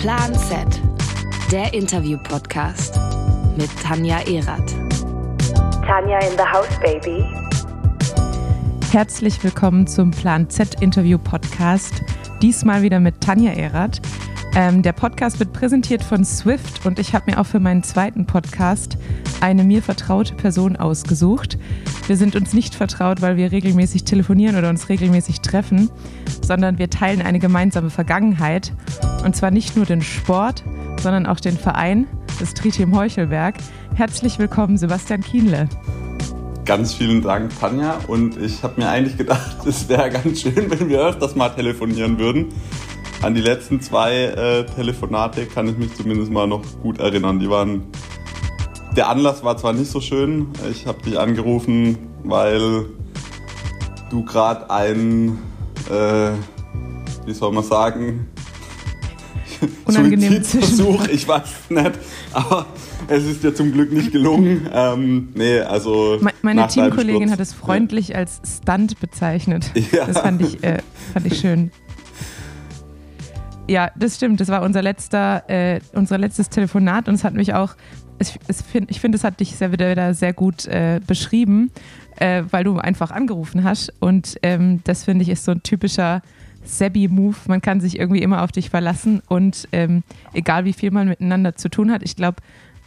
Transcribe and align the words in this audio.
Plan 0.00 0.34
Z, 0.34 0.80
der 1.52 1.74
Interview-Podcast 1.74 2.98
mit 3.58 3.68
Tanja 3.82 4.20
Erath. 4.20 4.74
Tanja 5.86 6.18
in 6.20 6.38
the 6.38 6.42
house, 6.42 6.80
baby. 6.80 7.22
Herzlich 8.90 9.44
willkommen 9.44 9.86
zum 9.86 10.10
Plan 10.10 10.48
Z 10.48 10.80
Interview 10.80 11.18
Podcast. 11.18 12.02
Diesmal 12.40 12.80
wieder 12.80 12.98
mit 12.98 13.20
Tanja 13.20 13.52
Erath. 13.52 14.00
Ähm, 14.54 14.80
der 14.80 14.94
Podcast 14.94 15.38
wird 15.38 15.52
präsentiert 15.52 16.02
von 16.02 16.24
Swift 16.24 16.86
und 16.86 16.98
ich 16.98 17.14
habe 17.14 17.30
mir 17.30 17.38
auch 17.38 17.46
für 17.46 17.60
meinen 17.60 17.82
zweiten 17.82 18.24
Podcast 18.24 18.96
eine 19.42 19.64
mir 19.64 19.82
vertraute 19.82 20.34
Person 20.34 20.76
ausgesucht. 20.76 21.58
Wir 22.06 22.16
sind 22.16 22.36
uns 22.36 22.54
nicht 22.54 22.74
vertraut, 22.74 23.20
weil 23.20 23.36
wir 23.36 23.52
regelmäßig 23.52 24.04
telefonieren 24.04 24.56
oder 24.56 24.70
uns 24.70 24.88
regelmäßig 24.88 25.42
treffen, 25.42 25.90
sondern 26.40 26.78
wir 26.78 26.88
teilen 26.88 27.20
eine 27.20 27.38
gemeinsame 27.38 27.90
Vergangenheit. 27.90 28.72
Und 29.24 29.36
zwar 29.36 29.50
nicht 29.50 29.76
nur 29.76 29.84
den 29.84 30.00
Sport, 30.00 30.64
sondern 31.00 31.26
auch 31.26 31.40
den 31.40 31.58
Verein, 31.58 32.06
das 32.38 32.54
Tritium 32.54 32.96
Heuchelberg. 32.96 33.56
Herzlich 33.94 34.38
willkommen, 34.38 34.78
Sebastian 34.78 35.20
Kienle. 35.20 35.68
Ganz 36.64 36.94
vielen 36.94 37.20
Dank, 37.20 37.50
Tanja. 37.58 37.98
Und 38.06 38.40
ich 38.40 38.62
habe 38.62 38.80
mir 38.80 38.88
eigentlich 38.88 39.18
gedacht, 39.18 39.58
es 39.66 39.88
wäre 39.88 40.08
ganz 40.08 40.40
schön, 40.40 40.70
wenn 40.70 40.88
wir 40.88 41.00
öfters 41.00 41.34
mal 41.34 41.50
telefonieren 41.50 42.18
würden. 42.18 42.46
An 43.20 43.34
die 43.34 43.42
letzten 43.42 43.82
zwei 43.82 44.24
äh, 44.24 44.64
Telefonate 44.64 45.44
kann 45.44 45.68
ich 45.68 45.76
mich 45.76 45.94
zumindest 45.94 46.32
mal 46.32 46.46
noch 46.46 46.62
gut 46.82 46.98
erinnern. 46.98 47.38
Die 47.38 47.50
waren. 47.50 47.82
Der 48.96 49.08
Anlass 49.10 49.44
war 49.44 49.56
zwar 49.58 49.74
nicht 49.74 49.90
so 49.90 50.00
schön. 50.00 50.48
Ich 50.70 50.86
habe 50.86 51.02
dich 51.02 51.18
angerufen, 51.18 51.98
weil 52.24 52.86
du 54.10 54.24
gerade 54.24 54.70
ein, 54.70 55.38
äh, 55.90 56.30
wie 57.26 57.34
soll 57.34 57.52
man 57.52 57.62
sagen, 57.62 58.29
Suizidversuch, 59.86 61.08
ich 61.08 61.26
weiß 61.26 61.70
nicht, 61.70 61.92
aber 62.32 62.66
es 63.08 63.24
ist 63.24 63.42
dir 63.42 63.54
zum 63.54 63.72
Glück 63.72 63.92
nicht 63.92 64.12
gelungen. 64.12 64.68
Ähm, 64.72 65.28
nee, 65.34 65.60
also 65.60 66.18
meine 66.42 66.66
Teamkollegin 66.68 67.30
hat 67.30 67.40
es 67.40 67.52
freundlich 67.52 68.08
ja. 68.08 68.16
als 68.16 68.40
Stunt 68.44 69.00
bezeichnet. 69.00 69.70
Ja. 69.92 70.06
Das 70.06 70.20
fand 70.20 70.42
ich, 70.42 70.62
äh, 70.62 70.78
fand 71.12 71.26
ich 71.26 71.40
schön. 71.40 71.70
Ja, 73.68 73.90
das 73.96 74.16
stimmt. 74.16 74.40
Das 74.40 74.48
war 74.48 74.62
unser 74.62 74.82
letzter, 74.82 75.48
äh, 75.48 75.80
unser 75.92 76.18
letztes 76.18 76.48
Telefonat 76.48 77.08
und 77.08 77.14
es 77.14 77.24
hat 77.24 77.34
mich 77.34 77.54
auch, 77.54 77.76
es, 78.18 78.34
es 78.48 78.62
find, 78.62 78.90
ich 78.90 79.00
finde, 79.00 79.16
es 79.16 79.24
hat 79.24 79.40
dich 79.40 79.56
sehr, 79.56 79.72
wieder 79.72 80.12
sehr 80.14 80.32
gut 80.32 80.66
äh, 80.66 81.00
beschrieben, 81.06 81.70
äh, 82.16 82.42
weil 82.50 82.64
du 82.64 82.78
einfach 82.78 83.10
angerufen 83.10 83.64
hast. 83.64 83.92
Und 84.00 84.38
ähm, 84.42 84.80
das 84.84 85.04
finde 85.04 85.22
ich 85.22 85.28
ist 85.28 85.44
so 85.44 85.52
ein 85.52 85.62
typischer 85.62 86.22
Sebi-Move. 86.64 87.36
Man 87.46 87.62
kann 87.62 87.80
sich 87.80 87.98
irgendwie 87.98 88.22
immer 88.22 88.42
auf 88.42 88.52
dich 88.52 88.70
verlassen 88.70 89.22
und 89.28 89.68
ähm, 89.72 90.02
egal 90.32 90.64
wie 90.64 90.72
viel 90.72 90.90
man 90.90 91.08
miteinander 91.08 91.54
zu 91.56 91.68
tun 91.68 91.90
hat, 91.90 92.02
ich 92.02 92.16
glaube, 92.16 92.38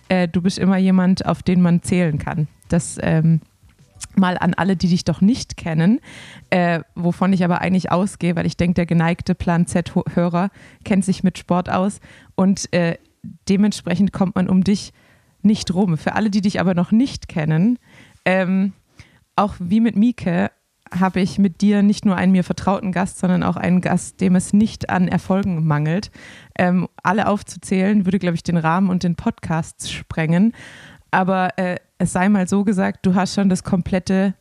äh, 0.10 0.28
du 0.28 0.42
bist 0.42 0.60
immer 0.60 0.78
jemand, 0.78 1.26
auf 1.26 1.44
den 1.44 1.62
man 1.62 1.82
zählen 1.82 2.18
kann. 2.18 2.48
Das 2.70 2.98
ähm, 3.02 3.42
mal 4.16 4.38
an 4.38 4.54
alle, 4.54 4.76
die 4.76 4.88
dich 4.88 5.04
doch 5.04 5.22
nicht 5.22 5.58
kennen, 5.58 6.00
äh, 6.50 6.82
wovon 6.96 7.34
ich 7.34 7.44
aber 7.44 7.62
eigentlich 7.62 7.92
ausgehe, 7.92 8.36
weil 8.36 8.46
ich 8.46 8.58
denke, 8.58 8.76
der 8.76 8.86
geneigte 8.86 9.36
Plan 9.36 9.66
Z-Hörer 9.66 10.50
kennt 10.84 11.06
sich 11.06 11.24
mit 11.24 11.38
Sport 11.38 11.70
aus 11.70 12.00
und 12.36 12.72
äh, 12.74 12.98
dementsprechend 13.50 14.14
kommt 14.14 14.36
man 14.36 14.50
um 14.50 14.64
dich 14.64 14.94
nicht 15.42 15.74
rum. 15.74 15.98
Für 15.98 16.16
alle, 16.16 16.30
die 16.30 16.42
dich 16.42 16.60
aber 16.60 16.74
noch 16.74 16.92
nicht 16.92 17.28
kennen, 17.28 17.80
ähm, 18.26 18.74
auch 19.36 19.56
wie 19.60 19.80
mit 19.80 19.96
Mieke 19.96 20.52
habe 21.00 21.22
ich 21.22 21.40
mit 21.40 21.62
dir 21.62 21.84
nicht 21.84 22.06
nur 22.06 22.16
einen 22.16 22.32
mir 22.32 22.44
vertrauten 22.44 22.92
Gast, 22.92 23.20
sondern 23.20 23.44
auch 23.44 23.56
einen 23.56 23.82
Gast, 23.82 24.22
dem 24.22 24.36
es 24.36 24.54
nicht 24.54 24.90
an 24.90 25.08
Erfolgen 25.08 25.66
mangelt. 25.66 26.12
Ähm, 26.58 26.88
alle 27.02 27.28
aufzuzählen, 27.28 28.06
würde, 28.06 28.20
glaube 28.20 28.36
ich, 28.36 28.44
den 28.44 28.58
Rahmen 28.58 28.90
und 28.90 29.04
den 29.04 29.16
Podcast 29.16 29.92
sprengen. 29.92 30.54
Aber 31.12 31.58
äh, 31.58 31.78
es 31.98 32.14
sei 32.14 32.30
mal 32.30 32.48
so 32.48 32.64
gesagt, 32.64 33.06
du 33.06 33.16
hast 33.16 33.36
schon 33.36 33.50
das 33.50 33.64
komplette 33.64 34.36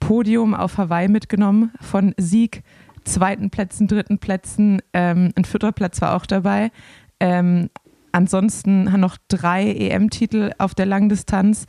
Podium 0.00 0.54
auf 0.54 0.78
Hawaii 0.78 1.08
mitgenommen, 1.08 1.72
von 1.80 2.14
Sieg, 2.16 2.62
zweiten 3.04 3.50
Plätzen, 3.50 3.88
dritten 3.88 4.18
Plätzen, 4.18 4.80
ähm, 4.92 5.32
ein 5.34 5.44
vierter 5.44 5.72
Platz 5.72 6.00
war 6.00 6.14
auch 6.14 6.26
dabei. 6.26 6.70
Ähm, 7.20 7.70
ansonsten 8.12 8.84
noch 8.84 9.16
drei 9.28 9.72
EM-Titel 9.72 10.52
auf 10.58 10.74
der 10.74 10.86
Langdistanz. 10.86 11.66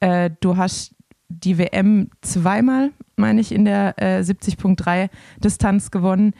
Äh, 0.00 0.30
du 0.40 0.56
hast 0.56 0.94
die 1.28 1.58
WM 1.58 2.10
zweimal, 2.22 2.90
meine 3.20 3.40
ich, 3.40 3.52
in 3.52 3.64
der 3.64 3.94
äh, 3.98 4.20
70.3 4.20 5.08
Distanz 5.42 5.90
gewonnen. 5.90 6.34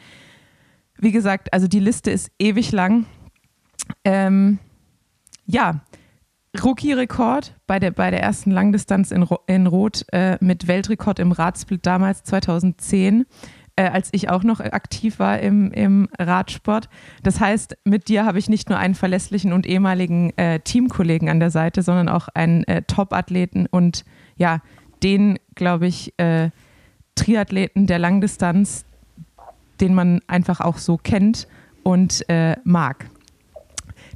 Wie 0.97 1.11
gesagt, 1.11 1.53
also 1.53 1.67
die 1.67 1.79
Liste 1.79 2.11
ist 2.11 2.31
ewig 2.39 2.71
lang. 2.71 3.05
Ähm, 4.03 4.59
ja, 5.45 5.81
Rookie-Rekord 6.61 7.55
bei 7.65 7.79
der, 7.79 7.91
bei 7.91 8.11
der 8.11 8.21
ersten 8.21 8.51
Langdistanz 8.51 9.11
in, 9.11 9.25
in 9.47 9.67
Rot 9.67 10.05
äh, 10.11 10.37
mit 10.41 10.67
Weltrekord 10.67 11.19
im 11.19 11.31
Radsplit 11.31 11.85
damals 11.85 12.23
2010, 12.23 13.25
äh, 13.77 13.83
als 13.83 14.09
ich 14.11 14.29
auch 14.29 14.43
noch 14.43 14.59
aktiv 14.59 15.19
war 15.19 15.39
im, 15.39 15.71
im 15.71 16.09
Radsport. 16.19 16.89
Das 17.23 17.39
heißt, 17.39 17.77
mit 17.85 18.09
dir 18.09 18.25
habe 18.25 18.37
ich 18.37 18.49
nicht 18.49 18.69
nur 18.69 18.77
einen 18.77 18.95
verlässlichen 18.95 19.53
und 19.53 19.65
ehemaligen 19.65 20.37
äh, 20.37 20.59
Teamkollegen 20.59 21.29
an 21.29 21.39
der 21.39 21.51
Seite, 21.51 21.83
sondern 21.83 22.09
auch 22.09 22.27
einen 22.33 22.65
äh, 22.65 22.81
Top-Athleten 22.83 23.65
und 23.65 24.03
ja, 24.35 24.59
den, 25.03 25.39
glaube 25.55 25.87
ich, 25.87 26.13
äh, 26.17 26.49
Triathleten 27.15 27.87
der 27.87 27.99
Langdistanz, 27.99 28.85
den 29.79 29.93
man 29.93 30.21
einfach 30.27 30.59
auch 30.61 30.77
so 30.77 30.97
kennt 30.97 31.47
und 31.83 32.27
äh, 32.29 32.55
mag. 32.63 33.09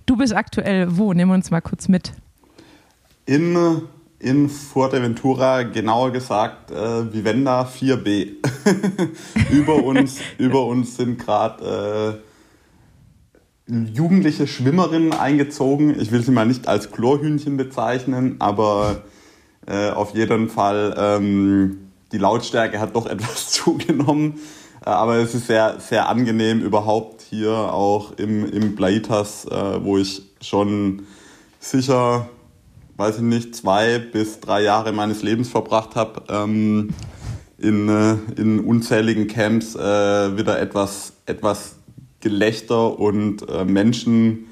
Du 0.05 0.15
bist 0.15 0.33
aktuell 0.35 0.97
wo? 0.97 1.13
Nimm 1.13 1.31
uns 1.31 1.51
mal 1.51 1.61
kurz 1.61 1.87
mit 1.87 2.13
in, 3.25 3.81
in 4.19 4.49
Fuerteventura, 4.49 5.63
genauer 5.63 6.11
gesagt 6.11 6.71
äh, 6.71 7.11
Vivenda 7.13 7.63
4b. 7.63 8.33
über, 9.51 9.83
uns, 9.83 10.19
über 10.37 10.65
uns 10.65 10.97
sind 10.97 11.19
gerade 11.19 12.21
äh, 13.67 13.73
jugendliche 13.93 14.47
Schwimmerinnen 14.47 15.13
eingezogen. 15.13 15.99
Ich 15.99 16.11
will 16.11 16.21
sie 16.21 16.31
mal 16.31 16.45
nicht 16.45 16.67
als 16.67 16.91
Chlorhühnchen 16.91 17.57
bezeichnen, 17.57 18.35
aber 18.39 19.03
äh, 19.65 19.89
auf 19.89 20.13
jeden 20.15 20.49
Fall 20.49 20.95
ähm, 20.97 21.84
die 22.15 22.21
Lautstärke 22.21 22.79
hat 22.79 22.95
doch 22.95 23.05
etwas 23.15 23.51
zugenommen. 23.51 24.39
Äh, 24.85 24.89
aber 24.89 25.17
es 25.17 25.35
ist 25.35 25.47
sehr, 25.47 25.79
sehr 25.79 26.07
angenehm 26.07 26.61
überhaupt 26.61 27.21
hier 27.21 27.51
auch 27.51 28.13
im, 28.17 28.49
im 28.49 28.75
Plaitas, 28.75 29.45
äh, 29.45 29.83
wo 29.83 29.97
ich 29.97 30.23
schon 30.41 31.03
sicher 31.59 32.29
weiß 32.97 33.17
ich 33.17 33.23
nicht, 33.23 33.53
zwei 33.53 33.99
bis 33.99 34.39
drei 34.39 34.63
Jahre 34.63 34.93
meines 34.93 35.21
Lebens 35.21 35.49
verbracht 35.49 35.97
habe, 35.97 36.21
ähm, 36.29 36.91
in, 37.57 37.89
äh, 37.89 38.15
in 38.37 38.61
unzähligen 38.61 39.27
Camps 39.27 39.75
wieder 39.75 40.61
etwas, 40.61 41.11
etwas 41.25 41.75
Gelächter 42.21 42.97
und 42.97 43.45
Menschen 43.67 44.47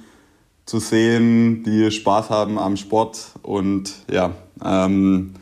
zu 0.66 0.80
sehen, 0.80 1.64
die 1.64 1.90
Spaß 1.90 2.30
haben 2.30 2.60
am 2.60 2.76
Sport. 2.76 3.32
Und 3.44 3.94
ja, 4.12 4.32
ähm, 4.62 5.36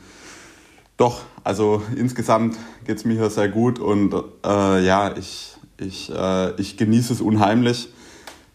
doch, 0.98 1.22
also 1.44 1.82
insgesamt 1.96 2.58
geht 2.86 2.98
es 2.98 3.06
mir 3.06 3.14
hier 3.14 3.30
sehr 3.30 3.50
gut 3.50 3.80
und 3.80 4.14
äh, 4.46 4.86
ja, 4.86 5.16
ich, 5.18 5.56
ich, 5.80 6.12
äh, 6.12 6.60
ich 6.60 6.78
genieße 6.78 7.14
es 7.14 7.22
unheimlich. 7.22 7.90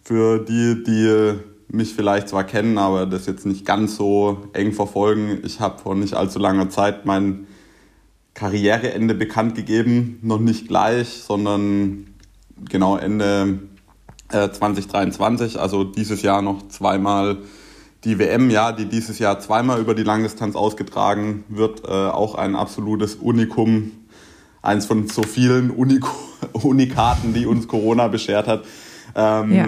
Für 0.03 0.39
die, 0.39 0.85
die 0.85 1.35
mich 1.69 1.95
vielleicht 1.95 2.29
zwar 2.29 2.45
kennen, 2.45 2.79
aber 2.79 3.07
das 3.07 3.27
jetzt 3.27 3.45
nicht 3.45 3.65
ganz 3.65 3.97
so 3.97 4.49
eng 4.53 4.73
verfolgen. 4.73 5.41
Ich 5.45 5.61
habe 5.61 5.79
vor 5.79 5.95
nicht 5.95 6.15
allzu 6.15 6.39
langer 6.39 6.71
Zeit 6.71 7.07
mein 7.07 7.47
Karriereende 8.35 9.15
bekannt 9.15 9.55
gegeben. 9.55 10.19
Noch 10.23 10.39
nicht 10.39 10.69
gleich, 10.69 11.23
sondern 11.23 12.07
genau 12.69 12.97
Ende 12.97 13.61
äh, 14.31 14.51
2023, 14.51 15.59
also 15.59 15.85
dieses 15.85 16.23
Jahr 16.23 16.43
noch 16.43 16.69
zweimal 16.69 17.39
die 18.07 18.19
WM, 18.19 18.49
ja, 18.49 18.73
die 18.73 18.87
dieses 18.87 19.19
Jahr 19.19 19.39
zweimal 19.41 19.81
über 19.81 19.95
die 19.95 20.05
Langdistanz 20.05 20.57
ausgetragen 20.57 21.45
wird, 21.49 21.85
äh, 21.85 21.91
auch 21.91 22.37
ein 22.37 22.57
absolutes 22.57 23.17
Unikum, 23.17 23.93
eins 24.63 24.87
von 24.87 25.09
so 25.09 25.23
vielen 25.23 25.71
Unik 25.71 26.05
Unikaten, 26.53 27.35
die 27.35 27.45
uns 27.45 27.69
Corona 27.69 28.09
beschert 28.09 28.47
hat. 28.47 28.65
Ähm, 29.15 29.55
ja 29.55 29.67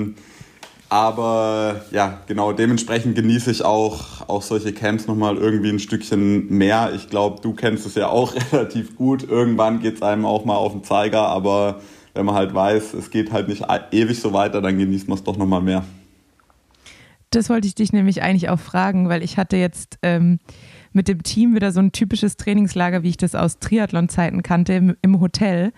aber 0.90 1.82
ja, 1.90 2.22
genau, 2.26 2.52
dementsprechend 2.52 3.14
genieße 3.14 3.50
ich 3.50 3.62
auch, 3.62 4.26
auch 4.26 4.40
solche 4.40 4.72
Camps 4.72 5.06
nochmal 5.06 5.36
irgendwie 5.36 5.68
ein 5.68 5.78
Stückchen 5.78 6.48
mehr. 6.48 6.92
Ich 6.94 7.10
glaube, 7.10 7.42
du 7.42 7.52
kennst 7.52 7.84
es 7.84 7.94
ja 7.94 8.08
auch 8.08 8.34
relativ 8.52 8.96
gut. 8.96 9.28
Irgendwann 9.28 9.80
geht 9.80 9.96
es 9.96 10.02
einem 10.02 10.24
auch 10.24 10.44
mal 10.44 10.56
auf 10.56 10.72
den 10.72 10.84
Zeiger, 10.84 11.28
aber 11.28 11.80
wenn 12.14 12.24
man 12.24 12.34
halt 12.34 12.54
weiß, 12.54 12.94
es 12.94 13.10
geht 13.10 13.32
halt 13.32 13.48
nicht 13.48 13.66
ewig 13.92 14.18
so 14.18 14.32
weiter, 14.32 14.62
dann 14.62 14.78
genießt 14.78 15.08
man 15.08 15.18
es 15.18 15.24
doch 15.24 15.36
nochmal 15.36 15.60
mehr. 15.60 15.84
Das 17.30 17.50
wollte 17.50 17.68
ich 17.68 17.74
dich 17.74 17.92
nämlich 17.92 18.22
eigentlich 18.22 18.48
auch 18.48 18.60
fragen, 18.60 19.08
weil 19.08 19.22
ich 19.22 19.36
hatte 19.36 19.56
jetzt 19.56 19.98
ähm, 20.02 20.38
mit 20.92 21.08
dem 21.08 21.22
Team 21.22 21.54
wieder 21.54 21.72
so 21.72 21.80
ein 21.80 21.92
typisches 21.92 22.36
Trainingslager, 22.36 23.02
wie 23.02 23.10
ich 23.10 23.16
das 23.16 23.34
aus 23.34 23.58
Triathlon-Zeiten 23.58 24.42
kannte, 24.42 24.72
im, 24.74 24.96
im 25.02 25.20
Hotel. 25.20 25.72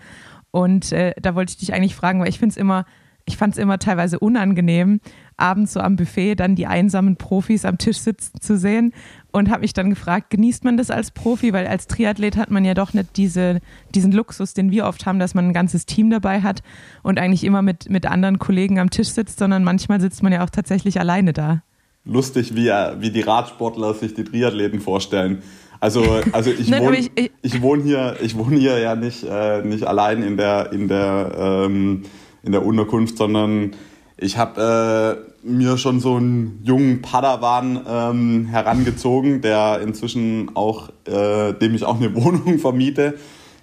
Und 0.51 0.91
äh, 0.91 1.13
da 1.21 1.35
wollte 1.35 1.51
ich 1.51 1.57
dich 1.57 1.73
eigentlich 1.73 1.95
fragen, 1.95 2.19
weil 2.19 2.29
ich 2.29 2.39
finde 2.39 2.53
es 2.53 2.57
immer 2.57 2.85
ich 3.25 3.37
fand 3.37 3.53
es 3.53 3.59
immer 3.59 3.79
teilweise 3.79 4.19
unangenehm, 4.19 4.99
abends 5.37 5.73
so 5.73 5.79
am 5.79 5.95
Buffet 5.95 6.35
dann 6.35 6.55
die 6.55 6.67
einsamen 6.67 7.17
Profis 7.17 7.65
am 7.65 7.77
Tisch 7.77 7.99
sitzen 7.99 8.41
zu 8.41 8.57
sehen 8.57 8.93
und 9.31 9.49
habe 9.49 9.61
mich 9.61 9.73
dann 9.73 9.89
gefragt, 9.89 10.29
genießt 10.29 10.63
man 10.63 10.77
das 10.77 10.91
als 10.91 11.11
Profi? 11.11 11.53
Weil 11.53 11.67
als 11.67 11.87
Triathlet 11.87 12.37
hat 12.37 12.51
man 12.51 12.65
ja 12.65 12.73
doch 12.73 12.93
nicht 12.93 13.17
diese, 13.17 13.59
diesen 13.95 14.11
Luxus, 14.11 14.53
den 14.53 14.71
wir 14.71 14.85
oft 14.85 15.05
haben, 15.05 15.19
dass 15.19 15.33
man 15.33 15.47
ein 15.47 15.53
ganzes 15.53 15.85
Team 15.85 16.09
dabei 16.09 16.41
hat 16.41 16.61
und 17.03 17.19
eigentlich 17.19 17.43
immer 17.43 17.61
mit, 17.61 17.89
mit 17.89 18.05
anderen 18.05 18.39
Kollegen 18.39 18.79
am 18.79 18.89
Tisch 18.89 19.09
sitzt, 19.09 19.39
sondern 19.39 19.63
manchmal 19.63 20.01
sitzt 20.01 20.23
man 20.23 20.33
ja 20.33 20.43
auch 20.43 20.49
tatsächlich 20.49 20.99
alleine 20.99 21.33
da. 21.33 21.63
Lustig, 22.03 22.55
wie, 22.55 22.69
wie 22.99 23.11
die 23.11 23.21
Radsportler 23.21 23.93
sich 23.93 24.13
die 24.13 24.23
Triathleten 24.23 24.79
vorstellen. 24.79 25.43
Also, 25.79 26.21
also 26.31 26.51
ich, 26.59 26.69
Nein, 26.69 26.83
wohne, 26.83 26.97
ich, 26.97 27.11
ich, 27.15 27.31
ich, 27.41 27.61
wohne 27.61 27.83
hier, 27.83 28.15
ich 28.21 28.37
wohne 28.37 28.57
hier 28.57 28.79
ja 28.79 28.95
nicht, 28.95 29.23
äh, 29.23 29.61
nicht 29.63 29.85
allein 29.85 30.23
in 30.23 30.37
der, 30.37 30.71
in 30.71 30.87
der, 30.87 31.35
ähm, 31.37 32.03
in 32.43 32.51
der 32.51 32.65
Unterkunft, 32.65 33.17
sondern 33.17 33.71
ich 34.17 34.37
habe 34.37 35.25
äh, 35.27 35.30
mir 35.43 35.77
schon 35.77 35.99
so 35.99 36.15
einen 36.15 36.59
jungen 36.63 37.01
Padawan 37.01 37.81
ähm, 37.87 38.45
herangezogen, 38.45 39.41
der 39.41 39.81
inzwischen 39.81 40.55
auch, 40.55 40.89
äh, 41.05 41.53
dem 41.53 41.75
ich 41.75 41.83
auch 41.83 41.99
eine 41.99 42.15
Wohnung 42.21 42.59
vermiete, 42.59 43.15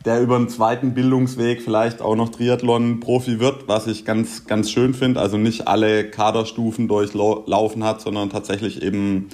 der 0.04 0.20
über 0.20 0.36
einen 0.36 0.48
zweiten 0.48 0.94
Bildungsweg 0.94 1.62
vielleicht 1.62 2.00
auch 2.00 2.16
noch 2.16 2.30
Triathlon-Profi 2.30 3.40
wird, 3.40 3.68
was 3.68 3.86
ich 3.86 4.04
ganz, 4.04 4.46
ganz 4.46 4.70
schön 4.70 4.94
finde. 4.94 5.20
Also 5.20 5.36
nicht 5.36 5.68
alle 5.68 6.08
Kaderstufen 6.08 6.88
durchlaufen 6.88 7.84
hat, 7.84 8.00
sondern 8.00 8.30
tatsächlich 8.30 8.82
eben 8.82 9.28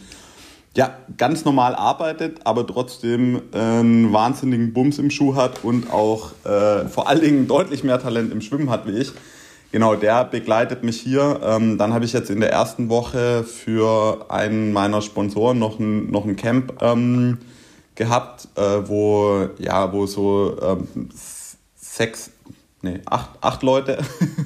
ja, 0.77 0.93
ganz 1.17 1.45
normal 1.45 1.75
arbeitet, 1.77 2.41
aber 2.45 2.67
trotzdem 2.67 3.43
äh, 3.53 3.59
einen 3.59 4.13
wahnsinnigen 4.13 4.73
Bums 4.73 4.99
im 4.99 5.11
Schuh 5.11 5.37
hat 5.37 5.63
und 5.63 5.93
auch 5.93 6.33
äh, 6.45 6.89
vor 6.89 7.09
allen 7.09 7.21
Dingen 7.21 7.47
deutlich 7.47 7.85
mehr 7.85 8.01
Talent 8.01 8.33
im 8.33 8.41
Schwimmen 8.41 8.71
hat 8.71 8.87
wie 8.87 8.99
ich. 8.99 9.13
Genau, 9.75 9.97
der 9.97 10.25
begleitet 10.25 10.85
mich 10.85 11.01
hier. 11.01 11.41
Ähm, 11.43 11.79
dann 11.79 11.93
habe 11.93 12.05
ich 12.05 12.13
jetzt 12.13 12.31
in 12.31 12.39
der 12.39 12.53
ersten 12.53 12.89
Woche 12.89 13.43
für 13.43 14.25
einen 14.29 14.73
meiner 14.73 15.03
Sponsoren 15.03 15.59
noch 15.59 15.81
ein, 15.81 16.13
noch 16.13 16.25
ein 16.25 16.37
Camp 16.37 16.81
ähm, 16.81 17.39
gehabt, 17.97 18.47
äh, 18.55 18.61
wo, 18.87 19.49
ja, 19.59 19.93
wo 19.93 20.07
so 20.07 20.57
ähm, 20.63 21.09
sechs, 21.75 22.31
nee, 22.83 23.01
acht, 23.07 23.31
acht 23.41 23.65
Leute, 23.65 23.99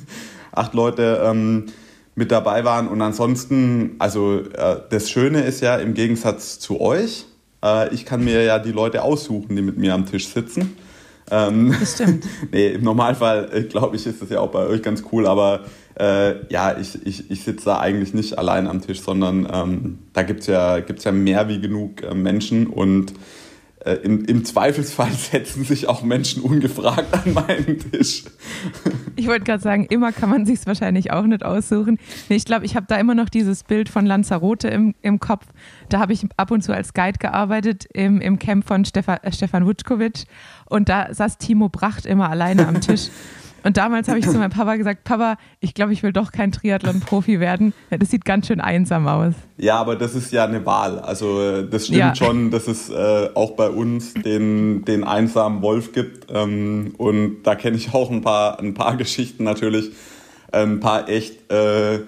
acht 0.53 0.73
Leute 0.73 1.21
ähm, 1.23 1.67
mit 2.15 2.33
dabei 2.33 2.65
waren. 2.65 2.89
Und 2.89 3.03
ansonsten, 3.03 3.97
also 3.99 4.39
äh, 4.39 4.81
das 4.89 5.11
Schöne 5.11 5.43
ist 5.43 5.61
ja 5.61 5.77
im 5.77 5.93
Gegensatz 5.93 6.59
zu 6.59 6.81
euch, 6.81 7.27
äh, 7.63 7.93
ich 7.93 8.07
kann 8.07 8.25
mir 8.25 8.45
ja 8.45 8.59
die 8.59 8.73
Leute 8.73 9.03
aussuchen, 9.03 9.55
die 9.55 9.61
mit 9.61 9.77
mir 9.77 9.93
am 9.93 10.07
Tisch 10.07 10.29
sitzen. 10.29 10.78
Ähm, 11.31 11.75
das 11.79 11.95
stimmt. 11.95 12.25
nee, 12.53 12.69
im 12.69 12.83
Normalfall, 12.83 13.49
äh, 13.53 13.63
glaube 13.63 13.97
ich, 13.97 14.07
ist 14.07 14.23
das 14.23 14.31
ja 14.31 14.41
auch 14.41 14.51
bei 14.51 14.67
euch 14.67 14.83
ganz 14.83 15.03
cool, 15.13 15.27
aber 15.27 15.65
äh, 15.99 16.47
ja, 16.53 16.79
ich, 16.79 17.07
ich, 17.07 17.31
ich 17.31 17.43
sitze 17.43 17.67
da 17.67 17.81
eigentlich 17.81 18.15
nicht 18.15 18.39
allein 18.39 18.67
am 18.67 18.81
Tisch, 18.81 19.01
sondern 19.01 19.49
ähm, 19.53 19.99
da 20.13 20.23
gibt 20.23 20.41
es 20.41 20.47
ja, 20.47 20.81
gibt's 20.81 21.05
ja 21.05 21.13
mehr 21.13 21.49
wie 21.49 21.61
genug 21.61 22.03
äh, 22.03 22.15
Menschen 22.15 22.67
und 22.67 23.13
äh, 23.85 23.95
im, 24.03 24.25
im 24.25 24.45
Zweifelsfall 24.45 25.11
setzen 25.13 25.65
sich 25.65 25.89
auch 25.89 26.03
Menschen 26.03 26.43
ungefragt 26.43 27.15
an 27.15 27.33
meinen 27.33 27.79
Tisch. 27.79 28.25
Ich 29.17 29.27
wollte 29.27 29.45
gerade 29.45 29.63
sagen, 29.63 29.87
immer 29.89 30.13
kann 30.13 30.31
man 30.31 30.47
sich 30.47 30.67
wahrscheinlich 30.67 31.13
auch 31.13 31.25
nicht 31.25 31.45
aussuchen. 31.45 31.99
Nee, 32.29 32.37
ich 32.37 32.45
glaube, 32.45 32.67
ich 32.67 32.77
habe 32.77 32.87
da 32.89 32.97
immer 32.97 33.15
noch 33.15 33.29
dieses 33.29 33.65
Bild 33.65 33.89
von 33.89 34.05
Lanzarote 34.05 34.69
im, 34.69 34.95
im 35.03 35.21
Kopf. 35.21 35.47
Da 35.89 36.01
habe 36.01 36.13
ich 36.13 36.27
ab 36.37 36.51
und 36.51 36.63
zu 36.63 36.75
als 36.75 36.93
Guide 36.93 37.19
gearbeitet 37.19 37.87
im, 37.93 38.21
im 38.21 38.39
Camp 38.39 38.67
von 38.67 38.85
Stefan, 38.85 39.19
äh, 39.23 39.33
Stefan 39.33 39.65
Wutschkowitsch 39.65 40.25
und 40.69 40.89
da 40.89 41.13
saß 41.13 41.39
Timo 41.39 41.69
Bracht 41.69 42.07
immer 42.07 42.31
alleine 42.31 42.67
am 42.67 42.81
Tisch. 42.81 43.09
Und 43.65 43.77
damals 43.77 44.09
habe 44.09 44.19
ich 44.19 44.27
zu 44.27 44.39
meinem 44.39 44.51
Papa 44.51 44.77
gesagt, 44.77 45.05
Papa, 45.05 45.37
ich 45.61 45.75
glaube, 45.75 45.93
ich 45.93 46.03
will 46.03 46.13
doch 46.13 46.31
kein 46.33 46.53
Triathlon-Profi 46.53 47.41
werden. 47.41 47.75
Das 47.91 48.11
sieht 48.11 48.25
ganz 48.25 48.47
schön 48.47 48.61
einsam 48.61 49.09
aus. 49.09 49.35
Ja, 49.57 49.79
aber 49.79 49.97
das 49.97 50.15
ist 50.15 50.33
ja 50.33 50.45
eine 50.45 50.65
Wahl. 50.65 51.01
Also 51.01 51.43
äh, 51.43 51.69
das 51.69 51.87
stimmt 51.87 51.99
ja. 51.99 52.15
schon, 52.15 52.51
dass 52.51 52.69
es 52.69 52.89
äh, 52.89 53.31
auch 53.35 53.53
bei 53.57 53.69
uns 53.69 54.15
den, 54.15 54.85
den 54.85 55.05
einsamen 55.05 55.61
Wolf 55.61 55.93
gibt. 55.93 56.29
Ähm, 56.33 56.95
und 56.99 57.43
da 57.43 57.57
kenne 57.57 57.77
ich 57.77 57.93
auch 57.95 58.11
ein 58.11 58.23
paar, 58.23 58.61
ein 58.61 58.75
paar 58.75 58.97
Geschichten 58.97 59.45
natürlich. 59.45 59.91
Ein 60.53 60.81
paar 60.81 61.09
echt 61.09 61.51
äh, 61.51 62.01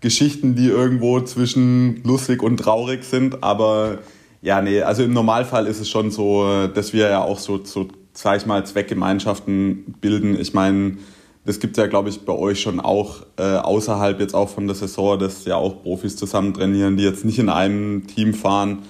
Geschichten, 0.00 0.54
die 0.54 0.68
irgendwo 0.68 1.20
zwischen 1.20 2.02
lustig 2.02 2.42
und 2.42 2.56
traurig 2.56 3.04
sind. 3.04 3.44
Aber 3.44 3.98
ja, 4.40 4.62
nee, 4.62 4.82
also 4.82 5.02
im 5.02 5.12
Normalfall 5.12 5.66
ist 5.66 5.80
es 5.80 5.88
schon 5.88 6.10
so, 6.10 6.68
dass 6.68 6.92
wir 6.92 7.08
ja 7.08 7.22
auch 7.22 7.38
so, 7.38 7.64
so 7.64 7.88
sage 8.12 8.38
ich 8.38 8.46
mal, 8.46 8.64
Zweckgemeinschaften 8.64 9.96
bilden. 10.00 10.38
Ich 10.38 10.54
meine, 10.54 10.98
das 11.44 11.60
gibt 11.60 11.76
es 11.76 11.82
ja, 11.82 11.88
glaube 11.88 12.08
ich, 12.08 12.20
bei 12.20 12.32
euch 12.32 12.60
schon 12.60 12.78
auch 12.78 13.22
äh, 13.38 13.56
außerhalb 13.56 14.20
jetzt 14.20 14.34
auch 14.34 14.48
von 14.48 14.66
der 14.66 14.76
Saison, 14.76 15.18
dass 15.18 15.44
ja 15.44 15.56
auch 15.56 15.82
Profis 15.82 16.16
zusammen 16.16 16.52
trainieren, 16.52 16.96
die 16.96 17.04
jetzt 17.04 17.24
nicht 17.24 17.38
in 17.38 17.48
einem 17.48 18.06
Team 18.06 18.34
fahren 18.34 18.80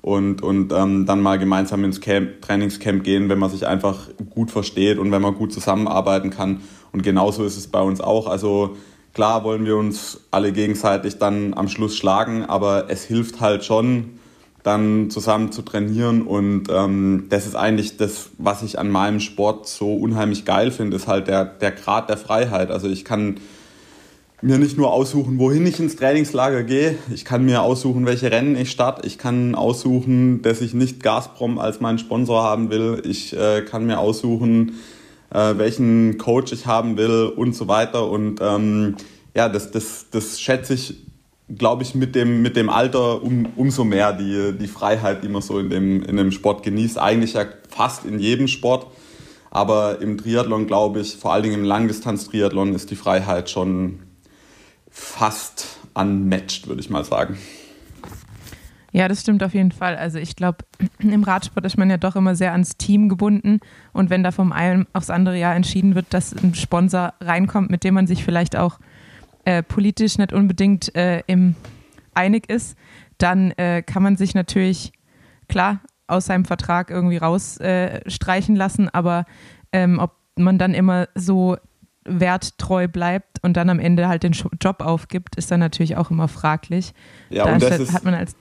und, 0.00 0.42
und 0.42 0.72
ähm, 0.72 1.06
dann 1.06 1.22
mal 1.22 1.38
gemeinsam 1.38 1.82
ins 1.82 2.00
Camp, 2.00 2.42
Trainingscamp 2.42 3.04
gehen, 3.04 3.28
wenn 3.30 3.38
man 3.38 3.50
sich 3.50 3.66
einfach 3.66 4.08
gut 4.30 4.50
versteht 4.50 4.98
und 4.98 5.10
wenn 5.12 5.22
man 5.22 5.34
gut 5.34 5.52
zusammenarbeiten 5.52 6.30
kann. 6.30 6.60
Und 6.92 7.02
genauso 7.02 7.42
ist 7.44 7.56
es 7.56 7.68
bei 7.68 7.80
uns 7.80 8.00
auch. 8.00 8.26
Also 8.26 8.76
klar 9.14 9.44
wollen 9.44 9.64
wir 9.64 9.76
uns 9.76 10.20
alle 10.30 10.52
gegenseitig 10.52 11.18
dann 11.18 11.54
am 11.54 11.68
Schluss 11.68 11.96
schlagen, 11.96 12.44
aber 12.44 12.90
es 12.90 13.04
hilft 13.04 13.40
halt 13.40 13.64
schon, 13.64 14.18
dann 14.64 15.10
zusammen 15.10 15.52
zu 15.52 15.62
trainieren. 15.62 16.22
Und 16.22 16.64
ähm, 16.70 17.26
das 17.28 17.46
ist 17.46 17.54
eigentlich 17.54 17.98
das, 17.98 18.30
was 18.38 18.62
ich 18.62 18.78
an 18.78 18.90
meinem 18.90 19.20
Sport 19.20 19.68
so 19.68 19.94
unheimlich 19.94 20.44
geil 20.44 20.72
finde, 20.72 20.96
ist 20.96 21.06
halt 21.06 21.28
der, 21.28 21.44
der 21.44 21.70
Grad 21.70 22.08
der 22.08 22.16
Freiheit. 22.16 22.70
Also 22.70 22.88
ich 22.88 23.04
kann 23.04 23.36
mir 24.40 24.58
nicht 24.58 24.76
nur 24.76 24.90
aussuchen, 24.90 25.38
wohin 25.38 25.66
ich 25.66 25.78
ins 25.80 25.96
Trainingslager 25.96 26.64
gehe. 26.64 26.96
Ich 27.12 27.26
kann 27.26 27.44
mir 27.44 27.62
aussuchen, 27.62 28.06
welche 28.06 28.30
Rennen 28.30 28.56
ich 28.56 28.70
starte. 28.70 29.06
Ich 29.06 29.18
kann 29.18 29.54
aussuchen, 29.54 30.40
dass 30.40 30.62
ich 30.62 30.72
nicht 30.72 31.02
Gazprom 31.02 31.58
als 31.58 31.80
meinen 31.80 31.98
Sponsor 31.98 32.42
haben 32.42 32.70
will. 32.70 33.02
Ich 33.04 33.36
äh, 33.36 33.62
kann 33.62 33.84
mir 33.84 33.98
aussuchen, 33.98 34.80
äh, 35.30 35.58
welchen 35.58 36.16
Coach 36.16 36.52
ich 36.52 36.66
haben 36.66 36.96
will 36.96 37.32
und 37.36 37.54
so 37.54 37.68
weiter. 37.68 38.10
Und 38.10 38.40
ähm, 38.40 38.96
ja, 39.34 39.50
das, 39.50 39.70
das, 39.70 40.06
das 40.10 40.40
schätze 40.40 40.72
ich 40.72 41.03
glaube 41.48 41.82
ich, 41.82 41.94
mit 41.94 42.14
dem, 42.14 42.42
mit 42.42 42.56
dem 42.56 42.70
Alter 42.70 43.22
um, 43.22 43.46
umso 43.56 43.84
mehr 43.84 44.12
die, 44.12 44.56
die 44.58 44.66
Freiheit, 44.66 45.22
die 45.22 45.28
man 45.28 45.42
so 45.42 45.58
in 45.58 45.70
dem, 45.70 46.02
in 46.02 46.16
dem 46.16 46.32
Sport 46.32 46.62
genießt. 46.62 46.98
Eigentlich 46.98 47.34
ja 47.34 47.44
fast 47.68 48.04
in 48.04 48.18
jedem 48.18 48.48
Sport. 48.48 48.86
Aber 49.50 50.00
im 50.00 50.18
Triathlon, 50.18 50.66
glaube 50.66 51.00
ich, 51.00 51.16
vor 51.16 51.32
allen 51.32 51.44
Dingen 51.44 51.60
im 51.60 51.64
Langdistanz-Triathlon 51.64 52.74
ist 52.74 52.90
die 52.90 52.96
Freiheit 52.96 53.50
schon 53.50 54.00
fast 54.90 55.78
unmatched, 55.94 56.66
würde 56.66 56.80
ich 56.80 56.90
mal 56.90 57.04
sagen. 57.04 57.38
Ja, 58.90 59.08
das 59.08 59.22
stimmt 59.22 59.42
auf 59.42 59.54
jeden 59.54 59.72
Fall. 59.72 59.96
Also 59.96 60.18
ich 60.18 60.36
glaube, 60.36 60.58
im 61.00 61.24
Radsport 61.24 61.66
ist 61.66 61.76
man 61.76 61.90
ja 61.90 61.96
doch 61.96 62.14
immer 62.14 62.36
sehr 62.36 62.52
ans 62.52 62.76
Team 62.76 63.08
gebunden. 63.08 63.58
Und 63.92 64.08
wenn 64.08 64.22
da 64.22 64.30
vom 64.30 64.52
einen 64.52 64.86
aufs 64.92 65.10
andere 65.10 65.36
Jahr 65.36 65.56
entschieden 65.56 65.96
wird, 65.96 66.06
dass 66.10 66.32
ein 66.32 66.54
Sponsor 66.54 67.12
reinkommt, 67.20 67.70
mit 67.70 67.82
dem 67.82 67.94
man 67.94 68.06
sich 68.06 68.24
vielleicht 68.24 68.56
auch 68.56 68.78
äh, 69.44 69.62
politisch 69.62 70.18
nicht 70.18 70.32
unbedingt 70.32 70.94
äh, 70.94 71.22
im 71.26 71.54
einig 72.14 72.48
ist, 72.48 72.76
dann 73.18 73.50
äh, 73.52 73.82
kann 73.82 74.02
man 74.02 74.16
sich 74.16 74.34
natürlich 74.34 74.92
klar 75.48 75.80
aus 76.06 76.26
seinem 76.26 76.44
Vertrag 76.44 76.90
irgendwie 76.90 77.16
rausstreichen 77.16 78.56
lassen, 78.56 78.88
aber 78.88 79.24
ähm, 79.72 79.98
ob 79.98 80.12
man 80.36 80.58
dann 80.58 80.74
immer 80.74 81.08
so 81.14 81.56
werttreu 82.04 82.86
bleibt 82.86 83.42
und 83.42 83.56
dann 83.56 83.70
am 83.70 83.78
Ende 83.78 84.08
halt 84.08 84.22
den 84.22 84.32
Job 84.32 84.80
aufgibt, 84.80 85.36
ist 85.36 85.50
dann 85.50 85.60
natürlich 85.60 85.96
auch 85.96 86.10
immer 86.10 86.28
fraglich. 86.28 86.92
Ja, 87.30 87.44
da 87.44 87.54
und 87.54 87.62
das 87.62 87.78
ist, 87.78 87.92
hat 87.92 88.04
man 88.04 88.14
als 88.14 88.36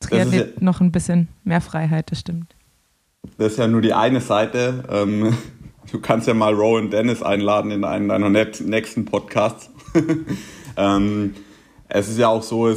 Triathlet 0.00 0.56
ja, 0.56 0.64
noch 0.64 0.80
ein 0.80 0.92
bisschen 0.92 1.28
mehr 1.44 1.60
Freiheit, 1.60 2.10
das 2.10 2.20
stimmt. 2.20 2.54
Das 3.38 3.52
ist 3.52 3.58
ja 3.58 3.68
nur 3.68 3.82
die 3.82 3.94
eine 3.94 4.20
Seite. 4.20 4.84
Ähm, 4.90 5.36
du 5.92 6.00
kannst 6.00 6.26
ja 6.26 6.34
mal 6.34 6.54
Rowan 6.54 6.90
Dennis 6.90 7.22
einladen 7.22 7.70
in 7.70 7.84
einen 7.84 8.08
deiner 8.08 8.28
nächsten 8.28 9.04
Podcasts. 9.04 9.70
ähm, 10.76 11.34
es 11.88 12.08
ist 12.08 12.18
ja 12.18 12.28
auch 12.28 12.42
so, 12.42 12.68
äh, 12.68 12.76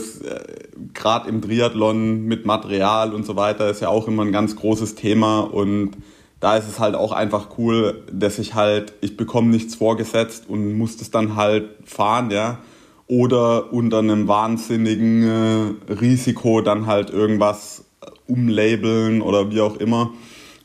gerade 0.93 1.29
im 1.29 1.41
Triathlon 1.41 2.24
mit 2.24 2.46
Material 2.46 3.13
und 3.13 3.25
so 3.25 3.36
weiter 3.36 3.70
ist 3.70 3.82
ja 3.82 3.89
auch 3.89 4.08
immer 4.08 4.24
ein 4.24 4.32
ganz 4.32 4.55
großes 4.55 4.96
Thema 4.96 5.41
und 5.41 5.91
da 6.39 6.58
ist 6.58 6.67
es 6.67 6.79
halt 6.79 6.96
auch 6.96 7.13
einfach 7.13 7.58
cool, 7.58 8.03
dass 8.12 8.38
ich 8.38 8.53
halt, 8.53 8.93
ich 9.00 9.15
bekomme 9.15 9.50
nichts 9.50 9.75
vorgesetzt 9.75 10.50
und 10.50 10.74
muss 10.74 10.98
das 10.98 11.10
dann 11.10 11.36
halt 11.38 11.70
fahren, 11.86 12.32
ja. 12.32 12.60
Oder 13.08 13.72
unter 13.72 14.00
einem 14.00 14.27
wahnsinnigen 14.27 15.24
äh, 15.24 15.93
Risiko 15.93 16.62
dann 16.62 16.86
halt 16.86 17.12
irgendwas 17.12 17.86
umlabeln 18.27 19.22
oder 19.22 19.51
wie 19.51 19.62
auch 19.62 19.77
immer 19.77 20.12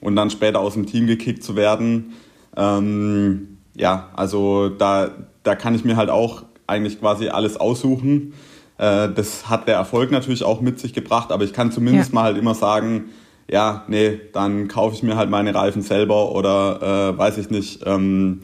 und 0.00 0.16
dann 0.16 0.30
später 0.30 0.60
aus 0.60 0.74
dem 0.74 0.86
Team 0.86 1.06
gekickt 1.06 1.42
zu 1.42 1.56
werden. 1.56 2.14
Ähm, 2.56 3.58
ja, 3.76 4.08
also 4.16 4.68
da, 4.68 5.10
da 5.48 5.54
kann 5.54 5.74
ich 5.74 5.84
mir 5.84 5.96
halt 5.96 6.10
auch 6.10 6.44
eigentlich 6.66 7.00
quasi 7.00 7.28
alles 7.28 7.56
aussuchen. 7.56 8.34
Äh, 8.76 9.08
das 9.08 9.48
hat 9.48 9.66
der 9.66 9.76
Erfolg 9.76 10.10
natürlich 10.10 10.44
auch 10.44 10.60
mit 10.60 10.78
sich 10.78 10.92
gebracht, 10.92 11.32
aber 11.32 11.42
ich 11.44 11.54
kann 11.54 11.72
zumindest 11.72 12.10
ja. 12.10 12.14
mal 12.14 12.24
halt 12.24 12.36
immer 12.36 12.54
sagen, 12.54 13.06
ja, 13.50 13.84
nee, 13.88 14.20
dann 14.34 14.68
kaufe 14.68 14.94
ich 14.94 15.02
mir 15.02 15.16
halt 15.16 15.30
meine 15.30 15.54
Reifen 15.54 15.80
selber 15.80 16.32
oder 16.32 17.14
äh, 17.14 17.18
weiß 17.18 17.38
ich 17.38 17.48
nicht, 17.48 17.80
ähm, 17.86 18.42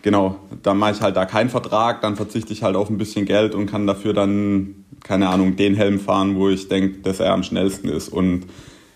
genau, 0.00 0.36
dann 0.62 0.78
mache 0.78 0.92
ich 0.92 1.00
halt 1.02 1.16
da 1.16 1.26
keinen 1.26 1.50
Vertrag, 1.50 2.00
dann 2.00 2.16
verzichte 2.16 2.54
ich 2.54 2.62
halt 2.62 2.76
auf 2.76 2.88
ein 2.88 2.96
bisschen 2.96 3.26
Geld 3.26 3.54
und 3.54 3.66
kann 3.66 3.86
dafür 3.86 4.14
dann, 4.14 4.86
keine 5.04 5.28
Ahnung, 5.28 5.56
den 5.56 5.74
Helm 5.74 6.00
fahren, 6.00 6.36
wo 6.36 6.48
ich 6.48 6.68
denke, 6.68 7.02
dass 7.02 7.20
er 7.20 7.34
am 7.34 7.42
schnellsten 7.42 7.88
ist. 7.88 8.08
Und 8.08 8.46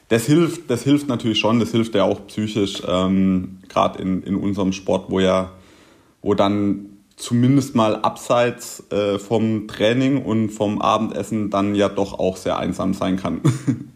das 0.08 0.24
hilft, 0.24 0.70
das 0.70 0.84
hilft 0.84 1.08
natürlich 1.08 1.38
schon, 1.38 1.60
das 1.60 1.70
hilft 1.70 1.94
ja 1.94 2.04
auch 2.04 2.26
psychisch, 2.28 2.82
ähm, 2.88 3.58
gerade 3.68 4.00
in, 4.00 4.22
in 4.22 4.36
unserem 4.36 4.72
Sport, 4.72 5.10
wo 5.10 5.20
ja, 5.20 5.50
wo 6.22 6.32
dann 6.32 6.95
zumindest 7.16 7.74
mal 7.74 7.96
abseits 7.96 8.90
äh, 8.90 9.18
vom 9.18 9.68
Training 9.68 10.22
und 10.22 10.50
vom 10.50 10.80
Abendessen 10.80 11.50
dann 11.50 11.74
ja 11.74 11.88
doch 11.88 12.18
auch 12.18 12.36
sehr 12.36 12.58
einsam 12.58 12.94
sein 12.94 13.16
kann. 13.16 13.40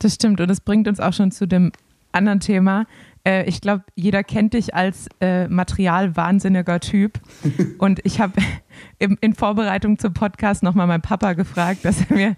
Das 0.00 0.14
stimmt 0.14 0.40
und 0.40 0.48
das 0.48 0.60
bringt 0.60 0.86
uns 0.86 1.00
auch 1.00 1.12
schon 1.12 1.32
zu 1.32 1.48
dem 1.48 1.72
anderen 2.12 2.38
Thema. 2.38 2.86
Äh, 3.24 3.48
ich 3.48 3.60
glaube, 3.60 3.84
jeder 3.94 4.22
kennt 4.22 4.54
dich 4.54 4.74
als 4.74 5.08
äh, 5.20 5.48
materialwahnsinniger 5.48 6.80
Typ. 6.80 7.20
Und 7.78 8.00
ich 8.04 8.20
habe 8.20 8.40
in 8.98 9.34
Vorbereitung 9.34 9.98
zum 9.98 10.14
Podcast 10.14 10.62
nochmal 10.62 10.86
meinen 10.86 11.02
Papa 11.02 11.32
gefragt, 11.32 11.84
dass 11.84 12.00
er 12.08 12.16
mir 12.16 12.36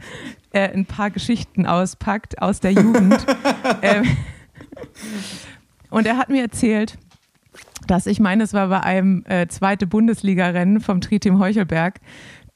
äh, 0.52 0.72
ein 0.72 0.86
paar 0.86 1.10
Geschichten 1.10 1.66
auspackt 1.66 2.40
aus 2.42 2.60
der 2.60 2.72
Jugend. 2.72 3.24
ähm, 3.82 4.04
und 5.90 6.06
er 6.06 6.16
hat 6.16 6.28
mir 6.28 6.42
erzählt, 6.42 6.96
dass 7.90 8.06
ich 8.06 8.20
meine, 8.20 8.44
es 8.44 8.54
war 8.54 8.68
bei 8.68 8.80
einem 8.80 9.24
äh, 9.26 9.48
zweite 9.48 9.86
Bundesliga-Rennen 9.86 10.80
vom 10.80 11.00
Tri-Team 11.00 11.40
Heuchelberg, 11.40 12.00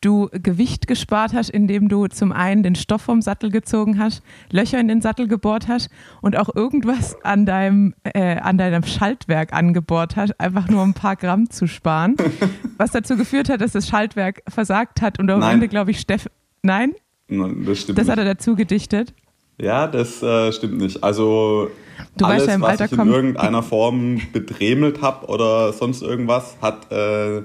du 0.01 0.29
Gewicht 0.33 0.87
gespart 0.87 1.33
hast, 1.33 1.49
indem 1.49 1.89
du 1.89 2.07
zum 2.07 2.31
einen 2.31 2.63
den 2.63 2.75
Stoff 2.77 3.03
vom 3.03 3.21
Sattel 3.21 3.51
gezogen 3.51 3.99
hast, 3.99 4.23
Löcher 4.53 4.79
in 4.79 4.87
den 4.87 5.01
Sattel 5.01 5.27
gebohrt 5.27 5.67
hast 5.67 5.91
und 6.21 6.37
auch 6.37 6.55
irgendwas 6.55 7.17
an 7.25 7.47
deinem, 7.47 7.95
äh, 8.05 8.37
an 8.37 8.59
deinem 8.59 8.85
Schaltwerk 8.85 9.53
angebohrt 9.53 10.15
hast, 10.15 10.39
einfach 10.39 10.69
nur 10.69 10.83
ein 10.83 10.95
paar 10.95 11.17
Gramm 11.17 11.51
zu 11.51 11.67
sparen. 11.67 12.17
Was 12.77 12.93
dazu 12.93 13.17
geführt 13.17 13.49
hat, 13.49 13.61
dass 13.61 13.73
das 13.73 13.89
Schaltwerk 13.89 14.43
versagt 14.47 15.03
hat 15.03 15.19
und 15.19 15.29
am 15.31 15.41
Nein. 15.41 15.55
Ende, 15.55 15.69
glaube 15.69 15.91
ich, 15.91 15.99
Steff. 15.99 16.29
Nein? 16.63 16.93
Nein, 17.29 17.65
das 17.67 17.81
stimmt 17.81 17.99
Das 17.99 18.09
hat 18.09 18.19
er 18.19 18.25
dazu 18.25 18.55
gedichtet. 18.55 19.15
Ja, 19.59 19.87
das 19.89 20.23
äh, 20.23 20.53
stimmt 20.53 20.79
nicht. 20.79 21.03
Also 21.03 21.71
Du 22.17 22.25
weißt 22.25 22.33
alles, 22.33 22.47
ja, 22.47 22.55
im 22.55 22.63
was 22.63 22.71
Alter 22.71 22.85
ich 22.87 22.93
in 22.93 23.07
irgendeiner 23.09 23.63
Form 23.63 24.21
bedremelt 24.33 25.03
habe 25.03 25.27
oder 25.27 25.73
sonst 25.73 26.03
irgendwas, 26.03 26.57
hat, 26.63 26.91
äh, 26.93 27.43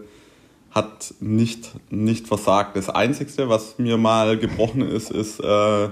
hat 0.71 1.13
nicht, 1.19 1.71
nicht 1.89 2.27
versagt. 2.27 2.75
Das 2.75 2.89
Einzige, 2.89 3.49
was 3.49 3.79
mir 3.79 3.97
mal 3.97 4.37
gebrochen 4.37 4.81
ist, 4.81 5.11
ist 5.11 5.39
äh, 5.39 5.89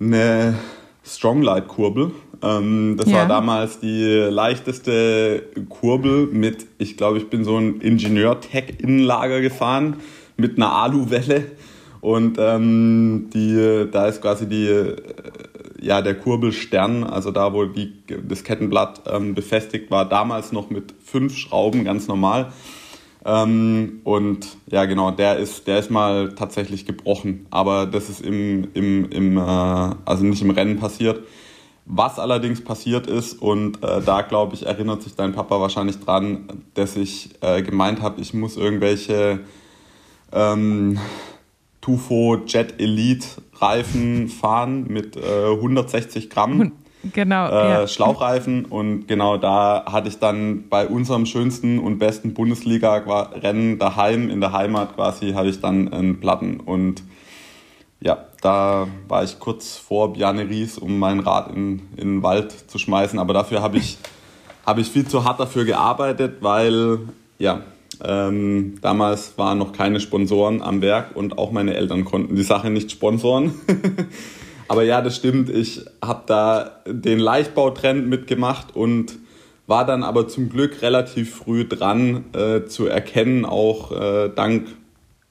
eine 0.00 0.54
Stronglight-Kurbel. 1.04 2.12
Ähm, 2.42 2.96
das 2.98 3.08
Ja. 3.08 3.18
war 3.18 3.28
damals 3.28 3.80
die 3.80 4.04
leichteste 4.30 5.42
Kurbel 5.68 6.26
mit, 6.26 6.66
ich 6.78 6.96
glaube, 6.96 7.18
ich 7.18 7.28
bin 7.30 7.44
so 7.44 7.56
ein 7.56 7.80
Ingenieur-Tech-Innenlager 7.80 9.40
gefahren 9.40 9.96
mit 10.36 10.56
einer 10.56 10.72
Aluwelle. 10.72 11.46
Und 12.00 12.36
ähm, 12.38 13.28
die, 13.34 13.86
da 13.90 14.06
ist 14.06 14.22
quasi 14.22 14.46
die, 14.48 14.66
äh, 14.66 14.96
ja, 15.80 16.02
der 16.02 16.14
Kurbelstern, 16.14 17.04
also 17.04 17.30
da, 17.30 17.52
wo 17.52 17.64
die, 17.64 17.92
das 18.26 18.44
Kettenblatt 18.44 19.02
ähm, 19.06 19.34
befestigt 19.34 19.90
war, 19.90 20.08
damals 20.08 20.52
noch 20.52 20.70
mit 20.70 20.94
fünf 21.04 21.36
Schrauben, 21.36 21.84
ganz 21.84 22.08
normal. 22.08 22.52
Ähm, 23.24 24.00
und 24.04 24.56
ja, 24.70 24.84
genau, 24.84 25.10
der 25.10 25.38
ist, 25.38 25.66
der 25.66 25.78
ist 25.78 25.90
mal 25.90 26.34
tatsächlich 26.34 26.86
gebrochen. 26.86 27.46
Aber 27.50 27.86
das 27.86 28.08
ist 28.08 28.20
im, 28.20 28.68
im, 28.74 29.10
im 29.10 29.36
äh, 29.36 29.40
also 29.40 30.24
nicht 30.24 30.42
im 30.42 30.50
Rennen 30.50 30.78
passiert. 30.78 31.24
Was 31.90 32.18
allerdings 32.18 32.62
passiert 32.62 33.06
ist, 33.06 33.40
und 33.40 33.82
äh, 33.82 34.02
da 34.02 34.20
glaube 34.22 34.54
ich, 34.54 34.66
erinnert 34.66 35.02
sich 35.02 35.14
dein 35.14 35.32
Papa 35.32 35.58
wahrscheinlich 35.60 35.98
dran, 35.98 36.64
dass 36.74 36.96
ich 36.96 37.30
äh, 37.40 37.62
gemeint 37.62 38.02
habe, 38.02 38.20
ich 38.20 38.34
muss 38.34 38.58
irgendwelche 38.58 39.40
ähm, 40.30 40.98
Tufo 41.88 42.36
Jet 42.46 42.78
Elite 42.78 43.26
Reifen 43.54 44.28
fahren 44.28 44.84
mit 44.88 45.16
äh, 45.16 45.52
160 45.52 46.28
Gramm 46.28 46.72
Genau. 47.14 47.48
äh, 47.48 47.70
ja. 47.70 47.86
Schlauchreifen 47.86 48.66
und 48.66 49.06
genau 49.06 49.38
da 49.38 49.84
hatte 49.90 50.08
ich 50.08 50.18
dann 50.18 50.68
bei 50.68 50.86
unserem 50.86 51.24
schönsten 51.24 51.78
und 51.78 51.98
besten 51.98 52.34
Bundesliga-Rennen 52.34 53.78
daheim 53.78 54.28
in 54.28 54.40
der 54.42 54.52
Heimat 54.52 54.96
quasi 54.96 55.32
hatte 55.32 55.48
ich 55.48 55.60
dann 55.60 55.90
einen 55.90 56.20
Platten 56.20 56.60
und 56.60 57.02
ja, 58.00 58.26
da 58.42 58.86
war 59.08 59.24
ich 59.24 59.38
kurz 59.38 59.76
vor 59.76 60.12
Bjarne 60.12 60.50
Ries, 60.50 60.76
um 60.76 60.98
mein 60.98 61.20
Rad 61.20 61.56
in, 61.56 61.88
in 61.96 62.16
den 62.16 62.22
Wald 62.22 62.52
zu 62.52 62.78
schmeißen, 62.78 63.18
aber 63.18 63.32
dafür 63.32 63.62
habe 63.62 63.78
ich, 63.78 63.96
habe 64.66 64.82
ich 64.82 64.90
viel 64.90 65.06
zu 65.06 65.24
hart 65.24 65.40
dafür 65.40 65.64
gearbeitet, 65.64 66.38
weil 66.40 66.98
ja, 67.38 67.62
ähm, 68.04 68.76
damals 68.80 69.36
waren 69.38 69.58
noch 69.58 69.72
keine 69.72 70.00
Sponsoren 70.00 70.62
am 70.62 70.82
Werk 70.82 71.16
und 71.16 71.38
auch 71.38 71.50
meine 71.50 71.74
Eltern 71.74 72.04
konnten 72.04 72.36
die 72.36 72.42
Sache 72.42 72.70
nicht 72.70 72.90
sponsoren. 72.90 73.54
Aber 74.68 74.82
ja, 74.82 75.00
das 75.00 75.16
stimmt. 75.16 75.48
Ich 75.48 75.84
habe 76.02 76.24
da 76.26 76.82
den 76.86 77.18
Leichtbautrend 77.18 78.06
mitgemacht 78.06 78.76
und 78.76 79.18
war 79.66 79.84
dann 79.84 80.02
aber 80.02 80.28
zum 80.28 80.48
Glück 80.48 80.80
relativ 80.80 81.36
früh 81.36 81.66
dran 81.66 82.24
äh, 82.32 82.64
zu 82.64 82.86
erkennen, 82.86 83.44
auch 83.44 83.92
äh, 83.92 84.30
dank, 84.34 84.66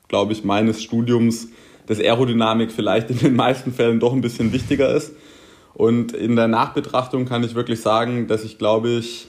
glaube 0.07 0.33
ich, 0.33 0.43
meines 0.43 0.81
Studiums, 0.83 1.49
dass 1.87 1.99
Aerodynamik 1.99 2.71
vielleicht 2.71 3.09
in 3.09 3.17
den 3.17 3.35
meisten 3.35 3.73
Fällen 3.73 3.99
doch 3.99 4.13
ein 4.13 4.21
bisschen 4.21 4.53
wichtiger 4.53 4.93
ist. 4.93 5.13
Und 5.73 6.13
in 6.13 6.35
der 6.35 6.47
Nachbetrachtung 6.47 7.25
kann 7.25 7.43
ich 7.43 7.55
wirklich 7.55 7.81
sagen, 7.81 8.27
dass 8.27 8.43
ich, 8.43 8.57
glaube 8.57 8.89
ich, 8.89 9.27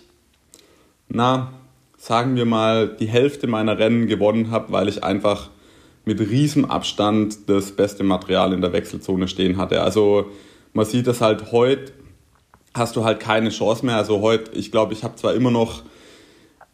na, 1.09 1.53
sagen 1.99 2.37
wir 2.37 2.47
mal, 2.47 2.89
die 2.89 3.09
Hälfte 3.09 3.49
meiner 3.49 3.79
Rennen 3.79 4.07
gewonnen 4.07 4.51
habe, 4.51 4.73
weil 4.73 4.89
ich 4.89 5.05
einfach 5.05 5.51
mit 6.05 6.21
riesem 6.21 6.65
Abstand 6.65 7.51
das 7.51 7.73
beste 7.73 8.05
Material 8.05 8.55
in 8.55 8.63
der 8.63 8.73
Wechselzone 8.73 9.29
stehen 9.29 9.59
hatte. 9.59 9.83
Also 9.83 10.31
man 10.73 10.87
sieht 10.87 11.07
das 11.07 11.21
halt 11.21 11.53
heute, 11.53 11.93
hast 12.73 12.97
du 12.97 13.05
halt 13.05 13.21
keine 13.21 13.51
Chance 13.51 13.85
mehr. 13.85 13.97
Also 13.97 14.21
heute, 14.21 14.53
ich 14.53 14.71
glaube, 14.71 14.95
ich 14.95 15.03
habe 15.03 15.17
zwar 15.17 15.35
immer 15.35 15.51
noch, 15.51 15.83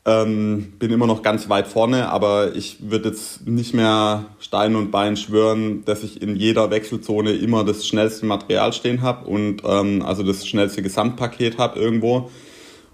ähm, 0.04 0.74
bin 0.78 0.92
immer 0.92 1.06
noch 1.06 1.22
ganz 1.22 1.48
weit 1.48 1.66
vorne, 1.66 2.10
aber 2.10 2.54
ich 2.54 2.90
würde 2.90 3.08
jetzt 3.08 3.46
nicht 3.46 3.72
mehr 3.72 4.26
Stein 4.38 4.76
und 4.76 4.90
Bein 4.90 5.16
schwören, 5.16 5.84
dass 5.86 6.04
ich 6.04 6.20
in 6.20 6.36
jeder 6.36 6.70
Wechselzone 6.70 7.32
immer 7.32 7.64
das 7.64 7.86
schnellste 7.86 8.26
Material 8.26 8.74
stehen 8.74 9.00
habe 9.00 9.26
und 9.26 9.62
ähm, 9.64 10.02
also 10.02 10.22
das 10.22 10.46
schnellste 10.46 10.82
Gesamtpaket 10.82 11.56
habe 11.56 11.80
irgendwo. 11.80 12.30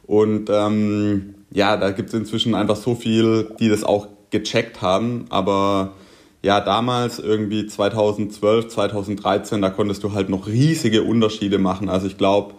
Und 0.06 0.48
ähm, 0.48 1.34
ja, 1.52 1.76
da 1.76 1.90
gibt 1.90 2.08
es 2.10 2.14
inzwischen 2.14 2.54
einfach 2.54 2.76
so 2.76 2.94
viel, 2.94 3.54
die 3.58 3.68
das 3.68 3.84
auch 3.84 4.08
gecheckt 4.30 4.82
haben. 4.82 5.26
Aber 5.30 5.92
ja, 6.42 6.60
damals 6.60 7.18
irgendwie 7.18 7.66
2012, 7.66 8.68
2013, 8.68 9.60
da 9.60 9.70
konntest 9.70 10.02
du 10.04 10.12
halt 10.12 10.28
noch 10.28 10.46
riesige 10.46 11.02
Unterschiede 11.02 11.58
machen. 11.58 11.88
Also 11.88 12.06
ich 12.06 12.16
glaube, 12.16 12.54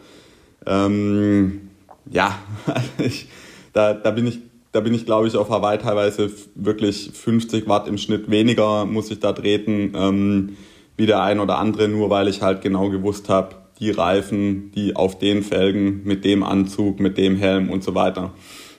ähm, 0.65 1.69
ja, 2.09 2.37
ich, 2.97 3.27
da, 3.73 3.93
da 3.93 4.11
bin 4.11 4.27
ich, 4.27 4.39
da 4.71 4.81
bin 4.81 4.93
ich 4.93 5.05
glaube 5.05 5.27
ich 5.27 5.35
auf 5.35 5.49
Hawaii 5.49 5.77
teilweise 5.77 6.29
wirklich 6.55 7.11
50 7.13 7.67
Watt 7.67 7.87
im 7.87 7.97
Schnitt 7.97 8.29
weniger 8.29 8.85
muss 8.85 9.11
ich 9.11 9.19
da 9.19 9.33
treten 9.33 9.93
ähm, 9.95 10.57
wie 10.95 11.05
der 11.05 11.21
ein 11.23 11.39
oder 11.39 11.57
andere, 11.57 11.87
nur 11.87 12.09
weil 12.09 12.27
ich 12.27 12.41
halt 12.41 12.61
genau 12.61 12.89
gewusst 12.89 13.27
habe, 13.27 13.55
die 13.79 13.89
Reifen, 13.89 14.71
die 14.73 14.95
auf 14.95 15.17
den 15.17 15.41
Felgen, 15.41 16.03
mit 16.03 16.23
dem 16.23 16.43
Anzug, 16.43 16.99
mit 16.99 17.17
dem 17.17 17.35
Helm 17.35 17.69
und 17.69 17.83
so 17.83 17.95
weiter. 17.95 18.31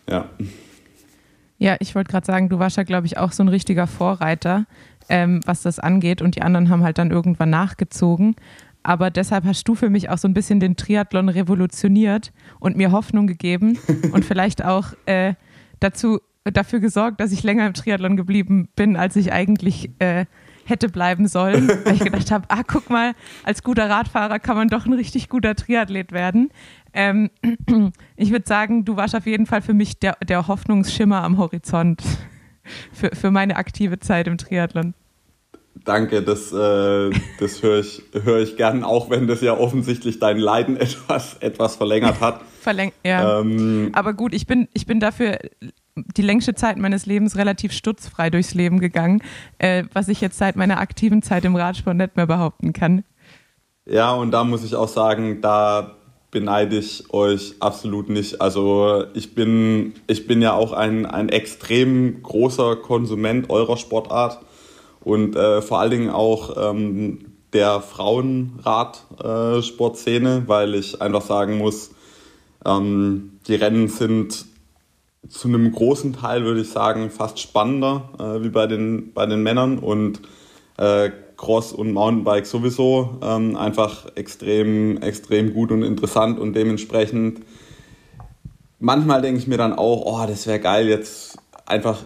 Ja. 0.08 0.28
Ja, 1.58 1.76
ich 1.78 1.94
wollte 1.94 2.10
gerade 2.10 2.26
sagen, 2.26 2.48
du 2.48 2.58
warst 2.58 2.76
ja, 2.76 2.82
glaube 2.82 3.06
ich, 3.06 3.18
auch 3.18 3.30
so 3.30 3.44
ein 3.44 3.48
richtiger 3.48 3.86
Vorreiter, 3.86 4.66
ähm, 5.08 5.40
was 5.44 5.62
das 5.62 5.78
angeht. 5.78 6.20
Und 6.20 6.34
die 6.34 6.42
anderen 6.42 6.70
haben 6.70 6.82
halt 6.82 6.98
dann 6.98 7.12
irgendwann 7.12 7.50
nachgezogen. 7.50 8.34
Aber 8.82 9.10
deshalb 9.10 9.44
hast 9.44 9.64
du 9.68 9.74
für 9.74 9.88
mich 9.88 10.10
auch 10.10 10.18
so 10.18 10.26
ein 10.26 10.34
bisschen 10.34 10.58
den 10.58 10.76
Triathlon 10.76 11.28
revolutioniert 11.28 12.32
und 12.58 12.76
mir 12.76 12.90
Hoffnung 12.90 13.26
gegeben 13.26 13.78
und 14.12 14.24
vielleicht 14.24 14.64
auch 14.64 14.88
äh, 15.06 15.34
dazu, 15.78 16.18
dafür 16.44 16.80
gesorgt, 16.80 17.20
dass 17.20 17.30
ich 17.30 17.44
länger 17.44 17.66
im 17.66 17.74
Triathlon 17.74 18.16
geblieben 18.16 18.68
bin, 18.74 18.96
als 18.96 19.14
ich 19.14 19.32
eigentlich 19.32 19.90
äh, 20.00 20.26
hätte 20.64 20.88
bleiben 20.88 21.28
sollen. 21.28 21.68
Weil 21.84 21.94
ich 21.94 22.04
gedacht 22.04 22.30
habe, 22.30 22.46
ah, 22.48 22.62
guck 22.66 22.90
mal, 22.90 23.12
als 23.44 23.62
guter 23.62 23.88
Radfahrer 23.88 24.38
kann 24.38 24.56
man 24.56 24.68
doch 24.68 24.86
ein 24.86 24.92
richtig 24.92 25.28
guter 25.28 25.54
Triathlet 25.54 26.12
werden. 26.12 26.50
Ähm, 26.94 27.30
ich 28.16 28.30
würde 28.30 28.46
sagen, 28.46 28.84
du 28.84 28.96
warst 28.96 29.14
auf 29.14 29.26
jeden 29.26 29.46
Fall 29.46 29.62
für 29.62 29.74
mich 29.74 29.98
der, 29.98 30.16
der 30.26 30.48
Hoffnungsschimmer 30.48 31.22
am 31.22 31.38
Horizont 31.38 32.02
für, 32.92 33.10
für 33.14 33.30
meine 33.30 33.56
aktive 33.56 33.98
Zeit 33.98 34.26
im 34.26 34.38
Triathlon. 34.38 34.94
Danke, 35.84 36.22
das, 36.22 36.52
äh, 36.52 37.10
das 37.40 37.62
höre 37.62 37.80
ich, 37.80 38.02
hör 38.12 38.40
ich 38.40 38.56
gern, 38.56 38.84
auch 38.84 39.10
wenn 39.10 39.26
das 39.26 39.40
ja 39.40 39.56
offensichtlich 39.56 40.18
dein 40.18 40.38
Leiden 40.38 40.76
etwas, 40.78 41.36
etwas 41.40 41.76
verlängert 41.76 42.20
hat. 42.20 42.42
Verläng 42.60 42.92
ja. 43.04 43.40
Ähm, 43.40 43.90
Aber 43.92 44.12
gut, 44.12 44.34
ich 44.34 44.46
bin, 44.46 44.68
ich 44.74 44.86
bin 44.86 45.00
dafür 45.00 45.38
die 45.94 46.22
längste 46.22 46.54
Zeit 46.54 46.78
meines 46.78 47.06
Lebens 47.06 47.36
relativ 47.36 47.72
stutzfrei 47.72 48.30
durchs 48.30 48.54
Leben 48.54 48.80
gegangen, 48.80 49.22
äh, 49.58 49.84
was 49.92 50.08
ich 50.08 50.20
jetzt 50.20 50.38
seit 50.38 50.56
meiner 50.56 50.78
aktiven 50.78 51.22
Zeit 51.22 51.44
im 51.44 51.56
Radsport 51.56 51.96
nicht 51.96 52.16
mehr 52.16 52.26
behaupten 52.26 52.72
kann. 52.72 53.04
Ja, 53.84 54.12
und 54.12 54.30
da 54.30 54.44
muss 54.44 54.64
ich 54.64 54.74
auch 54.76 54.88
sagen, 54.88 55.40
da 55.40 55.96
beneide 56.32 56.78
ich 56.78 57.12
euch 57.12 57.54
absolut 57.60 58.08
nicht. 58.08 58.40
Also 58.40 59.04
ich 59.14 59.36
bin, 59.36 59.94
ich 60.08 60.26
bin 60.26 60.42
ja 60.42 60.54
auch 60.54 60.72
ein, 60.72 61.06
ein 61.06 61.28
extrem 61.28 62.24
großer 62.24 62.74
Konsument 62.76 63.50
eurer 63.50 63.76
Sportart 63.76 64.40
und 65.04 65.36
äh, 65.36 65.62
vor 65.62 65.78
allen 65.78 65.92
Dingen 65.92 66.10
auch 66.10 66.56
ähm, 66.56 67.26
der 67.52 67.80
Frauenradsportszene, 67.82 70.36
äh, 70.38 70.48
weil 70.48 70.74
ich 70.74 71.00
einfach 71.02 71.22
sagen 71.22 71.58
muss, 71.58 71.90
ähm, 72.64 73.38
die 73.46 73.56
Rennen 73.56 73.88
sind 73.88 74.46
zu 75.28 75.48
einem 75.48 75.70
großen 75.70 76.14
Teil, 76.14 76.44
würde 76.44 76.62
ich 76.62 76.70
sagen, 76.70 77.10
fast 77.10 77.40
spannender 77.40 78.08
äh, 78.18 78.42
wie 78.42 78.48
bei 78.48 78.66
den, 78.66 79.12
bei 79.12 79.26
den 79.26 79.42
Männern 79.42 79.78
und 79.78 80.22
äh, 80.78 81.10
Cross 81.42 81.72
und 81.72 81.92
Mountainbike 81.92 82.46
sowieso 82.46 83.18
ähm, 83.20 83.56
einfach 83.56 84.06
extrem, 84.14 85.02
extrem 85.02 85.52
gut 85.52 85.72
und 85.72 85.82
interessant 85.82 86.38
und 86.38 86.54
dementsprechend 86.54 87.40
manchmal 88.78 89.22
denke 89.22 89.40
ich 89.40 89.48
mir 89.48 89.58
dann 89.58 89.72
auch, 89.72 90.04
oh, 90.06 90.24
das 90.26 90.46
wäre 90.46 90.60
geil, 90.60 90.88
jetzt 90.88 91.36
einfach 91.66 92.04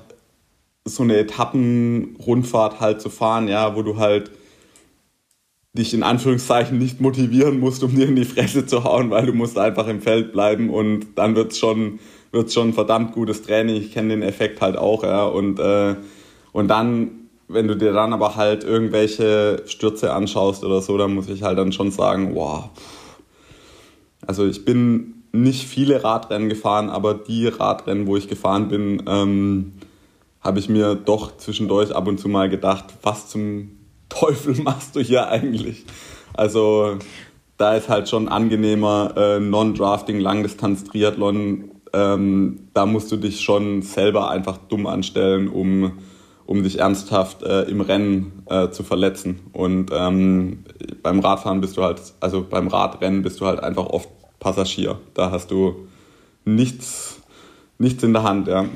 so 0.87 1.02
eine 1.02 1.19
Etappenrundfahrt 1.19 2.81
halt 2.81 3.02
zu 3.02 3.11
fahren, 3.11 3.49
ja, 3.49 3.76
wo 3.76 3.83
du 3.83 3.99
halt 3.99 4.31
dich 5.75 5.93
in 5.93 6.02
Anführungszeichen 6.02 6.78
nicht 6.78 7.02
motivieren 7.02 7.61
musst, 7.61 7.83
um 7.83 7.95
dir 7.95 8.09
in 8.09 8.16
die 8.16 8.25
Fresse 8.25 8.64
zu 8.64 8.85
hauen, 8.85 9.11
weil 9.11 9.26
du 9.26 9.35
musst 9.35 9.59
einfach 9.59 9.87
im 9.87 10.00
Feld 10.00 10.33
bleiben 10.33 10.71
und 10.71 11.09
dann 11.16 11.37
wird 11.37 11.52
es 11.52 11.59
schon, 11.59 11.99
wird's 12.33 12.55
schon 12.55 12.73
verdammt 12.73 13.12
gutes 13.12 13.43
Training. 13.43 13.76
Ich 13.76 13.93
kenne 13.93 14.09
den 14.09 14.23
Effekt 14.23 14.62
halt 14.62 14.78
auch, 14.78 15.02
ja. 15.02 15.26
Und, 15.26 15.59
äh, 15.59 15.97
und 16.52 16.69
dann, 16.69 17.25
wenn 17.49 17.69
du 17.69 17.76
dir 17.76 17.93
dann 17.93 18.12
aber 18.12 18.37
halt 18.37 18.65
irgendwelche 18.65 19.62
Stürze 19.67 20.12
anschaust 20.12 20.65
oder 20.65 20.81
so, 20.81 20.97
dann 20.99 21.15
muss 21.15 21.29
ich 21.29 21.43
halt 21.43 21.59
dann 21.59 21.73
schon 21.73 21.91
sagen, 21.91 22.35
wow. 22.35 22.71
Also 24.26 24.47
ich 24.47 24.65
bin 24.65 25.23
nicht 25.33 25.67
viele 25.67 26.03
Radrennen 26.03 26.49
gefahren, 26.49 26.91
aber 26.91 27.15
die 27.15 27.47
Radrennen, 27.47 28.07
wo 28.07 28.17
ich 28.17 28.29
gefahren 28.29 28.69
bin, 28.69 29.03
ähm, 29.07 29.73
habe 30.41 30.59
ich 30.59 30.69
mir 30.69 30.95
doch 30.95 31.37
zwischendurch 31.37 31.95
ab 31.95 32.07
und 32.09 32.19
zu 32.19 32.29
mal 32.29 32.49
gedacht, 32.49 32.87
was 33.03 33.29
zum 33.29 33.73
Teufel 34.09 34.55
machst 34.62 34.97
du 34.97 35.00
hier 35.00 35.29
eigentlich? 35.29 35.85
Also 36.35 36.99
da 37.57 37.75
ist 37.75 37.88
halt 37.88 38.09
schon 38.09 38.29
angenehmer 38.29 39.15
äh, 39.17 39.41
Non-Drafting, 39.41 40.21
Langdistanz-Triathlon. 40.21 41.71
Ähm, 41.93 42.69
da 42.75 42.87
musst 42.87 43.11
du 43.11 43.17
dich 43.17 43.41
schon 43.41 43.83
selber 43.83 44.31
einfach 44.31 44.59
dumm 44.59 44.87
anstellen, 44.87 45.49
um, 45.49 45.99
um 46.47 46.62
dich 46.62 46.79
ernsthaft 46.79 47.43
äh, 47.43 47.62
im 47.62 47.81
Rennen 47.81 48.43
äh, 48.47 48.71
zu 48.71 48.83
verletzen. 48.83 49.41
Und 49.53 49.91
ähm, 49.93 50.65
beim 51.03 51.21
Radfahren 51.21 51.61
bist 51.61 51.76
du 51.76 51.83
halt, 51.83 52.00
also 52.21 52.47
beim 52.49 52.69
Radrennen 52.69 53.23
bist 53.23 53.41
du 53.41 53.47
halt 53.47 53.61
einfach 53.61 53.87
oft 53.87 54.09
Passagier. 54.38 54.99
Da 55.15 55.31
hast 55.31 55.50
du 55.50 55.88
nichts, 56.45 57.21
nichts 57.79 58.03
in 58.03 58.12
der 58.12 58.23
Hand, 58.23 58.49
ja. 58.49 58.67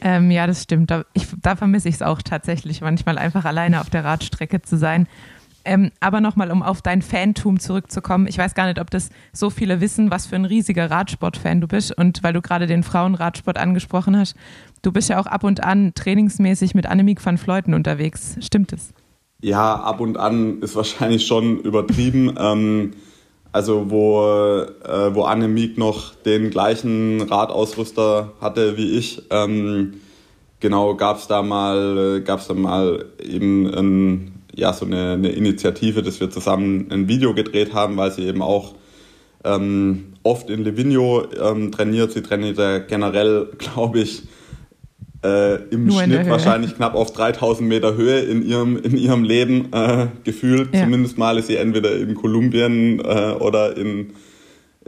Ähm, 0.00 0.30
ja, 0.30 0.46
das 0.46 0.62
stimmt. 0.62 0.90
Da, 0.90 1.04
ich, 1.14 1.26
da 1.40 1.56
vermisse 1.56 1.88
ich 1.88 1.94
es 1.96 2.02
auch 2.02 2.20
tatsächlich, 2.20 2.82
manchmal 2.82 3.16
einfach 3.16 3.46
alleine 3.46 3.80
auf 3.80 3.88
der 3.88 4.04
Radstrecke 4.04 4.60
zu 4.60 4.76
sein. 4.76 5.08
Ähm, 5.64 5.90
aber 6.00 6.20
nochmal, 6.20 6.50
um 6.50 6.62
auf 6.62 6.82
dein 6.82 7.02
Fantum 7.02 7.58
zurückzukommen. 7.58 8.26
Ich 8.26 8.38
weiß 8.38 8.54
gar 8.54 8.66
nicht, 8.66 8.80
ob 8.80 8.90
das 8.90 9.10
so 9.32 9.50
viele 9.50 9.80
wissen, 9.80 10.10
was 10.10 10.26
für 10.26 10.36
ein 10.36 10.44
riesiger 10.44 10.90
Radsport-Fan 10.90 11.60
du 11.60 11.68
bist. 11.68 11.96
Und 11.96 12.22
weil 12.22 12.32
du 12.32 12.42
gerade 12.42 12.66
den 12.66 12.82
Frauenradsport 12.82 13.58
angesprochen 13.58 14.16
hast, 14.16 14.36
du 14.82 14.92
bist 14.92 15.08
ja 15.08 15.20
auch 15.20 15.26
ab 15.26 15.44
und 15.44 15.64
an 15.64 15.92
trainingsmäßig 15.94 16.74
mit 16.74 16.86
Annemiek 16.86 17.24
van 17.24 17.38
Fleuten 17.38 17.74
unterwegs. 17.74 18.36
Stimmt 18.40 18.72
es? 18.72 18.92
Ja, 19.40 19.74
ab 19.74 20.00
und 20.00 20.16
an 20.16 20.60
ist 20.60 20.76
wahrscheinlich 20.76 21.26
schon 21.26 21.58
übertrieben. 21.60 22.34
Ähm, 22.38 22.92
also 23.54 23.88
wo, 23.88 24.20
äh, 24.24 25.14
wo 25.14 25.22
Annemiek 25.22 25.78
noch 25.78 26.14
den 26.16 26.50
gleichen 26.50 27.20
Radausrüster 27.20 28.32
hatte 28.40 28.76
wie 28.76 28.98
ich, 28.98 29.22
ähm, 29.30 30.00
genau 30.58 30.96
gab 30.96 31.18
es 31.18 31.28
da 31.28 31.40
mal, 31.40 32.20
gab's 32.24 32.48
da 32.48 32.54
mal 32.54 33.04
eben 33.22 33.72
ein, 33.72 34.33
ja, 34.56 34.72
so 34.72 34.86
eine, 34.86 35.12
eine, 35.12 35.30
Initiative, 35.30 36.02
dass 36.02 36.20
wir 36.20 36.30
zusammen 36.30 36.88
ein 36.90 37.08
Video 37.08 37.34
gedreht 37.34 37.74
haben, 37.74 37.96
weil 37.96 38.10
sie 38.10 38.26
eben 38.26 38.42
auch 38.42 38.74
ähm, 39.44 40.14
oft 40.22 40.50
in 40.50 40.64
Livigno 40.64 41.24
ähm, 41.40 41.72
trainiert. 41.72 42.12
Sie 42.12 42.22
trainiert 42.22 42.58
ja 42.58 42.78
generell, 42.78 43.48
glaube 43.58 44.00
ich, 44.00 44.22
äh, 45.22 45.56
im 45.70 45.86
Nur 45.86 46.02
Schnitt 46.02 46.28
wahrscheinlich 46.28 46.76
knapp 46.76 46.94
auf 46.94 47.12
3000 47.12 47.68
Meter 47.68 47.94
Höhe 47.96 48.20
in 48.20 48.46
ihrem, 48.46 48.76
in 48.82 48.96
ihrem 48.96 49.24
Leben 49.24 49.72
äh, 49.72 50.08
gefühlt. 50.22 50.74
Ja. 50.74 50.84
Zumindest 50.84 51.18
mal 51.18 51.38
ist 51.38 51.48
sie 51.48 51.56
entweder 51.56 51.94
in 51.96 52.14
Kolumbien 52.14 53.00
äh, 53.00 53.34
oder 53.38 53.76
in, 53.76 54.12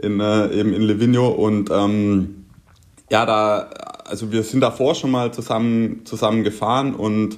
in, 0.01 0.19
äh, 0.19 0.53
eben 0.53 0.73
in 0.73 0.83
Livigno. 0.83 1.27
Und 1.27 1.69
ähm, 1.71 2.45
ja, 3.11 3.25
da, 3.25 3.69
also 4.05 4.31
wir 4.31 4.43
sind 4.43 4.61
davor 4.61 4.95
schon 4.95 5.11
mal 5.11 5.33
zusammen, 5.33 6.01
zusammen 6.05 6.43
gefahren 6.43 6.93
und 6.93 7.37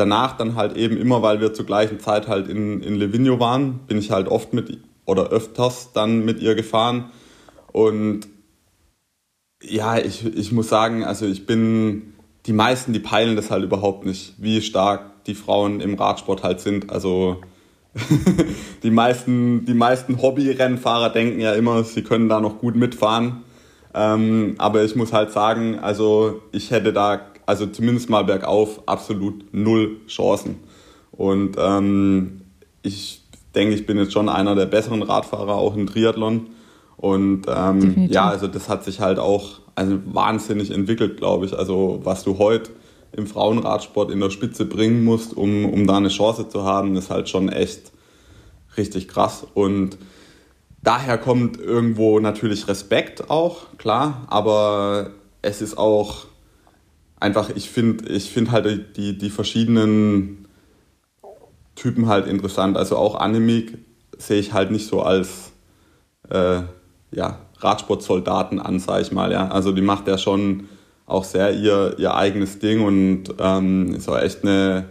danach 0.00 0.36
dann 0.36 0.56
halt 0.56 0.76
eben 0.76 0.96
immer, 0.96 1.22
weil 1.22 1.40
wir 1.40 1.52
zur 1.52 1.66
gleichen 1.66 2.00
Zeit 2.00 2.26
halt 2.26 2.48
in, 2.48 2.82
in 2.82 2.94
Livigno 2.94 3.38
waren, 3.38 3.80
bin 3.86 3.98
ich 3.98 4.10
halt 4.10 4.28
oft 4.28 4.54
mit 4.54 4.78
oder 5.04 5.28
öfters 5.28 5.92
dann 5.92 6.24
mit 6.24 6.40
ihr 6.40 6.54
gefahren. 6.54 7.10
Und 7.72 8.22
ja, 9.62 9.98
ich, 9.98 10.24
ich 10.24 10.52
muss 10.52 10.68
sagen, 10.68 11.04
also 11.04 11.26
ich 11.26 11.44
bin 11.46 12.14
die 12.46 12.54
meisten, 12.54 12.94
die 12.94 13.00
peilen 13.00 13.36
das 13.36 13.50
halt 13.50 13.62
überhaupt 13.62 14.06
nicht, 14.06 14.34
wie 14.38 14.62
stark 14.62 15.24
die 15.26 15.34
Frauen 15.34 15.80
im 15.80 15.94
Radsport 15.94 16.42
halt 16.42 16.60
sind. 16.60 16.90
Also 16.90 17.42
die 18.82 18.90
meisten, 18.90 19.66
die 19.66 19.74
meisten 19.74 20.22
Hobby-Rennfahrer 20.22 21.10
denken 21.10 21.40
ja 21.40 21.52
immer, 21.52 21.84
sie 21.84 22.02
können 22.02 22.30
da 22.30 22.40
noch 22.40 22.58
gut 22.58 22.74
mitfahren. 22.74 23.42
Ähm, 23.92 24.54
aber 24.56 24.82
ich 24.84 24.96
muss 24.96 25.12
halt 25.12 25.32
sagen, 25.32 25.78
also 25.78 26.40
ich 26.52 26.70
hätte 26.70 26.92
da, 26.92 27.20
also 27.50 27.66
zumindest 27.66 28.08
mal 28.08 28.22
bergauf, 28.22 28.80
absolut 28.86 29.52
null 29.52 29.96
Chancen. 30.06 30.54
Und 31.10 31.56
ähm, 31.58 32.42
ich 32.82 33.22
denke, 33.56 33.74
ich 33.74 33.86
bin 33.86 33.98
jetzt 33.98 34.12
schon 34.12 34.28
einer 34.28 34.54
der 34.54 34.66
besseren 34.66 35.02
Radfahrer 35.02 35.56
auch 35.56 35.74
im 35.74 35.88
Triathlon. 35.88 36.46
Und 36.96 37.46
ähm, 37.48 38.06
ja, 38.08 38.28
also 38.28 38.46
das 38.46 38.68
hat 38.68 38.84
sich 38.84 39.00
halt 39.00 39.18
auch 39.18 39.58
also 39.74 39.98
wahnsinnig 40.04 40.70
entwickelt, 40.70 41.16
glaube 41.16 41.44
ich. 41.44 41.58
Also 41.58 41.98
was 42.04 42.22
du 42.22 42.38
heute 42.38 42.70
im 43.10 43.26
Frauenradsport 43.26 44.12
in 44.12 44.20
der 44.20 44.30
Spitze 44.30 44.64
bringen 44.64 45.02
musst, 45.02 45.36
um, 45.36 45.64
um 45.64 45.88
da 45.88 45.96
eine 45.96 46.08
Chance 46.08 46.48
zu 46.48 46.62
haben, 46.62 46.94
ist 46.94 47.10
halt 47.10 47.28
schon 47.28 47.48
echt 47.48 47.90
richtig 48.76 49.08
krass. 49.08 49.44
Und 49.54 49.98
daher 50.84 51.18
kommt 51.18 51.58
irgendwo 51.58 52.20
natürlich 52.20 52.68
Respekt 52.68 53.28
auch, 53.28 53.76
klar, 53.76 54.28
aber 54.28 55.10
es 55.42 55.62
ist 55.62 55.76
auch 55.76 56.29
einfach, 57.20 57.50
ich 57.54 57.70
finde 57.70 58.08
ich 58.08 58.30
find 58.30 58.50
halt 58.50 58.96
die, 58.96 59.16
die 59.16 59.30
verschiedenen 59.30 60.48
Typen 61.76 62.08
halt 62.08 62.26
interessant. 62.26 62.76
Also 62.76 62.96
auch 62.96 63.14
Annemiek 63.14 63.78
sehe 64.18 64.40
ich 64.40 64.52
halt 64.52 64.70
nicht 64.70 64.86
so 64.86 65.02
als 65.02 65.52
äh, 66.28 66.62
ja, 67.12 67.38
Radsportsoldaten 67.58 68.58
an, 68.58 68.80
sag 68.80 69.02
ich 69.02 69.12
mal. 69.12 69.32
Ja. 69.32 69.48
Also 69.48 69.72
die 69.72 69.82
macht 69.82 70.08
ja 70.08 70.18
schon 70.18 70.68
auch 71.06 71.24
sehr 71.24 71.52
ihr, 71.52 71.96
ihr 71.98 72.14
eigenes 72.14 72.58
Ding 72.58 72.82
und 72.82 73.34
ähm, 73.38 73.94
ist 73.94 74.08
auch 74.08 74.18
echt 74.18 74.42
eine 74.44 74.84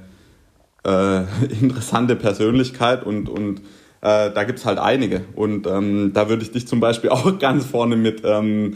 äh, 0.85 1.21
interessante 1.61 2.15
Persönlichkeit 2.15 3.03
und, 3.03 3.29
und 3.29 3.61
äh, 4.01 4.31
da 4.31 4.43
gibt 4.43 4.59
es 4.59 4.65
halt 4.65 4.79
einige. 4.79 5.21
Und 5.35 5.67
ähm, 5.67 6.11
da 6.13 6.29
würde 6.29 6.43
ich 6.43 6.51
dich 6.51 6.67
zum 6.67 6.79
Beispiel 6.79 7.09
auch 7.11 7.37
ganz 7.39 7.65
vorne 7.65 7.95
mit 7.95 8.21
ähm, 8.23 8.75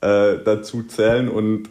äh, 0.00 0.38
dazu 0.44 0.82
zählen. 0.84 1.28
Und 1.28 1.68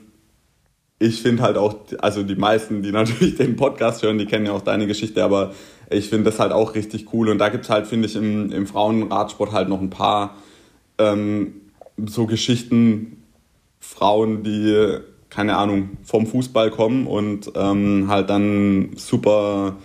ich 1.00 1.22
finde 1.22 1.44
halt 1.44 1.58
auch, 1.58 1.76
also 2.00 2.24
die 2.24 2.36
meisten, 2.36 2.84
die 2.84 2.92
natürlich 2.94 3.36
den 3.36 3.56
Podcast 3.56 4.04
hören, 4.04 4.18
die 4.18 4.26
kennen 4.26 4.46
ja 4.46 4.52
auch 4.52 4.62
deine 4.62 4.86
Geschichte, 4.86 5.24
aber 5.24 5.54
ich 5.90 6.10
finde 6.10 6.26
das 6.26 6.40
halt 6.40 6.52
auch 6.52 6.76
richtig 6.76 7.14
cool. 7.14 7.30
Und 7.30 7.40
da 7.40 7.50
gibt 7.50 7.64
es 7.64 7.70
halt, 7.70 7.88
finde 7.88 8.08
ich, 8.08 8.16
im, 8.16 8.52
im 8.52 8.68
Frauenradsport 8.68 9.52
halt 9.52 9.70
noch 9.70 9.82
ein 9.82 9.90
paar 9.90 10.36
ähm, 11.00 11.62
so 12.06 12.28
Geschichten, 12.28 13.24
Frauen, 13.80 14.44
die, 14.44 14.98
keine 15.30 15.58
Ahnung, 15.58 15.98
vom 16.04 16.28
Fußball 16.28 16.70
kommen 16.70 17.08
und 17.08 17.52
ähm, 17.56 18.08
halt 18.10 18.30
dann 18.30 18.92
super, 18.98 19.78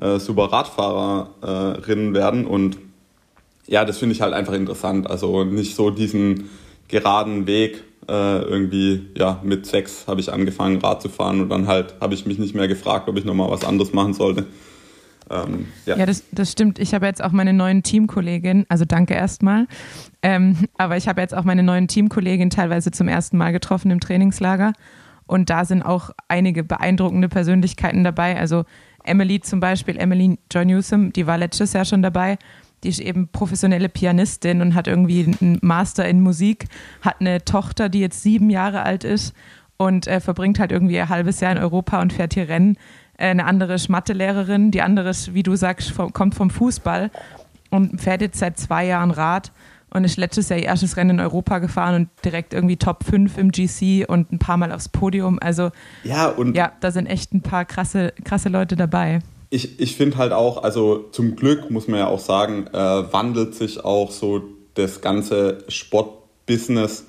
äh, 0.00 0.18
super 0.18 0.44
Radfahrerinnen 0.44 2.14
werden. 2.14 2.46
Und 2.46 2.78
ja, 3.66 3.84
das 3.84 3.98
finde 3.98 4.14
ich 4.14 4.22
halt 4.22 4.32
einfach 4.32 4.54
interessant. 4.54 5.10
Also 5.10 5.44
nicht 5.44 5.74
so 5.74 5.90
diesen 5.90 6.50
geraden 6.88 7.46
Weg. 7.46 7.84
Äh, 8.08 8.42
irgendwie, 8.42 9.10
ja, 9.16 9.40
mit 9.44 9.64
sechs 9.64 10.08
habe 10.08 10.20
ich 10.20 10.32
angefangen, 10.32 10.78
Rad 10.80 11.00
zu 11.00 11.08
fahren 11.08 11.40
und 11.40 11.48
dann 11.50 11.68
halt 11.68 11.94
habe 12.00 12.14
ich 12.14 12.26
mich 12.26 12.38
nicht 12.38 12.54
mehr 12.54 12.66
gefragt, 12.66 13.08
ob 13.08 13.16
ich 13.16 13.24
nochmal 13.24 13.48
was 13.48 13.64
anderes 13.64 13.92
machen 13.92 14.12
sollte. 14.12 14.46
Ähm, 15.30 15.68
ja, 15.86 15.96
ja 15.96 16.04
das, 16.04 16.24
das 16.32 16.50
stimmt. 16.50 16.80
Ich 16.80 16.94
habe 16.94 17.06
jetzt 17.06 17.22
auch 17.22 17.30
meine 17.30 17.52
neuen 17.52 17.84
Teamkollegin, 17.84 18.66
also 18.68 18.84
danke 18.84 19.14
erstmal, 19.14 19.68
ähm, 20.20 20.56
aber 20.78 20.96
ich 20.96 21.06
habe 21.06 21.20
jetzt 21.20 21.32
auch 21.32 21.44
meine 21.44 21.62
neuen 21.62 21.86
Teamkollegin 21.86 22.50
teilweise 22.50 22.90
zum 22.90 23.06
ersten 23.06 23.38
Mal 23.38 23.52
getroffen 23.52 23.92
im 23.92 24.00
Trainingslager 24.00 24.72
und 25.26 25.48
da 25.48 25.64
sind 25.64 25.82
auch 25.82 26.10
einige 26.26 26.64
beeindruckende 26.64 27.28
Persönlichkeiten 27.28 28.02
dabei. 28.02 28.36
Also 28.36 28.64
Emily 29.04 29.40
zum 29.40 29.60
Beispiel, 29.60 29.96
Emily 29.96 30.38
John 30.52 30.66
Newsom, 30.66 31.12
die 31.12 31.26
war 31.26 31.38
letztes 31.38 31.72
Jahr 31.72 31.84
schon 31.84 32.02
dabei. 32.02 32.36
Die 32.82 32.88
ist 32.88 33.00
eben 33.00 33.28
professionelle 33.28 33.88
Pianistin 33.88 34.60
und 34.60 34.74
hat 34.74 34.86
irgendwie 34.86 35.24
einen 35.40 35.58
Master 35.62 36.08
in 36.08 36.20
Musik, 36.20 36.66
hat 37.00 37.20
eine 37.20 37.44
Tochter, 37.44 37.88
die 37.88 38.00
jetzt 38.00 38.22
sieben 38.22 38.50
Jahre 38.50 38.82
alt 38.82 39.04
ist 39.04 39.34
und 39.76 40.06
äh, 40.06 40.20
verbringt 40.20 40.58
halt 40.58 40.72
irgendwie 40.72 41.00
ein 41.00 41.08
halbes 41.08 41.40
Jahr 41.40 41.52
in 41.52 41.58
Europa 41.58 42.00
und 42.00 42.12
fährt 42.12 42.34
hier 42.34 42.48
Rennen. 42.48 42.76
Äh, 43.16 43.28
eine 43.28 43.44
andere 43.44 43.74
ist 43.74 43.88
Mathelehrerin, 43.88 44.70
die 44.70 44.82
andere 44.82 45.10
ist, 45.10 45.34
wie 45.34 45.42
du 45.42 45.54
sagst, 45.56 45.90
vom, 45.90 46.12
kommt 46.12 46.34
vom 46.34 46.50
Fußball 46.50 47.10
und 47.70 48.00
fährt 48.00 48.20
jetzt 48.20 48.38
seit 48.38 48.58
zwei 48.58 48.86
Jahren 48.86 49.10
Rad 49.10 49.52
und 49.90 50.04
ist 50.04 50.16
letztes 50.16 50.48
Jahr 50.48 50.58
ihr 50.58 50.66
erstes 50.66 50.96
Rennen 50.96 51.18
in 51.18 51.20
Europa 51.20 51.58
gefahren 51.58 51.94
und 51.94 52.08
direkt 52.24 52.54
irgendwie 52.54 52.76
Top 52.76 53.04
5 53.04 53.38
im 53.38 53.50
GC 53.50 54.08
und 54.08 54.32
ein 54.32 54.38
paar 54.38 54.56
Mal 54.56 54.72
aufs 54.72 54.88
Podium. 54.88 55.38
Also 55.40 55.70
ja, 56.02 56.28
und 56.28 56.56
ja, 56.56 56.72
da 56.80 56.90
sind 56.90 57.06
echt 57.06 57.32
ein 57.34 57.42
paar 57.42 57.64
krasse, 57.64 58.12
krasse 58.24 58.48
Leute 58.48 58.76
dabei. 58.76 59.20
Ich, 59.54 59.78
ich 59.80 59.96
finde 59.96 60.16
halt 60.16 60.32
auch, 60.32 60.62
also 60.62 61.10
zum 61.12 61.36
Glück 61.36 61.70
muss 61.70 61.86
man 61.86 62.00
ja 62.00 62.08
auch 62.08 62.20
sagen, 62.20 62.68
äh, 62.68 62.72
wandelt 63.12 63.54
sich 63.54 63.84
auch 63.84 64.10
so 64.10 64.40
das 64.72 65.02
ganze 65.02 65.58
Sportbusiness 65.68 67.04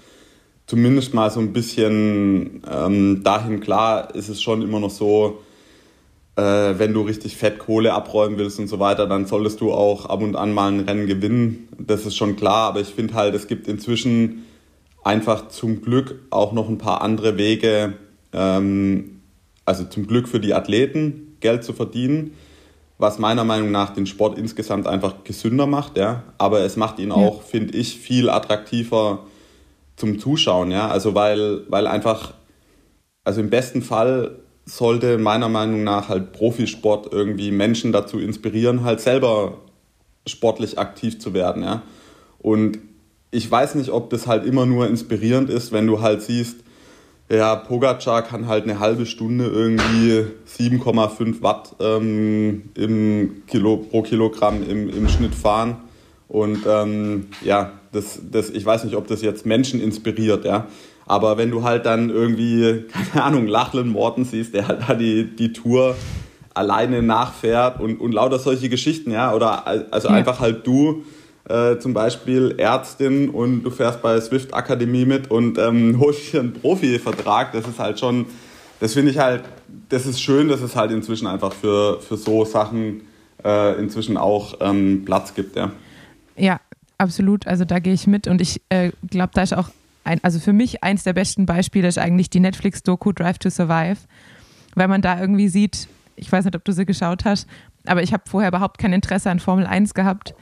zumindest 0.68 1.14
mal 1.14 1.32
so 1.32 1.40
ein 1.40 1.54
bisschen 1.54 2.62
ähm, 2.70 3.24
dahin. 3.24 3.62
Klar 3.62 4.14
ist 4.14 4.28
es 4.28 4.42
schon 4.42 4.62
immer 4.62 4.82
noch 4.82 4.90
so, 4.90 5.42
äh, 6.36 6.42
wenn 6.42 6.94
du 6.94 7.04
richtig 7.04 7.38
Fettkohle 7.38 7.94
abräumen 7.94 8.38
willst 8.38 8.60
und 8.60 8.68
so 8.68 8.78
weiter, 8.78 9.08
dann 9.08 9.26
solltest 9.26 9.62
du 9.62 9.72
auch 9.72 10.08
ab 10.08 10.22
und 10.22 10.36
an 10.36 10.54
mal 10.54 10.70
ein 10.70 10.82
Rennen 10.82 11.08
gewinnen. 11.08 11.70
Das 11.78 12.06
ist 12.06 12.18
schon 12.18 12.36
klar, 12.36 12.68
aber 12.68 12.82
ich 12.82 12.90
finde 12.90 13.14
halt, 13.14 13.36
es 13.36 13.48
gibt 13.48 13.70
inzwischen 13.70 14.44
einfach 15.02 15.48
zum 15.48 15.82
Glück 15.82 16.20
auch 16.30 16.52
noch 16.52 16.68
ein 16.68 16.78
paar 16.78 17.02
andere 17.04 17.38
Wege, 17.38 17.94
ähm, 18.34 19.22
also 19.64 19.86
zum 19.86 20.08
Glück 20.08 20.28
für 20.28 20.42
die 20.42 20.54
Athleten 20.54 21.23
Geld 21.44 21.64
zu 21.64 21.74
verdienen, 21.74 22.34
was 22.98 23.20
meiner 23.20 23.44
Meinung 23.44 23.70
nach 23.72 23.92
den 23.92 24.08
Sport 24.08 24.40
insgesamt 24.40 24.88
einfach 24.88 25.24
gesünder 25.24 25.68
macht, 25.68 25.98
ja. 25.98 26.24
Aber 26.40 26.62
es 26.62 26.76
macht 26.76 26.98
ihn 26.98 27.12
auch, 27.12 27.38
ja. 27.38 27.44
finde 27.44 27.78
ich, 27.78 28.00
viel 28.00 28.30
attraktiver 28.30 29.20
zum 29.96 30.18
Zuschauen, 30.18 30.72
ja. 30.72 30.88
Also 30.88 31.14
weil, 31.14 31.62
weil 31.70 31.86
einfach, 31.86 32.34
also 33.24 33.42
im 33.42 33.52
besten 33.52 33.84
Fall 33.84 34.40
sollte 34.66 35.18
meiner 35.18 35.50
Meinung 35.50 35.84
nach 35.84 36.10
halt 36.10 36.32
Profisport 36.32 37.12
irgendwie 37.12 37.52
Menschen 37.52 37.92
dazu 37.92 38.20
inspirieren, 38.20 38.84
halt 38.84 39.02
selber 39.02 39.60
sportlich 40.26 40.80
aktiv 40.80 41.20
zu 41.20 41.34
werden, 41.34 41.64
ja. 41.64 41.84
Und 42.40 42.80
ich 43.32 43.50
weiß 43.50 43.76
nicht, 43.76 43.90
ob 43.90 44.10
das 44.12 44.28
halt 44.28 44.46
immer 44.46 44.66
nur 44.66 44.88
inspirierend 44.88 45.50
ist, 45.50 45.72
wenn 45.72 45.88
du 45.88 46.02
halt 46.02 46.22
siehst, 46.22 46.63
ja, 47.38 47.56
Pogacar 47.56 48.22
kann 48.22 48.48
halt 48.48 48.64
eine 48.64 48.80
halbe 48.80 49.06
Stunde 49.06 49.46
irgendwie 49.46 50.26
7,5 50.58 51.42
Watt 51.42 51.76
ähm, 51.80 52.70
im 52.76 53.44
Kilo, 53.48 53.78
pro 53.78 54.02
Kilogramm 54.02 54.64
im, 54.68 54.90
im 54.90 55.08
Schnitt 55.08 55.34
fahren. 55.34 55.78
Und 56.28 56.66
ähm, 56.68 57.28
ja, 57.44 57.74
das, 57.92 58.20
das, 58.30 58.50
ich 58.50 58.66
weiß 58.66 58.84
nicht, 58.84 58.96
ob 58.96 59.08
das 59.08 59.22
jetzt 59.22 59.46
Menschen 59.46 59.82
inspiriert, 59.82 60.46
ja. 60.46 60.68
Aber 61.06 61.38
wenn 61.38 61.52
du 61.52 61.64
halt 61.64 61.86
dann 61.86 62.10
irgendwie, 62.10 62.86
keine 63.12 63.24
Ahnung, 63.24 63.48
Lachlan 63.48 63.90
Morton 63.90 64.26
siehst, 64.26 64.54
der 64.54 64.68
halt 64.68 64.82
da 64.88 64.94
die, 64.94 65.36
die 65.36 65.54
Tour 65.54 65.96
alleine 66.54 67.02
nachfährt 67.02 67.80
und, 67.80 68.00
und 68.00 68.14
lauter 68.14 68.40
solche 68.40 68.70
Geschichten, 68.70 69.12
ja, 69.12 69.34
oder 69.34 69.66
also 69.66 70.08
ja. 70.08 70.14
einfach 70.14 70.40
halt 70.40 70.68
du, 70.68 71.04
äh, 71.50 71.78
zum 71.78 71.94
Beispiel 71.94 72.56
Ärztin 72.58 73.30
und 73.30 73.64
du 73.64 73.70
fährst 73.70 74.02
bei 74.02 74.20
Swift 74.22 74.54
Akademie 74.54 75.06
mit 75.06 75.30
und 75.30 75.58
ähm, 75.58 76.00
holst 76.00 76.34
dir 76.34 76.40
einen 76.40 76.54
Profivertrag, 76.54 77.52
das 77.52 77.68
ist 77.68 77.80
halt 77.80 78.00
schon, 78.00 78.28
das 78.80 78.94
finde 78.94 79.12
ich 79.12 79.18
halt, 79.18 79.44
das 79.90 80.06
ist 80.06 80.22
schön, 80.22 80.48
dass 80.48 80.62
es 80.62 80.76
halt 80.76 80.92
inzwischen 80.92 81.28
einfach 81.28 81.54
für, 81.54 82.00
für 82.00 82.16
so 82.16 82.46
Sachen 82.46 83.02
äh, 83.44 83.78
inzwischen 83.78 84.16
auch 84.16 84.56
ähm, 84.62 85.04
Platz 85.06 85.34
gibt, 85.34 85.56
ja. 85.56 85.72
Ja, 86.38 86.62
absolut, 86.98 87.46
also 87.46 87.66
da 87.66 87.80
gehe 87.80 87.94
ich 87.94 88.08
mit 88.08 88.28
und 88.28 88.40
ich 88.40 88.62
äh, 88.70 88.92
glaube, 89.10 89.32
da 89.34 89.42
ist 89.42 89.54
auch 89.54 89.70
ein, 90.06 90.20
also 90.24 90.40
für 90.40 90.54
mich 90.54 90.84
eins 90.84 91.04
der 91.04 91.14
besten 91.14 91.46
Beispiele 91.46 91.88
ist 91.88 91.98
eigentlich 91.98 92.30
die 92.30 92.40
Netflix-Doku 92.40 93.12
Drive 93.12 93.40
to 93.40 93.50
Survive, 93.50 93.98
weil 94.76 94.88
man 94.88 95.02
da 95.02 95.20
irgendwie 95.20 95.50
sieht, 95.50 95.88
ich 96.16 96.32
weiß 96.32 96.46
nicht, 96.46 96.56
ob 96.56 96.64
du 96.64 96.72
sie 96.72 96.86
geschaut 96.86 97.26
hast, 97.26 97.48
aber 97.86 98.02
ich 98.02 98.14
habe 98.14 98.24
vorher 98.28 98.48
überhaupt 98.48 98.78
kein 98.78 98.94
Interesse 98.94 99.30
an 99.30 99.40
Formel 99.40 99.66
1 99.66 99.94
gehabt 99.94 100.34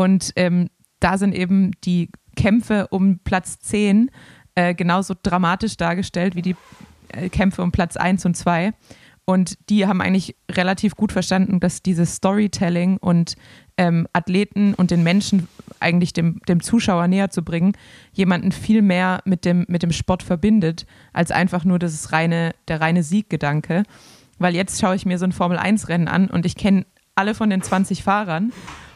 und 0.00 0.32
ähm, 0.36 0.70
da 0.98 1.18
sind 1.18 1.34
eben 1.34 1.72
die 1.84 2.08
Kämpfe 2.34 2.88
um 2.88 3.18
Platz 3.18 3.58
10 3.58 4.10
äh, 4.54 4.74
genauso 4.74 5.12
dramatisch 5.22 5.76
dargestellt 5.76 6.34
wie 6.34 6.40
die 6.40 6.56
äh, 7.08 7.28
Kämpfe 7.28 7.62
um 7.62 7.70
Platz 7.70 7.98
1 7.98 8.24
und 8.24 8.34
2. 8.34 8.72
Und 9.26 9.58
die 9.68 9.86
haben 9.86 10.00
eigentlich 10.00 10.36
relativ 10.50 10.96
gut 10.96 11.12
verstanden, 11.12 11.60
dass 11.60 11.82
dieses 11.82 12.14
Storytelling 12.14 12.96
und 12.96 13.36
ähm, 13.76 14.08
Athleten 14.14 14.72
und 14.72 14.90
den 14.90 15.02
Menschen 15.02 15.48
eigentlich 15.80 16.14
dem, 16.14 16.40
dem 16.48 16.62
Zuschauer 16.62 17.06
näher 17.06 17.28
zu 17.28 17.44
bringen, 17.44 17.72
jemanden 18.14 18.52
viel 18.52 18.80
mehr 18.80 19.20
mit 19.26 19.44
dem, 19.44 19.66
mit 19.68 19.82
dem 19.82 19.92
Sport 19.92 20.22
verbindet, 20.22 20.86
als 21.12 21.30
einfach 21.30 21.66
nur 21.66 21.78
das 21.78 22.10
reine, 22.10 22.52
der 22.68 22.80
reine 22.80 23.02
Sieggedanke. 23.02 23.82
Weil 24.38 24.54
jetzt 24.54 24.80
schaue 24.80 24.96
ich 24.96 25.04
mir 25.04 25.18
so 25.18 25.26
ein 25.26 25.32
Formel-1-Rennen 25.32 26.08
an 26.08 26.30
und 26.30 26.46
ich 26.46 26.56
kenne 26.56 26.86
alle 27.16 27.34
von 27.34 27.50
den 27.50 27.60
20 27.60 28.02
Fahrern 28.02 28.50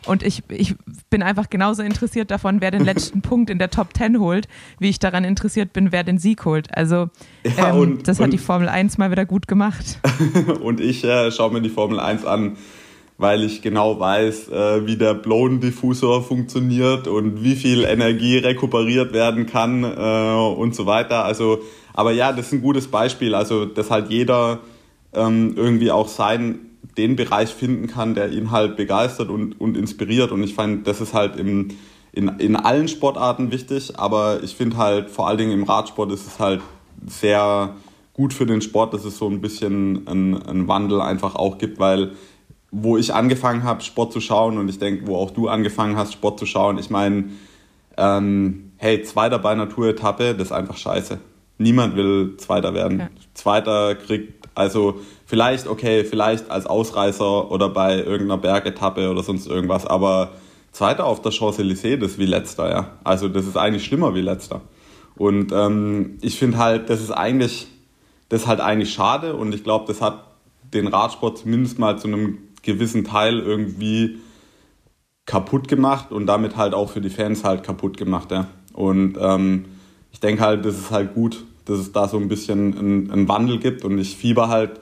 und 0.07 0.23
ich, 0.23 0.43
ich 0.49 0.75
bin 1.11 1.23
einfach 1.23 1.51
genauso 1.51 1.83
interessiert 1.83 2.31
davon, 2.31 2.61
wer 2.61 2.71
den 2.71 2.85
letzten 2.85 3.23
Punkt 3.23 3.51
in 3.51 3.59
der 3.59 3.71
Top 3.71 3.97
10 3.97 4.19
holt, 4.21 4.49
wie 4.79 4.88
ich 4.88 4.99
daran 4.99 5.25
interessiert 5.25 5.73
bin, 5.73 5.93
wer 5.93 6.05
den 6.05 6.19
Sieg 6.19 6.45
holt. 6.45 6.77
Also 6.77 7.09
ja, 7.57 7.71
ähm, 7.71 7.77
und, 7.77 8.09
das 8.09 8.21
hat 8.21 8.33
die 8.33 8.38
Formel 8.38 8.69
1 8.69 8.99
mal 8.99 9.11
wieder 9.11 9.27
gut 9.27 9.49
gemacht. 9.49 9.99
und 10.62 10.81
ich 10.81 11.05
äh, 11.05 11.31
schaue 11.31 11.53
mir 11.53 11.62
die 11.62 11.71
Formel 11.71 12.01
1 12.01 12.25
an, 12.25 12.57
weil 13.17 13.45
ich 13.45 13.62
genau 13.62 14.01
weiß, 14.01 14.49
äh, 14.49 14.87
wie 14.87 14.97
der 14.97 15.14
Blown-Diffusor 15.14 16.23
funktioniert 16.23 17.07
und 17.07 17.43
wie 17.43 17.55
viel 17.55 17.85
Energie 17.85 18.38
rekuperiert 18.38 19.12
werden 19.12 19.47
kann 19.47 19.85
äh, 19.85 20.57
und 20.57 20.75
so 20.75 20.87
weiter. 20.87 21.25
Also, 21.25 21.61
aber 21.93 22.12
ja, 22.12 22.33
das 22.33 22.47
ist 22.47 22.53
ein 22.53 22.62
gutes 22.62 22.88
Beispiel. 22.88 23.35
Also, 23.35 23.67
dass 23.67 23.90
halt 23.90 24.11
jeder 24.11 24.61
ähm, 25.14 25.55
irgendwie 25.57 25.90
auch 25.90 26.09
sein 26.09 26.59
den 26.97 27.17
Bereich 27.17 27.51
finden 27.51 27.87
kann, 27.87 28.15
der 28.15 28.31
ihn 28.31 28.51
halt 28.51 28.77
begeistert 28.77 29.29
und, 29.29 29.61
und 29.61 29.77
inspiriert. 29.77 30.33
Und 30.33 30.43
ich 30.43 30.55
fand, 30.55 30.87
das 30.87 31.01
ist 31.01 31.15
halt 31.15 31.37
im, 31.37 31.69
in, 32.13 32.29
in 32.39 32.57
allen 32.57 32.89
Sportarten 32.89 33.51
wichtig, 33.51 33.99
aber 33.99 34.43
ich 34.43 34.55
finde 34.55 34.77
halt 34.77 35.11
vor 35.11 35.29
allen 35.29 35.39
Dingen 35.39 35.53
im 35.53 35.65
Radsport 35.65 36.13
ist 36.13 36.27
es 36.27 36.39
halt 36.39 36.63
sehr 37.07 37.75
gut 38.13 38.33
für 38.33 38.47
den 38.47 38.61
Sport, 38.61 38.95
dass 38.95 39.05
es 39.05 39.19
so 39.19 39.29
ein 39.29 39.41
bisschen 39.41 40.07
einen, 40.07 40.41
einen 40.41 40.69
Wandel 40.69 41.01
einfach 41.01 41.35
auch 41.35 41.59
gibt, 41.59 41.79
weil 41.79 42.13
wo 42.77 42.97
ich 42.97 43.15
angefangen 43.15 43.63
habe, 43.63 43.83
Sport 43.83 44.13
zu 44.13 44.21
schauen 44.21 44.59
und 44.59 44.69
ich 44.69 44.81
denke, 44.81 45.07
wo 45.07 45.17
auch 45.17 45.31
du 45.31 45.49
angefangen 45.49 45.97
hast, 45.97 46.13
Sport 46.13 46.41
zu 46.41 46.47
schauen, 46.47 46.77
ich 46.79 46.91
meine, 46.91 47.31
ähm, 47.97 48.73
hey, 48.79 49.03
Zweiter 49.03 49.39
bei 49.39 49.51
einer 49.51 49.69
Tour-Etappe, 49.69 50.35
das 50.35 50.49
ist 50.49 50.53
einfach 50.53 50.77
scheiße. 50.77 51.19
Niemand 51.59 51.95
will 51.95 52.37
Zweiter 52.37 52.75
werden. 52.75 52.99
Ja. 52.99 53.09
Zweiter 53.35 53.95
kriegt, 53.95 54.49
also 54.57 55.01
vielleicht, 55.35 55.66
okay, 55.66 56.05
vielleicht 56.05 56.49
als 56.49 56.64
Ausreißer 56.64 57.51
oder 57.51 57.68
bei 57.68 57.97
irgendeiner 57.97 58.38
Bergetappe 58.38 59.11
oder 59.11 59.25
sonst 59.25 59.49
irgendwas, 59.49 59.85
aber 59.85 60.31
Zweiter 60.70 61.07
auf 61.07 61.23
der 61.23 61.33
Champs-Élysées, 61.33 61.97
das 61.97 62.12
ist 62.12 62.18
wie 62.20 62.27
Letzter, 62.27 62.70
ja. 62.70 62.92
Also 63.03 63.27
das 63.27 63.44
ist 63.44 63.57
eigentlich 63.57 63.85
schlimmer 63.85 64.14
wie 64.14 64.20
Letzter. 64.20 64.61
Und 65.16 65.51
ähm, 65.51 66.18
ich 66.20 66.38
finde 66.38 66.59
halt, 66.59 66.88
das 66.88 67.01
ist 67.01 67.11
eigentlich, 67.11 67.66
das 68.29 68.42
ist 68.42 68.47
halt 68.47 68.61
eigentlich 68.61 68.94
schade 68.94 69.35
und 69.35 69.53
ich 69.53 69.64
glaube, 69.64 69.87
das 69.88 70.01
hat 70.01 70.25
den 70.73 70.87
Radsport 70.87 71.38
zumindest 71.38 71.81
mal 71.81 71.99
zu 71.99 72.07
einem 72.07 72.38
gewissen 72.62 73.03
Teil 73.03 73.40
irgendwie 73.40 74.20
kaputt 75.27 75.66
gemacht 75.66 76.12
und 76.12 76.27
damit 76.27 76.57
halt 76.57 76.75
auch 76.75 76.90
für 76.90 77.01
die 77.01 77.11
Fans 77.11 77.42
halt 77.42 77.64
kaputt 77.64 77.97
gemacht. 77.97 78.31
Ja. 78.31 78.47
Und 78.73 79.18
ähm, 79.20 79.64
ich 80.12 80.20
denke 80.20 80.44
halt, 80.44 80.64
das 80.64 80.79
ist 80.79 80.92
halt 80.92 81.12
gut, 81.12 81.42
dass 81.64 81.81
es 81.81 81.90
da 81.90 82.07
so 82.07 82.18
ein 82.18 82.29
bisschen 82.29 82.79
einen, 82.79 83.11
einen 83.11 83.29
Wandel 83.29 83.59
gibt 83.59 83.85
und 83.85 83.99
ich 83.99 84.16
fieber 84.16 84.49
halt 84.49 84.79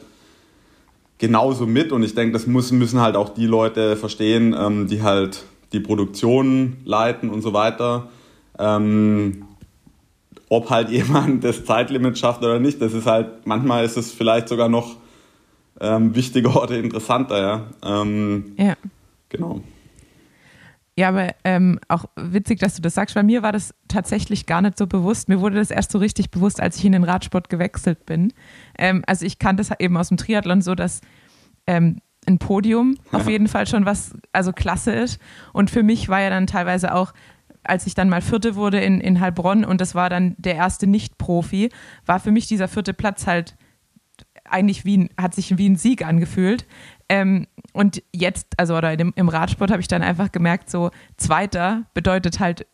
genauso 1.22 1.68
mit 1.68 1.92
und 1.92 2.02
ich 2.02 2.16
denke, 2.16 2.32
das 2.32 2.48
muss, 2.48 2.72
müssen 2.72 3.00
halt 3.00 3.14
auch 3.14 3.28
die 3.28 3.46
Leute 3.46 3.96
verstehen, 3.96 4.56
ähm, 4.58 4.88
die 4.88 5.02
halt 5.02 5.44
die 5.72 5.78
Produktion 5.78 6.78
leiten 6.84 7.30
und 7.30 7.42
so 7.42 7.52
weiter. 7.52 8.08
Ähm, 8.58 9.44
ob 10.48 10.68
halt 10.68 10.90
jemand 10.90 11.44
das 11.44 11.64
Zeitlimit 11.64 12.18
schafft 12.18 12.42
oder 12.42 12.58
nicht, 12.58 12.82
das 12.82 12.92
ist 12.92 13.06
halt, 13.06 13.46
manchmal 13.46 13.84
ist 13.84 13.96
es 13.96 14.10
vielleicht 14.10 14.48
sogar 14.48 14.68
noch 14.68 14.96
ähm, 15.80 16.12
wichtiger 16.16 16.60
oder 16.60 16.76
interessanter, 16.76 17.40
ja. 17.40 17.66
Ähm, 17.84 18.54
ja. 18.58 18.74
Genau. 19.28 19.60
Ja, 20.96 21.08
aber 21.08 21.28
ähm, 21.44 21.80
auch 21.88 22.04
witzig, 22.16 22.60
dass 22.60 22.74
du 22.74 22.82
das 22.82 22.94
sagst. 22.94 23.14
Bei 23.14 23.22
mir 23.22 23.42
war 23.42 23.52
das 23.52 23.74
tatsächlich 23.88 24.44
gar 24.44 24.60
nicht 24.60 24.76
so 24.76 24.86
bewusst. 24.86 25.28
Mir 25.28 25.40
wurde 25.40 25.56
das 25.56 25.70
erst 25.70 25.90
so 25.90 25.98
richtig 25.98 26.30
bewusst, 26.30 26.60
als 26.60 26.76
ich 26.76 26.84
in 26.84 26.92
den 26.92 27.04
Radsport 27.04 27.48
gewechselt 27.48 28.04
bin. 28.04 28.32
Ähm, 28.78 29.02
also 29.06 29.24
ich 29.24 29.38
kannte 29.38 29.62
das 29.62 29.80
eben 29.80 29.96
aus 29.96 30.08
dem 30.08 30.18
Triathlon 30.18 30.60
so, 30.60 30.74
dass 30.74 31.00
ähm, 31.66 32.00
ein 32.26 32.38
Podium 32.38 32.96
ja. 33.10 33.18
auf 33.18 33.28
jeden 33.28 33.48
Fall 33.48 33.66
schon 33.66 33.86
was, 33.86 34.14
also 34.32 34.52
klasse 34.52 34.92
ist. 34.92 35.18
Und 35.54 35.70
für 35.70 35.82
mich 35.82 36.10
war 36.10 36.20
ja 36.20 36.28
dann 36.28 36.46
teilweise 36.46 36.94
auch, 36.94 37.14
als 37.64 37.86
ich 37.86 37.94
dann 37.94 38.10
mal 38.10 38.20
Vierte 38.20 38.54
wurde 38.54 38.80
in, 38.80 39.00
in 39.00 39.20
Heilbronn 39.20 39.64
und 39.64 39.80
das 39.80 39.94
war 39.94 40.10
dann 40.10 40.34
der 40.36 40.56
erste 40.56 40.86
Nicht-Profi, 40.86 41.70
war 42.04 42.20
für 42.20 42.32
mich 42.32 42.48
dieser 42.48 42.68
vierte 42.68 42.92
Platz 42.92 43.26
halt 43.26 43.56
eigentlich 44.52 44.84
wie 44.84 44.98
ein, 44.98 45.08
hat 45.20 45.34
sich 45.34 45.56
wie 45.58 45.68
ein 45.68 45.76
Sieg 45.76 46.06
angefühlt. 46.06 46.66
Ähm, 47.08 47.46
und 47.72 48.02
jetzt, 48.12 48.46
also 48.58 48.76
oder 48.76 48.98
im, 48.98 49.12
im 49.16 49.28
Radsport 49.28 49.70
habe 49.70 49.80
ich 49.80 49.88
dann 49.88 50.02
einfach 50.02 50.32
gemerkt, 50.32 50.70
so 50.70 50.90
Zweiter 51.16 51.84
bedeutet 51.94 52.40
halt 52.40 52.66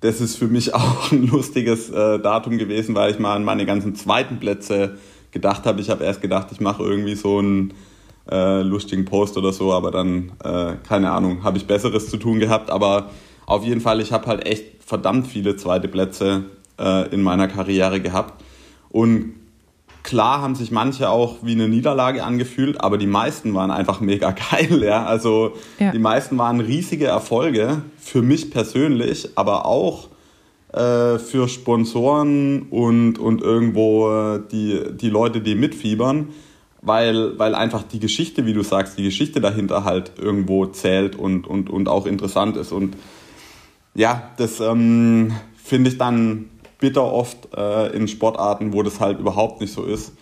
das 0.00 0.20
ist 0.20 0.34
für 0.36 0.48
mich 0.48 0.74
auch 0.80 1.12
ein 1.12 1.28
lustiges 1.28 1.90
äh, 1.90 2.18
Datum 2.18 2.58
gewesen, 2.58 2.94
weil 2.94 3.12
ich 3.12 3.18
mal 3.18 3.36
an 3.36 3.44
meine 3.44 3.66
ganzen 3.66 3.94
zweiten 3.94 4.40
Plätze 4.40 4.96
gedacht 5.30 5.66
habe. 5.66 5.80
Ich 5.80 5.90
habe 5.90 6.04
erst 6.04 6.22
gedacht, 6.22 6.48
ich 6.50 6.60
mache 6.60 6.82
irgendwie 6.82 7.14
so 7.14 7.38
einen 7.38 7.74
äh, 8.30 8.62
lustigen 8.62 9.04
Post 9.04 9.36
oder 9.36 9.52
so, 9.52 9.72
aber 9.72 9.90
dann, 9.90 10.32
äh, 10.42 10.76
keine 10.86 11.10
Ahnung, 11.12 11.44
habe 11.44 11.58
ich 11.58 11.66
Besseres 11.66 12.08
zu 12.10 12.16
tun 12.16 12.40
gehabt. 12.40 12.70
Aber 12.70 13.10
auf 13.46 13.64
jeden 13.64 13.80
Fall, 13.80 14.00
ich 14.00 14.12
habe 14.12 14.26
halt 14.26 14.46
echt 14.46 14.84
verdammt 14.84 15.26
viele 15.26 15.56
zweite 15.56 15.88
Plätze 15.88 16.44
äh, 16.78 17.08
in 17.14 17.22
meiner 17.22 17.48
Karriere 17.48 18.00
gehabt. 18.00 18.44
Und 18.88 19.34
klar 20.02 20.42
haben 20.42 20.54
sich 20.54 20.70
manche 20.70 21.08
auch 21.10 21.36
wie 21.42 21.52
eine 21.52 21.68
Niederlage 21.68 22.24
angefühlt, 22.24 22.80
aber 22.80 22.98
die 22.98 23.06
meisten 23.06 23.54
waren 23.54 23.70
einfach 23.70 24.00
mega 24.00 24.30
geil. 24.50 24.82
Ja? 24.82 25.04
Also 25.04 25.52
ja. 25.78 25.92
die 25.92 25.98
meisten 25.98 26.38
waren 26.38 26.60
riesige 26.60 27.06
Erfolge 27.06 27.82
für 27.98 28.22
mich 28.22 28.50
persönlich, 28.50 29.30
aber 29.36 29.66
auch 29.66 30.08
äh, 30.72 31.18
für 31.18 31.48
Sponsoren 31.48 32.62
und, 32.70 33.18
und 33.18 33.42
irgendwo 33.42 34.10
äh, 34.10 34.40
die, 34.50 34.80
die 34.94 35.10
Leute, 35.10 35.40
die 35.40 35.54
mitfiebern, 35.54 36.28
weil, 36.80 37.38
weil 37.38 37.54
einfach 37.54 37.82
die 37.82 38.00
Geschichte, 38.00 38.46
wie 38.46 38.52
du 38.52 38.62
sagst, 38.62 38.96
die 38.96 39.02
Geschichte 39.02 39.40
dahinter 39.40 39.84
halt 39.84 40.12
irgendwo 40.18 40.66
zählt 40.66 41.16
und, 41.16 41.46
und, 41.46 41.70
und 41.70 41.88
auch 41.88 42.06
interessant 42.06 42.56
ist. 42.56 42.72
Und 42.72 42.96
ja, 43.94 44.30
das 44.36 44.60
ähm, 44.60 45.32
finde 45.56 45.90
ich 45.90 45.98
dann 45.98 46.48
bitter 46.80 47.04
oft 47.04 47.54
äh, 47.54 47.88
in 47.94 48.08
Sportarten, 48.08 48.72
wo 48.72 48.82
das 48.82 49.00
halt 49.00 49.18
überhaupt 49.20 49.60
nicht 49.60 49.72
so 49.72 49.84
ist. 49.84 50.12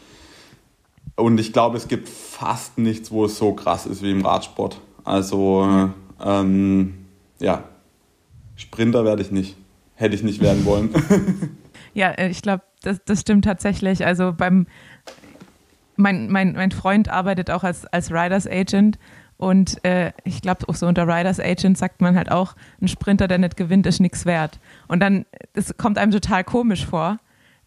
Und 1.16 1.38
ich 1.38 1.52
glaube, 1.52 1.76
es 1.76 1.88
gibt 1.88 2.08
fast 2.08 2.78
nichts, 2.78 3.10
wo 3.10 3.24
es 3.24 3.38
so 3.38 3.52
krass 3.52 3.86
ist 3.86 4.02
wie 4.02 4.10
im 4.10 4.24
Radsport. 4.24 4.80
Also, 5.04 5.90
ähm, 6.24 7.06
ja, 7.40 7.64
Sprinter 8.56 9.04
werde 9.04 9.22
ich 9.22 9.30
nicht. 9.30 9.56
Hätte 9.94 10.14
ich 10.14 10.22
nicht 10.22 10.40
werden 10.40 10.64
wollen. 10.64 10.90
ja, 11.94 12.10
äh, 12.10 12.28
ich 12.28 12.42
glaube, 12.42 12.62
das, 12.82 13.00
das 13.04 13.20
stimmt 13.20 13.44
tatsächlich. 13.44 14.06
Also 14.06 14.32
beim, 14.32 14.66
mein, 15.96 16.30
mein, 16.30 16.52
mein 16.52 16.70
Freund 16.70 17.08
arbeitet 17.08 17.50
auch 17.50 17.64
als, 17.64 17.84
als 17.86 18.12
Riders 18.12 18.46
Agent 18.46 18.98
und 19.38 19.84
äh, 19.84 20.12
ich 20.24 20.42
glaube, 20.42 20.68
auch 20.68 20.74
so 20.74 20.86
unter 20.86 21.06
Riders 21.06 21.38
Agent 21.38 21.78
sagt 21.78 22.00
man 22.00 22.16
halt 22.16 22.30
auch, 22.30 22.56
ein 22.82 22.88
Sprinter, 22.88 23.28
der 23.28 23.38
nicht 23.38 23.56
gewinnt, 23.56 23.86
ist 23.86 24.00
nichts 24.00 24.26
wert. 24.26 24.58
Und 24.88 25.00
dann, 25.00 25.24
das 25.54 25.76
kommt 25.76 25.96
einem 25.96 26.10
total 26.10 26.42
komisch 26.42 26.84
vor, 26.84 27.18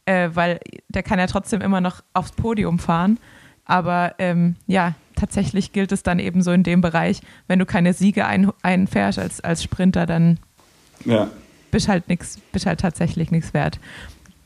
äh, 0.06 0.30
weil 0.34 0.60
der 0.90 1.02
kann 1.02 1.18
ja 1.18 1.28
trotzdem 1.28 1.62
immer 1.62 1.80
noch 1.80 2.04
aufs 2.14 2.34
Podium 2.34 2.78
fahren. 2.78 3.20
Aber 3.64 4.16
ähm, 4.20 4.58
ja, 4.68 4.96
tatsächlich 5.16 5.72
gilt 5.72 5.94
es 5.94 6.04
dann 6.04 6.20
eben 6.20 6.42
so 6.42 6.52
in 6.52 6.64
dem 6.64 6.82
Bereich, 6.82 7.22
wenn 7.48 7.58
du 7.58 7.66
keine 7.66 7.94
Siege 7.94 8.26
ein, 8.26 8.52
einfährst 8.62 9.18
als, 9.18 9.40
als 9.40 9.64
Sprinter, 9.64 10.06
dann 10.06 10.40
ja. 11.06 11.30
bist 11.72 11.88
halt 11.88 12.10
nix, 12.10 12.38
bist 12.52 12.66
halt 12.66 12.82
tatsächlich 12.82 13.32
nichts 13.32 13.54
wert. 13.54 13.80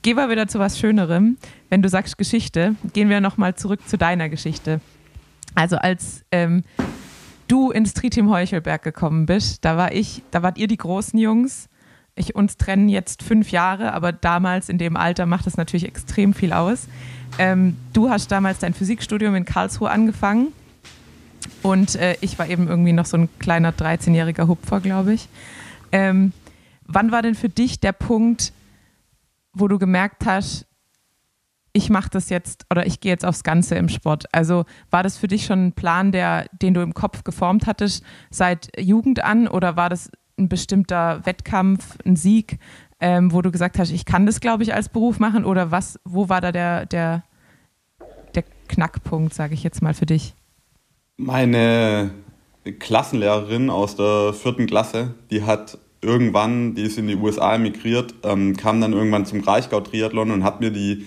Gehen 0.04 0.18
wir 0.18 0.30
wieder 0.30 0.48
zu 0.48 0.60
was 0.60 0.78
Schönerem. 0.78 1.38
Wenn 1.72 1.82
du 1.82 1.90
sagst 1.90 2.20
Geschichte, 2.20 2.76
gehen 2.94 3.10
wir 3.10 3.20
nochmal 3.20 3.56
zurück 3.56 3.80
zu 3.88 3.98
deiner 3.98 4.30
Geschichte. 4.30 4.80
Also 5.56 5.78
als 5.78 6.24
ähm, 6.32 6.64
du 7.48 7.72
ins 7.72 7.94
Triteam 7.94 8.30
Heuchelberg 8.30 8.84
gekommen 8.84 9.26
bist, 9.26 9.66
da 9.66 9.78
war 9.78 9.92
ich, 9.92 10.24
da 10.32 10.44
wart 10.44 10.58
ihr 10.58 10.68
die 10.68 10.78
großen 10.78 11.18
Jungs. 11.20 11.70
Ich, 12.16 12.36
uns 12.36 12.58
trennen 12.58 12.88
jetzt 12.88 13.24
fünf 13.24 13.52
Jahre, 13.52 13.94
aber 13.94 14.12
damals 14.12 14.70
in 14.70 14.78
dem 14.78 14.96
Alter 14.96 15.26
macht 15.26 15.46
das 15.46 15.58
natürlich 15.58 15.86
extrem 15.86 16.34
viel 16.34 16.54
aus. 16.54 16.88
Ähm, 17.38 17.76
du 17.94 18.10
hast 18.10 18.32
damals 18.32 18.60
dein 18.60 18.74
Physikstudium 18.74 19.36
in 19.36 19.46
Karlsruhe 19.46 19.90
angefangen 19.90 20.54
und 21.62 21.96
äh, 21.96 22.16
ich 22.22 22.40
war 22.40 22.48
eben 22.48 22.68
irgendwie 22.68 22.94
noch 22.94 23.06
so 23.06 23.18
ein 23.18 23.30
kleiner 23.40 23.72
13-jähriger 23.72 24.48
Hupfer, 24.48 24.80
glaube 24.80 25.14
ich. 25.14 25.28
Ähm, 25.92 26.32
wann 26.86 27.12
war 27.12 27.22
denn 27.22 27.36
für 27.36 27.50
dich 27.50 27.80
der 27.80 27.92
Punkt, 27.92 28.54
wo 29.54 29.68
du 29.68 29.78
gemerkt 29.78 30.26
hast, 30.26 30.66
ich 31.76 31.90
mache 31.90 32.10
das 32.10 32.30
jetzt 32.30 32.66
oder 32.72 32.88
ich 32.88 33.02
gehe 33.02 33.12
jetzt 33.12 33.26
aufs 33.26 33.44
Ganze 33.44 33.76
im 33.76 33.90
Sport. 33.90 34.34
Also 34.34 34.64
war 34.92 35.04
das 35.04 35.18
für 35.18 35.28
dich 35.28 35.46
schon 35.46 35.68
ein 35.68 35.72
Plan, 35.74 36.14
der, 36.14 36.46
den 36.62 36.74
du 36.74 36.82
im 36.82 36.94
Kopf 36.94 37.26
geformt 37.26 37.68
hattest 37.68 38.04
seit 38.30 38.70
Jugend 38.80 39.24
an 39.24 39.50
oder 39.50 39.76
war 39.76 39.90
das 39.90 40.10
ein 40.40 40.48
bestimmter 40.48 41.26
Wettkampf, 41.26 41.98
ein 42.06 42.16
Sieg, 42.16 42.60
ähm, 43.02 43.34
wo 43.34 43.42
du 43.42 43.52
gesagt 43.52 43.78
hast, 43.78 43.92
ich 43.92 44.06
kann 44.06 44.26
das, 44.26 44.40
glaube 44.40 44.64
ich, 44.64 44.74
als 44.74 44.88
Beruf 44.88 45.20
machen 45.20 45.44
oder 45.44 45.70
was, 45.70 46.00
wo 46.06 46.30
war 46.30 46.40
da 46.40 46.54
der, 46.54 46.86
der, 46.86 47.24
der 48.36 48.46
Knackpunkt, 48.70 49.34
sage 49.34 49.54
ich 49.54 49.64
jetzt 49.64 49.82
mal 49.82 49.94
für 49.94 50.06
dich? 50.06 50.34
Meine 51.18 52.12
Klassenlehrerin 52.80 53.70
aus 53.70 53.98
der 53.98 54.34
vierten 54.34 54.66
Klasse, 54.66 55.14
die 55.30 55.44
hat 55.44 55.78
irgendwann, 56.02 56.74
die 56.74 56.84
ist 56.84 56.98
in 56.98 57.08
die 57.08 57.18
USA 57.18 57.56
emigriert, 57.56 58.16
ähm, 58.24 58.56
kam 58.56 58.80
dann 58.80 58.94
irgendwann 58.94 59.26
zum 59.26 59.42
Reichgau-Triathlon 59.42 60.32
und 60.32 60.46
hat 60.46 60.62
mir 60.62 60.72
die 60.72 61.06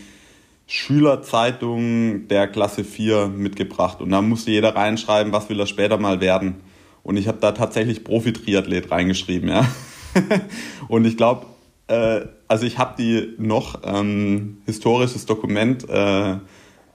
Schülerzeitung 0.69 2.29
der 2.29 2.47
Klasse 2.47 2.85
4 2.85 3.29
mitgebracht. 3.29 4.01
Und 4.01 4.11
da 4.11 4.21
musste 4.21 4.51
jeder 4.51 4.77
reinschreiben, 4.77 5.33
was 5.33 5.49
will 5.49 5.59
er 5.59 5.67
später 5.67 5.97
mal 5.97 6.21
werden. 6.21 6.57
Und 7.03 7.17
ich 7.17 7.27
habe 7.27 7.39
da 7.41 7.53
tatsächlich 7.53 8.05
Profi-Triathlet 8.05 8.91
reingeschrieben, 8.91 9.49
ja. 9.49 9.67
und 10.89 11.07
ich 11.07 11.17
glaube, 11.17 11.47
äh, 11.87 12.21
also 12.49 12.67
ich 12.67 12.77
habe 12.77 12.95
die 12.99 13.35
noch, 13.39 13.81
ähm, 13.83 14.59
historisches 14.67 15.25
Dokument, 15.25 15.89
äh, 15.89 16.37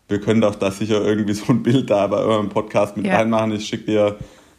wir 0.07 0.21
können 0.21 0.41
doch 0.41 0.55
da 0.55 0.69
sicher 0.69 1.03
irgendwie 1.03 1.33
so 1.33 1.51
ein 1.51 1.63
Bild 1.63 1.89
da 1.89 2.05
bei 2.05 2.17
eurem 2.17 2.49
Podcast 2.49 2.95
mit 2.95 3.07
ja. 3.07 3.15
reinmachen. 3.15 3.53
Ich 3.53 3.65
schicke 3.65 3.85
dir, 3.85 4.17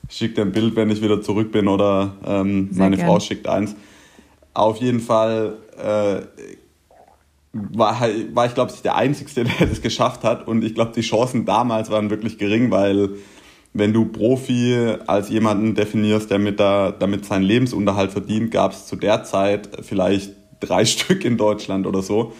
schick 0.08 0.34
dir 0.34 0.42
ein 0.42 0.50
Bild, 0.50 0.74
wenn 0.74 0.90
ich 0.90 1.02
wieder 1.02 1.22
zurück 1.22 1.52
bin 1.52 1.68
oder 1.68 2.16
ähm, 2.26 2.70
meine 2.72 2.96
gern. 2.96 3.06
Frau 3.06 3.20
schickt 3.20 3.46
eins. 3.46 3.76
Auf 4.54 4.78
jeden 4.78 5.00
Fall 5.00 5.58
äh, 5.76 6.22
war, 7.54 8.00
war 8.32 8.46
ich, 8.46 8.54
glaube 8.54 8.72
ich, 8.74 8.82
der 8.82 8.96
Einzige, 8.96 9.44
der 9.58 9.66
das 9.66 9.80
geschafft 9.80 10.24
hat. 10.24 10.46
Und 10.46 10.64
ich 10.64 10.74
glaube, 10.74 10.92
die 10.94 11.00
Chancen 11.00 11.44
damals 11.44 11.90
waren 11.90 12.10
wirklich 12.10 12.38
gering, 12.38 12.70
weil 12.70 13.10
wenn 13.72 13.92
du 13.92 14.06
Profi 14.06 14.96
als 15.06 15.30
jemanden 15.30 15.74
definierst, 15.74 16.30
der 16.30 16.38
mit 16.38 16.60
da, 16.60 16.92
damit 16.92 17.24
seinen 17.24 17.42
Lebensunterhalt 17.42 18.12
verdient, 18.12 18.50
gab 18.50 18.72
es 18.72 18.86
zu 18.86 18.96
der 18.96 19.24
Zeit 19.24 19.68
vielleicht 19.82 20.32
drei 20.60 20.84
Stück 20.84 21.24
in 21.24 21.36
Deutschland 21.36 21.86
oder 21.86 22.02
so. 22.02 22.32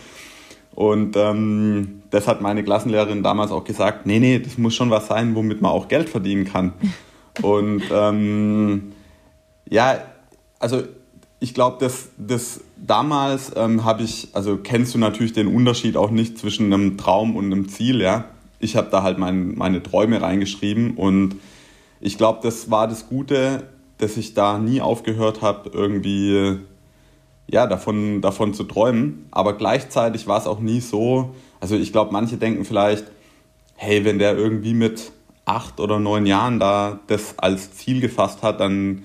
Und 0.74 1.16
ähm, 1.16 2.02
das 2.10 2.26
hat 2.26 2.40
meine 2.40 2.64
Klassenlehrerin 2.64 3.22
damals 3.22 3.52
auch 3.52 3.62
gesagt, 3.62 4.06
nee, 4.06 4.18
nee, 4.18 4.40
das 4.40 4.58
muss 4.58 4.74
schon 4.74 4.90
was 4.90 5.06
sein, 5.06 5.36
womit 5.36 5.62
man 5.62 5.70
auch 5.70 5.86
Geld 5.86 6.08
verdienen 6.08 6.44
kann. 6.44 6.72
Und 7.42 7.82
ähm, 7.92 8.92
ja, 9.68 9.98
also 10.58 10.82
ich 11.40 11.52
glaube, 11.52 11.78
dass 11.78 12.10
das 12.16 12.60
damals 12.86 13.52
ähm, 13.56 13.84
habe 13.84 14.02
ich, 14.02 14.28
also 14.32 14.56
kennst 14.56 14.94
du 14.94 14.98
natürlich 14.98 15.32
den 15.32 15.48
Unterschied 15.48 15.96
auch 15.96 16.10
nicht 16.10 16.38
zwischen 16.38 16.72
einem 16.72 16.96
Traum 16.96 17.36
und 17.36 17.46
einem 17.46 17.68
Ziel, 17.68 18.00
ja. 18.00 18.26
Ich 18.58 18.76
habe 18.76 18.88
da 18.90 19.02
halt 19.02 19.18
mein, 19.18 19.54
meine 19.56 19.82
Träume 19.82 20.22
reingeschrieben 20.22 20.92
und 20.96 21.36
ich 22.00 22.18
glaube, 22.18 22.40
das 22.42 22.70
war 22.70 22.88
das 22.88 23.08
Gute, 23.08 23.64
dass 23.98 24.16
ich 24.16 24.34
da 24.34 24.58
nie 24.58 24.80
aufgehört 24.80 25.42
habe, 25.42 25.70
irgendwie 25.72 26.58
ja, 27.46 27.66
davon, 27.66 28.20
davon 28.20 28.54
zu 28.54 28.64
träumen. 28.64 29.26
Aber 29.30 29.54
gleichzeitig 29.54 30.26
war 30.26 30.38
es 30.38 30.46
auch 30.46 30.60
nie 30.60 30.80
so, 30.80 31.34
also 31.60 31.76
ich 31.76 31.92
glaube, 31.92 32.12
manche 32.12 32.36
denken 32.36 32.64
vielleicht, 32.64 33.04
hey, 33.76 34.04
wenn 34.04 34.18
der 34.18 34.36
irgendwie 34.36 34.74
mit 34.74 35.12
acht 35.44 35.80
oder 35.80 35.98
neun 35.98 36.26
Jahren 36.26 36.58
da 36.58 37.00
das 37.06 37.38
als 37.38 37.72
Ziel 37.72 38.00
gefasst 38.00 38.42
hat, 38.42 38.60
dann 38.60 39.04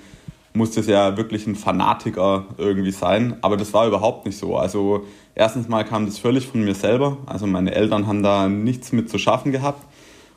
muss 0.53 0.71
das 0.71 0.87
ja 0.87 1.17
wirklich 1.17 1.47
ein 1.47 1.55
Fanatiker 1.55 2.45
irgendwie 2.57 2.91
sein. 2.91 3.37
Aber 3.41 3.57
das 3.57 3.73
war 3.73 3.87
überhaupt 3.87 4.25
nicht 4.25 4.37
so. 4.37 4.57
Also 4.57 5.05
erstens 5.35 5.67
mal 5.67 5.83
kam 5.85 6.05
das 6.05 6.17
völlig 6.17 6.47
von 6.47 6.63
mir 6.63 6.75
selber. 6.75 7.17
Also 7.25 7.47
meine 7.47 7.73
Eltern 7.73 8.07
haben 8.07 8.23
da 8.23 8.47
nichts 8.47 8.91
mit 8.91 9.09
zu 9.09 9.17
schaffen 9.17 9.51
gehabt. 9.51 9.85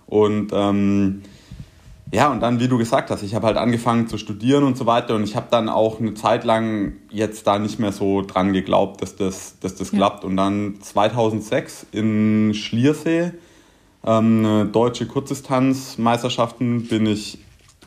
Und 0.06 0.52
ähm, 0.52 1.22
ja, 2.12 2.30
und 2.30 2.40
dann, 2.40 2.60
wie 2.60 2.68
du 2.68 2.76
gesagt 2.76 3.10
hast, 3.10 3.22
ich 3.22 3.34
habe 3.34 3.46
halt 3.46 3.56
angefangen 3.56 4.06
zu 4.06 4.18
studieren 4.18 4.64
und 4.64 4.76
so 4.76 4.84
weiter. 4.84 5.14
Und 5.14 5.24
ich 5.24 5.34
habe 5.34 5.46
dann 5.50 5.70
auch 5.70 5.98
eine 5.98 6.12
Zeit 6.14 6.44
lang 6.44 6.92
jetzt 7.10 7.46
da 7.46 7.58
nicht 7.58 7.78
mehr 7.78 7.92
so 7.92 8.20
dran 8.20 8.52
geglaubt, 8.52 9.00
dass 9.00 9.16
das, 9.16 9.58
dass 9.60 9.76
das 9.76 9.92
ja. 9.92 9.98
klappt. 9.98 10.24
Und 10.24 10.36
dann 10.36 10.80
2006 10.80 11.86
in 11.92 12.52
Schliersee 12.54 13.32
Ähm, 14.04 14.70
deutsche 14.72 15.06
Kurzdistanzmeisterschaften 15.06 16.88
bin 16.88 17.06
ich 17.06 17.38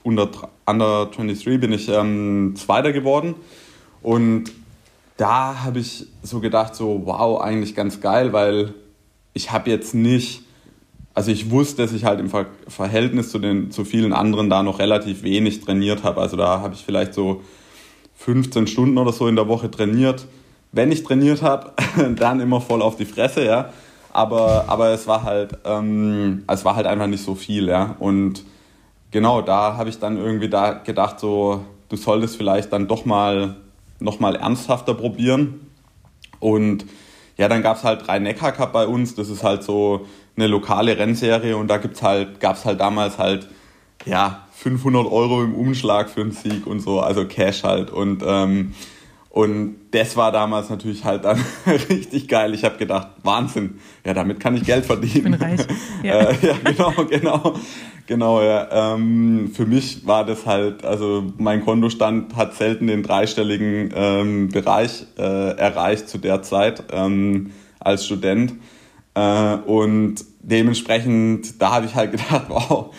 unter 0.05 0.29
Under 0.67 1.07
23 1.07 1.59
bin 1.59 1.73
ich 1.73 1.89
ähm, 1.89 2.53
Zweiter 2.55 2.93
geworden. 2.93 3.35
Und 4.03 4.51
da 5.17 5.63
habe 5.63 5.79
ich 5.79 6.05
so 6.21 6.39
gedacht, 6.39 6.75
so 6.75 7.01
wow, 7.05 7.41
eigentlich 7.41 7.75
ganz 7.75 7.99
geil, 8.01 8.31
weil 8.31 8.75
ich 9.33 9.51
habe 9.51 9.69
jetzt 9.71 9.95
nicht, 9.95 10.43
also 11.15 11.31
ich 11.31 11.49
wusste, 11.49 11.81
dass 11.81 11.91
ich 11.91 12.05
halt 12.05 12.19
im 12.19 12.29
Ver 12.29 12.45
Verhältnis 12.67 13.31
zu, 13.31 13.39
den, 13.39 13.71
zu 13.71 13.83
vielen 13.83 14.13
anderen 14.13 14.49
da 14.49 14.61
noch 14.61 14.77
relativ 14.77 15.23
wenig 15.23 15.61
trainiert 15.61 16.03
habe. 16.03 16.21
Also 16.21 16.37
da 16.37 16.61
habe 16.61 16.75
ich 16.75 16.85
vielleicht 16.85 17.15
so 17.15 17.41
15 18.17 18.67
Stunden 18.67 18.99
oder 18.99 19.11
so 19.11 19.27
in 19.27 19.35
der 19.35 19.47
Woche 19.47 19.71
trainiert. 19.71 20.27
Wenn 20.71 20.91
ich 20.91 21.03
trainiert 21.03 21.41
habe, 21.41 21.73
dann 22.15 22.41
immer 22.41 22.61
voll 22.61 22.83
auf 22.83 22.95
die 22.95 23.05
Fresse, 23.05 23.43
ja. 23.43 23.71
Aber, 24.13 24.65
aber 24.67 24.89
es 24.89 25.07
war 25.07 25.23
halt, 25.23 25.57
ähm, 25.65 26.43
es 26.47 26.63
war 26.63 26.75
halt 26.75 26.85
einfach 26.85 27.07
nicht 27.07 27.23
so 27.23 27.33
viel, 27.33 27.67
ja. 27.67 27.95
Und 27.97 28.43
genau, 29.15 29.41
da 29.41 29.77
habe 29.77 29.89
ich 29.89 29.97
dann 29.97 30.17
irgendwie 30.17 30.49
da 30.49 30.73
gedacht, 30.73 31.21
so, 31.21 31.63
du 31.87 31.95
solltest 31.95 32.35
vielleicht 32.35 32.73
dann 32.73 32.89
doch 32.89 33.05
mal 33.05 33.55
nochmal 34.01 34.35
ernsthafter 34.35 34.93
probieren. 34.93 35.71
Und 36.41 36.85
ja, 37.37 37.47
dann 37.47 37.61
gab 37.61 37.77
es 37.77 37.85
halt 37.85 38.05
drei 38.05 38.19
Neckar 38.19 38.51
Cup 38.51 38.73
bei 38.73 38.85
uns. 38.85 39.15
Das 39.15 39.29
ist 39.29 39.41
halt 39.41 39.63
so 39.63 40.05
eine 40.35 40.47
lokale 40.47 40.97
Rennserie 40.97 41.55
und 41.55 41.69
da 41.69 41.77
gibt's 41.77 42.03
halt, 42.03 42.41
gab 42.41 42.57
es 42.57 42.65
halt 42.65 42.81
damals 42.81 43.17
halt, 43.17 43.47
ja, 44.05 44.47
500 44.51 45.09
Euro 45.09 45.43
im 45.43 45.55
Umschlag 45.55 46.09
für 46.09 46.19
einen 46.19 46.31
Sieg 46.31 46.67
und 46.67 46.81
so, 46.81 46.99
also 46.99 47.25
Cash 47.25 47.63
halt. 47.63 47.91
Und, 47.91 48.21
ähm, 48.27 48.73
und 49.29 49.77
das 49.91 50.17
war 50.17 50.33
damals 50.33 50.69
natürlich 50.69 51.05
halt 51.05 51.23
dann 51.23 51.41
richtig 51.89 52.27
geil. 52.27 52.53
Ich 52.53 52.65
habe 52.65 52.77
gedacht, 52.77 53.07
Wahnsinn, 53.23 53.79
ja, 54.05 54.13
damit 54.13 54.41
kann 54.41 54.57
ich 54.57 54.65
Geld 54.65 54.85
verdienen. 54.85 55.15
Ich 55.15 55.23
bin 55.23 55.33
reich. 55.35 55.61
Ja, 56.03 56.19
äh, 56.19 56.35
ja 56.41 56.55
genau, 56.63 56.93
genau. 57.09 57.53
Genau, 58.07 58.41
ja. 58.41 58.93
Ähm, 58.93 59.51
für 59.53 59.65
mich 59.65 60.05
war 60.05 60.25
das 60.25 60.45
halt, 60.45 60.85
also 60.85 61.23
mein 61.37 61.65
Kontostand 61.65 62.35
hat 62.35 62.55
selten 62.55 62.87
den 62.87 63.01
dreistelligen 63.01 63.91
ähm, 63.95 64.49
Bereich 64.49 65.05
äh, 65.17 65.57
erreicht 65.57 66.07
zu 66.07 66.19
der 66.19 66.43
Zeit 66.43 66.83
ähm, 66.91 67.51
als 67.79 68.05
Student. 68.05 68.53
Äh, 69.15 69.55
und 69.65 70.17
dementsprechend, 70.39 71.59
da 71.59 71.71
habe 71.71 71.87
ich 71.87 71.95
halt 71.95 72.11
gedacht, 72.11 72.45
wow, 72.49 72.93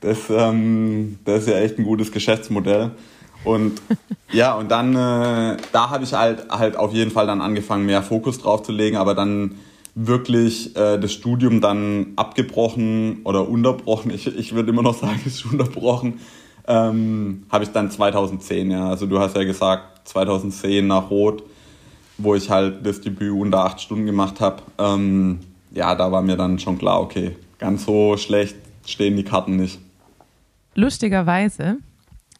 das, 0.00 0.18
ähm, 0.28 1.18
das 1.24 1.42
ist 1.42 1.48
ja 1.48 1.58
echt 1.60 1.78
ein 1.78 1.84
gutes 1.84 2.12
Geschäftsmodell. 2.12 2.90
Und 3.44 3.80
ja, 4.32 4.54
und 4.54 4.70
dann, 4.70 4.94
äh, 4.94 5.56
da 5.72 5.88
habe 5.90 6.04
ich 6.04 6.12
halt, 6.12 6.50
halt 6.50 6.76
auf 6.76 6.92
jeden 6.92 7.10
Fall 7.10 7.26
dann 7.26 7.40
angefangen, 7.40 7.86
mehr 7.86 8.02
Fokus 8.02 8.38
drauf 8.38 8.62
zu 8.62 8.72
legen, 8.72 8.98
aber 8.98 9.14
dann 9.14 9.56
wirklich 9.94 10.74
äh, 10.76 10.98
das 10.98 11.12
Studium 11.12 11.60
dann 11.60 12.12
abgebrochen 12.16 13.20
oder 13.24 13.48
unterbrochen. 13.48 14.10
Ich, 14.14 14.26
ich 14.26 14.54
würde 14.54 14.70
immer 14.70 14.82
noch 14.82 14.94
sagen, 14.94 15.20
es 15.26 15.34
ist 15.34 15.46
unterbrochen. 15.46 16.20
Ähm, 16.66 17.44
habe 17.50 17.64
ich 17.64 17.70
dann 17.70 17.90
2010, 17.90 18.70
ja. 18.70 18.88
Also 18.88 19.06
du 19.06 19.18
hast 19.18 19.36
ja 19.36 19.44
gesagt, 19.44 20.08
2010 20.08 20.86
nach 20.86 21.10
Rot, 21.10 21.42
wo 22.18 22.34
ich 22.34 22.50
halt 22.50 22.86
das 22.86 23.00
Debüt 23.00 23.32
unter 23.32 23.64
acht 23.64 23.80
Stunden 23.80 24.06
gemacht 24.06 24.40
habe. 24.40 24.62
Ähm, 24.78 25.40
ja, 25.72 25.94
da 25.94 26.12
war 26.12 26.22
mir 26.22 26.36
dann 26.36 26.58
schon 26.58 26.78
klar, 26.78 27.00
okay, 27.00 27.36
ganz 27.58 27.84
so 27.84 28.16
schlecht 28.16 28.56
stehen 28.86 29.16
die 29.16 29.24
Karten 29.24 29.56
nicht. 29.56 29.80
Lustigerweise 30.74 31.78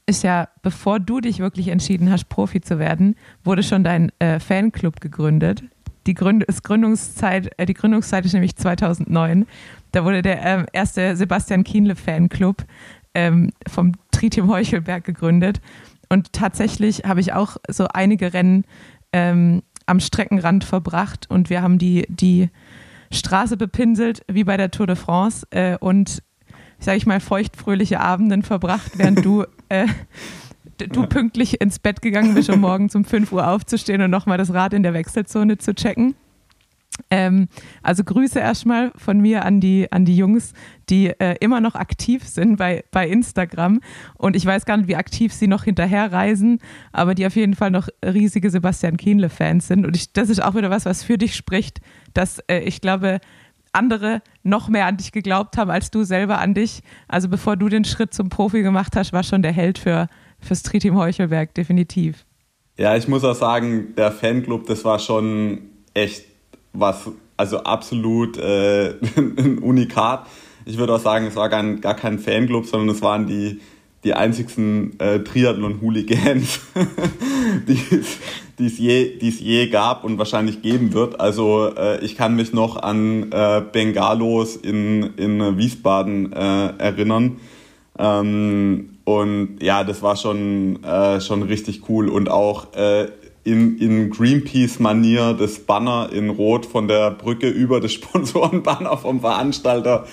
ist 0.06 0.22
ja, 0.22 0.48
bevor 0.62 0.98
du 1.00 1.20
dich 1.20 1.38
wirklich 1.38 1.68
entschieden 1.68 2.10
hast, 2.10 2.28
Profi 2.28 2.60
zu 2.60 2.78
werden, 2.78 3.16
wurde 3.44 3.62
schon 3.62 3.84
dein 3.84 4.10
äh, 4.18 4.40
Fanclub 4.40 5.00
gegründet 5.00 5.62
die, 6.06 6.14
Gründ 6.14 6.44
ist 6.44 6.64
Gründungszeit, 6.64 7.52
äh, 7.58 7.66
die 7.66 7.74
Gründungszeit 7.74 8.24
ist 8.24 8.32
nämlich 8.32 8.56
2009. 8.56 9.46
Da 9.92 10.04
wurde 10.04 10.22
der 10.22 10.42
ähm, 10.44 10.66
erste 10.72 11.16
Sebastian 11.16 11.64
Kienle 11.64 11.96
Fanclub 11.96 12.64
ähm, 13.14 13.52
vom 13.68 13.92
Tritium 14.10 14.48
Heuchelberg 14.48 15.04
gegründet. 15.04 15.60
Und 16.08 16.32
tatsächlich 16.32 17.04
habe 17.04 17.20
ich 17.20 17.32
auch 17.32 17.56
so 17.68 17.88
einige 17.88 18.32
Rennen 18.32 18.64
ähm, 19.12 19.62
am 19.86 20.00
Streckenrand 20.00 20.64
verbracht 20.64 21.28
und 21.28 21.50
wir 21.50 21.62
haben 21.62 21.78
die, 21.78 22.06
die 22.08 22.50
Straße 23.10 23.56
bepinselt, 23.56 24.22
wie 24.28 24.44
bei 24.44 24.56
der 24.56 24.70
Tour 24.70 24.86
de 24.86 24.96
France 24.96 25.46
äh, 25.50 25.76
und, 25.78 26.22
sage 26.78 26.96
ich 26.96 27.06
mal, 27.06 27.20
feuchtfröhliche 27.20 28.00
Abenden 28.00 28.42
verbracht, 28.42 28.92
während 28.96 29.24
du 29.24 29.44
äh, 29.68 29.86
du 30.78 31.06
pünktlich 31.06 31.60
ins 31.60 31.78
Bett 31.78 32.02
gegangen 32.02 32.34
bist, 32.34 32.50
um 32.50 32.60
morgens 32.62 32.94
um 32.94 33.04
5 33.04 33.32
Uhr 33.32 33.48
aufzustehen 33.48 34.02
und 34.02 34.10
nochmal 34.10 34.38
das 34.38 34.52
Rad 34.52 34.72
in 34.72 34.82
der 34.82 34.94
Wechselzone 34.94 35.58
zu 35.58 35.74
checken. 35.74 36.14
Ähm, 37.10 37.48
also 37.82 38.04
Grüße 38.04 38.38
erstmal 38.38 38.92
von 38.96 39.18
mir 39.18 39.44
an 39.44 39.60
die, 39.60 39.90
an 39.90 40.04
die 40.04 40.16
Jungs, 40.16 40.52
die 40.90 41.08
äh, 41.08 41.36
immer 41.40 41.60
noch 41.60 41.74
aktiv 41.74 42.26
sind 42.26 42.56
bei, 42.56 42.84
bei 42.90 43.08
Instagram. 43.08 43.80
Und 44.14 44.36
ich 44.36 44.44
weiß 44.44 44.66
gar 44.66 44.76
nicht, 44.76 44.88
wie 44.88 44.96
aktiv 44.96 45.32
sie 45.32 45.46
noch 45.46 45.64
hinterher 45.64 46.12
reisen, 46.12 46.58
aber 46.92 47.14
die 47.14 47.26
auf 47.26 47.34
jeden 47.34 47.54
Fall 47.54 47.70
noch 47.70 47.88
riesige 48.04 48.50
Sebastian 48.50 48.98
Kienle-Fans 48.98 49.68
sind. 49.68 49.86
Und 49.86 49.96
ich, 49.96 50.12
das 50.12 50.28
ist 50.28 50.42
auch 50.42 50.54
wieder 50.54 50.70
was, 50.70 50.84
was 50.84 51.02
für 51.02 51.18
dich 51.18 51.34
spricht, 51.34 51.80
dass 52.12 52.40
äh, 52.40 52.60
ich 52.60 52.80
glaube, 52.80 53.20
andere 53.72 54.20
noch 54.42 54.68
mehr 54.68 54.86
an 54.86 54.98
dich 54.98 55.12
geglaubt 55.12 55.56
haben 55.56 55.70
als 55.70 55.90
du 55.90 56.04
selber 56.04 56.38
an 56.38 56.54
dich. 56.54 56.82
Also 57.08 57.28
bevor 57.28 57.56
du 57.56 57.68
den 57.68 57.84
Schritt 57.84 58.12
zum 58.12 58.28
Profi 58.28 58.62
gemacht 58.62 58.96
hast, 58.96 59.12
war 59.12 59.22
schon 59.22 59.42
der 59.42 59.52
Held 59.52 59.78
für, 59.78 60.08
fürs 60.42 60.62
Triteam 60.62 60.96
Heuchelberg, 60.96 61.54
definitiv. 61.54 62.24
Ja, 62.78 62.96
ich 62.96 63.06
muss 63.06 63.24
auch 63.24 63.34
sagen, 63.34 63.94
der 63.96 64.12
Fanclub, 64.12 64.66
das 64.66 64.84
war 64.84 64.98
schon 64.98 65.62
echt 65.94 66.24
was, 66.72 67.10
also 67.36 67.64
absolut 67.64 68.38
äh, 68.38 68.94
ein 69.16 69.58
Unikat. 69.58 70.26
Ich 70.64 70.78
würde 70.78 70.94
auch 70.94 71.00
sagen, 71.00 71.26
es 71.26 71.36
war 71.36 71.48
gar, 71.48 71.62
gar 71.74 71.94
kein 71.94 72.18
Fanclub, 72.18 72.66
sondern 72.66 72.88
es 72.94 73.02
waren 73.02 73.26
die, 73.26 73.60
die 74.04 74.14
einzigsten 74.14 74.98
äh, 74.98 75.20
Triathlon-Hooligans, 75.20 76.60
die 77.68 78.66
es 78.66 78.78
je, 78.78 79.18
je 79.18 79.68
gab 79.68 80.04
und 80.04 80.18
wahrscheinlich 80.18 80.62
geben 80.62 80.92
wird. 80.92 81.20
Also 81.20 81.74
äh, 81.76 82.02
ich 82.04 82.16
kann 82.16 82.36
mich 82.36 82.52
noch 82.52 82.76
an 82.76 83.30
äh, 83.32 83.62
Bengalos 83.72 84.56
in, 84.56 85.14
in 85.16 85.58
Wiesbaden 85.58 86.32
äh, 86.32 86.72
erinnern. 86.78 87.36
Ähm, 87.98 88.91
und 89.04 89.58
ja, 89.60 89.84
das 89.84 90.02
war 90.02 90.16
schon, 90.16 90.82
äh, 90.84 91.20
schon 91.20 91.42
richtig 91.42 91.88
cool. 91.88 92.08
Und 92.08 92.28
auch 92.30 92.74
äh, 92.74 93.08
in, 93.44 93.78
in 93.78 94.10
Greenpeace-Manier 94.10 95.34
das 95.34 95.58
Banner 95.60 96.10
in 96.12 96.30
Rot 96.30 96.66
von 96.66 96.86
der 96.86 97.10
Brücke 97.10 97.48
über 97.50 97.80
das 97.80 97.92
Sponsorenbanner 97.92 98.96
vom 98.96 99.20
Veranstalter 99.20 100.06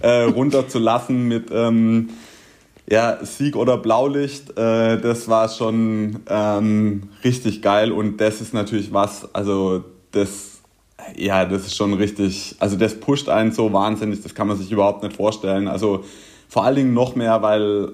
äh, 0.00 0.22
runterzulassen 0.22 1.26
mit 1.26 1.50
ähm, 1.50 2.10
ja, 2.88 3.24
Sieg 3.24 3.56
oder 3.56 3.78
Blaulicht. 3.78 4.50
Äh, 4.58 5.00
das 5.00 5.28
war 5.28 5.48
schon 5.48 6.20
ähm, 6.28 7.04
richtig 7.22 7.62
geil. 7.62 7.92
Und 7.92 8.18
das 8.18 8.42
ist 8.42 8.52
natürlich 8.52 8.92
was, 8.92 9.34
also 9.34 9.84
das, 10.12 10.58
ja, 11.16 11.46
das 11.46 11.62
ist 11.66 11.76
schon 11.76 11.94
richtig, 11.94 12.56
also 12.58 12.76
das 12.76 13.00
pusht 13.00 13.30
einen 13.30 13.52
so 13.52 13.72
wahnsinnig, 13.72 14.22
das 14.22 14.34
kann 14.34 14.48
man 14.48 14.58
sich 14.58 14.70
überhaupt 14.70 15.02
nicht 15.02 15.16
vorstellen. 15.16 15.66
Also 15.66 16.04
vor 16.50 16.64
allen 16.64 16.76
Dingen 16.76 16.94
noch 16.94 17.16
mehr, 17.16 17.40
weil 17.40 17.92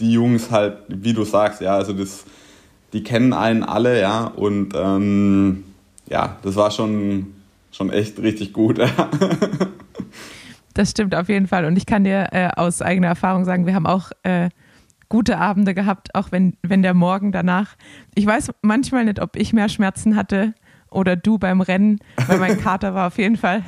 die 0.00 0.12
Jungs 0.12 0.50
halt, 0.50 0.78
wie 0.88 1.12
du 1.12 1.24
sagst, 1.24 1.60
ja, 1.60 1.74
also 1.74 1.92
das, 1.92 2.24
die 2.92 3.02
kennen 3.02 3.32
einen 3.32 3.62
alle, 3.62 4.00
ja, 4.00 4.24
und 4.24 4.74
ähm, 4.74 5.64
ja, 6.08 6.36
das 6.42 6.56
war 6.56 6.70
schon, 6.70 7.34
schon 7.72 7.90
echt 7.90 8.18
richtig 8.20 8.52
gut. 8.52 8.78
das 10.74 10.90
stimmt 10.90 11.14
auf 11.14 11.28
jeden 11.28 11.46
Fall. 11.46 11.64
Und 11.64 11.76
ich 11.76 11.86
kann 11.86 12.04
dir 12.04 12.28
äh, 12.32 12.48
aus 12.56 12.82
eigener 12.82 13.08
Erfahrung 13.08 13.44
sagen, 13.44 13.66
wir 13.66 13.74
haben 13.74 13.86
auch 13.86 14.10
äh, 14.22 14.48
gute 15.08 15.38
Abende 15.38 15.74
gehabt, 15.74 16.14
auch 16.14 16.32
wenn, 16.32 16.56
wenn 16.62 16.82
der 16.82 16.94
Morgen 16.94 17.32
danach, 17.32 17.76
ich 18.14 18.26
weiß 18.26 18.50
manchmal 18.62 19.04
nicht, 19.04 19.20
ob 19.20 19.36
ich 19.36 19.52
mehr 19.52 19.68
Schmerzen 19.68 20.16
hatte 20.16 20.54
oder 20.90 21.16
du 21.16 21.38
beim 21.38 21.60
Rennen, 21.60 21.98
weil 22.26 22.38
mein 22.38 22.58
Kater 22.62 22.94
war 22.94 23.08
auf 23.08 23.18
jeden 23.18 23.36
Fall 23.36 23.62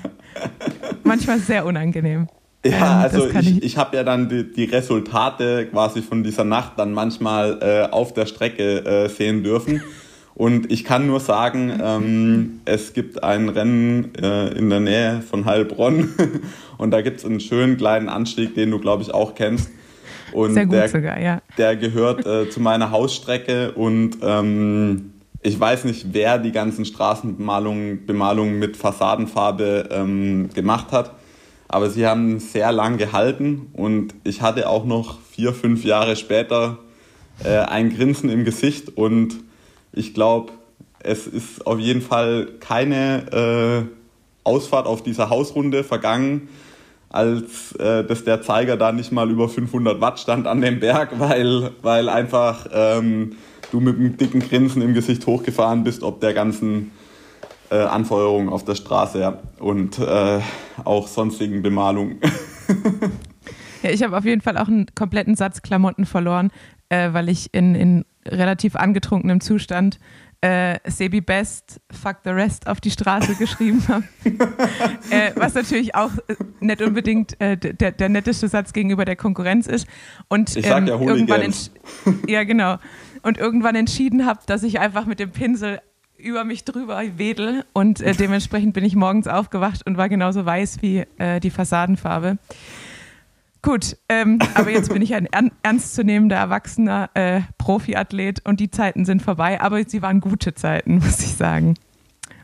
manchmal 1.04 1.38
sehr 1.38 1.66
unangenehm. 1.66 2.28
Ja, 2.64 2.70
ähm, 2.72 3.02
also 3.02 3.28
ich, 3.28 3.62
ich, 3.62 3.76
habe 3.78 3.96
ja 3.96 4.04
dann 4.04 4.28
die, 4.28 4.50
die, 4.50 4.64
Resultate 4.64 5.66
quasi 5.66 6.02
von 6.02 6.22
dieser 6.22 6.44
Nacht 6.44 6.72
dann 6.76 6.92
manchmal 6.92 7.58
äh, 7.62 7.90
auf 7.90 8.12
der 8.12 8.26
Strecke 8.26 8.84
äh, 8.84 9.08
sehen 9.08 9.42
dürfen. 9.42 9.82
Und 10.34 10.70
ich 10.70 10.84
kann 10.84 11.06
nur 11.06 11.20
sagen, 11.20 11.72
ähm, 11.82 12.60
es 12.64 12.92
gibt 12.92 13.22
ein 13.22 13.48
Rennen 13.48 14.14
äh, 14.14 14.48
in 14.56 14.70
der 14.70 14.80
Nähe 14.80 15.22
von 15.22 15.44
Heilbronn 15.44 16.14
und 16.78 16.92
da 16.92 17.02
gibt 17.02 17.18
es 17.18 17.26
einen 17.26 17.40
schönen 17.40 17.76
kleinen 17.76 18.08
Anstieg, 18.08 18.54
den 18.54 18.70
du, 18.70 18.78
glaube 18.78 19.02
ich, 19.02 19.12
auch 19.12 19.34
kennst. 19.34 19.70
Und 20.32 20.54
Sehr 20.54 20.66
gut 20.66 20.74
der, 20.76 20.88
sogar, 20.88 21.20
ja. 21.20 21.42
Der 21.58 21.76
gehört 21.76 22.24
äh, 22.24 22.48
zu 22.48 22.60
meiner 22.60 22.90
Hausstrecke 22.90 23.72
und 23.72 24.18
ähm, 24.22 25.12
ich 25.42 25.58
weiß 25.58 25.84
nicht, 25.84 26.08
wer 26.12 26.38
die 26.38 26.52
ganzen 26.52 26.84
Straßenbemalungen 26.84 28.06
Bemalungen 28.06 28.58
mit 28.58 28.76
Fassadenfarbe 28.76 29.88
ähm, 29.90 30.50
gemacht 30.54 30.92
hat. 30.92 31.19
Aber 31.72 31.88
sie 31.88 32.04
haben 32.04 32.40
sehr 32.40 32.72
lang 32.72 32.98
gehalten 32.98 33.68
und 33.74 34.12
ich 34.24 34.42
hatte 34.42 34.68
auch 34.68 34.84
noch 34.84 35.20
vier, 35.20 35.52
fünf 35.52 35.84
Jahre 35.84 36.16
später 36.16 36.78
äh, 37.44 37.58
ein 37.58 37.94
Grinsen 37.94 38.28
im 38.28 38.44
Gesicht 38.44 38.96
und 38.96 39.36
ich 39.92 40.12
glaube, 40.12 40.50
es 40.98 41.28
ist 41.28 41.64
auf 41.68 41.78
jeden 41.78 42.02
Fall 42.02 42.48
keine 42.58 43.86
äh, 43.86 43.96
Ausfahrt 44.42 44.86
auf 44.88 45.04
dieser 45.04 45.30
Hausrunde 45.30 45.84
vergangen, 45.84 46.48
als 47.08 47.70
äh, 47.76 48.02
dass 48.02 48.24
der 48.24 48.42
Zeiger 48.42 48.76
da 48.76 48.90
nicht 48.90 49.12
mal 49.12 49.30
über 49.30 49.48
500 49.48 50.00
Watt 50.00 50.18
stand 50.18 50.48
an 50.48 50.60
dem 50.60 50.80
Berg, 50.80 51.20
weil, 51.20 51.70
weil 51.82 52.08
einfach 52.08 52.66
ähm, 52.72 53.36
du 53.70 53.78
mit 53.78 53.94
einem 53.94 54.16
dicken 54.16 54.40
Grinsen 54.40 54.82
im 54.82 54.92
Gesicht 54.92 55.24
hochgefahren 55.24 55.84
bist, 55.84 56.02
ob 56.02 56.20
der 56.20 56.34
ganzen 56.34 56.90
äh, 57.70 57.76
Anfeuerung 57.76 58.48
auf 58.48 58.64
der 58.64 58.74
Straße 58.74 59.20
ja, 59.20 59.38
und 59.58 59.98
äh, 59.98 60.40
auch 60.84 61.08
sonstigen 61.08 61.62
Bemalungen. 61.62 62.20
ja, 63.82 63.90
ich 63.90 64.02
habe 64.02 64.16
auf 64.16 64.24
jeden 64.24 64.40
Fall 64.40 64.58
auch 64.58 64.68
einen 64.68 64.86
kompletten 64.94 65.36
Satz 65.36 65.62
Klamotten 65.62 66.04
verloren, 66.04 66.50
äh, 66.88 67.12
weil 67.12 67.28
ich 67.28 67.52
in, 67.52 67.74
in 67.74 68.04
relativ 68.26 68.76
angetrunkenem 68.76 69.40
Zustand 69.40 69.98
äh, 70.42 70.78
Sebi 70.84 71.20
Best, 71.20 71.80
Fuck 71.90 72.18
the 72.24 72.30
Rest 72.30 72.66
auf 72.66 72.80
die 72.80 72.90
Straße 72.90 73.34
geschrieben 73.34 73.82
habe. 73.88 74.04
äh, 75.10 75.32
was 75.36 75.54
natürlich 75.54 75.94
auch 75.94 76.10
nicht 76.60 76.80
unbedingt 76.80 77.38
äh, 77.40 77.56
der, 77.56 77.92
der 77.92 78.08
netteste 78.08 78.48
Satz 78.48 78.72
gegenüber 78.72 79.04
der 79.04 79.16
Konkurrenz 79.16 79.66
ist. 79.66 79.86
Und 80.28 80.56
ich 80.56 80.66
sag 80.66 80.78
ähm, 80.78 80.86
ja 80.86 80.98
irgendwann 80.98 81.54
Ja, 82.26 82.44
genau. 82.44 82.78
Und 83.22 83.36
irgendwann 83.36 83.74
entschieden 83.74 84.24
habe, 84.24 84.40
dass 84.46 84.62
ich 84.62 84.80
einfach 84.80 85.04
mit 85.04 85.20
dem 85.20 85.30
Pinsel 85.30 85.80
über 86.20 86.44
mich 86.44 86.64
drüber 86.64 87.00
wedel 87.16 87.64
und 87.72 88.00
äh, 88.00 88.14
dementsprechend 88.14 88.74
bin 88.74 88.84
ich 88.84 88.94
morgens 88.94 89.26
aufgewacht 89.26 89.86
und 89.86 89.96
war 89.96 90.08
genauso 90.08 90.44
weiß 90.44 90.78
wie 90.82 91.04
äh, 91.18 91.40
die 91.40 91.50
Fassadenfarbe. 91.50 92.38
Gut, 93.62 93.98
ähm, 94.08 94.38
aber 94.54 94.70
jetzt 94.70 94.90
bin 94.90 95.02
ich 95.02 95.14
ein 95.14 95.28
ernstzunehmender, 95.62 96.36
erwachsener 96.36 97.10
äh, 97.12 97.42
Profiathlet 97.58 98.46
und 98.46 98.58
die 98.58 98.70
Zeiten 98.70 99.04
sind 99.04 99.20
vorbei, 99.20 99.60
aber 99.60 99.84
sie 99.86 100.00
waren 100.00 100.20
gute 100.20 100.54
Zeiten, 100.54 100.94
muss 101.04 101.20
ich 101.20 101.34
sagen. 101.34 101.74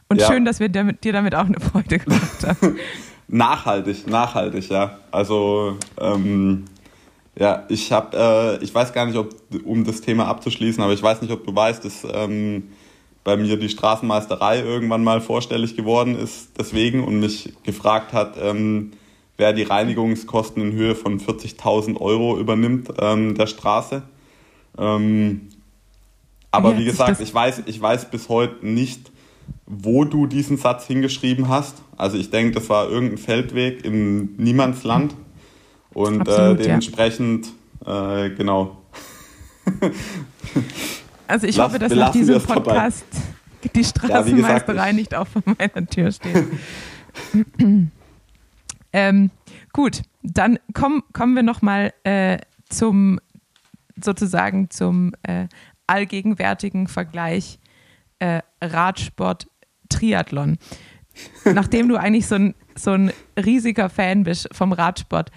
Und 0.09 0.20
ja. 0.20 0.27
schön, 0.27 0.45
dass 0.45 0.61
wir 0.61 0.68
damit, 0.68 1.05
dir 1.05 1.12
damit 1.12 1.35
auch 1.35 1.47
eine 1.47 1.59
Freude 1.59 1.99
gemacht 1.99 2.47
haben. 2.47 2.77
nachhaltig, 3.29 4.07
nachhaltig, 4.07 4.68
ja. 4.68 4.99
Also, 5.11 5.79
ähm, 5.99 6.64
ja, 7.39 7.64
ich 7.68 7.93
habe, 7.93 8.59
äh, 8.61 8.64
ich 8.64 8.74
weiß 8.74 8.93
gar 8.93 9.07
nicht, 9.07 9.16
ob, 9.16 9.35
um 9.64 9.85
das 9.85 10.03
Thema 10.03 10.27
abzuschließen, 10.27 10.83
aber 10.83 10.93
ich 10.93 11.03
weiß 11.03 11.22
nicht, 11.22 11.33
ob 11.33 11.45
du 11.47 11.55
weißt, 11.55 11.85
dass 11.85 12.07
ähm, 12.12 12.64
bei 13.27 13.37
mir 13.37 13.59
die 13.59 13.68
Straßenmeisterei 13.68 14.61
irgendwann 14.61 15.03
mal 15.03 15.20
vorstellig 15.20 15.74
geworden 15.74 16.16
ist, 16.16 16.51
deswegen 16.57 17.03
und 17.03 17.18
mich 17.18 17.53
gefragt 17.64 18.12
hat, 18.12 18.37
ähm, 18.41 18.93
wer 19.37 19.53
die 19.53 19.64
Reinigungskosten 19.64 20.62
in 20.62 20.72
Höhe 20.72 20.95
von 20.95 21.18
40.000 21.18 22.01
Euro 22.01 22.39
übernimmt 22.39 22.89
ähm, 23.01 23.35
der 23.35 23.49
Straße. 23.49 24.03
Ähm, 24.79 25.49
aber 26.53 26.70
ja, 26.70 26.79
wie 26.79 26.85
gesagt, 26.85 27.20
ich 27.20 27.35
weiß, 27.35 27.64
ich 27.66 27.83
weiß 27.83 28.12
bis 28.12 28.29
heute 28.29 28.64
nicht, 28.64 29.11
wo 29.66 30.05
du 30.05 30.29
diesen 30.29 30.57
Satz 30.57 30.87
hingeschrieben 30.87 31.49
hast. 31.49 31.83
Also 31.97 32.18
ich 32.18 32.31
denke, 32.31 32.53
das 32.53 32.68
war 32.68 32.89
irgendein 32.89 33.18
Feldweg 33.18 33.85
im 33.85 34.37
Niemandsland. 34.37 35.16
Und 35.93 36.29
äh, 36.29 36.31
Absolut, 36.31 36.61
äh, 36.61 36.62
dementsprechend, 36.62 37.49
ja. 37.85 38.27
äh, 38.27 38.31
genau. 38.31 38.83
Also 41.27 41.47
ich 41.47 41.57
Lass, 41.57 41.68
hoffe, 41.68 41.79
dass 41.79 41.93
nach 41.95 42.12
diesem 42.12 42.41
Podcast 42.41 43.05
dabei. 43.11 43.70
die 43.74 43.85
Straßenmeisterei 43.85 44.87
ja, 44.89 44.93
nicht 44.93 45.14
auch 45.14 45.27
vor 45.27 45.43
meiner 45.45 45.87
Tür 45.87 46.12
steht. 46.12 46.45
Ähm, 48.93 49.31
gut, 49.74 50.01
dann 50.22 50.59
komm, 50.72 51.03
kommen 51.12 51.35
wir 51.35 51.43
nochmal 51.43 51.93
äh, 52.05 52.39
zum 52.70 53.20
sozusagen 54.03 54.70
zum 54.70 55.12
äh, 55.22 55.49
allgegenwärtigen 55.87 56.89
Vergleich 56.89 57.59
äh, 58.20 58.41
Radsport 58.62 59.49
Triathlon. 59.91 60.57
Nachdem 61.45 61.89
du 61.91 61.97
eigentlich 61.97 62.27
so 62.27 62.37
ein, 62.37 62.55
so 62.74 62.93
ein 62.93 63.12
riesiger 63.39 63.91
Fan 63.91 64.24
bist 64.24 64.49
vom 64.53 64.72
Radsport, 64.72 65.31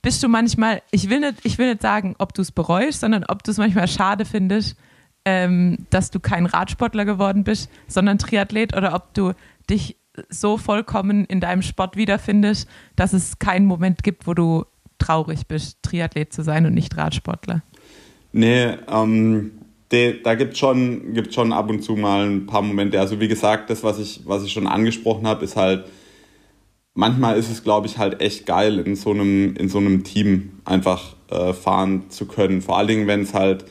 bist 0.00 0.22
du 0.22 0.28
manchmal, 0.28 0.82
ich 0.90 1.08
will 1.10 1.20
nicht, 1.20 1.44
ich 1.44 1.58
will 1.58 1.68
nicht 1.68 1.82
sagen, 1.82 2.14
ob 2.18 2.32
du 2.32 2.42
es 2.42 2.52
bereust, 2.52 3.00
sondern 3.00 3.24
ob 3.24 3.42
du 3.42 3.50
es 3.50 3.58
manchmal 3.58 3.88
schade 3.88 4.24
findest, 4.24 4.76
ähm, 5.24 5.86
dass 5.90 6.10
du 6.10 6.20
kein 6.20 6.46
Radsportler 6.46 7.04
geworden 7.04 7.44
bist, 7.44 7.70
sondern 7.86 8.18
Triathlet 8.18 8.76
oder 8.76 8.94
ob 8.94 9.14
du 9.14 9.32
dich 9.70 9.96
so 10.28 10.56
vollkommen 10.58 11.24
in 11.24 11.40
deinem 11.40 11.62
Sport 11.62 11.96
wiederfindest, 11.96 12.68
dass 12.96 13.12
es 13.12 13.38
keinen 13.38 13.66
Moment 13.66 14.02
gibt, 14.02 14.26
wo 14.26 14.34
du 14.34 14.64
traurig 14.98 15.46
bist, 15.46 15.82
Triathlet 15.82 16.32
zu 16.32 16.42
sein 16.42 16.66
und 16.66 16.74
nicht 16.74 16.96
Radsportler? 16.96 17.62
Nee, 18.32 18.76
ähm, 18.88 19.52
de, 19.90 20.22
da 20.22 20.34
gibt 20.34 20.54
es 20.54 20.58
schon, 20.58 21.14
gibt's 21.14 21.34
schon 21.34 21.52
ab 21.52 21.70
und 21.70 21.82
zu 21.82 21.96
mal 21.96 22.26
ein 22.26 22.46
paar 22.46 22.62
Momente. 22.62 22.98
Also 23.00 23.20
wie 23.20 23.28
gesagt, 23.28 23.70
das, 23.70 23.82
was 23.82 23.98
ich, 23.98 24.22
was 24.24 24.44
ich 24.44 24.52
schon 24.52 24.66
angesprochen 24.66 25.26
habe, 25.26 25.44
ist 25.44 25.56
halt, 25.56 25.84
manchmal 26.94 27.36
ist 27.36 27.50
es, 27.50 27.62
glaube 27.62 27.86
ich, 27.86 27.98
halt 27.98 28.20
echt 28.20 28.46
geil, 28.46 28.78
in 28.80 28.96
so 28.96 29.10
einem, 29.10 29.56
in 29.56 29.68
so 29.68 29.78
einem 29.78 30.04
Team 30.04 30.52
einfach 30.64 31.16
äh, 31.30 31.52
fahren 31.52 32.10
zu 32.10 32.26
können. 32.26 32.62
Vor 32.62 32.78
allen 32.78 32.88
Dingen, 32.88 33.06
wenn 33.06 33.22
es 33.22 33.34
halt, 33.34 33.64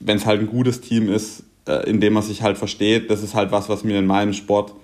wenn 0.00 0.16
es 0.16 0.26
halt 0.26 0.40
ein 0.40 0.48
gutes 0.48 0.80
Team 0.80 1.10
ist, 1.10 1.44
äh, 1.66 1.88
in 1.88 2.00
dem 2.00 2.14
man 2.14 2.22
sich 2.22 2.42
halt 2.42 2.58
versteht. 2.58 3.10
Das 3.10 3.22
ist 3.22 3.34
halt 3.34 3.52
was, 3.52 3.68
was 3.68 3.84
mir 3.84 3.98
in 3.98 4.06
meinem 4.06 4.32
Sport 4.32 4.74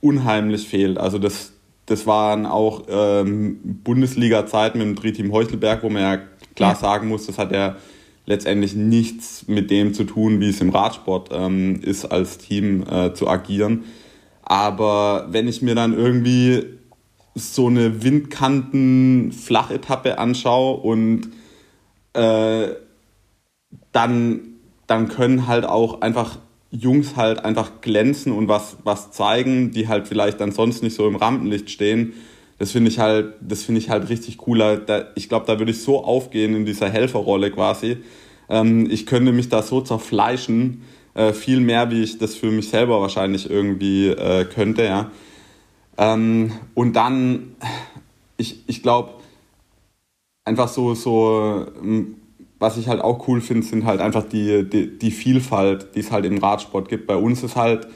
unheimlich 0.00 0.68
fehlt. 0.68 0.98
Also 0.98 1.18
das, 1.18 1.52
das 1.86 2.06
waren 2.06 2.46
auch 2.46 2.84
ähm, 2.88 3.58
Bundesliga-Zeiten 3.62 4.78
mit 4.78 4.86
dem 4.86 4.94
Drehteam 4.96 5.32
Heuchelberg, 5.32 5.82
wo 5.82 5.88
man 5.88 6.02
ja 6.02 6.18
klar 6.54 6.72
ja. 6.72 6.78
sagen 6.78 7.08
muss, 7.08 7.26
das 7.26 7.38
hat 7.38 7.52
ja 7.52 7.76
letztendlich 8.26 8.74
nichts 8.74 9.46
mit 9.48 9.70
dem 9.70 9.94
zu 9.94 10.04
tun, 10.04 10.40
wie 10.40 10.48
es 10.48 10.60
im 10.60 10.70
Radsport 10.70 11.28
ähm, 11.32 11.80
ist, 11.82 12.04
als 12.06 12.38
Team 12.38 12.84
äh, 12.90 13.14
zu 13.14 13.28
agieren. 13.28 13.84
Aber 14.42 15.28
wenn 15.30 15.46
ich 15.48 15.62
mir 15.62 15.74
dann 15.74 15.96
irgendwie 15.96 16.64
so 17.34 17.68
eine 17.68 18.02
Windkanten-Flachetappe 18.02 20.18
anschaue 20.18 20.80
und 20.80 21.30
äh, 22.12 22.68
dann, 23.94 24.40
dann 24.86 25.08
können 25.08 25.46
halt 25.46 25.64
auch 25.64 26.02
einfach 26.02 26.38
Jungs 26.70 27.14
halt 27.16 27.44
einfach 27.44 27.80
glänzen 27.80 28.32
und 28.32 28.48
was, 28.48 28.76
was 28.82 29.12
zeigen, 29.12 29.70
die 29.70 29.88
halt 29.88 30.08
vielleicht 30.08 30.40
dann 30.40 30.50
sonst 30.50 30.82
nicht 30.82 30.96
so 30.96 31.06
im 31.06 31.16
Rampenlicht 31.16 31.70
stehen. 31.70 32.12
Das 32.58 32.72
finde 32.72 32.90
ich 32.90 32.98
halt, 32.98 33.34
das 33.40 33.62
ich 33.68 33.90
halt 33.90 34.08
richtig 34.08 34.38
cooler. 34.38 34.76
Da, 34.76 35.06
ich 35.14 35.28
glaube, 35.28 35.46
da 35.46 35.58
würde 35.58 35.70
ich 35.70 35.82
so 35.82 36.04
aufgehen 36.04 36.54
in 36.54 36.66
dieser 36.66 36.90
Helferrolle 36.90 37.52
quasi. 37.52 37.98
Ähm, 38.48 38.88
ich 38.90 39.06
könnte 39.06 39.32
mich 39.32 39.48
da 39.48 39.62
so 39.62 39.80
zerfleischen, 39.80 40.82
äh, 41.14 41.32
viel 41.32 41.60
mehr, 41.60 41.90
wie 41.92 42.02
ich 42.02 42.18
das 42.18 42.34
für 42.34 42.50
mich 42.50 42.68
selber 42.68 43.00
wahrscheinlich 43.00 43.48
irgendwie 43.48 44.08
äh, 44.08 44.44
könnte, 44.44 44.84
ja. 44.84 45.10
Ähm, 45.96 46.52
und 46.74 46.94
dann, 46.94 47.54
ich, 48.36 48.64
ich 48.66 48.82
glaube, 48.82 49.10
einfach 50.44 50.68
so, 50.68 50.94
so 50.94 51.66
was 52.58 52.76
ich 52.76 52.88
halt 52.88 53.00
auch 53.00 53.26
cool 53.28 53.40
finde, 53.40 53.66
sind 53.66 53.84
halt 53.84 54.00
einfach 54.00 54.24
die, 54.24 54.68
die, 54.68 54.98
die 54.98 55.10
Vielfalt, 55.10 55.94
die 55.94 56.00
es 56.00 56.10
halt 56.10 56.24
im 56.24 56.38
Radsport 56.38 56.88
gibt. 56.88 57.06
Bei 57.06 57.16
uns 57.16 57.42
ist 57.42 57.56
halt, 57.56 57.88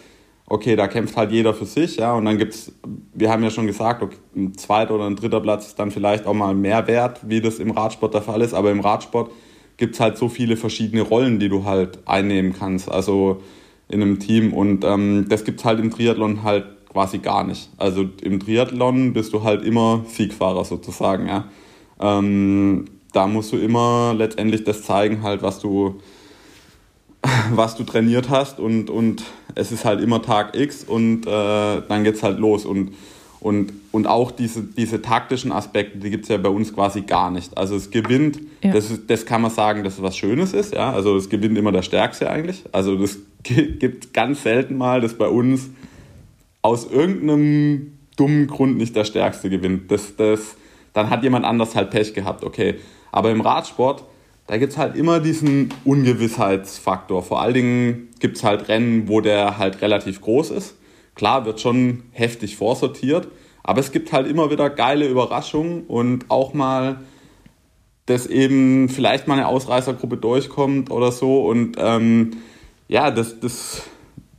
okay, 0.47 0.77
da 0.77 0.89
kämpft 0.89 1.17
halt 1.17 1.31
jeder 1.31 1.55
für 1.55 1.67
sich, 1.67 1.97
ja, 1.97 2.15
und 2.15 2.25
dann 2.25 2.39
gibt 2.39 2.55
es, 2.55 2.73
wir 3.15 3.31
haben 3.31 3.43
ja 3.43 3.51
schon 3.51 3.67
gesagt, 3.67 4.03
okay, 4.03 4.17
ein 4.35 4.55
zweiter 4.57 4.95
oder 4.95 5.07
ein 5.07 5.17
dritter 5.17 5.41
Platz 5.41 5.69
ist 5.69 5.79
dann 5.79 5.91
vielleicht 5.91 6.27
auch 6.27 6.35
mal 6.35 6.55
mehr 6.55 6.87
wert, 6.87 7.21
wie 7.29 7.41
das 7.41 7.59
im 7.59 7.71
Radsport 7.71 8.15
der 8.15 8.23
Fall 8.23 8.41
ist, 8.41 8.55
aber 8.55 8.71
im 8.71 8.81
Radsport 8.81 9.31
gibt 9.77 9.95
es 9.95 10.01
halt 10.01 10.17
so 10.17 10.29
viele 10.29 10.57
verschiedene 10.57 11.03
Rollen, 11.03 11.39
die 11.39 11.49
du 11.49 11.65
halt 11.65 12.01
einnehmen 12.07 12.55
kannst, 12.59 12.91
also 12.91 13.43
in 13.89 14.03
einem 14.03 14.19
Team 14.19 14.53
und 14.53 14.85
ähm, 14.85 15.27
das 15.29 15.45
gibt 15.45 15.61
es 15.61 15.65
halt 15.65 15.81
im 15.81 15.91
Triathlon 15.91 16.43
halt 16.43 16.67
quasi 16.91 17.19
gar 17.19 17.45
nicht. 17.45 17.71
Also 17.77 18.07
im 18.23 18.41
Triathlon 18.41 19.13
bist 19.13 19.33
du 19.33 19.45
halt 19.45 19.63
immer 19.63 20.05
Siegfahrer 20.09 20.65
sozusagen, 20.65 21.29
ja. 21.29 21.45
Ähm, 22.01 22.87
da 23.13 23.27
musst 23.27 23.53
du 23.53 23.57
immer 23.57 24.15
letztendlich 24.17 24.65
das 24.65 24.83
zeigen, 24.83 25.23
halt, 25.23 25.43
was 25.43 25.61
du, 25.61 26.01
was 27.53 27.77
du 27.77 27.85
trainiert 27.85 28.29
hast 28.29 28.61
und, 28.61 28.91
und 28.91 29.25
es 29.55 29.73
ist 29.73 29.85
halt 29.85 30.01
immer 30.01 30.23
Tag 30.23 30.57
X 30.57 30.85
und 30.85 31.27
äh, 31.27 31.83
dann 31.89 32.07
es 32.07 32.23
halt 32.23 32.39
los. 32.39 32.65
Und, 32.65 32.93
und, 33.41 33.73
und 33.93 34.07
auch 34.07 34.31
diese, 34.31 34.63
diese 34.63 35.01
taktischen 35.01 35.53
Aspekte, 35.53 35.99
die 35.99 36.11
gibt 36.11 36.25
es 36.25 36.29
ja 36.29 36.37
bei 36.39 36.49
uns 36.49 36.75
quasi 36.75 37.03
gar 37.03 37.31
nicht. 37.31 37.57
Also 37.57 37.77
es 37.77 37.91
gewinnt, 37.91 38.41
ja. 38.63 38.73
das, 38.73 38.91
ist, 38.91 39.09
das 39.09 39.27
kann 39.27 39.43
man 39.43 39.51
sagen, 39.51 39.85
dass 39.85 39.95
es 39.95 40.03
was 40.03 40.17
Schönes 40.17 40.53
ist, 40.53 40.75
ja. 40.75 40.93
Also 40.93 41.17
es 41.17 41.29
gewinnt 41.29 41.57
immer 41.57 41.73
der 41.73 41.83
Stärkste 41.83 42.31
eigentlich. 42.31 42.65
Also 42.73 42.97
das 42.97 43.19
gibt 43.43 44.13
ganz 44.13 44.43
selten 44.43 44.77
mal, 44.77 45.01
dass 45.01 45.15
bei 45.15 45.29
uns 45.29 45.71
aus 46.63 46.91
irgendeinem 46.91 47.99
dummen 48.17 48.49
Grund 48.49 48.77
nicht 48.77 48.97
der 48.97 49.05
Stärkste 49.05 49.49
gewinnt. 49.49 49.91
Das, 49.91 50.17
das, 50.17 50.57
dann 50.93 51.09
hat 51.09 51.23
jemand 51.23 51.45
anders 51.45 51.77
halt 51.77 51.91
Pech 51.91 52.15
gehabt, 52.15 52.45
okay. 52.45 52.75
Aber 53.13 53.31
im 53.31 53.41
Radsport, 53.41 54.05
da 54.47 54.57
gibt 54.57 54.73
es 54.73 54.79
halt 54.79 54.97
immer 54.97 55.21
diesen 55.21 55.69
Ungewissheitsfaktor. 55.85 57.23
Vor 57.23 57.41
allen 57.43 57.55
Dingen 57.55 58.09
gibt 58.19 58.39
es 58.39 58.45
halt 58.45 58.69
Rennen, 58.69 59.09
wo 59.09 59.21
der 59.21 59.59
halt 59.59 59.83
relativ 59.83 60.21
groß 60.21 60.51
ist. 60.51 60.77
Klar, 61.15 61.45
wird 61.45 61.61
schon 61.61 62.05
heftig 62.13 62.57
vorsortiert, 62.57 63.29
aber 63.63 63.81
es 63.81 63.93
gibt 63.93 64.13
halt 64.13 64.27
immer 64.27 64.51
wieder 64.51 64.71
geile 64.71 65.07
Überraschungen 65.07 65.83
und 65.83 66.31
auch 66.31 66.55
mal, 66.55 67.01
dass 68.07 68.27
eben 68.27 68.89
vielleicht 68.89 69.29
mal 69.29 69.35
eine 69.35 69.49
Ausreißergruppe 69.49 70.17
durchkommt 70.17 70.91
oder 70.91 71.13
so. 71.13 71.45
Und 71.47 71.77
ähm, 71.79 72.39
ja, 72.87 73.11
das, 73.11 73.41
das, 73.41 73.83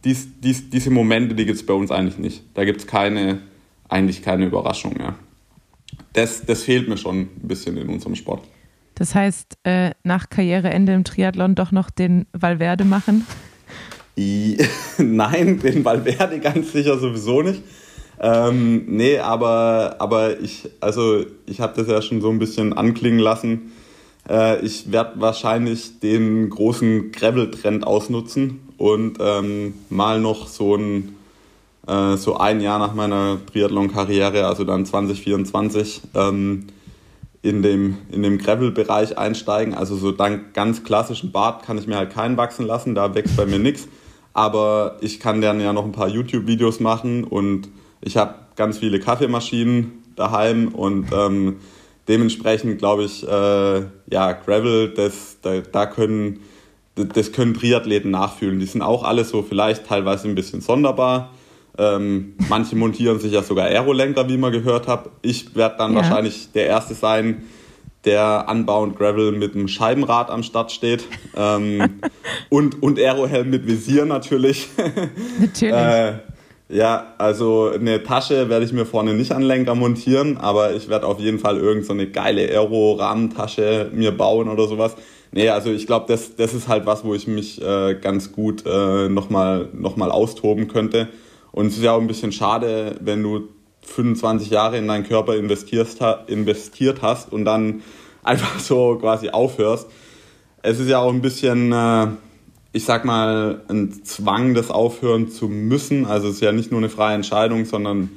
dies, 0.03 0.27
dies, 0.39 0.69
diese 0.69 0.89
Momente, 0.89 1.35
die 1.35 1.45
gibt 1.45 1.57
es 1.57 1.65
bei 1.65 1.73
uns 1.73 1.91
eigentlich 1.91 2.17
nicht. 2.17 2.43
Da 2.55 2.65
gibt 2.65 2.79
es 2.79 2.87
keine, 2.87 3.41
eigentlich 3.89 4.23
keine 4.23 4.45
Überraschung. 4.45 4.95
Ja. 4.99 5.15
das, 6.13 6.45
das 6.45 6.63
fehlt 6.63 6.87
mir 6.87 6.97
schon 6.97 7.19
ein 7.19 7.47
bisschen 7.47 7.77
in 7.77 7.89
unserem 7.89 8.15
Sport. 8.15 8.47
Das 8.99 9.15
heißt, 9.15 9.57
äh, 9.63 9.91
nach 10.03 10.29
Karriereende 10.29 10.93
im 10.93 11.05
Triathlon 11.05 11.55
doch 11.55 11.71
noch 11.71 11.89
den 11.89 12.27
Valverde 12.33 12.83
machen? 12.83 13.25
Nein, 14.97 15.59
den 15.59 15.85
Valverde 15.85 16.39
ganz 16.39 16.73
sicher 16.73 16.99
sowieso 16.99 17.41
nicht. 17.41 17.63
Ähm, 18.19 18.83
nee, 18.87 19.17
aber, 19.17 19.95
aber 19.99 20.41
ich, 20.41 20.69
also 20.81 21.23
ich 21.45 21.61
habe 21.61 21.73
das 21.77 21.87
ja 21.87 22.01
schon 22.01 22.19
so 22.19 22.29
ein 22.29 22.39
bisschen 22.39 22.73
anklingen 22.73 23.19
lassen. 23.19 23.71
Äh, 24.29 24.59
ich 24.65 24.91
werde 24.91 25.21
wahrscheinlich 25.21 26.01
den 26.01 26.49
großen 26.49 27.13
Gravel-Trend 27.13 27.87
ausnutzen 27.87 28.59
und 28.77 29.17
ähm, 29.21 29.75
mal 29.89 30.19
noch 30.19 30.47
so 30.47 30.75
ein, 30.75 31.15
äh, 31.87 32.17
so 32.17 32.35
ein 32.35 32.59
Jahr 32.59 32.79
nach 32.79 32.93
meiner 32.93 33.37
Triathlon-Karriere, 33.49 34.45
also 34.45 34.65
dann 34.65 34.85
2024, 34.85 36.01
ähm, 36.15 36.67
in 37.41 37.61
dem, 37.61 37.97
in 38.11 38.23
dem 38.23 38.37
Gravel-Bereich 38.37 39.17
einsteigen. 39.17 39.73
Also 39.73 39.95
so 39.95 40.11
dank 40.11 40.53
ganz 40.53 40.83
klassischen 40.83 41.31
Bart 41.31 41.63
kann 41.63 41.77
ich 41.77 41.87
mir 41.87 41.97
halt 41.97 42.11
keinen 42.11 42.37
wachsen 42.37 42.65
lassen, 42.65 42.95
da 42.95 43.15
wächst 43.15 43.37
bei 43.37 43.45
mir 43.45 43.59
nichts. 43.59 43.87
Aber 44.33 44.97
ich 45.01 45.19
kann 45.19 45.41
dann 45.41 45.59
ja 45.59 45.73
noch 45.73 45.85
ein 45.85 45.91
paar 45.91 46.07
YouTube-Videos 46.07 46.79
machen 46.79 47.23
und 47.23 47.69
ich 48.01 48.17
habe 48.17 48.35
ganz 48.55 48.77
viele 48.77 48.99
Kaffeemaschinen 48.99 50.03
daheim 50.15 50.69
und 50.69 51.07
ähm, 51.13 51.57
dementsprechend 52.07 52.77
glaube 52.79 53.03
ich, 53.03 53.25
äh, 53.27 53.81
ja, 54.11 54.33
Gravel, 54.33 54.89
das, 54.89 55.37
da, 55.41 55.59
da 55.59 55.85
können, 55.85 56.41
das 56.95 57.31
können 57.31 57.53
Triathleten 57.53 58.11
nachfühlen. 58.11 58.59
Die 58.59 58.65
sind 58.65 58.81
auch 58.81 59.03
alle 59.03 59.23
so 59.23 59.41
vielleicht 59.41 59.87
teilweise 59.87 60.27
ein 60.27 60.35
bisschen 60.35 60.61
sonderbar. 60.61 61.31
Ähm, 61.79 62.33
manche 62.49 62.75
montieren 62.75 63.19
sich 63.19 63.31
ja 63.31 63.41
sogar 63.41 63.67
Aerolenker, 63.67 64.27
wie 64.27 64.37
man 64.37 64.51
gehört 64.51 64.87
hat. 64.87 65.09
Ich 65.21 65.55
werde 65.55 65.77
dann 65.77 65.93
ja. 65.93 65.99
wahrscheinlich 65.99 66.51
der 66.51 66.67
Erste 66.67 66.93
sein, 66.93 67.43
der 68.03 68.49
anbauend 68.49 68.97
Gravel 68.97 69.31
mit 69.31 69.55
einem 69.55 69.69
Scheibenrad 69.69 70.29
am 70.29 70.43
Start 70.43 70.73
steht. 70.73 71.05
Ähm, 71.37 72.01
und, 72.49 72.83
und 72.83 72.99
Aerohelm 72.99 73.49
mit 73.49 73.65
Visier 73.65 74.05
natürlich. 74.05 74.67
Natürlich. 75.39 75.73
äh, 75.73 76.13
ja, 76.71 77.15
also 77.17 77.71
eine 77.73 78.03
Tasche 78.03 78.49
werde 78.49 78.63
ich 78.63 78.73
mir 78.73 78.85
vorne 78.85 79.15
nicht 79.15 79.31
an 79.31 79.41
Lenker 79.41 79.73
montieren, 79.73 80.37
aber 80.37 80.75
ich 80.75 80.87
werde 80.87 81.07
auf 81.07 81.19
jeden 81.19 81.39
Fall 81.39 81.57
irgendeine 81.57 82.05
so 82.05 82.11
geile 82.11 82.41
Aero-Rahmentasche 82.41 83.89
mir 83.91 84.11
bauen 84.11 84.49
oder 84.49 84.67
sowas. 84.67 84.95
Nee, 85.31 85.49
also 85.49 85.71
ich 85.71 85.87
glaube, 85.87 86.05
das, 86.07 86.35
das 86.35 86.53
ist 86.53 86.67
halt 86.67 86.85
was, 86.85 87.03
wo 87.03 87.15
ich 87.15 87.27
mich 87.27 87.61
äh, 87.61 87.95
ganz 87.95 88.31
gut 88.31 88.65
äh, 88.65 89.09
nochmal 89.09 89.69
noch 89.73 89.95
mal 89.95 90.11
austoben 90.11 90.67
könnte. 90.67 91.07
Und 91.51 91.67
es 91.67 91.77
ist 91.77 91.83
ja 91.83 91.93
auch 91.93 92.01
ein 92.01 92.07
bisschen 92.07 92.31
schade, 92.31 92.95
wenn 93.01 93.23
du 93.23 93.49
25 93.81 94.49
Jahre 94.49 94.77
in 94.77 94.87
deinen 94.87 95.07
Körper 95.07 95.35
investierst, 95.35 95.99
investiert 96.27 97.01
hast 97.01 97.31
und 97.31 97.45
dann 97.45 97.81
einfach 98.23 98.59
so 98.59 98.97
quasi 98.99 99.29
aufhörst. 99.29 99.87
Es 100.61 100.79
ist 100.79 100.89
ja 100.89 100.99
auch 100.99 101.11
ein 101.11 101.21
bisschen... 101.21 101.71
Äh, 101.71 102.07
ich 102.71 102.85
sag 102.85 103.05
mal, 103.05 103.61
ein 103.67 104.03
Zwang, 104.03 104.53
das 104.53 104.69
aufhören 104.69 105.29
zu 105.29 105.47
müssen. 105.47 106.05
Also 106.05 106.27
es 106.27 106.35
ist 106.35 106.41
ja 106.41 106.51
nicht 106.51 106.71
nur 106.71 106.79
eine 106.79 106.89
freie 106.89 107.15
Entscheidung, 107.15 107.65
sondern 107.65 108.11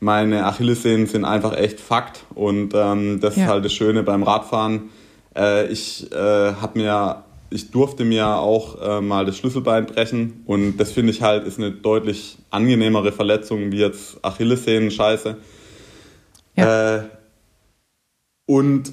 meine 0.00 0.44
Achillessehnen 0.44 1.06
sind 1.06 1.24
einfach 1.24 1.56
echt 1.56 1.80
Fakt. 1.80 2.24
Und 2.34 2.72
ähm, 2.74 3.20
das 3.20 3.36
ja. 3.36 3.44
ist 3.44 3.48
halt 3.48 3.64
das 3.64 3.72
Schöne 3.72 4.02
beim 4.02 4.22
Radfahren. 4.22 4.90
Äh, 5.36 5.68
ich 5.68 6.10
äh, 6.12 6.16
habe 6.16 6.78
mir, 6.78 7.24
ich 7.50 7.70
durfte 7.70 8.04
mir 8.04 8.26
auch 8.36 8.80
äh, 8.80 9.00
mal 9.00 9.24
das 9.24 9.36
Schlüsselbein 9.36 9.86
brechen. 9.86 10.42
Und 10.46 10.78
das 10.78 10.92
finde 10.92 11.12
ich 11.12 11.22
halt 11.22 11.46
ist 11.46 11.58
eine 11.58 11.72
deutlich 11.72 12.38
angenehmere 12.50 13.12
Verletzung 13.12 13.72
wie 13.72 13.78
jetzt 13.78 14.18
Achillessehnen-Scheiße. 14.22 15.36
Ja. 16.56 16.96
Äh, 16.96 17.02
und 18.46 18.92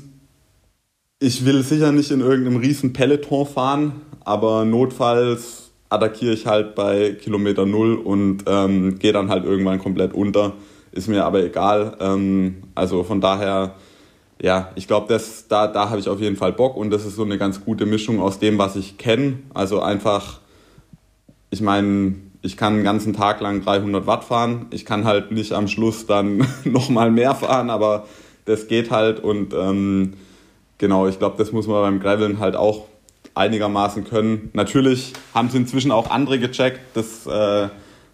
ich 1.20 1.46
will 1.46 1.64
sicher 1.64 1.92
nicht 1.92 2.12
in 2.12 2.20
irgendeinem 2.20 2.58
riesen 2.58 2.92
Peloton 2.92 3.46
fahren, 3.46 4.02
aber 4.26 4.66
notfalls 4.66 5.72
attackiere 5.90 6.34
ich 6.34 6.48
halt 6.48 6.76
bei 6.76 7.14
Kilometer 7.14 7.66
Null 7.66 7.96
und 7.96 8.44
ähm, 8.48 9.00
gehe 9.00 9.14
dann 9.14 9.30
halt 9.30 9.46
irgendwann 9.46 9.80
komplett 9.80 10.14
unter. 10.14 10.54
Ist 10.92 11.08
mir 11.08 11.26
aber 11.26 11.44
egal. 11.44 11.96
Ähm, 12.00 12.64
also 12.76 13.04
von 13.04 13.22
daher, 13.22 13.76
ja, 14.42 14.72
ich 14.76 14.88
glaube, 14.88 15.18
da, 15.50 15.68
da 15.68 15.90
habe 15.90 16.00
ich 16.00 16.10
auf 16.10 16.20
jeden 16.20 16.36
Fall 16.36 16.54
Bock 16.54 16.76
und 16.76 16.90
das 16.90 17.06
ist 17.06 17.16
so 17.16 17.24
eine 17.24 17.38
ganz 17.38 17.64
gute 17.64 17.86
Mischung 17.86 18.20
aus 18.20 18.40
dem, 18.40 18.58
was 18.58 18.76
ich 18.76 18.98
kenne. 18.98 19.40
Also 19.54 19.82
einfach, 19.82 20.40
ich 21.50 21.62
meine, 21.62 22.16
ich 22.42 22.58
kann 22.58 22.76
den 22.76 22.84
ganzen 22.84 23.14
Tag 23.14 23.40
lang 23.40 23.64
300 23.64 24.06
Watt 24.06 24.26
fahren. 24.26 24.66
Ich 24.72 24.86
kann 24.86 25.06
halt 25.06 25.32
nicht 25.32 25.54
am 25.54 25.68
Schluss 25.68 26.06
dann 26.06 26.46
nochmal 26.66 27.10
mehr 27.10 27.36
fahren, 27.36 27.70
aber 27.70 28.06
das 28.46 28.68
geht 28.68 28.92
halt 28.92 29.22
und 29.22 29.54
ähm, 29.54 30.14
genau, 30.78 31.08
ich 31.08 31.20
glaube, 31.20 31.38
das 31.38 31.52
muss 31.54 31.68
man 31.68 31.82
beim 31.82 32.00
Graveln 32.02 32.40
halt 32.40 32.56
auch 32.56 32.88
einigermaßen 33.36 34.04
können. 34.04 34.50
Natürlich 34.54 35.14
haben 35.34 35.50
sie 35.50 35.58
inzwischen 35.58 35.92
auch 35.92 36.10
andere 36.10 36.40
gecheckt. 36.40 36.82
Das 36.94 37.26
äh, 37.26 37.70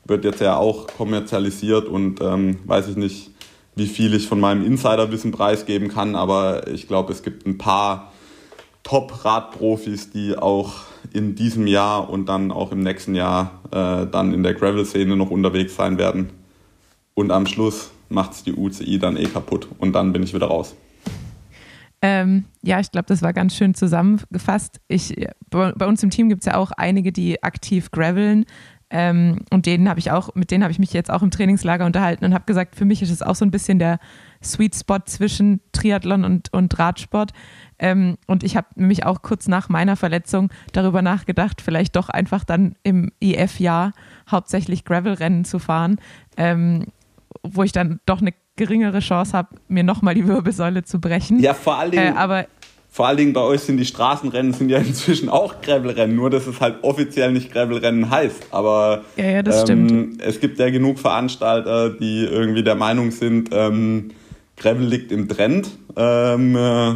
wird 0.06 0.24
jetzt 0.24 0.42
ja 0.42 0.58
auch 0.58 0.88
kommerzialisiert 0.88 1.88
und 1.88 2.22
ähm, 2.22 2.60
weiß 2.66 2.88
ich 2.88 2.96
nicht, 2.96 3.32
wie 3.80 3.88
viel 3.88 4.14
ich 4.14 4.28
von 4.28 4.40
meinem 4.40 4.64
Insiderwissen 4.64 5.32
preisgeben 5.32 5.88
kann, 5.88 6.16
aber 6.16 6.68
ich 6.68 6.88
glaube, 6.88 7.12
es 7.12 7.24
gibt 7.24 7.48
ein 7.48 7.58
paar 7.58 8.12
Top-Radprofis, 8.84 10.12
die 10.12 10.38
auch 10.38 10.74
in 11.14 11.36
diesem 11.36 11.66
Jahr 11.66 12.10
und 12.10 12.28
dann 12.28 12.52
auch 12.52 12.72
im 12.72 12.82
nächsten 12.82 13.16
Jahr 13.16 13.60
äh, 13.72 14.06
dann 14.06 14.34
in 14.34 14.44
der 14.44 14.54
Gravel-Szene 14.54 15.16
noch 15.16 15.32
unterwegs 15.32 15.76
sein 15.76 15.98
werden. 15.98 16.30
Und 17.14 17.32
am 17.32 17.48
Schluss 17.48 17.92
macht 18.10 18.34
es 18.34 18.44
die 18.44 18.54
UCI 18.54 19.00
dann 19.00 19.18
eh 19.18 19.26
kaputt 19.26 19.68
und 19.80 19.94
dann 19.94 20.14
bin 20.14 20.24
ich 20.24 20.34
wieder 20.34 20.48
raus. 20.48 20.76
Ähm, 22.02 22.46
ja, 22.62 22.80
ich 22.80 22.92
glaube, 22.92 23.08
das 23.08 23.22
war 23.22 23.34
ganz 23.34 23.56
schön 23.56 23.74
zusammengefasst. 23.74 24.80
Ich, 24.88 25.14
bei, 25.50 25.74
bei 25.74 25.86
uns 25.86 26.02
im 26.02 26.10
Team 26.10 26.30
gibt 26.30 26.42
es 26.42 26.46
ja 26.46 26.56
auch 26.56 26.72
einige, 26.72 27.12
die 27.12 27.44
aktiv 27.44 27.92
graveln. 27.92 28.46
Ähm, 28.92 29.42
und 29.52 29.66
denen 29.68 29.88
habe 29.88 30.00
ich 30.00 30.12
auch, 30.12 30.34
mit 30.34 30.50
denen 30.50 30.64
habe 30.64 30.72
ich 30.72 30.80
mich 30.80 30.94
jetzt 30.94 31.12
auch 31.12 31.22
im 31.22 31.30
Trainingslager 31.30 31.86
unterhalten 31.86 32.26
und 32.26 32.34
habe 32.34 32.46
gesagt, 32.46 32.76
für 32.76 32.86
mich 32.86 33.02
ist 33.02 33.12
es 33.12 33.22
auch 33.22 33.36
so 33.36 33.46
ein 33.46 33.52
bisschen 33.52 33.78
der 33.78 34.00
Sweet 34.44 34.76
Spot 34.76 35.00
zwischen 35.06 35.62
Triathlon 35.74 36.24
und, 36.24 36.52
und 36.54 36.78
Radsport. 36.80 37.32
Ähm, 37.78 38.18
und 38.26 38.44
ich 38.44 38.58
habe 38.58 38.68
nämlich 38.76 39.06
auch 39.06 39.22
kurz 39.22 39.48
nach 39.48 39.70
meiner 39.70 39.96
Verletzung 39.96 40.50
darüber 40.74 41.02
nachgedacht, 41.02 41.62
vielleicht 41.62 41.96
doch 41.96 42.10
einfach 42.10 42.44
dann 42.44 42.76
im 42.82 43.12
IF-Jahr 43.20 43.94
hauptsächlich 44.30 44.86
Gravel-Rennen 44.86 45.46
zu 45.46 45.60
fahren, 45.60 46.00
ähm, 46.36 46.88
wo 47.44 47.62
ich 47.64 47.72
dann 47.72 48.00
doch 48.06 48.22
eine 48.22 48.34
geringere 48.56 49.00
Chance 49.00 49.38
habe, 49.38 49.56
mir 49.68 49.84
nochmal 49.84 50.16
die 50.16 50.28
Wirbelsäule 50.28 50.84
zu 50.84 51.00
brechen. 51.00 51.40
Ja, 51.40 51.54
vor 51.54 51.76
Dingen. 51.92 52.16
Äh, 52.16 52.18
aber 52.18 52.48
vor 52.92 53.08
allen 53.08 53.18
Dingen 53.18 53.34
bei 53.34 53.42
euch 53.42 53.62
sind 53.62 53.78
die 53.78 53.86
Straßenrennen 53.86 54.54
sind 54.54 54.70
ja 54.70 54.78
inzwischen 54.80 55.30
auch 55.30 55.62
Gravelrennen, 55.62 56.16
nur 56.16 56.30
dass 56.30 56.48
es 56.48 56.60
halt 56.60 56.84
offiziell 56.84 57.32
nicht 57.32 57.52
Gravelrennen 57.52 58.10
heißt. 58.10 58.48
Aber 58.52 59.04
ja, 59.16 59.26
ja, 59.26 59.44
das 59.44 59.70
ähm, 59.70 60.18
es 60.20 60.40
gibt 60.40 60.60
ja 60.60 60.70
genug 60.70 61.00
Veranstalter, 61.00 61.92
die 61.92 62.26
irgendwie 62.26 62.64
der 62.64 62.76
Meinung 62.76 63.12
sind, 63.12 63.50
ähm, 63.52 64.10
Gravel 64.58 64.88
liegt 64.88 65.12
im 65.12 65.30
Trend. 65.30 65.70
Ähm, 65.96 66.56
äh, 66.56 66.96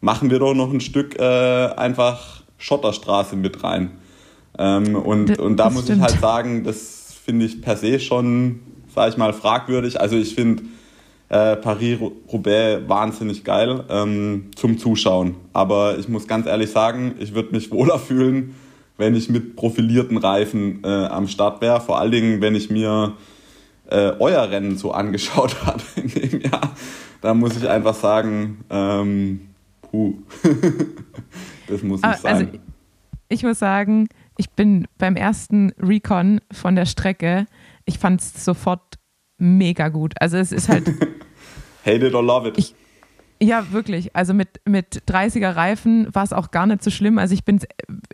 machen 0.00 0.30
wir 0.30 0.38
doch 0.38 0.54
noch 0.54 0.72
ein 0.72 0.80
Stück 0.80 1.18
äh, 1.18 1.22
einfach 1.22 2.42
Schotterstraße 2.58 3.36
mit 3.36 3.64
rein. 3.64 3.90
Ähm, 4.58 4.94
und, 4.94 5.38
und 5.38 5.56
da 5.56 5.70
muss 5.70 5.84
stimmt. 5.84 5.98
ich 5.98 6.02
halt 6.04 6.20
sagen, 6.20 6.64
das 6.64 7.14
finde 7.24 7.46
ich 7.46 7.62
per 7.62 7.76
se 7.76 7.98
schon, 7.98 8.60
sage 8.94 9.10
ich 9.10 9.16
mal, 9.16 9.32
fragwürdig. 9.32 10.00
Also 10.00 10.16
ich 10.16 10.34
finde 10.34 10.64
äh, 11.32 11.56
Paris-Roubaix 11.56 12.86
wahnsinnig 12.88 13.42
geil 13.42 13.84
ähm, 13.88 14.50
zum 14.54 14.76
Zuschauen. 14.76 15.36
Aber 15.54 15.98
ich 15.98 16.06
muss 16.06 16.28
ganz 16.28 16.46
ehrlich 16.46 16.70
sagen, 16.70 17.14
ich 17.18 17.34
würde 17.34 17.52
mich 17.52 17.70
wohler 17.70 17.98
fühlen, 17.98 18.54
wenn 18.98 19.16
ich 19.16 19.30
mit 19.30 19.56
profilierten 19.56 20.18
Reifen 20.18 20.84
äh, 20.84 21.06
am 21.06 21.26
Start 21.26 21.62
wäre. 21.62 21.80
Vor 21.80 21.98
allen 21.98 22.12
Dingen, 22.12 22.40
wenn 22.42 22.54
ich 22.54 22.68
mir 22.68 23.14
äh, 23.88 24.12
euer 24.18 24.50
Rennen 24.50 24.76
so 24.76 24.92
angeschaut 24.92 25.56
habe 25.66 25.82
in 25.96 26.08
dem 26.08 26.40
Jahr. 26.42 26.74
Da 27.22 27.32
muss 27.32 27.56
ich 27.56 27.66
einfach 27.66 27.94
sagen, 27.94 28.64
ähm, 28.68 29.48
puh, 29.90 30.14
das 31.66 31.82
muss 31.82 32.02
nicht 32.02 32.04
also, 32.04 32.22
sein. 32.22 32.34
Also, 32.34 32.58
ich 33.30 33.42
muss 33.42 33.58
sagen, 33.58 34.08
ich 34.36 34.50
bin 34.50 34.86
beim 34.98 35.16
ersten 35.16 35.72
Recon 35.78 36.42
von 36.50 36.76
der 36.76 36.84
Strecke, 36.84 37.46
ich 37.86 37.98
fand 37.98 38.20
es 38.20 38.44
sofort 38.44 38.91
mega 39.42 39.88
gut. 39.88 40.14
Also 40.20 40.38
es 40.38 40.52
ist 40.52 40.68
halt. 40.68 40.88
Hate 41.84 42.06
it 42.06 42.14
or 42.14 42.22
love 42.22 42.48
it. 42.48 42.56
Ich, 42.58 42.74
ja, 43.42 43.72
wirklich. 43.72 44.14
Also 44.14 44.34
mit, 44.34 44.60
mit 44.64 45.02
30er 45.08 45.56
Reifen 45.56 46.06
war 46.14 46.22
es 46.22 46.32
auch 46.32 46.52
gar 46.52 46.66
nicht 46.66 46.84
so 46.84 46.90
schlimm. 46.90 47.18
Also 47.18 47.34
ich 47.34 47.44
bin, 47.44 47.58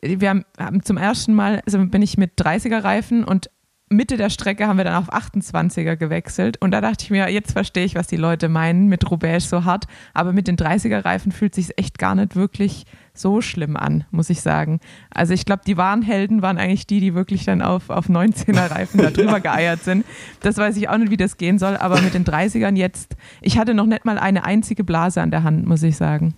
wir 0.00 0.30
haben, 0.30 0.44
haben 0.58 0.82
zum 0.82 0.96
ersten 0.96 1.34
Mal, 1.34 1.60
also 1.66 1.78
bin 1.84 2.00
ich 2.00 2.16
mit 2.16 2.40
30er 2.40 2.82
Reifen 2.82 3.24
und 3.24 3.50
Mitte 3.90 4.16
der 4.16 4.30
Strecke 4.30 4.66
haben 4.66 4.76
wir 4.76 4.84
dann 4.84 4.94
auf 4.94 5.12
28er 5.12 5.96
gewechselt 5.96 6.60
und 6.60 6.70
da 6.72 6.80
dachte 6.80 7.04
ich 7.04 7.10
mir, 7.10 7.30
jetzt 7.30 7.52
verstehe 7.52 7.84
ich, 7.84 7.94
was 7.94 8.06
die 8.06 8.16
Leute 8.16 8.48
meinen 8.48 8.88
mit 8.88 9.10
Roubaix 9.10 9.48
so 9.48 9.64
hart, 9.64 9.86
aber 10.14 10.32
mit 10.32 10.46
den 10.46 10.56
30er 10.56 11.04
Reifen 11.04 11.32
fühlt 11.32 11.54
sich 11.54 11.76
echt 11.78 11.98
gar 11.98 12.14
nicht 12.14 12.36
wirklich 12.36 12.84
so 13.14 13.40
schlimm 13.40 13.76
an, 13.76 14.04
muss 14.10 14.30
ich 14.30 14.42
sagen. 14.42 14.80
Also 15.10 15.34
ich 15.34 15.44
glaube, 15.44 15.62
die 15.66 15.76
wahren 15.76 16.02
Helden 16.02 16.42
waren 16.42 16.58
eigentlich 16.58 16.86
die, 16.86 17.00
die 17.00 17.14
wirklich 17.14 17.44
dann 17.44 17.62
auf, 17.62 17.90
auf 17.90 18.08
19er 18.08 18.70
Reifen 18.70 19.00
da 19.00 19.10
drüber 19.10 19.40
geeiert 19.40 19.82
sind. 19.82 20.04
Das 20.40 20.56
weiß 20.56 20.76
ich 20.76 20.88
auch 20.88 20.98
nicht, 20.98 21.10
wie 21.10 21.16
das 21.16 21.36
gehen 21.36 21.58
soll, 21.58 21.76
aber 21.76 22.00
mit 22.00 22.14
den 22.14 22.24
30ern 22.24 22.76
jetzt, 22.76 23.16
ich 23.40 23.58
hatte 23.58 23.74
noch 23.74 23.86
nicht 23.86 24.04
mal 24.04 24.18
eine 24.18 24.44
einzige 24.44 24.84
Blase 24.84 25.20
an 25.20 25.30
der 25.30 25.42
Hand, 25.42 25.66
muss 25.66 25.82
ich 25.82 25.96
sagen. 25.96 26.34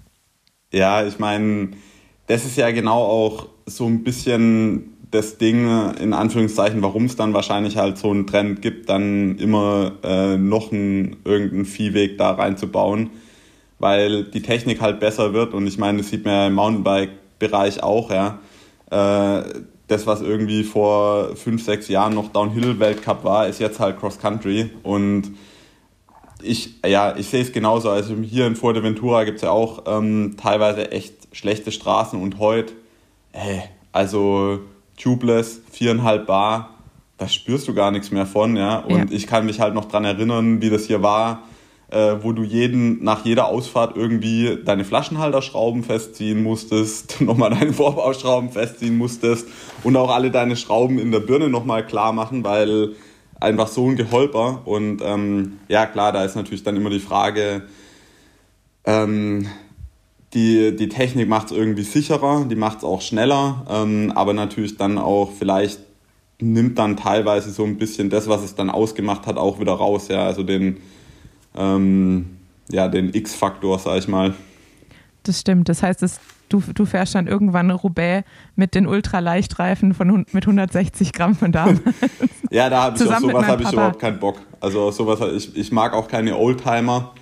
Ja, 0.72 1.05
ich 1.05 1.18
meine, 1.18 1.70
das 2.28 2.44
ist 2.44 2.57
ja 2.57 2.70
genau 2.70 3.03
auch 3.03 3.48
so 3.66 3.86
ein 3.86 4.05
bisschen 4.05 4.89
das 5.11 5.38
Ding, 5.38 5.68
in 5.98 6.12
Anführungszeichen, 6.12 6.82
warum 6.82 7.06
es 7.06 7.16
dann 7.16 7.34
wahrscheinlich 7.34 7.76
halt 7.76 7.98
so 7.98 8.11
einen 8.11 8.26
Trend 8.26 8.62
gibt, 8.62 8.88
dann 8.88 9.38
immer 9.38 9.92
äh, 10.04 10.36
noch 10.36 10.70
einen, 10.72 11.16
irgendeinen 11.24 11.64
Viehweg 11.64 12.16
da 12.18 12.32
reinzubauen 12.32 13.11
weil 13.80 14.24
die 14.24 14.42
Technik 14.42 14.80
halt 14.80 15.00
besser 15.00 15.32
wird 15.32 15.54
und 15.54 15.66
ich 15.66 15.78
meine, 15.78 15.98
das 15.98 16.11
sieht 16.11 16.24
man 16.24 16.34
ja 16.34 16.46
im 16.46 16.54
Mountainbike-Bereich 16.54 17.82
auch, 17.82 18.11
ja. 18.11 18.38
Äh, 18.90 19.42
das, 19.88 20.06
was 20.06 20.20
irgendwie 20.20 20.62
vor 20.62 21.34
fünf, 21.34 21.64
sechs 21.64 21.88
Jahren 21.88 22.14
noch 22.14 22.28
Downhill-Weltcup 22.28 23.24
war, 23.24 23.48
ist 23.48 23.58
jetzt 23.58 23.80
halt 23.80 23.98
Cross-Country 23.98 24.70
und 24.84 25.32
ich, 26.42 26.74
ja, 26.86 27.16
ich 27.16 27.26
sehe 27.26 27.42
es 27.42 27.52
genauso. 27.52 27.90
Also 27.90 28.14
hier 28.16 28.46
in 28.46 28.54
Fuerteventura 28.54 29.24
gibt 29.24 29.36
es 29.36 29.42
ja 29.42 29.50
auch 29.50 29.84
ähm, 29.86 30.36
teilweise 30.40 30.90
echt 30.92 31.14
schlechte 31.32 31.72
Straßen 31.72 32.20
und 32.20 32.38
heute, 32.38 32.72
ey, 33.32 33.62
also 33.92 34.61
tubeless, 35.01 35.61
viereinhalb 35.70 36.26
Bar, 36.26 36.70
da 37.18 37.28
spürst 37.28 37.68
du 37.68 37.74
gar 37.74 37.90
nichts 37.90 38.11
mehr 38.11 38.26
von, 38.26 38.57
ja. 38.57 38.78
Und 38.78 39.11
ja. 39.11 39.16
ich 39.16 39.26
kann 39.26 39.46
mich 39.46 39.61
halt 39.61 39.74
noch 39.74 39.86
dran 39.86 40.05
erinnern, 40.05 40.62
wie 40.62 40.70
das 40.70 40.86
hier 40.86 41.03
war 41.03 41.42
äh, 41.90 42.16
wo 42.22 42.32
du 42.32 42.42
jeden, 42.42 43.03
nach 43.03 43.24
jeder 43.24 43.46
Ausfahrt 43.46 43.96
irgendwie 43.96 44.59
deine 44.64 44.84
Flaschenhalterschrauben 44.84 45.82
festziehen 45.82 46.42
musstest, 46.42 47.20
nochmal 47.20 47.51
deine 47.51 47.72
Vorbauschrauben 47.72 48.51
festziehen 48.51 48.96
musstest 48.96 49.48
und 49.82 49.96
auch 49.96 50.11
alle 50.11 50.30
deine 50.30 50.57
Schrauben 50.57 50.98
in 50.98 51.11
der 51.11 51.20
Birne 51.20 51.48
nochmal 51.48 51.86
klar 51.86 52.12
machen, 52.12 52.44
weil 52.44 52.94
einfach 53.40 53.68
so 53.68 53.88
ein 53.88 53.96
Geholper. 53.96 54.62
Und 54.64 55.03
ähm, 55.05 55.59
ja, 55.68 55.86
klar, 55.86 56.12
da 56.12 56.24
ist 56.24 56.36
natürlich 56.36 56.62
dann 56.62 56.76
immer 56.76 56.90
die 56.90 57.01
Frage, 57.01 57.62
ähm, 58.84 59.46
die, 60.35 60.76
die 60.76 60.89
Technik 60.89 61.28
macht 61.28 61.47
es 61.47 61.53
irgendwie 61.53 61.83
sicherer, 61.83 62.45
die 62.49 62.55
macht 62.55 62.78
es 62.78 62.85
auch 62.85 63.01
schneller, 63.01 63.66
ähm, 63.68 64.12
aber 64.14 64.33
natürlich 64.33 64.76
dann 64.76 64.99
auch 64.99 65.33
vielleicht 65.37 65.81
nimmt 66.41 66.78
dann 66.78 66.97
teilweise 66.97 67.51
so 67.51 67.64
ein 67.64 67.76
bisschen 67.76 68.11
das, 68.11 68.28
was 68.28 68.43
es 68.43 68.55
dann 68.55 68.70
ausgemacht 68.70 69.26
hat, 69.26 69.37
auch 69.37 69.61
wieder 69.61 69.72
raus. 69.72 70.09
Ja, 70.09 70.24
also 70.24 70.43
den, 70.43 70.78
ähm, 71.57 72.37
ja, 72.70 72.89
den 72.89 73.12
X-Faktor, 73.12 73.78
sag 73.78 73.99
ich 73.99 74.09
mal. 74.09 74.35
Das 75.22 75.41
stimmt. 75.41 75.68
Das 75.68 75.83
heißt, 75.83 76.01
das, 76.01 76.20
du, 76.49 76.62
du 76.74 76.87
fährst 76.87 77.14
dann 77.14 77.26
irgendwann 77.26 77.70
Roubaix 77.70 78.26
mit 78.57 78.74
den 78.74 78.87
Ultraleichtreifen 78.87 79.93
von, 79.93 80.24
mit 80.33 80.45
160 80.45 81.12
Gramm 81.12 81.35
von 81.35 81.53
da. 81.53 81.74
ja, 82.51 82.70
da 82.70 82.85
habe 82.85 82.97
ich 82.97 83.03
auf 83.03 83.18
sowas 83.18 83.47
habe 83.47 83.62
ich 83.62 83.72
überhaupt 83.72 83.99
keinen 83.99 84.18
Bock. 84.18 84.39
Also 84.61 84.83
auf 84.85 84.95
sowas, 84.95 85.20
ich, 85.35 85.57
ich 85.57 85.72
mag 85.72 85.93
auch 85.93 86.09
keine 86.09 86.37
Oldtimer. 86.37 87.12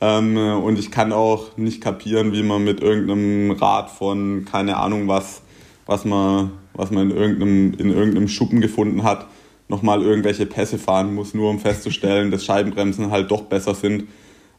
Ähm, 0.00 0.36
und 0.36 0.78
ich 0.78 0.90
kann 0.90 1.12
auch 1.12 1.56
nicht 1.56 1.80
kapieren, 1.80 2.32
wie 2.32 2.42
man 2.42 2.64
mit 2.64 2.80
irgendeinem 2.80 3.52
Rad 3.52 3.90
von 3.90 4.44
keine 4.44 4.76
Ahnung 4.76 5.08
was, 5.08 5.42
was 5.86 6.04
man, 6.04 6.52
was 6.74 6.90
man 6.90 7.10
in 7.10 7.16
irgendeinem, 7.16 7.74
in 7.74 7.90
irgendeinem 7.90 8.28
Schuppen 8.28 8.60
gefunden 8.60 9.02
hat, 9.02 9.26
nochmal 9.68 10.02
irgendwelche 10.02 10.46
Pässe 10.46 10.78
fahren 10.78 11.14
muss, 11.14 11.34
nur 11.34 11.50
um 11.50 11.58
festzustellen, 11.58 12.30
dass 12.32 12.44
Scheibenbremsen 12.44 13.10
halt 13.10 13.30
doch 13.30 13.42
besser 13.42 13.74
sind 13.74 14.04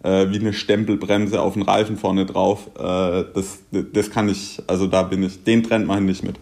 äh, 0.06 0.30
wie 0.30 0.40
eine 0.40 0.54
Stempelbremse 0.54 1.42
auf 1.42 1.54
den 1.54 1.64
Reifen 1.64 1.98
vorne 1.98 2.26
drauf. 2.26 2.70
Äh, 2.78 3.26
das, 3.34 3.64
das 3.72 4.12
kann 4.12 4.30
ich, 4.30 4.62
also 4.68 4.88
da 4.88 5.04
bin 5.04 5.24
ich, 5.24 5.44
den 5.44 5.64
Trend 5.64 5.88
mache 5.88 6.00
ich 6.00 6.06
nicht 6.06 6.24
mit. 6.24 6.36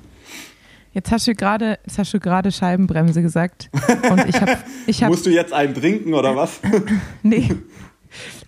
Jetzt 0.92 1.12
hast 1.12 1.28
du 1.28 1.34
gerade, 1.34 1.80
jetzt 1.86 1.98
hast 1.98 2.14
du 2.14 2.20
gerade 2.20 2.52
Scheibenbremse 2.52 3.24
gesagt. 3.24 3.72
Und 4.12 4.28
ich 4.28 4.40
hab, 4.40 4.64
ich 4.86 5.02
hab, 5.02 5.10
Musst 5.12 5.26
du 5.26 5.32
jetzt 5.32 5.52
einen 5.52 5.74
trinken 5.74 6.14
oder 6.14 6.36
was? 6.36 6.60
nee. 7.24 7.50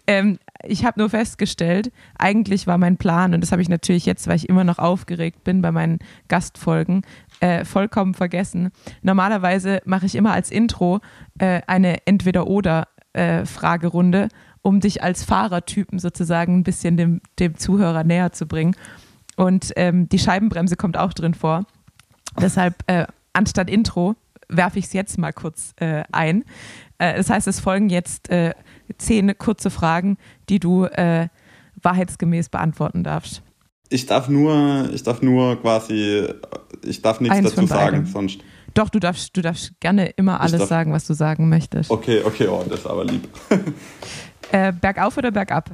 Ähm, 0.08 0.40
ich 0.64 0.86
habe 0.86 1.00
nur 1.00 1.10
festgestellt, 1.10 1.92
eigentlich 2.18 2.68
war 2.68 2.78
mein 2.78 2.98
Plan, 2.98 3.34
und 3.34 3.42
das 3.42 3.52
habe 3.52 3.62
ich 3.62 3.68
natürlich 3.70 4.06
jetzt, 4.06 4.28
weil 4.28 4.36
ich 4.36 4.50
immer 4.50 4.64
noch 4.64 4.78
aufgeregt 4.80 5.44
bin 5.44 5.62
bei 5.62 5.72
meinen 5.72 6.00
Gastfolgen, 6.28 7.04
äh, 7.40 7.64
vollkommen 7.66 8.14
vergessen. 8.14 8.72
Normalerweise 9.02 9.82
mache 9.86 10.06
ich 10.06 10.16
immer 10.16 10.34
als 10.34 10.52
Intro 10.52 11.00
äh, 11.40 11.62
eine 11.68 12.06
Entweder-Oder-Fragerunde, 12.06 14.24
äh, 14.24 14.30
um 14.62 14.80
dich 14.80 15.04
als 15.04 15.24
Fahrertypen 15.24 16.00
sozusagen 16.00 16.58
ein 16.58 16.64
bisschen 16.64 16.98
dem, 16.98 17.22
dem 17.40 17.58
Zuhörer 17.58 18.04
näher 18.04 18.32
zu 18.32 18.48
bringen. 18.48 18.76
Und 19.36 19.74
ähm, 19.76 20.10
die 20.10 20.20
Scheibenbremse 20.20 20.76
kommt 20.76 20.98
auch 20.98 21.14
drin 21.14 21.36
vor. 21.36 21.66
Deshalb 22.40 22.76
äh, 22.88 23.06
anstatt 23.34 23.70
Intro 23.70 24.16
werfe 24.48 24.80
ich 24.80 24.86
es 24.86 24.94
jetzt 24.94 25.18
mal 25.18 25.34
kurz 25.34 25.74
äh, 25.78 26.04
ein. 26.12 26.44
Äh, 26.98 27.18
das 27.18 27.30
heißt, 27.30 27.48
es 27.48 27.60
folgen 27.60 27.90
jetzt 27.90 28.30
zehn 28.98 29.38
kurze 29.38 29.70
Fragen, 29.70 30.18
die 30.50 30.60
du 30.60 30.88
wahrheitsgemäß 31.82 32.50
beantworten 32.50 33.04
darfst. 33.04 33.42
Ich 33.90 34.06
darf 34.08 34.28
nur, 34.30 34.90
ich 34.94 35.04
darf 35.04 35.22
nur 35.22 35.62
quasi, 35.62 36.28
ich 36.84 37.02
darf 37.02 37.20
nichts 37.20 37.38
Eins 37.38 37.54
dazu 37.54 37.68
sagen, 37.68 38.06
sonst. 38.06 38.40
Doch, 38.74 38.90
du 38.90 39.00
darfst, 39.00 39.38
du 39.38 39.42
darfst 39.42 39.80
gerne 39.80 40.08
immer 40.08 40.42
alles 40.42 40.60
darf, 40.60 40.70
sagen, 40.70 40.92
was 40.92 41.06
du 41.06 41.14
sagen 41.14 41.48
möchtest. 41.50 41.92
Okay, 41.92 42.22
okay, 42.26 42.48
oh, 42.48 42.64
das 42.68 42.80
ist 42.80 42.88
aber 42.88 43.06
lieb. 43.06 43.28
äh, 44.52 44.74
bergauf 44.74 45.18
oder 45.18 45.32
bergab? 45.32 45.72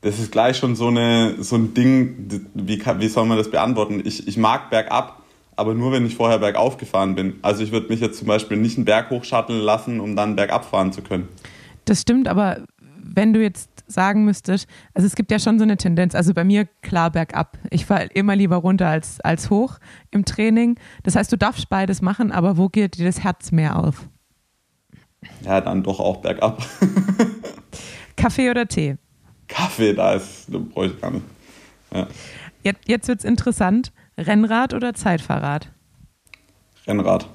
Das 0.00 0.18
ist 0.18 0.32
gleich 0.32 0.56
schon 0.56 0.76
so, 0.76 0.88
eine, 0.88 1.42
so 1.42 1.56
ein 1.56 1.74
Ding, 1.74 2.48
wie, 2.54 2.82
wie 2.82 3.08
soll 3.08 3.26
man 3.26 3.36
das 3.36 3.50
beantworten? 3.50 4.02
Ich, 4.04 4.26
ich 4.26 4.36
mag 4.36 4.70
bergab, 4.70 5.23
aber 5.56 5.74
nur, 5.74 5.92
wenn 5.92 6.06
ich 6.06 6.16
vorher 6.16 6.38
bergauf 6.38 6.76
gefahren 6.76 7.14
bin. 7.14 7.34
Also 7.42 7.62
ich 7.62 7.72
würde 7.72 7.88
mich 7.88 8.00
jetzt 8.00 8.18
zum 8.18 8.28
Beispiel 8.28 8.56
nicht 8.56 8.76
einen 8.76 8.84
Berg 8.84 9.10
hochschatteln 9.10 9.60
lassen, 9.60 10.00
um 10.00 10.16
dann 10.16 10.36
bergab 10.36 10.64
fahren 10.64 10.92
zu 10.92 11.02
können. 11.02 11.28
Das 11.84 12.00
stimmt, 12.00 12.28
aber 12.28 12.62
wenn 13.04 13.32
du 13.32 13.42
jetzt 13.42 13.70
sagen 13.86 14.24
müsstest, 14.24 14.66
also 14.94 15.06
es 15.06 15.14
gibt 15.14 15.30
ja 15.30 15.38
schon 15.38 15.58
so 15.58 15.64
eine 15.64 15.76
Tendenz, 15.76 16.14
also 16.14 16.32
bei 16.32 16.44
mir 16.44 16.66
klar 16.82 17.10
bergab. 17.10 17.58
Ich 17.70 17.86
fahre 17.86 18.06
immer 18.06 18.34
lieber 18.34 18.56
runter 18.56 18.88
als, 18.88 19.20
als 19.20 19.50
hoch 19.50 19.78
im 20.10 20.24
Training. 20.24 20.76
Das 21.02 21.16
heißt, 21.16 21.30
du 21.30 21.36
darfst 21.36 21.68
beides 21.68 22.00
machen, 22.00 22.32
aber 22.32 22.56
wo 22.56 22.68
geht 22.68 22.98
dir 22.98 23.04
das 23.04 23.22
Herz 23.22 23.52
mehr 23.52 23.78
auf? 23.78 24.08
Ja, 25.42 25.60
dann 25.60 25.82
doch 25.82 26.00
auch 26.00 26.18
bergab. 26.18 26.66
Kaffee 28.16 28.50
oder 28.50 28.66
Tee? 28.66 28.96
Kaffee, 29.48 29.92
da 29.92 30.14
ist, 30.14 30.50
brauche 30.50 30.86
ich 30.86 31.00
gar 31.00 31.10
nicht. 31.10 31.24
Ja. 31.92 32.06
Jetzt, 32.62 32.88
jetzt 32.88 33.08
wird 33.08 33.18
es 33.18 33.24
interessant. 33.24 33.92
Rennrad 34.18 34.74
oder 34.74 34.94
Zeitfahrrad? 34.94 35.70
Rennrad. 36.86 37.28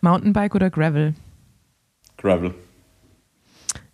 Mountainbike 0.00 0.54
oder 0.54 0.70
Gravel? 0.70 1.14
Gravel. 2.16 2.54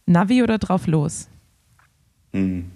Navi 0.07 0.43
oder 0.43 0.59
drauf 0.59 0.87
los? 0.87 1.29
Hm. 2.33 2.71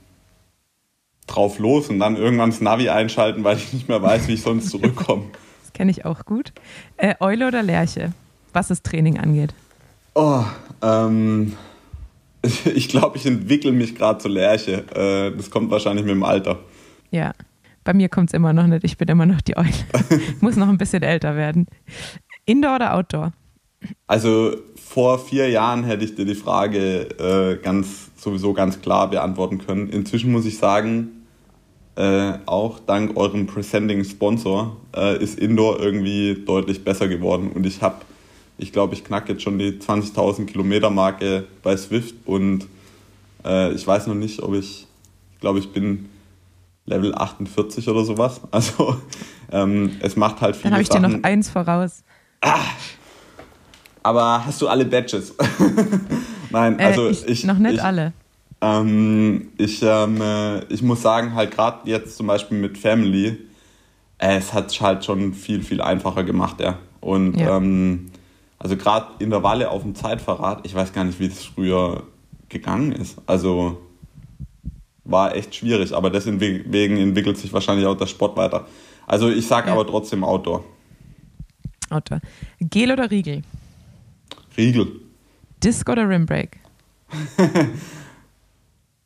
Drauf 1.27 1.59
los 1.59 1.89
und 1.89 1.99
dann 1.99 2.16
irgendwann 2.16 2.51
das 2.51 2.61
Navi 2.61 2.89
einschalten, 2.89 3.45
weil 3.45 3.59
ich 3.59 3.73
nicht 3.73 3.89
mehr 3.89 4.03
weiß, 4.03 4.29
wie 4.29 4.35
ich 4.35 4.43
sonst 4.43 4.71
zurückkomme. 4.71 5.25
das 5.62 5.73
kenne 5.73 5.91
ich 5.91 6.05
auch 6.05 6.25
gut. 6.25 6.53
Äh, 6.97 7.14
Eule 7.21 7.49
oder 7.49 7.62
Lerche, 7.62 8.12
was 8.53 8.69
das 8.69 8.83
Training 8.83 9.19
angeht? 9.19 9.55
Oh, 10.14 10.45
ähm, 10.83 11.55
ich 12.75 12.89
glaube, 12.89 13.19
ich 13.19 13.27
entwickle 13.27 13.73
mich 13.73 13.95
gerade 13.95 14.19
zur 14.21 14.31
Lerche. 14.31 14.85
Äh, 14.95 15.37
das 15.37 15.51
kommt 15.51 15.71
wahrscheinlich 15.71 16.05
mit 16.05 16.14
dem 16.14 16.23
Alter. 16.23 16.59
Ja, 17.11 17.33
bei 17.89 17.95
mir 17.95 18.11
kommt 18.11 18.28
es 18.28 18.34
immer 18.34 18.53
noch 18.53 18.66
nicht. 18.66 18.84
Ich 18.84 18.99
bin 18.99 19.09
immer 19.09 19.24
noch 19.24 19.41
die 19.41 19.57
Eule. 19.57 19.70
ich 20.11 20.20
muss 20.43 20.57
noch 20.57 20.68
ein 20.68 20.76
bisschen 20.76 21.03
älter 21.03 21.36
werden. 21.36 21.64
Indoor 22.45 22.76
oder 22.76 22.95
Outdoor? 22.95 23.32
Also 24.07 24.57
vor 24.76 25.18
vier 25.18 25.49
Jahren 25.49 25.84
hätte 25.84 26.05
ich 26.05 26.14
dir 26.14 26.26
die 26.26 26.34
Frage 26.34 27.09
äh, 27.18 27.57
ganz 27.64 28.11
sowieso 28.18 28.53
ganz 28.53 28.82
klar 28.82 29.09
beantworten 29.09 29.57
können. 29.57 29.89
Inzwischen 29.89 30.30
muss 30.32 30.45
ich 30.45 30.59
sagen, 30.59 31.24
äh, 31.97 32.34
auch 32.45 32.78
dank 32.78 33.16
eurem 33.16 33.47
Presenting 33.47 34.05
Sponsor 34.05 34.76
äh, 34.95 35.16
ist 35.22 35.39
Indoor 35.39 35.80
irgendwie 35.80 36.45
deutlich 36.45 36.84
besser 36.84 37.09
geworden. 37.09 37.53
Und 37.55 37.64
ich 37.64 37.80
habe, 37.80 38.03
ich 38.59 38.70
glaube, 38.70 38.93
ich 38.93 39.03
knacke 39.03 39.32
jetzt 39.32 39.43
schon 39.43 39.59
die 39.59 39.78
20.000 39.78 40.45
Kilometer 40.45 40.91
Marke 40.91 41.45
bei 41.62 41.74
Swift 41.74 42.16
und 42.26 42.66
äh, 43.47 43.72
ich 43.72 43.86
weiß 43.86 44.09
noch 44.09 44.14
nicht, 44.14 44.43
ob 44.43 44.53
ich, 44.53 44.86
ich 45.32 45.41
glaube, 45.41 45.59
ich 45.59 45.72
bin 45.72 46.11
Level 46.89 47.14
48 47.14 47.89
oder 47.89 48.05
sowas. 48.05 48.41
Also 48.51 48.97
ähm, 49.51 49.97
es 50.01 50.16
macht 50.16 50.41
halt 50.41 50.57
viel. 50.57 50.64
Dann 50.64 50.72
habe 50.72 50.82
ich 50.82 50.89
Sachen. 50.89 51.03
dir 51.03 51.09
noch 51.16 51.24
eins 51.24 51.49
voraus. 51.49 52.03
Ah, 52.41 52.59
aber 54.03 54.45
hast 54.45 54.61
du 54.62 54.68
alle 54.68 54.84
Badges? 54.84 55.34
Nein, 56.51 56.78
äh, 56.78 56.84
also 56.84 57.09
ich, 57.09 57.26
ich, 57.26 57.45
Noch 57.45 57.59
nicht 57.59 57.74
ich, 57.74 57.82
alle. 57.82 58.12
Ähm, 58.61 59.49
ich, 59.59 59.82
ähm, 59.82 60.20
äh, 60.20 60.64
ich 60.72 60.82
muss 60.82 61.03
sagen, 61.03 61.34
halt 61.34 61.51
gerade 61.53 61.78
jetzt 61.84 62.16
zum 62.16 62.26
Beispiel 62.26 62.59
mit 62.59 62.78
Family, 62.78 63.39
äh, 64.18 64.36
es 64.36 64.53
hat 64.53 64.70
es 64.70 64.80
halt 64.80 65.05
schon 65.05 65.34
viel, 65.34 65.62
viel 65.62 65.80
einfacher 65.80 66.24
gemacht, 66.24 66.61
ja. 66.61 66.78
Und 67.01 67.39
Ja. 67.39 67.57
ähm, 67.57 68.11
also 68.59 68.76
gerade 68.76 69.07
Intervalle 69.20 69.70
auf 69.70 69.82
dem 69.82 69.95
Zeitverrat, 69.95 70.61
ich 70.64 70.74
weiß 70.74 70.93
gar 70.93 71.05
nicht, 71.05 71.20
wie 71.20 71.26
es 71.26 71.45
früher 71.45 72.03
gegangen 72.49 72.93
ist. 72.93 73.18
Also 73.26 73.78
war 75.11 75.34
echt 75.34 75.54
schwierig, 75.54 75.92
aber 75.94 76.11
deswegen 76.11 76.96
entwickelt 76.96 77.36
sich 77.38 77.52
wahrscheinlich 77.52 77.86
auch 77.86 77.96
der 77.96 78.06
Sport 78.06 78.36
weiter. 78.36 78.66
Also 79.06 79.28
ich 79.30 79.46
sage 79.46 79.68
Ja. 79.68 79.72
aber 79.74 79.86
trotzdem 79.86 80.22
Outdoor. 80.22 80.64
Outdoor. 81.90 82.20
Gel 82.61 82.92
oder 82.92 83.11
Riegel? 83.11 83.42
Riegel. 84.56 85.00
Disc 85.62 85.88
oder 85.88 86.09
Rimbreak? 86.09 86.59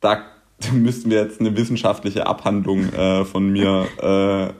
Da 0.01 0.25
müssten 0.73 1.09
wir 1.09 1.21
jetzt 1.23 1.39
eine 1.39 1.55
wissenschaftliche 1.55 2.27
Abhandlung 2.27 2.91
äh, 2.93 3.23
von 3.25 3.49
mir 3.49 3.87
äh, 4.01 4.53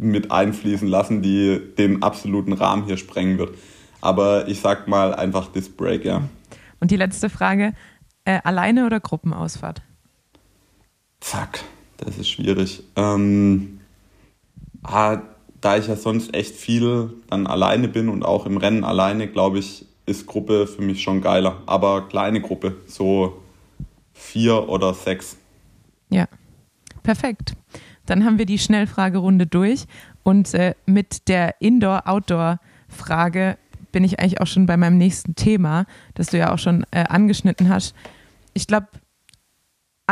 mit 0.00 0.30
einfließen 0.30 0.86
lassen, 0.88 1.22
die 1.22 1.60
den 1.78 2.02
absoluten 2.02 2.52
Rahmen 2.52 2.84
hier 2.84 2.96
sprengen 2.96 3.38
wird. 3.38 3.56
Aber 4.00 4.48
ich 4.48 4.60
sag 4.60 4.88
mal 4.88 5.14
einfach 5.14 5.48
Disc 5.48 5.76
Break, 5.76 6.04
ja. 6.04 6.22
Und 6.80 6.90
die 6.90 6.96
letzte 6.96 7.28
Frage: 7.28 7.72
äh, 8.24 8.40
Alleine 8.44 8.86
oder 8.86 9.00
Gruppenausfahrt? 9.00 9.82
Zack, 11.22 11.60
das 11.98 12.18
ist 12.18 12.28
schwierig. 12.28 12.82
Ähm, 12.96 13.80
ah, 14.82 15.22
da 15.60 15.76
ich 15.76 15.86
ja 15.86 15.96
sonst 15.96 16.34
echt 16.34 16.56
viel 16.56 17.14
dann 17.30 17.46
alleine 17.46 17.88
bin 17.88 18.08
und 18.08 18.24
auch 18.24 18.44
im 18.44 18.56
Rennen 18.56 18.82
alleine, 18.82 19.28
glaube 19.28 19.60
ich, 19.60 19.86
ist 20.04 20.26
Gruppe 20.26 20.66
für 20.66 20.82
mich 20.82 21.00
schon 21.02 21.20
geiler. 21.20 21.62
Aber 21.66 22.08
kleine 22.08 22.40
Gruppe, 22.40 22.76
so 22.88 23.40
vier 24.12 24.68
oder 24.68 24.92
sechs. 24.94 25.36
Ja, 26.10 26.26
perfekt. 27.04 27.54
Dann 28.04 28.24
haben 28.24 28.38
wir 28.38 28.46
die 28.46 28.58
Schnellfragerunde 28.58 29.46
durch 29.46 29.84
und 30.24 30.52
äh, 30.54 30.74
mit 30.86 31.28
der 31.28 31.60
Indoor-Outdoor-Frage 31.60 33.58
bin 33.92 34.02
ich 34.02 34.18
eigentlich 34.18 34.40
auch 34.40 34.46
schon 34.48 34.66
bei 34.66 34.76
meinem 34.76 34.98
nächsten 34.98 35.36
Thema, 35.36 35.86
das 36.14 36.28
du 36.28 36.38
ja 36.38 36.52
auch 36.52 36.58
schon 36.58 36.84
äh, 36.90 37.04
angeschnitten 37.04 37.68
hast. 37.68 37.94
Ich 38.54 38.66
glaube, 38.66 38.88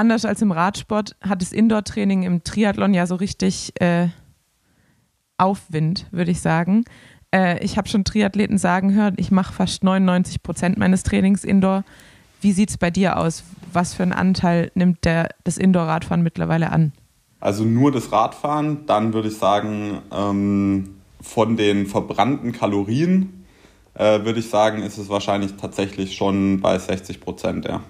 anders 0.01 0.25
als 0.25 0.41
im 0.41 0.51
Radsport 0.51 1.15
hat 1.21 1.43
das 1.43 1.53
Indoor-Training 1.53 2.23
im 2.23 2.43
Triathlon 2.43 2.95
ja 2.95 3.07
so 3.07 3.17
richtig 3.17 3.79
äh, 3.81 4.09
Aufwind, 5.37 6.07
würde 6.11 6.31
ich 6.31 6.41
sagen. 6.41 6.85
Äh, 7.35 7.63
ich 7.63 7.77
habe 7.77 7.89
schon 7.89 8.05
Triathleten 8.05 8.57
sagen 8.57 8.95
hören, 8.95 9.15
ich 9.19 9.31
mache 9.31 9.53
fast 9.53 9.85
99 9.85 10.43
Prozent 10.43 10.79
meines 10.79 11.03
Trainings 11.03 11.45
Indoor. 11.45 11.85
Wie 12.41 12.53
sieht 12.53 12.71
es 12.71 12.79
bei 12.79 12.91
dir 12.91 13.19
aus? 13.19 13.45
Was 13.73 13.93
für 13.93 14.03
einen 14.03 14.15
Anteil 14.15 14.73
nimmt 14.75 15.05
der, 15.05 15.29
das 15.45 15.59
Indoor-Radfahren 15.59 16.23
mittlerweile 16.23 16.73
an? 16.73 16.93
Also 17.39 17.65
nur 17.65 17.93
das 17.93 18.11
Radfahren, 18.11 18.87
dann 18.87 19.13
würde 19.13 19.29
ich 19.29 19.37
sagen, 19.37 19.99
ähm, 20.11 20.97
von 21.21 21.57
den 21.57 21.87
verbrannten 21.87 22.53
Kalorien 22.53 23.45
äh, 23.95 24.25
würde 24.25 24.41
ich 24.41 24.49
sagen, 24.49 24.83
ist 24.83 24.97
es 24.97 25.11
wahrscheinlich 25.11 25.57
tatsächlich 25.57 26.17
schon 26.17 26.61
bei 26.61 26.79
60 26.79 27.21
Prozent, 27.21 27.67
ja. 27.67 27.83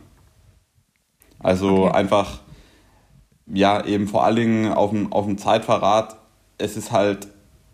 Also 1.40 1.84
Okay. 1.84 1.96
einfach, 1.96 2.40
ja, 3.46 3.84
eben 3.84 4.06
vor 4.06 4.24
allen 4.24 4.36
Dingen 4.36 4.72
auf 4.72 4.90
dem, 4.90 5.12
auf 5.12 5.26
dem 5.26 5.38
Zeitverrat, 5.38 6.16
es 6.58 6.76
ist 6.76 6.92
halt, 6.92 7.28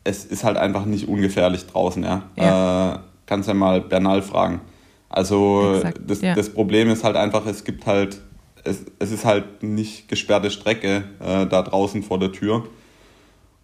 es 0.05 0.25
ist 0.25 0.45
halt 0.45 0.57
einfach 0.57 0.85
nicht 0.85 1.09
ungefährlich 1.09 1.67
draußen, 1.67 2.03
ja. 2.03 2.23
Ja. 2.37 2.95
Äh, 2.95 2.99
kannst 3.27 3.49
ja 3.49 3.55
mal 3.55 3.81
Bernal 3.81 4.23
fragen. 4.23 4.61
Also 5.09 5.75
Exakt, 5.77 6.01
das, 6.07 6.21
ja. 6.21 6.35
das 6.35 6.51
Problem 6.53 6.89
ist 6.91 7.05
halt 7.05 7.17
einfach, 7.17 7.47
es 7.47 7.65
gibt 7.65 7.87
halt, 7.87 8.21
es, 8.65 8.85
es 8.99 9.11
ist 9.11 9.25
halt 9.25 9.63
nicht 9.63 10.09
gesperrte 10.09 10.51
Strecke 10.51 11.05
äh, 11.21 11.47
da 11.47 11.63
draußen 11.63 12.03
vor 12.03 12.19
der 12.19 12.33
Tür. 12.33 12.67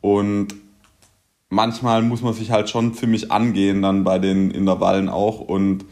Und 0.00 0.48
manchmal 1.48 2.02
muss 2.02 2.22
man 2.22 2.34
sich 2.34 2.50
halt 2.50 2.70
schon 2.70 2.94
ziemlich 2.94 3.30
angehen, 3.30 3.82
dann 3.82 4.04
bei 4.04 4.18
den 4.18 4.50
Intervallen 4.50 5.08
auch. 5.08 5.40
Und 5.40 5.84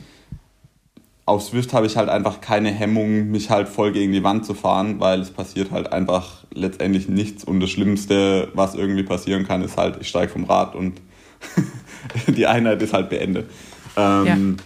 auf 1.30 1.44
Swift 1.44 1.72
habe 1.72 1.86
ich 1.86 1.96
halt 1.96 2.08
einfach 2.08 2.40
keine 2.40 2.72
Hemmung, 2.72 3.30
mich 3.30 3.50
halt 3.50 3.68
voll 3.68 3.92
gegen 3.92 4.12
die 4.12 4.24
Wand 4.24 4.44
zu 4.44 4.52
fahren, 4.52 4.98
weil 4.98 5.20
es 5.20 5.30
passiert 5.30 5.70
halt 5.70 5.92
einfach 5.92 6.38
letztendlich 6.52 7.08
nichts. 7.08 7.44
Und 7.44 7.60
das 7.60 7.70
Schlimmste, 7.70 8.48
was 8.54 8.74
irgendwie 8.74 9.04
passieren 9.04 9.46
kann, 9.46 9.62
ist 9.62 9.76
halt, 9.76 9.98
ich 10.00 10.08
steige 10.08 10.32
vom 10.32 10.42
Rad 10.42 10.74
und 10.74 11.00
die 12.26 12.48
Einheit 12.48 12.82
ist 12.82 12.92
halt 12.92 13.10
beendet. 13.10 13.48
Ähm, 13.96 14.56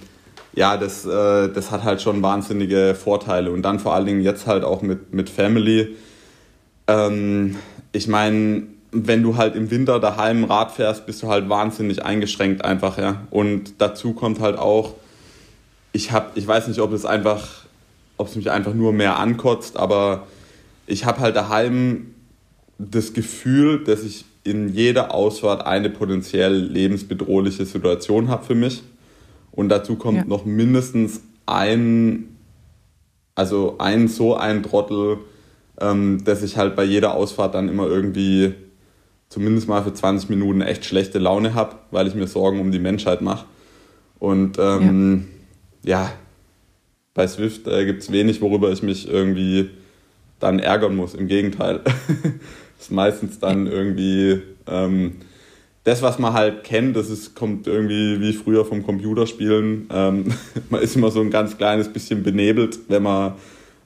ja, 0.55 0.79
das, 0.79 1.05
äh, 1.05 1.51
das 1.51 1.71
hat 1.71 1.85
halt 1.85 2.01
schon 2.01 2.23
wahnsinnige 2.23 2.95
Vorteile. 2.95 3.51
Und 3.51 3.61
dann 3.61 3.79
vor 3.79 3.95
allen 3.95 4.07
Dingen 4.07 4.23
jetzt 4.23 4.47
halt 4.47 4.65
auch 4.65 4.81
mit, 4.81 5.13
mit 5.13 5.29
Family. 5.29 5.95
Ähm, 6.87 7.57
ich 7.93 8.09
meine, 8.09 8.63
wenn 8.91 9.23
du 9.23 9.37
halt 9.37 9.55
im 9.55 9.71
Winter 9.71 10.01
daheim 10.01 10.45
Rad 10.45 10.73
fährst, 10.73 11.05
bist 11.05 11.23
du 11.23 11.29
halt 11.29 11.47
wahnsinnig 11.51 12.07
eingeschränkt 12.07 12.65
einfach, 12.65 12.97
ja. 12.97 13.27
Und 13.31 13.83
dazu 13.83 14.15
kommt 14.15 14.41
halt 14.41 14.59
auch, 14.59 14.95
ich 15.95 16.11
habe, 16.11 16.33
ich 16.35 16.47
weiß 16.47 16.67
nicht, 16.69 16.81
ob 16.81 16.93
es 16.93 17.07
einfach, 17.07 17.65
ob 18.17 18.27
es 18.27 18.35
mich 18.35 18.51
einfach 18.51 18.75
nur 18.75 18.93
mehr 18.93 19.19
ankotzt, 19.19 19.77
aber 19.77 20.27
ich 20.89 21.05
habe 21.07 21.21
halt 21.21 21.37
daheim 21.37 22.15
das 22.79 23.13
Gefühl, 23.13 23.85
dass 23.85 24.03
ich 24.03 24.25
in 24.43 24.69
jeder 24.75 25.15
Ausfahrt 25.15 25.65
eine 25.65 25.89
potenziell 25.91 26.53
lebensbedrohliche 26.53 27.65
Situation 27.65 28.29
habe 28.29 28.45
für 28.45 28.57
mich. 28.57 28.83
Und 29.53 29.69
dazu 29.69 29.95
kommt 29.95 30.19
Ja. 30.19 30.25
noch 30.25 30.45
mindestens 30.45 31.21
ein, 31.47 32.37
also 33.37 33.77
ein 33.79 34.09
so 34.09 34.37
ein 34.37 34.65
Trottel, 34.65 35.19
ähm, 35.81 36.25
dass 36.25 36.43
ich 36.43 36.57
halt 36.57 36.75
bei 36.75 36.85
jeder 36.85 37.15
Ausfahrt 37.15 37.55
dann 37.55 37.69
immer 37.69 37.87
irgendwie 37.87 38.53
zumindest 39.29 39.69
mal 39.69 39.85
für 39.85 39.95
20 39.95 40.29
Minuten 40.29 40.61
echt 40.61 40.85
schlechte 40.85 41.21
Laune 41.21 41.55
habe, 41.55 41.77
weil 41.93 42.09
ich 42.09 42.17
mir 42.17 42.27
Sorgen 42.27 42.61
um 42.61 42.73
die 42.73 42.81
Menschheit 42.81 43.23
mache. 43.23 43.47
Und 44.19 44.59
ähm, 44.59 45.27
ja. 45.29 45.34
Bei 47.15 47.27
Swift 47.27 47.67
äh, 47.67 47.85
gibt 47.87 48.03
es 48.03 48.13
wenig, 48.13 48.41
worüber 48.41 48.73
ich 48.73 48.83
mich 48.83 49.09
irgendwie 49.09 49.71
dann 50.41 50.59
ärgern 50.59 50.97
muss. 50.97 51.15
Im 51.15 51.29
Gegenteil. 51.29 51.81
ist 52.81 52.91
meistens 52.91 53.39
dann 53.39 53.67
irgendwie 53.67 54.43
ähm, 54.67 55.17
das, 55.85 56.03
was 56.03 56.19
man 56.19 56.33
halt 56.33 56.65
kennt, 56.65 56.97
das 56.97 57.11
ist, 57.11 57.35
kommt 57.35 57.67
irgendwie 57.67 58.21
wie 58.21 58.33
früher 58.33 58.65
vom 58.65 58.83
Computerspielen. 58.83 59.89
Ähm, 59.93 60.35
man 60.71 60.83
ist 60.83 60.97
immer 60.97 61.11
so 61.11 61.21
ein 61.21 61.31
ganz 61.31 61.57
kleines 61.57 61.93
bisschen 61.93 62.23
benebelt, 62.23 62.79
wenn 62.89 63.03
man 63.03 63.35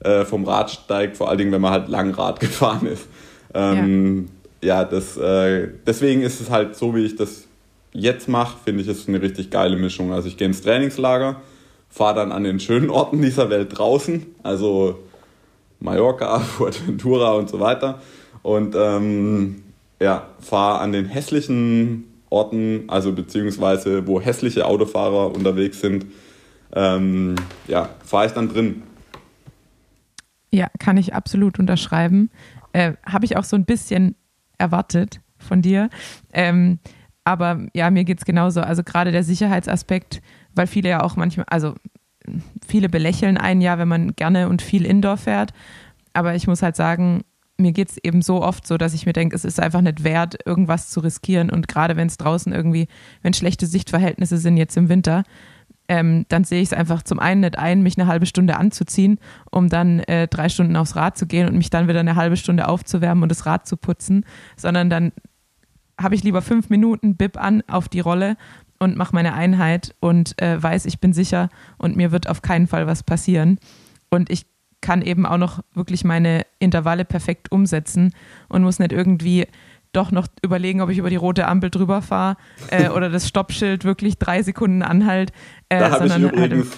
äh, 0.01 0.25
vom 0.25 0.45
Rad 0.45 0.71
steigt, 0.71 1.17
vor 1.17 1.29
allen 1.29 1.39
Dingen, 1.39 1.53
wenn 1.53 1.61
man 1.61 1.73
halt 1.73 1.89
Langrad 1.89 2.41
gefahren 2.41 2.87
ist. 2.87 3.07
Ähm, 3.55 4.29
ja, 4.63 4.85
das, 4.85 5.17
äh, 5.17 5.69
deswegen 5.87 6.23
ist 6.23 6.41
es 6.41 6.51
halt 6.51 6.77
so, 6.77 6.95
wie 6.95 7.05
ich 7.05 7.17
das 7.17 7.47
jetzt 7.93 8.29
mache, 8.29 8.59
finde 8.65 8.83
ich, 8.83 8.89
ist 8.89 9.09
eine 9.09 9.21
richtig 9.21 9.51
geile 9.51 9.77
Mischung. 9.77 10.13
Also 10.13 10.29
ich 10.29 10.37
gehe 10.37 10.47
ins 10.47 10.63
Trainingslager, 10.63 11.41
fahre 11.89 12.15
dann 12.15 12.33
an 12.33 12.45
den 12.45 12.61
schönen 12.61 12.91
Orten 12.91 13.23
dieser 13.23 13.51
Welt 13.51 13.77
draußen, 13.77 14.27
also 14.43 14.99
Mallorca, 15.81 16.39
Fuerteventura 16.41 17.33
und 17.33 17.49
so 17.49 17.61
weiter. 17.61 18.01
Und 18.43 18.75
ähm, 18.77 19.63
ja, 20.01 20.29
fahre 20.41 20.81
an 20.81 20.93
den 20.93 21.07
hässlichen 21.07 22.05
Orten, 22.31 22.85
also 22.89 23.13
beziehungsweise 23.13 24.07
wo 24.07 24.21
hässliche 24.21 24.67
Autofahrer 24.67 25.35
unterwegs 25.35 25.81
sind, 25.81 26.07
ähm, 26.75 27.37
ja, 27.67 27.89
fahre 28.05 28.27
ich 28.27 28.33
dann 28.33 28.49
drin. 28.49 28.83
Ja, 30.51 30.69
kann 30.79 30.97
ich 30.97 31.15
absolut 31.15 31.59
unterschreiben. 31.59 32.31
Äh, 32.73 32.95
Habe 33.05 33.25
ich 33.25 33.37
auch 33.37 33.45
so 33.45 33.57
ein 33.57 33.65
bisschen 33.65 34.15
erwartet 34.59 35.21
von 35.39 35.63
dir. 35.63 35.89
Ähm, 36.33 36.79
aber 37.29 37.67
ja, 37.75 37.91
mir 37.91 38.05
geht 38.05 38.21
es 38.21 38.25
genauso. 38.25 38.63
Also 38.63 38.83
gerade 38.83 39.13
der 39.13 39.23
Sicherheitsaspekt, 39.23 40.23
weil 40.55 40.67
viele 40.67 40.89
ja 40.89 41.03
auch 41.03 41.15
manchmal, 41.17 41.45
also 41.51 41.75
viele 42.67 42.89
belächeln 42.89 43.37
einen 43.37 43.61
ja, 43.61 43.77
wenn 43.77 43.87
man 43.87 44.17
gerne 44.17 44.49
und 44.49 44.63
viel 44.63 44.87
Indoor 44.87 45.19
fährt. 45.19 45.53
Aber 46.15 46.35
ich 46.35 46.47
muss 46.47 46.63
halt 46.63 46.75
sagen, 46.75 47.21
mir 47.59 47.73
geht 47.73 47.91
es 47.91 47.99
eben 48.03 48.23
so 48.23 48.43
oft 48.43 48.67
so, 48.67 48.79
dass 48.79 48.95
ich 48.95 49.05
mir 49.05 49.13
denke, 49.13 49.37
es 49.37 49.45
ist 49.45 49.61
einfach 49.61 49.83
nicht 49.83 50.05
wert, 50.05 50.39
irgendwas 50.47 50.89
zu 50.89 51.01
riskieren. 51.01 51.51
Und 51.51 51.69
gerade 51.69 51.97
wenn 51.97 52.07
es 52.07 52.17
draußen 52.17 52.51
irgendwie, 52.51 52.89
wenn 53.21 53.35
schlechte 53.35 53.67
Sichtverhältnisse 53.67 54.39
sind 54.39 54.57
jetzt 54.57 54.79
im 54.79 54.89
Winter, 54.89 55.23
ähm, 55.87 56.25
dann 56.31 56.45
sehe 56.45 56.63
ich 56.63 56.69
es 56.69 56.73
einfach 56.73 57.03
zum 57.03 57.19
einen 57.19 57.43
nicht 57.43 57.59
ein, 57.59 57.83
mich 57.83 57.99
eine 57.99 58.07
halbe 58.09 58.25
Stunde 58.25 58.57
anzuziehen, 58.57 59.19
um 59.51 59.69
dann 59.69 60.01
äh, 60.01 60.29
drei 60.29 60.49
Stunden 60.49 60.77
aufs 60.77 60.97
Rad 60.97 61.19
zu 61.19 61.27
gehen 61.27 61.47
und 61.47 61.59
mich 61.59 61.69
dann 61.69 61.89
wieder 61.89 62.01
eine 62.01 62.17
halbe 62.17 62.39
Stunde 62.39 62.69
aufzuwärmen 62.69 63.23
und 63.23 63.29
das 63.29 63.45
Rad 63.45 63.67
zu 63.67 63.77
putzen, 63.77 64.25
sondern 64.57 64.89
dann 64.89 65.13
habe 66.01 66.15
ich 66.15 66.23
lieber 66.23 66.43
fünf 66.43 66.71
Minuten 66.71 67.17
Bib 67.17 67.37
an 67.37 67.63
auf 67.69 67.89
die 67.89 68.01
Rolle 68.01 68.37
und 68.79 68.97
mache 68.97 69.15
meine 69.15 69.35
Einheit 69.35 69.95
und 70.01 70.41
äh, 70.41 70.63
weiß, 70.63 70.87
ich 70.87 71.01
bin 71.01 71.13
sicher 71.13 71.49
und 71.79 71.97
mir 71.97 72.13
wird 72.13 72.29
auf 72.29 72.43
keinen 72.43 72.67
Fall 72.69 72.87
was 72.87 73.03
passieren. 73.03 73.59
Und 74.11 74.31
ich 74.31 74.47
kann 74.81 75.03
eben 75.03 75.27
auch 75.27 75.39
noch 75.39 75.61
wirklich 75.75 76.05
meine 76.05 76.43
Intervalle 76.61 77.05
perfekt 77.05 77.51
umsetzen 77.51 78.15
und 78.49 78.63
muss 78.63 78.79
nicht 78.79 78.93
irgendwie 78.93 79.47
doch 79.93 80.13
noch 80.13 80.29
überlegen, 80.43 80.81
ob 80.83 80.91
ich 80.91 80.99
über 80.99 81.11
die 81.11 81.17
rote 81.17 81.49
Ampel 81.49 81.71
drüber 81.71 82.03
fahre 82.03 82.37
äh, 82.71 82.89
oder 82.97 83.11
das 83.11 83.27
Stoppschild 83.27 83.85
wirklich 83.85 84.19
drei 84.19 84.43
Sekunden 84.43 84.83
anhalt. 84.83 85.33
Äh, 85.69 85.81
Da 85.81 85.91
habe 85.91 86.07
ich, 86.07 86.13
halt 86.13 86.23
übrigens- 86.23 86.77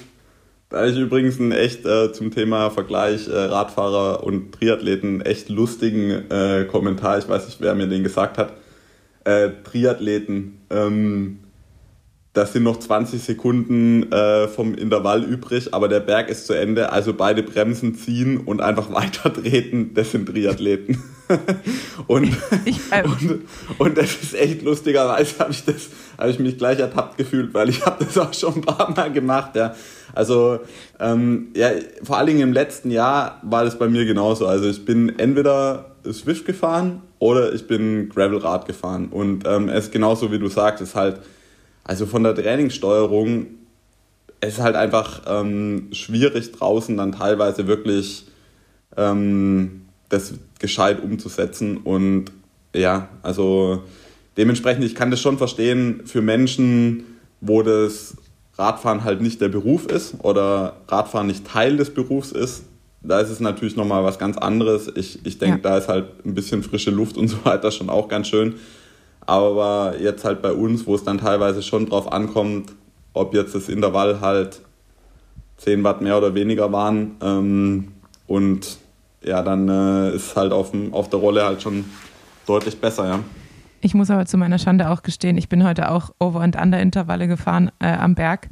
da 0.71 0.79
hab 0.81 0.87
ich 0.87 0.97
übrigens 0.97 1.39
einen 1.41 1.53
echt 1.53 1.85
äh, 1.85 2.13
zum 2.13 2.31
Thema 2.31 2.71
Vergleich 2.71 3.29
äh, 3.29 3.33
Radfahrer 3.37 4.23
und 4.23 4.53
Triathleten 4.53 5.21
echt 5.21 5.49
lustigen 5.51 6.11
äh, 6.31 6.65
Kommentar. 6.71 7.19
Ich 7.19 7.29
weiß 7.29 7.47
nicht, 7.47 7.61
wer 7.61 7.75
mir 7.75 7.89
den 7.89 8.05
gesagt 8.05 8.39
hat. 8.39 8.55
Äh, 9.25 9.51
Triathleten. 9.65 10.59
Ähm, 10.71 11.41
das 12.33 12.53
sind 12.53 12.63
noch 12.63 12.79
20 12.79 13.21
Sekunden 13.21 14.13
äh, 14.13 14.47
vom 14.47 14.75
Intervall 14.75 15.25
übrig, 15.25 15.75
aber 15.75 15.89
der 15.89 15.99
Berg 15.99 16.29
ist 16.29 16.47
zu 16.47 16.53
Ende. 16.53 16.93
Also 16.93 17.13
beide 17.13 17.43
Bremsen 17.43 17.97
ziehen 17.97 18.39
und 18.39 18.61
einfach 18.61 18.93
weiter 18.93 19.33
treten. 19.33 19.95
Das 19.95 20.13
sind 20.13 20.29
Triathleten. 20.29 21.03
und, 22.07 22.37
und, 22.89 23.41
und, 23.79 23.99
das 23.99 24.23
ist 24.23 24.35
echt 24.35 24.63
lustigerweise, 24.63 25.39
habe 25.39 25.53
ich, 25.53 25.63
hab 26.19 26.29
ich 26.29 26.39
mich 26.39 26.59
gleich 26.59 26.79
ertappt 26.79 27.19
gefühlt, 27.19 27.55
weil 27.55 27.69
ich 27.69 27.85
habe 27.85 28.05
das 28.05 28.19
auch 28.19 28.35
schon 28.35 28.55
ein 28.55 28.61
paar 28.63 28.91
Mal 28.91 29.13
gemacht. 29.13 29.55
Ja. 29.55 29.75
Also 30.13 30.61
ähm, 30.99 31.49
ja, 31.55 31.71
vor 32.03 32.17
allen 32.17 32.27
Dingen 32.29 32.41
im 32.41 32.53
letzten 32.53 32.91
Jahr 32.91 33.41
war 33.43 33.65
das 33.65 33.79
bei 33.79 33.89
mir 33.89 34.05
genauso. 34.05 34.47
Also 34.47 34.69
ich 34.69 34.85
bin 34.85 35.19
entweder 35.19 35.90
Swift 36.05 36.45
gefahren 36.45 37.03
oder 37.19 37.53
ich 37.53 37.67
bin 37.67 38.09
Gravelrad 38.09 38.67
gefahren. 38.67 39.09
Und 39.11 39.47
ähm, 39.47 39.69
es 39.69 39.87
ist 39.87 39.93
genauso 39.93 40.33
wie 40.33 40.39
du 40.39 40.49
sagst, 40.49 40.83
ist 40.83 40.95
halt 40.95 41.21
also 41.85 42.07
von 42.07 42.23
der 42.23 42.35
Trainingssteuerung, 42.35 43.47
es 44.41 44.55
ist 44.55 44.61
halt 44.61 44.77
einfach 44.77 45.23
ähm, 45.27 45.89
schwierig 45.93 46.53
draußen 46.53 46.97
dann 46.97 47.13
teilweise 47.13 47.67
wirklich 47.67 48.27
ähm, 48.97 49.83
das 50.09 50.35
gescheit 50.59 51.03
umzusetzen. 51.03 51.79
Und 51.79 52.27
ja, 52.75 53.09
also 53.23 53.83
dementsprechend, 54.37 54.85
ich 54.85 54.95
kann 54.95 55.11
das 55.11 55.21
schon 55.21 55.39
verstehen 55.39 56.03
für 56.05 56.23
Menschen, 56.23 57.05
wo 57.41 57.63
das 57.63 58.17
Radfahren 58.57 59.05
halt 59.05 59.21
nicht 59.21 59.41
der 59.41 59.49
Beruf 59.49 59.87
ist 59.87 60.15
oder 60.23 60.77
Radfahren 60.89 61.27
nicht 61.27 61.47
Teil 61.47 61.77
des 61.77 61.93
Berufs 61.93 62.33
ist. 62.33 62.65
Da 63.03 63.21
ist 63.21 63.31
es 63.31 63.41
natürlich 63.41 63.77
nochmal 63.77 64.05
was 64.05 64.19
ganz 64.19 64.37
anderes. 64.37 64.93
Ich, 64.95 65.25
ich 65.25 65.39
denke, 65.39 65.57
ja. 65.57 65.63
da 65.63 65.79
ist 65.79 65.89
halt 65.89 66.25
ein 66.25 66.35
bisschen 66.35 66.63
frische 66.63 66.91
Luft 66.91 67.17
und 67.17 67.29
so 67.29 67.45
weiter 67.45 67.71
schon 67.71 67.89
auch 67.89 68.09
ganz 68.09 68.29
schön. 68.29 68.55
Aber 69.27 69.95
jetzt 70.01 70.25
halt 70.25 70.43
bei 70.43 70.53
uns, 70.53 70.87
wo 70.87 70.95
es 70.95 71.05
dann 71.05 71.19
teilweise 71.19 71.63
schon 71.63 71.87
drauf 71.87 72.13
ankommt, 72.13 72.73
ob 73.13 73.35
jetzt 73.35 73.55
das 73.55 73.69
Intervall 73.69 74.21
halt 74.21 74.61
10 75.59 75.85
Watt 75.85 76.01
mehr 76.01 76.19
oder 76.19 76.35
weniger 76.35 76.73
waren. 76.73 77.17
Ähm, 77.23 77.89
und 78.27 78.79
ja, 79.23 79.43
dann 79.43 79.69
äh, 79.69 80.15
ist 80.15 80.37
halt 80.37 80.53
auf, 80.53 80.71
dem, 80.71 80.95
auf 80.95 81.09
der 81.11 81.21
Rolle 81.21 81.45
halt 81.45 81.63
schon 81.63 81.85
deutlich 82.47 82.81
besser, 82.81 83.07
ja. 83.07 83.21
Ich 83.83 83.95
muss 83.95 84.11
aber 84.11 84.27
zu 84.27 84.37
meiner 84.37 84.59
Schande 84.59 84.91
auch 84.91 85.03
gestehen, 85.03 85.39
ich 85.39 85.49
bin 85.49 85.65
heute 85.65 85.91
auch 85.91 86.11
Over- 86.19 86.41
und 86.41 86.61
Under-Intervalle 86.61 87.29
gefahren 87.29 87.71
äh, 87.79 87.93
am 87.93 88.15
Berg 88.15 88.49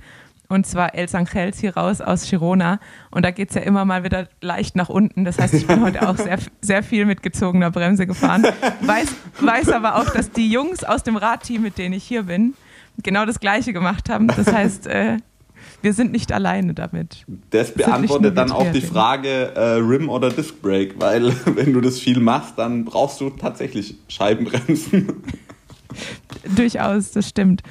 und 0.49 0.67
zwar 0.67 0.95
El 0.95 1.09
Sangels 1.09 1.59
hier 1.59 1.77
raus 1.77 2.01
aus 2.01 2.29
Girona. 2.29 2.81
Und 3.11 3.25
da 3.25 3.31
geht 3.31 3.51
es 3.51 3.55
ja 3.55 3.61
immer 3.63 3.85
mal 3.85 4.03
wieder 4.03 4.29
leicht 4.41 4.77
nach 4.77 4.89
unten. 4.89 5.25
Das 5.25 5.39
heißt, 5.39 5.55
ich 5.55 5.67
bin 5.67 5.83
heute 5.83 6.09
auch 6.09 6.17
sehr, 6.17 6.39
sehr 6.61 6.83
viel 6.83 7.05
mit 7.05 7.23
gezogener 7.23 7.71
Bremse 7.71 8.07
gefahren. 8.07 8.45
Weiß, 8.81 9.09
weiß 9.41 9.69
aber 9.71 9.97
auch, 9.97 10.09
dass 10.11 10.31
die 10.31 10.51
Jungs 10.51 10.85
aus 10.85 11.03
dem 11.03 11.17
Radteam, 11.17 11.63
mit 11.63 11.77
denen 11.77 11.95
ich 11.95 12.05
hier 12.05 12.25
bin, 12.25 12.55
genau 13.03 13.27
das 13.27 13.41
Gleiche 13.41 13.75
gemacht 13.75 14.09
haben. 14.09 14.29
Das 14.29 14.51
heißt, 14.51 14.87
äh, 14.87 15.19
wir 15.83 15.93
sind 15.93 16.13
nicht 16.13 16.33
alleine 16.33 16.73
damit. 16.73 17.27
Das 17.51 17.73
beantwortet 17.73 18.37
dann 18.37 18.51
auch 18.51 18.71
die 18.73 18.81
Frage 18.81 19.53
äh, 19.55 19.75
Rim 19.75 20.09
oder 20.09 20.31
Disc 20.31 20.63
Brake, 20.63 20.95
weil 20.99 21.33
wenn 21.45 21.75
du 21.75 21.83
das 21.83 21.99
viel 21.99 22.21
machst, 22.21 22.55
dann 22.57 22.87
brauchst 22.87 23.21
du 23.21 23.31
tatsächlich 23.31 23.97
Scheibenbremsen. 24.09 25.23
Durchaus, 26.57 27.13
das 27.13 27.29
stimmt. 27.29 27.63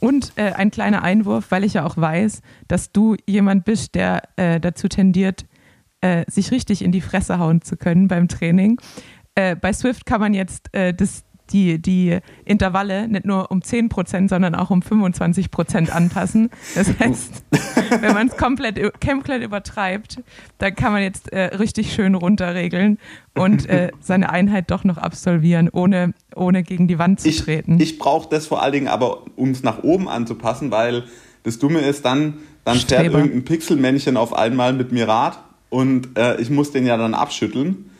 Und 0.00 0.32
äh, 0.36 0.52
ein 0.52 0.70
kleiner 0.70 1.02
Einwurf, 1.02 1.50
weil 1.50 1.64
ich 1.64 1.74
ja 1.74 1.84
auch 1.84 1.96
weiß, 1.96 2.42
dass 2.68 2.92
du 2.92 3.16
jemand 3.26 3.64
bist, 3.64 3.94
der 3.94 4.22
äh, 4.36 4.60
dazu 4.60 4.88
tendiert, 4.88 5.46
äh, 6.00 6.24
sich 6.30 6.50
richtig 6.50 6.82
in 6.82 6.92
die 6.92 7.00
Fresse 7.00 7.38
hauen 7.38 7.62
zu 7.62 7.76
können 7.76 8.08
beim 8.08 8.28
Training. 8.28 8.80
Äh, 9.34 9.56
bei 9.56 9.72
Swift 9.72 10.06
kann 10.06 10.20
man 10.20 10.34
jetzt 10.34 10.72
äh, 10.74 10.92
das, 10.94 11.24
die, 11.50 11.80
die 11.80 12.18
Intervalle 12.44 13.08
nicht 13.08 13.24
nur 13.24 13.50
um 13.50 13.60
10%, 13.60 14.28
sondern 14.28 14.54
auch 14.54 14.70
um 14.70 14.80
25% 14.80 15.90
anpassen. 15.90 16.50
Das 16.74 16.88
heißt, 16.98 17.44
wenn 18.00 18.14
man 18.14 18.28
es 18.28 18.36
komplett, 18.36 18.80
komplett 19.00 19.42
übertreibt, 19.42 20.20
dann 20.58 20.74
kann 20.74 20.92
man 20.92 21.02
jetzt 21.02 21.32
äh, 21.32 21.56
richtig 21.56 21.92
schön 21.92 22.14
runterregeln 22.14 22.98
und 23.34 23.68
äh, 23.68 23.90
seine 24.00 24.30
Einheit 24.30 24.70
doch 24.70 24.84
noch 24.84 24.98
absolvieren, 24.98 25.68
ohne, 25.70 26.14
ohne 26.34 26.62
gegen 26.62 26.88
die 26.88 26.98
Wand 26.98 27.20
zu 27.20 27.28
ich, 27.28 27.42
treten. 27.42 27.80
Ich 27.80 27.98
brauche 27.98 28.28
das 28.28 28.46
vor 28.46 28.62
allen 28.62 28.72
Dingen 28.72 28.88
aber, 28.88 29.24
um 29.36 29.50
es 29.50 29.62
nach 29.62 29.82
oben 29.82 30.08
anzupassen, 30.08 30.70
weil 30.70 31.04
das 31.42 31.58
Dumme 31.58 31.80
ist, 31.80 32.04
dann, 32.04 32.38
dann 32.64 32.78
fährt 32.78 33.12
irgendein 33.12 33.44
Pixelmännchen 33.44 34.16
auf 34.16 34.32
einmal 34.32 34.72
mit 34.72 34.92
mir 34.92 35.06
Rad 35.06 35.38
und 35.68 36.16
äh, 36.16 36.40
ich 36.40 36.50
muss 36.50 36.72
den 36.72 36.86
ja 36.86 36.96
dann 36.96 37.14
abschütteln. 37.14 37.90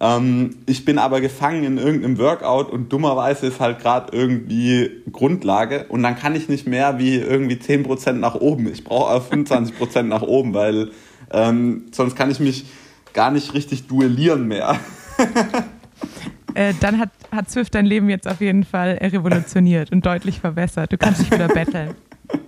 Ähm, 0.00 0.56
ich 0.66 0.84
bin 0.84 0.98
aber 0.98 1.20
gefangen 1.20 1.64
in 1.64 1.78
irgendeinem 1.78 2.18
Workout 2.18 2.70
und 2.70 2.92
dummerweise 2.92 3.46
ist 3.46 3.60
halt 3.60 3.78
gerade 3.78 4.16
irgendwie 4.16 4.90
Grundlage 5.12 5.86
und 5.88 6.02
dann 6.02 6.16
kann 6.16 6.34
ich 6.34 6.48
nicht 6.48 6.66
mehr 6.66 6.98
wie 6.98 7.16
irgendwie 7.16 7.54
10% 7.54 8.12
nach 8.12 8.34
oben. 8.34 8.66
Ich 8.72 8.84
brauche 8.84 9.16
25% 9.16 10.02
nach 10.02 10.22
oben, 10.22 10.52
weil 10.52 10.90
ähm, 11.32 11.86
sonst 11.92 12.16
kann 12.16 12.30
ich 12.30 12.40
mich 12.40 12.66
gar 13.12 13.30
nicht 13.30 13.54
richtig 13.54 13.86
duellieren 13.86 14.48
mehr. 14.48 14.78
äh, 16.54 16.74
dann 16.80 16.98
hat, 16.98 17.10
hat 17.30 17.50
Swift 17.50 17.74
dein 17.74 17.86
Leben 17.86 18.10
jetzt 18.10 18.26
auf 18.26 18.40
jeden 18.40 18.64
Fall 18.64 18.98
revolutioniert 19.00 19.92
und 19.92 20.04
deutlich 20.04 20.40
verbessert. 20.40 20.92
Du 20.92 20.98
kannst 20.98 21.20
dich 21.20 21.30
wieder 21.30 21.48
betteln. 21.48 21.94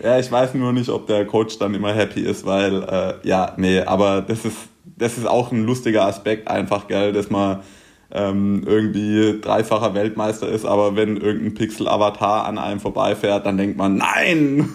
Ja, 0.00 0.16
ich 0.16 0.30
weiß 0.30 0.54
nur 0.54 0.72
nicht, 0.72 0.88
ob 0.90 1.08
der 1.08 1.26
Coach 1.26 1.58
dann 1.58 1.74
immer 1.74 1.92
happy 1.92 2.20
ist, 2.20 2.46
weil, 2.46 2.84
äh, 2.84 3.14
ja, 3.24 3.54
nee, 3.56 3.80
aber 3.80 4.22
das 4.22 4.44
ist 4.44 4.56
das 4.98 5.18
ist 5.18 5.26
auch 5.26 5.52
ein 5.52 5.64
lustiger 5.64 6.04
Aspekt 6.04 6.48
einfach, 6.48 6.88
gell, 6.88 7.12
dass 7.12 7.30
man 7.30 7.60
ähm, 8.10 8.62
irgendwie 8.64 9.40
dreifacher 9.40 9.94
Weltmeister 9.94 10.48
ist, 10.48 10.64
aber 10.64 10.96
wenn 10.96 11.16
irgendein 11.16 11.54
Pixel-Avatar 11.54 12.46
an 12.46 12.58
einem 12.58 12.80
vorbeifährt, 12.80 13.44
dann 13.44 13.58
denkt 13.58 13.76
man, 13.76 13.96
nein! 13.96 14.68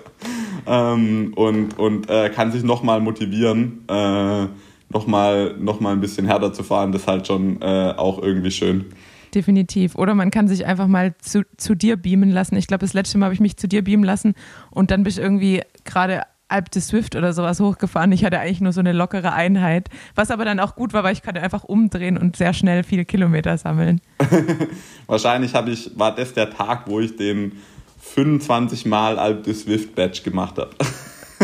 ähm, 0.66 1.32
und 1.36 1.78
und 1.78 2.08
äh, 2.08 2.30
kann 2.30 2.52
sich 2.52 2.62
nochmal 2.62 3.00
motivieren, 3.00 3.84
äh, 3.88 4.46
nochmal 4.90 5.54
noch 5.58 5.80
mal 5.80 5.92
ein 5.92 6.00
bisschen 6.00 6.26
härter 6.26 6.52
zu 6.52 6.62
fahren. 6.62 6.92
Das 6.92 7.02
ist 7.02 7.08
halt 7.08 7.26
schon 7.26 7.60
äh, 7.60 7.92
auch 7.96 8.22
irgendwie 8.22 8.50
schön. 8.50 8.86
Definitiv. 9.34 9.96
Oder 9.96 10.14
man 10.14 10.30
kann 10.30 10.46
sich 10.46 10.64
einfach 10.64 10.86
mal 10.86 11.14
zu, 11.18 11.42
zu 11.56 11.74
dir 11.74 11.96
beamen 11.96 12.30
lassen. 12.30 12.56
Ich 12.56 12.68
glaube, 12.68 12.82
das 12.82 12.94
letzte 12.94 13.18
Mal 13.18 13.26
habe 13.26 13.34
ich 13.34 13.40
mich 13.40 13.56
zu 13.56 13.66
dir 13.66 13.82
beamen 13.82 14.04
lassen 14.04 14.34
und 14.70 14.90
dann 14.90 15.02
bist 15.02 15.18
du 15.18 15.22
irgendwie 15.22 15.62
gerade 15.84 16.22
Alp 16.54 16.70
de 16.70 16.80
Swift 16.80 17.16
oder 17.16 17.32
sowas 17.32 17.58
hochgefahren. 17.58 18.12
Ich 18.12 18.24
hatte 18.24 18.38
eigentlich 18.38 18.60
nur 18.60 18.72
so 18.72 18.78
eine 18.78 18.92
lockere 18.92 19.32
Einheit, 19.32 19.88
was 20.14 20.30
aber 20.30 20.44
dann 20.44 20.60
auch 20.60 20.76
gut 20.76 20.92
war, 20.92 21.02
weil 21.02 21.12
ich 21.12 21.22
konnte 21.22 21.42
einfach 21.42 21.64
umdrehen 21.64 22.16
und 22.16 22.36
sehr 22.36 22.54
schnell 22.54 22.84
viele 22.84 23.04
Kilometer 23.04 23.58
sammeln. 23.58 24.00
Wahrscheinlich 25.06 25.52
ich, 25.66 25.90
war 25.96 26.14
das 26.14 26.32
der 26.32 26.50
Tag, 26.50 26.84
wo 26.86 27.00
ich 27.00 27.16
den 27.16 27.52
25 28.00 28.86
Mal 28.86 29.18
Alp 29.18 29.42
de 29.42 29.52
Swift 29.52 29.96
Badge 29.96 30.22
gemacht 30.22 30.58
habe. 30.58 30.70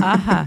Aha. 0.00 0.46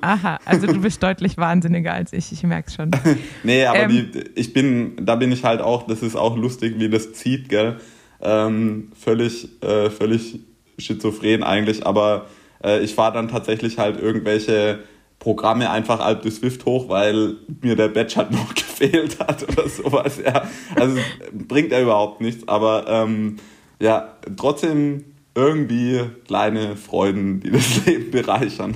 Aha, 0.00 0.38
also 0.44 0.66
du 0.66 0.80
bist 0.80 1.02
deutlich 1.02 1.38
wahnsinniger 1.38 1.92
als 1.94 2.12
ich, 2.12 2.30
ich 2.32 2.42
merke 2.42 2.68
es 2.68 2.74
schon. 2.74 2.90
nee, 3.42 3.64
aber 3.64 3.80
ähm, 3.80 4.10
die, 4.12 4.24
ich 4.34 4.52
bin, 4.52 4.96
da 5.00 5.16
bin 5.16 5.32
ich 5.32 5.42
halt 5.42 5.60
auch, 5.60 5.86
das 5.86 6.02
ist 6.02 6.16
auch 6.16 6.36
lustig, 6.36 6.74
wie 6.78 6.88
das 6.88 7.14
zieht, 7.14 7.48
gell? 7.48 7.78
Ähm, 8.20 8.92
völlig, 8.94 9.48
äh, 9.62 9.90
völlig 9.90 10.38
schizophren 10.78 11.42
eigentlich, 11.42 11.84
aber 11.86 12.26
ich 12.62 12.94
fahre 12.94 13.14
dann 13.14 13.28
tatsächlich 13.28 13.78
halt 13.78 14.00
irgendwelche 14.00 14.80
Programme 15.18 15.70
einfach 15.70 16.00
Alp 16.00 16.22
de 16.22 16.32
Swift 16.32 16.64
hoch, 16.64 16.88
weil 16.88 17.36
mir 17.60 17.76
der 17.76 17.88
Badge 17.88 18.16
halt 18.16 18.30
noch 18.32 18.54
gefehlt 18.54 19.20
hat 19.20 19.42
oder 19.48 19.68
sowas. 19.68 20.20
Ja. 20.24 20.48
Also 20.74 20.98
bringt 21.32 21.72
er 21.72 21.82
überhaupt 21.82 22.20
nichts, 22.20 22.46
aber 22.48 22.86
ähm, 22.88 23.36
ja, 23.78 24.16
trotzdem 24.36 25.04
irgendwie 25.34 26.02
kleine 26.26 26.76
Freuden, 26.76 27.40
die 27.40 27.50
das 27.50 27.84
Leben 27.86 28.10
bereichern. 28.10 28.74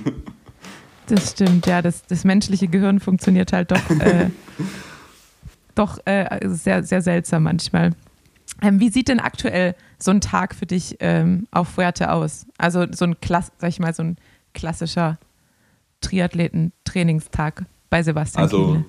Das 1.09 1.33
stimmt, 1.33 1.67
ja, 1.67 1.83
das, 1.83 2.05
das 2.07 2.25
menschliche 2.25 2.69
Gehirn 2.69 3.01
funktioniert 3.01 3.53
halt 3.53 3.71
doch, 3.71 3.91
äh, 4.01 4.31
doch 5.75 5.99
äh, 6.05 6.41
sehr, 6.45 6.83
sehr 6.83 7.03
seltsam 7.03 7.45
manchmal. 7.45 7.93
Ähm, 8.63 8.81
wie 8.81 8.89
sieht 8.89 9.09
denn 9.09 9.21
aktuell 9.21 9.75
so 9.99 10.11
ein 10.11 10.21
Tag 10.21 10.55
für 10.55 10.67
dich 10.67 10.97
ähm, 11.01 11.47
auf 11.51 11.69
Fuerte 11.69 12.13
aus? 12.13 12.47
Also 12.59 12.87
so 12.91 13.05
ein 13.05 13.21
Klass, 13.21 13.53
sag 13.59 13.69
ich 13.71 13.79
mal, 13.79 13.95
so 13.95 14.03
ein 14.03 14.17
klassischer 14.55 15.19
Triathleten-Trainingstag 16.01 17.65
bei 17.91 18.03
Sebastian. 18.03 18.43
Also 18.43 18.67
Kiele. 18.67 18.85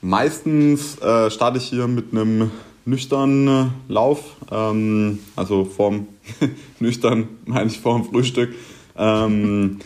meistens 0.00 0.98
äh, 0.98 1.30
starte 1.30 1.58
ich 1.58 1.64
hier 1.64 1.86
mit 1.86 2.12
einem 2.12 2.50
nüchternen 2.84 3.72
Lauf, 3.88 4.36
ähm, 4.50 5.18
also 5.36 5.64
vorm 5.64 6.08
nüchtern 6.80 7.28
meine 7.44 7.66
ich 7.66 7.78
vorm 7.78 8.04
Frühstück. 8.04 8.54
Ähm, 8.96 9.78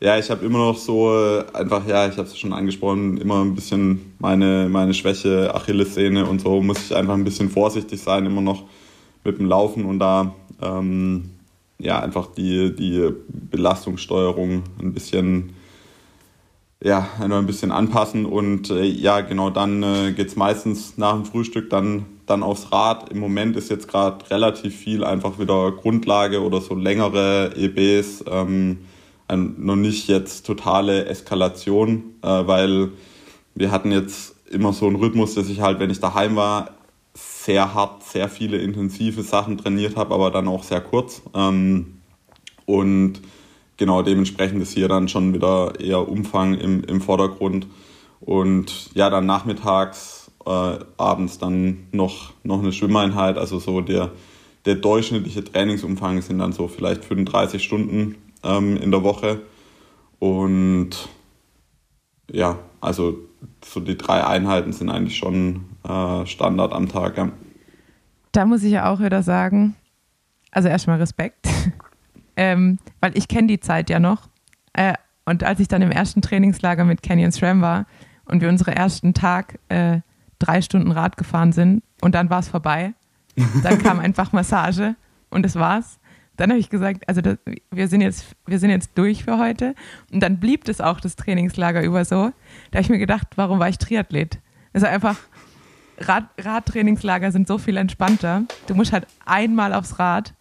ja, 0.00 0.18
ich 0.18 0.30
habe 0.30 0.44
immer 0.46 0.58
noch 0.58 0.78
so 0.78 1.14
äh, 1.14 1.44
einfach, 1.52 1.86
ja, 1.86 2.08
ich 2.08 2.16
habe 2.16 2.26
es 2.26 2.38
schon 2.38 2.52
angesprochen, 2.52 3.18
immer 3.18 3.44
ein 3.44 3.54
bisschen 3.54 4.14
meine, 4.18 4.68
meine 4.70 4.94
Schwäche, 4.94 5.54
Achillessehne 5.54 6.26
und 6.26 6.40
so, 6.40 6.60
muss 6.62 6.86
ich 6.86 6.96
einfach 6.96 7.14
ein 7.14 7.24
bisschen 7.24 7.50
vorsichtig 7.50 8.00
sein, 8.00 8.26
immer 8.26 8.40
noch 8.40 8.64
mit 9.24 9.38
dem 9.38 9.46
Laufen 9.46 9.84
und 9.84 9.98
da 9.98 10.34
ähm, 10.60 11.30
ja 11.78 12.00
einfach 12.00 12.26
die, 12.26 12.74
die 12.74 13.10
Belastungssteuerung 13.28 14.62
ein 14.80 14.92
bisschen 14.92 15.54
ja, 16.82 17.06
ein 17.20 17.46
bisschen 17.46 17.72
anpassen 17.72 18.24
und 18.24 18.70
äh, 18.70 18.84
ja, 18.84 19.20
genau 19.20 19.50
dann 19.50 19.82
äh, 19.82 20.12
geht 20.12 20.28
es 20.28 20.36
meistens 20.36 20.96
nach 20.96 21.12
dem 21.12 21.26
Frühstück 21.26 21.68
dann 21.68 22.06
dann 22.30 22.42
aufs 22.42 22.72
Rad. 22.72 23.10
Im 23.10 23.18
Moment 23.18 23.56
ist 23.56 23.70
jetzt 23.70 23.88
gerade 23.88 24.30
relativ 24.30 24.74
viel 24.76 25.04
einfach 25.04 25.38
wieder 25.38 25.72
Grundlage 25.72 26.42
oder 26.42 26.60
so 26.60 26.74
längere 26.74 27.52
EBs. 27.56 28.24
Ähm, 28.30 28.78
noch 29.28 29.76
nicht 29.76 30.08
jetzt 30.08 30.46
totale 30.46 31.06
Eskalation, 31.06 32.14
äh, 32.22 32.28
weil 32.28 32.90
wir 33.54 33.70
hatten 33.70 33.92
jetzt 33.92 34.34
immer 34.50 34.72
so 34.72 34.86
einen 34.86 34.96
Rhythmus, 34.96 35.34
dass 35.34 35.48
ich 35.48 35.60
halt, 35.60 35.78
wenn 35.78 35.90
ich 35.90 36.00
daheim 36.00 36.34
war, 36.34 36.70
sehr 37.44 37.72
hart, 37.72 38.04
sehr 38.04 38.28
viele 38.28 38.58
intensive 38.58 39.22
Sachen 39.22 39.56
trainiert 39.56 39.96
habe, 39.96 40.14
aber 40.14 40.30
dann 40.30 40.46
auch 40.46 40.62
sehr 40.62 40.80
kurz. 40.82 41.22
Ähm, 41.34 42.00
und 42.66 43.22
genau 43.78 44.02
dementsprechend 44.02 44.62
ist 44.62 44.74
hier 44.74 44.88
dann 44.88 45.08
schon 45.08 45.32
wieder 45.32 45.80
eher 45.80 46.06
Umfang 46.06 46.54
im, 46.54 46.84
im 46.84 47.00
Vordergrund. 47.00 47.66
Und 48.20 48.94
ja, 48.94 49.08
dann 49.08 49.24
nachmittags, 49.24 50.30
äh, 50.44 50.78
abends 50.98 51.38
dann 51.38 51.86
noch, 51.92 52.34
noch 52.42 52.58
eine 52.58 52.72
Schwimmeinheit. 52.72 53.38
Also 53.38 53.58
so 53.58 53.80
der, 53.80 54.12
der 54.66 54.74
durchschnittliche 54.74 55.42
Trainingsumfang 55.42 56.20
sind 56.20 56.40
dann 56.40 56.52
so 56.52 56.68
vielleicht 56.68 57.06
35 57.06 57.64
Stunden 57.64 58.16
ähm, 58.44 58.76
in 58.76 58.90
der 58.90 59.02
Woche. 59.02 59.40
Und 60.18 61.08
ja, 62.30 62.58
also 62.82 63.18
so 63.64 63.80
die 63.80 63.96
drei 63.96 64.26
Einheiten 64.26 64.74
sind 64.74 64.90
eigentlich 64.90 65.16
schon 65.16 65.69
äh, 65.88 66.26
Standard 66.26 66.72
am 66.72 66.88
Tag. 66.88 67.16
Ja. 67.16 67.28
Da 68.32 68.46
muss 68.46 68.62
ich 68.62 68.72
ja 68.72 68.90
auch 68.90 69.00
wieder 69.00 69.22
sagen, 69.22 69.74
also 70.50 70.68
erstmal 70.68 70.98
Respekt, 70.98 71.48
ähm, 72.36 72.78
weil 73.00 73.16
ich 73.16 73.28
kenne 73.28 73.48
die 73.48 73.60
Zeit 73.60 73.90
ja 73.90 73.98
noch. 73.98 74.28
Äh, 74.72 74.94
und 75.24 75.44
als 75.44 75.60
ich 75.60 75.68
dann 75.68 75.82
im 75.82 75.90
ersten 75.90 76.22
Trainingslager 76.22 76.84
mit 76.84 77.02
Canyon 77.02 77.32
SRAM 77.32 77.60
war 77.60 77.86
und 78.24 78.40
wir 78.40 78.48
unseren 78.48 78.74
ersten 78.74 79.14
Tag 79.14 79.58
äh, 79.68 80.00
drei 80.38 80.62
Stunden 80.62 80.90
Rad 80.90 81.16
gefahren 81.16 81.52
sind 81.52 81.82
und 82.00 82.14
dann 82.14 82.30
war 82.30 82.40
es 82.40 82.48
vorbei, 82.48 82.94
dann 83.62 83.78
kam 83.78 84.00
einfach 84.00 84.32
Massage 84.32 84.96
und 85.30 85.44
das 85.44 85.56
war's. 85.56 85.98
Dann 86.36 86.50
habe 86.50 86.58
ich 86.58 86.70
gesagt, 86.70 87.06
also 87.06 87.20
das, 87.20 87.36
wir, 87.70 87.86
sind 87.86 88.00
jetzt, 88.00 88.34
wir 88.46 88.58
sind 88.58 88.70
jetzt 88.70 88.96
durch 88.96 89.24
für 89.24 89.36
heute. 89.36 89.74
Und 90.10 90.20
dann 90.22 90.40
blieb 90.40 90.66
es 90.68 90.80
auch 90.80 90.98
das 90.98 91.14
Trainingslager 91.14 91.82
über 91.82 92.06
so. 92.06 92.32
Da 92.70 92.78
habe 92.78 92.80
ich 92.80 92.88
mir 92.88 92.98
gedacht, 92.98 93.26
warum 93.36 93.58
war 93.58 93.68
ich 93.68 93.76
Triathlet? 93.76 94.38
Also 94.72 94.86
einfach, 94.86 95.16
Rad, 96.00 96.24
Radtrainingslager 96.38 97.30
sind 97.32 97.46
so 97.46 97.58
viel 97.58 97.76
entspannter. 97.76 98.44
Du 98.66 98.74
musst 98.74 98.92
halt 98.92 99.06
einmal 99.24 99.74
aufs 99.74 99.98
Rad 99.98 100.34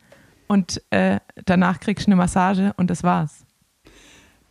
und 0.47 0.81
äh, 0.89 1.19
danach 1.45 1.79
kriegst 1.79 2.07
du 2.07 2.11
eine 2.11 2.15
Massage 2.15 2.73
und 2.77 2.89
das 2.89 3.03
war's. 3.03 3.45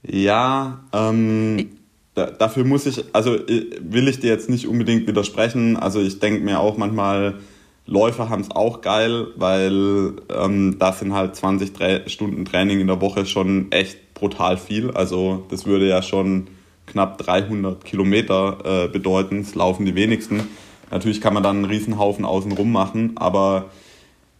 Ja, 0.03 0.81
ähm, 0.93 1.71
da, 2.15 2.27
dafür 2.27 2.65
muss 2.65 2.87
ich, 2.87 3.05
also 3.13 3.33
will 3.33 4.09
ich 4.09 4.21
dir 4.21 4.31
jetzt 4.31 4.49
nicht 4.49 4.69
unbedingt 4.69 5.07
widersprechen. 5.07 5.77
Also 5.77 6.01
ich 6.01 6.21
denke 6.21 6.41
mir 6.43 6.61
auch 6.61 6.77
manchmal, 6.77 7.41
Läufer 7.87 8.29
haben 8.29 8.43
es 8.43 8.51
auch 8.51 8.83
geil, 8.83 9.29
weil 9.37 10.13
ähm, 10.29 10.77
das 10.79 10.99
sind 10.99 11.15
halt 11.15 11.35
20 11.35 11.73
Tra 11.73 12.09
Stunden 12.09 12.45
Training 12.45 12.81
in 12.81 12.87
der 12.87 13.01
Woche 13.01 13.25
schon 13.25 13.73
echt 13.73 14.15
brutal 14.15 14.59
viel. 14.59 14.91
Also 14.91 15.47
das 15.49 15.65
würde 15.65 15.89
ja 15.89 16.03
schon 16.03 16.49
knapp 16.87 17.19
300 17.19 17.85
Kilometer 17.85 18.85
äh, 18.85 18.89
bedeuten. 18.89 19.43
Das 19.43 19.55
laufen 19.55 19.87
die 19.87 19.95
wenigsten. 19.95 20.49
Natürlich 20.91 21.21
kann 21.21 21.35
man 21.35 21.43
dann 21.43 21.57
einen 21.57 21.65
Riesenhaufen 21.67 22.25
außenrum 22.25 22.73
machen, 22.73 23.13
aber 23.17 23.67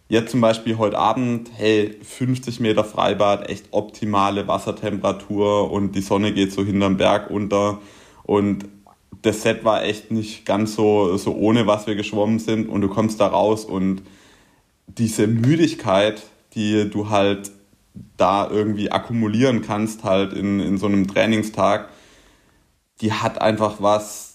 jetzt 0.07 0.31
zum 0.31 0.41
Beispiel 0.41 0.77
heute 0.77 0.97
Abend, 0.97 1.51
hey, 1.55 1.95
50 2.01 2.59
Meter 2.59 2.83
Freibad, 2.83 3.49
echt 3.49 3.67
optimale 3.71 4.47
Wassertemperatur 4.47 5.71
und 5.71 5.93
die 5.95 6.01
Sonne 6.01 6.33
geht 6.33 6.51
so 6.51 6.63
hinterm 6.63 6.97
Berg 6.97 7.29
unter 7.29 7.79
und 8.23 8.65
das 9.21 9.41
Set 9.41 9.63
war 9.65 9.83
echt 9.83 10.11
nicht 10.11 10.45
ganz 10.45 10.75
so, 10.75 11.17
so 11.17 11.35
ohne, 11.35 11.67
was 11.67 11.87
wir 11.87 11.95
geschwommen 11.95 12.39
sind. 12.39 12.69
Und 12.69 12.81
du 12.81 12.87
kommst 12.87 13.19
da 13.19 13.27
raus 13.27 13.65
und 13.65 14.01
diese 14.87 15.27
Müdigkeit, 15.27 16.23
die 16.55 16.89
du 16.89 17.09
halt 17.09 17.51
da 18.17 18.49
irgendwie 18.49 18.91
akkumulieren 18.91 19.61
kannst, 19.61 20.03
halt 20.03 20.33
in, 20.33 20.59
in 20.59 20.77
so 20.77 20.87
einem 20.87 21.07
Trainingstag, 21.07 21.89
die 23.01 23.13
hat 23.13 23.41
einfach 23.41 23.77
was, 23.79 24.28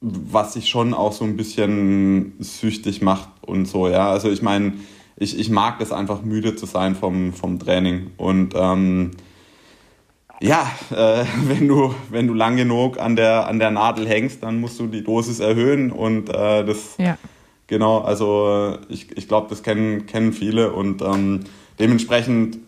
was 0.00 0.54
sich 0.54 0.68
schon 0.68 0.94
auch 0.94 1.12
so 1.12 1.24
ein 1.24 1.36
bisschen 1.36 2.32
süchtig 2.38 3.02
macht 3.02 3.28
und 3.42 3.66
so, 3.66 3.88
ja. 3.88 4.10
Also 4.10 4.30
ich 4.30 4.42
meine, 4.42 4.74
ich, 5.16 5.38
ich 5.38 5.50
mag 5.50 5.78
das 5.78 5.92
einfach 5.92 6.22
müde 6.22 6.56
zu 6.56 6.66
sein 6.66 6.94
vom, 6.94 7.34
vom 7.34 7.58
Training. 7.58 8.10
Und 8.16 8.54
ähm, 8.56 9.10
ja, 10.40 10.70
äh, 10.90 11.24
wenn, 11.44 11.68
du, 11.68 11.94
wenn 12.08 12.26
du 12.26 12.34
lang 12.34 12.56
genug 12.56 12.98
an 12.98 13.14
der, 13.14 13.46
an 13.46 13.58
der 13.58 13.70
Nadel 13.70 14.08
hängst, 14.08 14.42
dann 14.42 14.60
musst 14.60 14.80
du 14.80 14.86
die 14.86 15.04
Dosis 15.04 15.40
erhöhen 15.40 15.92
und 15.92 16.30
äh, 16.30 16.64
das, 16.64 16.96
ja. 16.98 17.18
genau, 17.66 17.98
also 17.98 18.78
ich, 18.88 19.14
ich 19.16 19.28
glaube, 19.28 19.48
das 19.50 19.62
kennen, 19.62 20.06
kennen 20.06 20.32
viele 20.32 20.72
und 20.72 21.02
ähm, 21.02 21.40
dementsprechend 21.78 22.58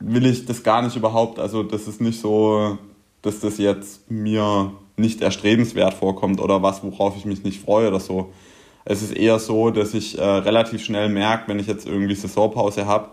will 0.00 0.24
ich 0.26 0.46
das 0.46 0.62
gar 0.62 0.80
nicht 0.82 0.96
überhaupt, 0.96 1.38
also 1.38 1.62
das 1.62 1.86
ist 1.86 2.00
nicht 2.00 2.18
so, 2.18 2.78
dass 3.20 3.40
das 3.40 3.58
jetzt 3.58 4.10
mir 4.10 4.72
nicht 4.96 5.20
erstrebenswert 5.20 5.94
vorkommt 5.94 6.40
oder 6.40 6.62
was, 6.62 6.82
worauf 6.82 7.16
ich 7.16 7.24
mich 7.24 7.42
nicht 7.44 7.60
freue 7.60 7.88
oder 7.88 8.00
so. 8.00 8.32
Es 8.84 9.02
ist 9.02 9.16
eher 9.16 9.38
so, 9.38 9.70
dass 9.70 9.94
ich 9.94 10.18
äh, 10.18 10.22
relativ 10.22 10.84
schnell 10.84 11.08
merke, 11.08 11.48
wenn 11.48 11.58
ich 11.58 11.66
jetzt 11.66 11.86
irgendwie 11.86 12.14
Saisonpause 12.14 12.86
habe, 12.86 13.10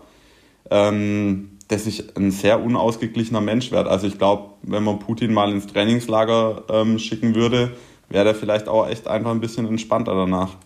ähm, 0.70 1.58
dass 1.68 1.86
ich 1.86 2.16
ein 2.16 2.32
sehr 2.32 2.62
unausgeglichener 2.62 3.40
Mensch 3.40 3.70
werde. 3.70 3.90
Also 3.90 4.06
ich 4.06 4.18
glaube, 4.18 4.54
wenn 4.62 4.82
man 4.82 4.98
Putin 4.98 5.32
mal 5.32 5.52
ins 5.52 5.68
Trainingslager 5.68 6.64
ähm, 6.68 6.98
schicken 6.98 7.34
würde, 7.34 7.76
wäre 8.08 8.24
der 8.24 8.34
vielleicht 8.34 8.68
auch 8.68 8.88
echt 8.88 9.06
einfach 9.06 9.30
ein 9.30 9.40
bisschen 9.40 9.66
entspannter 9.66 10.14
danach. 10.14 10.56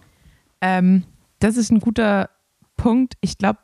Ähm, 0.62 1.04
das 1.40 1.58
ist 1.58 1.70
ein 1.70 1.80
guter 1.80 2.30
Punkt. 2.76 3.14
Ich 3.20 3.36
glaube, 3.36 3.60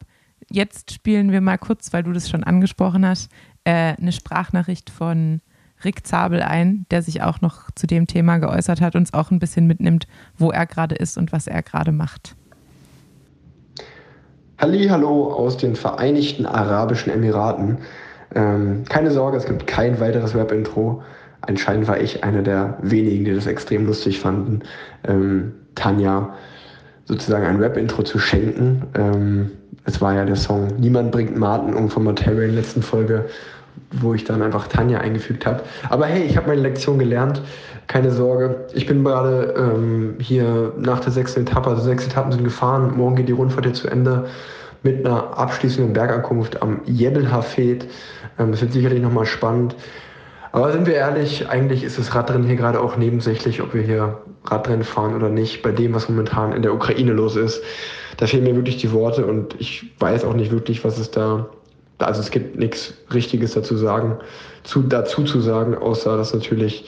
jetzt 0.50 0.92
spielen 0.92 1.32
wir 1.32 1.40
mal 1.40 1.56
kurz, 1.56 1.92
weil 1.94 2.02
du 2.02 2.12
das 2.12 2.28
schon 2.28 2.44
angesprochen 2.44 3.06
hast, 3.06 3.30
äh, 3.64 3.96
eine 3.96 4.12
Sprachnachricht 4.12 4.90
von 4.90 5.40
Rick 5.84 6.06
Zabel 6.06 6.42
ein, 6.42 6.86
der 6.90 7.02
sich 7.02 7.22
auch 7.22 7.40
noch 7.40 7.70
zu 7.74 7.86
dem 7.86 8.06
Thema 8.06 8.38
geäußert 8.38 8.80
hat, 8.80 8.96
uns 8.96 9.14
auch 9.14 9.30
ein 9.30 9.38
bisschen 9.38 9.66
mitnimmt, 9.66 10.06
wo 10.36 10.50
er 10.50 10.66
gerade 10.66 10.94
ist 10.94 11.18
und 11.18 11.32
was 11.32 11.46
er 11.46 11.62
gerade 11.62 11.92
macht. 11.92 12.34
Hallo 14.60 15.32
aus 15.32 15.56
den 15.56 15.74
Vereinigten 15.74 16.44
Arabischen 16.44 17.10
Emiraten. 17.10 17.78
Ähm, 18.34 18.84
keine 18.88 19.10
Sorge, 19.10 19.38
es 19.38 19.46
gibt 19.46 19.66
kein 19.66 19.98
weiteres 20.00 20.34
Web-Intro. 20.34 21.02
Anscheinend 21.40 21.88
war 21.88 21.98
ich 21.98 22.22
einer 22.22 22.42
der 22.42 22.76
wenigen, 22.82 23.24
die 23.24 23.34
das 23.34 23.46
extrem 23.46 23.86
lustig 23.86 24.20
fanden, 24.20 24.60
ähm, 25.04 25.52
Tanja 25.74 26.34
sozusagen 27.06 27.46
ein 27.46 27.60
Web-Intro 27.60 28.02
zu 28.02 28.18
schenken. 28.18 28.82
Ähm, 28.94 29.50
es 29.84 30.00
war 30.00 30.14
ja 30.14 30.24
der 30.24 30.36
Song 30.36 30.68
Niemand 30.78 31.10
bringt 31.10 31.36
Martin 31.36 31.74
um 31.74 31.88
von 31.88 32.04
Materia 32.04 32.42
in 32.42 32.54
der 32.54 32.62
letzten 32.62 32.82
Folge, 32.82 33.28
wo 33.92 34.14
ich 34.14 34.24
dann 34.24 34.42
einfach 34.42 34.68
Tanja 34.68 34.98
eingefügt 34.98 35.46
habe. 35.46 35.62
Aber 35.88 36.06
hey, 36.06 36.22
ich 36.24 36.36
habe 36.36 36.48
meine 36.48 36.60
Lektion 36.60 36.98
gelernt. 36.98 37.42
Keine 37.86 38.12
Sorge. 38.12 38.66
Ich 38.72 38.86
bin 38.86 39.02
gerade 39.02 39.54
ähm, 39.56 40.14
hier 40.20 40.72
nach 40.78 41.00
der 41.00 41.12
sechsten 41.12 41.40
Etappe, 41.40 41.70
also 41.70 41.82
sechs 41.82 42.06
Etappen 42.06 42.30
sind 42.30 42.44
gefahren. 42.44 42.96
Morgen 42.96 43.16
geht 43.16 43.28
die 43.28 43.32
Rundfahrt 43.32 43.64
hier 43.64 43.74
zu 43.74 43.88
Ende 43.88 44.26
mit 44.82 45.04
einer 45.04 45.36
abschließenden 45.36 45.92
Bergankunft 45.92 46.62
am 46.62 46.82
Jebel 46.86 47.30
Hafed. 47.30 47.86
Ähm, 48.38 48.52
das 48.52 48.60
wird 48.60 48.72
sicherlich 48.72 49.02
nochmal 49.02 49.26
spannend. 49.26 49.74
Aber 50.52 50.72
sind 50.72 50.86
wir 50.86 50.94
ehrlich, 50.94 51.48
eigentlich 51.48 51.84
ist 51.84 51.98
das 51.98 52.14
Radrennen 52.14 52.46
hier 52.46 52.56
gerade 52.56 52.80
auch 52.80 52.96
nebensächlich, 52.96 53.60
ob 53.62 53.72
wir 53.72 53.82
hier 53.82 54.18
Radrennen 54.44 54.84
fahren 54.84 55.14
oder 55.14 55.28
nicht, 55.28 55.62
bei 55.62 55.70
dem, 55.70 55.94
was 55.94 56.08
momentan 56.08 56.52
in 56.52 56.62
der 56.62 56.74
Ukraine 56.74 57.12
los 57.12 57.36
ist. 57.36 57.62
Da 58.16 58.26
fehlen 58.26 58.44
mir 58.44 58.56
wirklich 58.56 58.78
die 58.78 58.92
Worte 58.92 59.26
und 59.26 59.54
ich 59.58 59.92
weiß 60.00 60.24
auch 60.24 60.34
nicht 60.34 60.50
wirklich, 60.50 60.84
was 60.84 60.98
es 60.98 61.10
da 61.10 61.48
also 62.06 62.20
es 62.20 62.30
gibt 62.30 62.58
nichts 62.58 62.94
Richtiges 63.12 63.52
dazu 63.52 63.76
sagen, 63.76 64.18
zu, 64.64 64.82
dazu 64.82 65.24
zu 65.24 65.40
sagen, 65.40 65.74
außer 65.76 66.16
dass 66.16 66.34
natürlich 66.34 66.84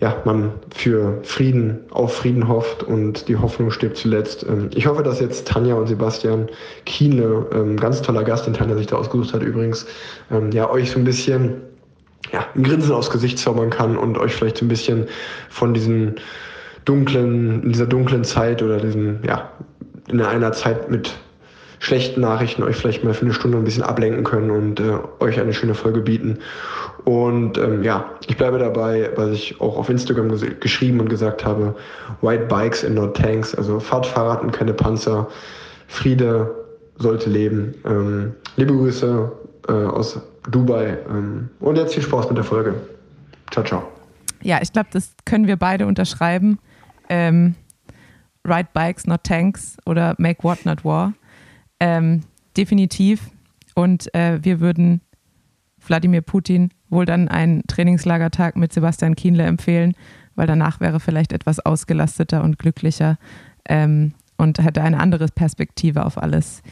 ja, 0.00 0.20
man 0.24 0.52
für 0.74 1.20
Frieden, 1.22 1.78
auf 1.90 2.16
Frieden 2.16 2.48
hofft 2.48 2.82
und 2.82 3.28
die 3.28 3.36
Hoffnung 3.36 3.70
stirbt 3.70 3.96
zuletzt. 3.96 4.44
Ähm, 4.48 4.68
ich 4.74 4.86
hoffe, 4.86 5.02
dass 5.02 5.20
jetzt 5.20 5.46
Tanja 5.48 5.74
und 5.74 5.86
Sebastian 5.86 6.48
Kienle, 6.84 7.46
ähm, 7.52 7.76
ganz 7.76 8.02
toller 8.02 8.24
Gast, 8.24 8.46
den 8.46 8.54
Tanja 8.54 8.76
sich 8.76 8.88
da 8.88 8.96
ausgesucht 8.96 9.32
hat 9.32 9.42
übrigens, 9.42 9.86
ähm, 10.30 10.50
ja, 10.50 10.68
euch 10.68 10.90
so 10.90 10.98
ein 10.98 11.04
bisschen 11.04 11.62
ja, 12.32 12.46
ein 12.54 12.64
Grinsen 12.64 12.92
aufs 12.92 13.10
Gesicht 13.10 13.38
zaubern 13.38 13.70
kann 13.70 13.96
und 13.96 14.18
euch 14.18 14.34
vielleicht 14.34 14.58
so 14.58 14.64
ein 14.64 14.68
bisschen 14.68 15.06
von 15.48 15.74
diesen 15.74 16.16
dunklen, 16.84 17.70
dieser 17.70 17.86
dunklen 17.86 18.24
Zeit 18.24 18.62
oder 18.62 18.78
diesen, 18.78 19.20
ja, 19.26 19.50
in 20.08 20.20
einer 20.20 20.52
Zeit 20.52 20.90
mit 20.90 21.14
schlechten 21.78 22.20
Nachrichten 22.20 22.62
euch 22.62 22.76
vielleicht 22.76 23.04
mal 23.04 23.14
für 23.14 23.24
eine 23.24 23.34
Stunde 23.34 23.58
ein 23.58 23.64
bisschen 23.64 23.82
ablenken 23.82 24.24
können 24.24 24.50
und 24.50 24.80
äh, 24.80 24.98
euch 25.20 25.40
eine 25.40 25.52
schöne 25.52 25.74
Folge 25.74 26.00
bieten. 26.00 26.38
Und 27.04 27.58
ähm, 27.58 27.82
ja, 27.82 28.10
ich 28.26 28.36
bleibe 28.36 28.58
dabei, 28.58 29.10
was 29.16 29.30
ich 29.30 29.60
auch 29.60 29.76
auf 29.76 29.90
Instagram 29.90 30.30
geschrieben 30.60 31.00
und 31.00 31.08
gesagt 31.08 31.44
habe, 31.44 31.74
White 32.22 32.46
Bikes 32.46 32.84
and 32.84 32.94
not 32.94 33.16
Tanks, 33.16 33.54
also 33.54 33.78
fahrt 33.80 34.06
Fahrrad 34.06 34.42
und 34.42 34.52
keine 34.52 34.72
Panzer. 34.72 35.28
Friede 35.86 36.50
sollte 36.96 37.28
leben. 37.28 37.74
Ähm, 37.84 38.34
liebe 38.56 38.72
Grüße 38.72 39.32
äh, 39.68 39.72
aus 39.72 40.18
Dubai 40.50 40.98
ähm, 41.08 41.50
und 41.60 41.76
jetzt 41.76 41.94
viel 41.94 42.02
Spaß 42.02 42.28
mit 42.28 42.38
der 42.38 42.44
Folge. 42.44 42.74
Ciao, 43.50 43.64
ciao. 43.64 43.82
Ja, 44.42 44.58
ich 44.62 44.72
glaube, 44.72 44.88
das 44.92 45.12
können 45.24 45.46
wir 45.46 45.56
beide 45.56 45.86
unterschreiben. 45.86 46.58
Ähm, 47.08 47.54
Ride 48.46 48.68
Bikes, 48.72 49.06
not 49.06 49.24
Tanks 49.24 49.76
oder 49.86 50.14
Make 50.18 50.42
What, 50.42 50.66
not 50.66 50.84
War. 50.84 51.14
Ähm, 51.80 52.22
definitiv. 52.56 53.30
Und 53.74 54.14
äh, 54.14 54.38
wir 54.42 54.60
würden 54.60 55.00
Wladimir 55.86 56.22
Putin 56.22 56.70
wohl 56.88 57.04
dann 57.04 57.28
einen 57.28 57.66
Trainingslagertag 57.66 58.56
mit 58.56 58.72
Sebastian 58.72 59.16
Kienle 59.16 59.44
empfehlen, 59.44 59.94
weil 60.34 60.46
danach 60.46 60.80
wäre 60.80 61.00
vielleicht 61.00 61.32
etwas 61.32 61.60
ausgelasteter 61.60 62.42
und 62.42 62.58
glücklicher 62.58 63.18
ähm, 63.68 64.14
und 64.36 64.58
hätte 64.58 64.82
eine 64.82 65.00
andere 65.00 65.26
Perspektive 65.28 66.04
auf 66.04 66.18
alles. 66.18 66.62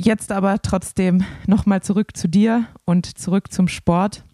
Jetzt 0.00 0.30
aber 0.30 0.62
trotzdem 0.62 1.24
nochmal 1.46 1.82
zurück 1.82 2.16
zu 2.16 2.28
dir 2.28 2.66
und 2.84 3.18
zurück 3.18 3.52
zum 3.52 3.68
Sport. 3.68 4.24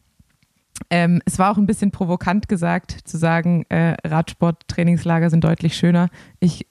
Ähm, 0.91 1.23
es 1.25 1.39
war 1.39 1.51
auch 1.51 1.57
ein 1.57 1.67
bisschen 1.67 1.91
provokant 1.91 2.49
gesagt, 2.49 2.91
zu 3.05 3.17
sagen, 3.17 3.65
äh, 3.71 3.97
Radsport-Trainingslager 4.05 5.31
sind 5.31 5.45
deutlich 5.45 5.77
schöner. 5.77 6.11
Ich 6.41 6.67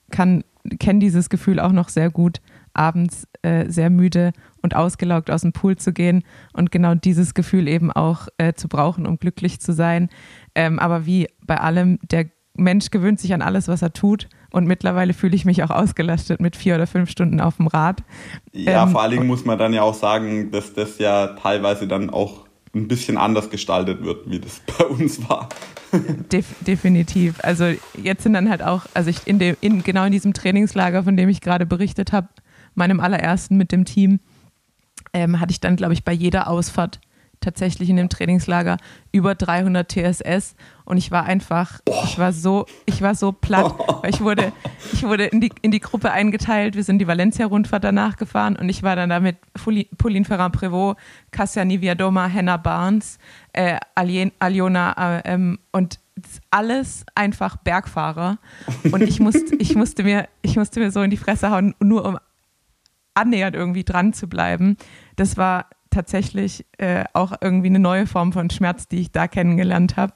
kenne 0.78 0.98
dieses 0.98 1.28
Gefühl 1.28 1.60
auch 1.60 1.72
noch 1.72 1.88
sehr 1.88 2.10
gut, 2.10 2.40
abends 2.72 3.26
äh, 3.42 3.68
sehr 3.68 3.90
müde 3.90 4.32
und 4.62 4.74
ausgelaugt 4.74 5.30
aus 5.30 5.42
dem 5.42 5.52
Pool 5.52 5.76
zu 5.76 5.92
gehen 5.92 6.24
und 6.52 6.70
genau 6.70 6.94
dieses 6.94 7.34
Gefühl 7.34 7.68
eben 7.68 7.92
auch 7.92 8.28
äh, 8.38 8.54
zu 8.54 8.68
brauchen, 8.68 9.06
um 9.06 9.18
glücklich 9.18 9.60
zu 9.60 9.72
sein. 9.72 10.08
Ähm, 10.54 10.78
aber 10.78 11.06
wie 11.06 11.28
bei 11.46 11.58
allem, 11.58 11.98
der 12.10 12.26
Mensch 12.56 12.90
gewöhnt 12.90 13.20
sich 13.20 13.34
an 13.34 13.42
alles, 13.42 13.68
was 13.68 13.82
er 13.82 13.92
tut. 13.92 14.28
Und 14.52 14.66
mittlerweile 14.66 15.12
fühle 15.12 15.34
ich 15.34 15.44
mich 15.44 15.64
auch 15.64 15.70
ausgelastet 15.70 16.40
mit 16.40 16.54
vier 16.54 16.76
oder 16.76 16.86
fünf 16.86 17.10
Stunden 17.10 17.40
auf 17.40 17.56
dem 17.56 17.66
Rad. 17.66 18.04
Ja, 18.52 18.84
ähm, 18.84 18.90
vor 18.90 19.02
allen 19.02 19.10
Dingen 19.10 19.26
muss 19.26 19.44
man 19.44 19.58
dann 19.58 19.72
ja 19.72 19.82
auch 19.82 19.94
sagen, 19.94 20.52
dass 20.52 20.72
das 20.74 20.98
ja 20.98 21.28
teilweise 21.28 21.88
dann 21.88 22.10
auch 22.10 22.43
ein 22.74 22.88
bisschen 22.88 23.16
anders 23.16 23.50
gestaltet 23.50 24.04
wird, 24.04 24.28
wie 24.28 24.40
das 24.40 24.60
bei 24.78 24.84
uns 24.84 25.28
war. 25.28 25.48
Def 26.32 26.46
definitiv. 26.60 27.36
Also 27.42 27.72
jetzt 28.02 28.24
sind 28.24 28.32
dann 28.34 28.50
halt 28.50 28.62
auch, 28.62 28.86
also 28.94 29.10
ich 29.10 29.26
in 29.26 29.38
dem, 29.38 29.56
in, 29.60 29.82
genau 29.82 30.04
in 30.04 30.12
diesem 30.12 30.34
Trainingslager, 30.34 31.04
von 31.04 31.16
dem 31.16 31.28
ich 31.28 31.40
gerade 31.40 31.66
berichtet 31.66 32.12
habe, 32.12 32.28
meinem 32.74 33.00
allerersten 33.00 33.56
mit 33.56 33.70
dem 33.70 33.84
Team, 33.84 34.18
ähm, 35.12 35.40
hatte 35.40 35.52
ich 35.52 35.60
dann, 35.60 35.76
glaube 35.76 35.92
ich, 35.92 36.04
bei 36.04 36.12
jeder 36.12 36.48
Ausfahrt 36.48 37.00
tatsächlich 37.44 37.90
in 37.90 37.96
dem 37.96 38.08
Trainingslager 38.08 38.78
über 39.12 39.34
300 39.34 39.90
TSS 39.90 40.56
und 40.84 40.96
ich 40.96 41.10
war 41.10 41.24
einfach, 41.24 41.80
ich 42.04 42.18
war 42.18 42.32
so, 42.32 42.66
ich 42.86 43.02
war 43.02 43.14
so 43.14 43.32
platt, 43.32 43.74
weil 44.02 44.10
ich 44.14 44.20
wurde, 44.20 44.52
ich 44.92 45.02
wurde 45.04 45.24
in 45.26 45.40
die, 45.40 45.52
in 45.62 45.70
die 45.70 45.80
Gruppe 45.80 46.10
eingeteilt. 46.10 46.74
Wir 46.74 46.84
sind 46.84 46.98
die 46.98 47.06
Valencia-Rundfahrt 47.06 47.84
danach 47.84 48.16
gefahren 48.16 48.56
und 48.56 48.68
ich 48.68 48.82
war 48.82 48.96
dann 48.96 49.10
da 49.10 49.20
mit 49.20 49.36
Pauline 49.98 50.24
Ferrand-Prévot, 50.24 50.96
Cassia 51.30 51.64
Niviadoma, 51.64 52.30
Hannah 52.30 52.56
Barnes, 52.56 53.18
äh, 53.52 53.78
Aliona 53.94 55.18
äh, 55.18 55.22
ähm, 55.24 55.58
und 55.72 56.00
alles 56.50 57.04
einfach 57.14 57.56
Bergfahrer 57.56 58.38
und 58.92 59.02
ich 59.02 59.20
musste, 59.20 59.54
ich 59.58 59.74
musste 59.74 60.04
mir, 60.04 60.28
ich 60.42 60.56
musste 60.56 60.80
mir 60.80 60.90
so 60.90 61.02
in 61.02 61.10
die 61.10 61.16
Fresse 61.16 61.50
hauen, 61.50 61.74
nur 61.80 62.04
um 62.04 62.18
annähernd 63.14 63.56
irgendwie 63.56 63.84
dran 63.84 64.12
zu 64.12 64.28
bleiben. 64.28 64.76
Das 65.16 65.36
war 65.36 65.66
tatsächlich 65.94 66.66
äh, 66.78 67.04
auch 67.12 67.32
irgendwie 67.40 67.68
eine 67.68 67.78
neue 67.78 68.06
Form 68.06 68.32
von 68.32 68.50
Schmerz, 68.50 68.88
die 68.88 69.00
ich 69.00 69.12
da 69.12 69.28
kennengelernt 69.28 69.96
habe. 69.96 70.14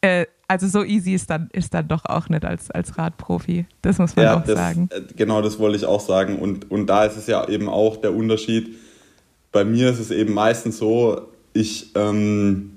Äh, 0.00 0.26
also 0.48 0.66
so 0.66 0.84
easy 0.84 1.14
ist 1.14 1.30
dann, 1.30 1.48
ist 1.52 1.72
dann 1.72 1.88
doch 1.88 2.04
auch 2.04 2.28
nicht 2.28 2.44
als, 2.44 2.70
als 2.70 2.98
Radprofi. 2.98 3.66
Das 3.80 3.98
muss 3.98 4.16
man 4.16 4.24
ja, 4.24 4.36
auch 4.36 4.44
das, 4.44 4.56
sagen. 4.56 4.88
Äh, 4.90 5.00
genau, 5.16 5.40
das 5.40 5.58
wollte 5.58 5.76
ich 5.76 5.86
auch 5.86 6.00
sagen. 6.00 6.38
Und, 6.38 6.70
und 6.70 6.86
da 6.86 7.04
ist 7.04 7.16
es 7.16 7.26
ja 7.26 7.48
eben 7.48 7.68
auch 7.68 7.96
der 7.96 8.14
Unterschied. 8.14 8.76
Bei 9.50 9.64
mir 9.64 9.90
ist 9.90 10.00
es 10.00 10.10
eben 10.10 10.34
meistens 10.34 10.78
so, 10.78 11.28
ich, 11.52 11.94
ähm, 11.94 12.76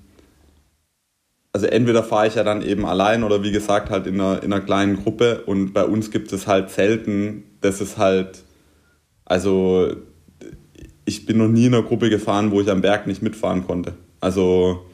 also 1.51 1.67
entweder 1.67 2.03
fahre 2.03 2.27
ich 2.27 2.36
ja 2.36 2.43
dann 2.43 2.61
eben 2.61 2.86
allein 2.86 3.23
oder 3.23 3.43
wie 3.43 3.51
gesagt 3.51 3.89
halt 3.89 4.07
in 4.07 4.19
einer, 4.19 4.43
in 4.43 4.53
einer 4.53 4.63
kleinen 4.63 5.01
Gruppe 5.01 5.43
und 5.45 5.73
bei 5.73 5.86
uns 5.86 6.11
gibt 6.11 6.31
es 6.33 6.47
halt 6.47 6.69
selten, 6.69 7.43
dass 7.61 7.81
es 7.81 7.97
halt, 7.97 8.43
also 9.25 9.95
ich 11.05 11.25
bin 11.25 11.37
noch 11.37 11.47
nie 11.47 11.67
in 11.67 11.73
einer 11.73 11.83
Gruppe 11.83 12.09
gefahren, 12.09 12.51
wo 12.51 12.61
ich 12.61 12.69
am 12.69 12.81
Berg 12.81 13.07
nicht 13.07 13.21
mitfahren 13.21 13.65
konnte. 13.65 13.93
Also 14.19 14.85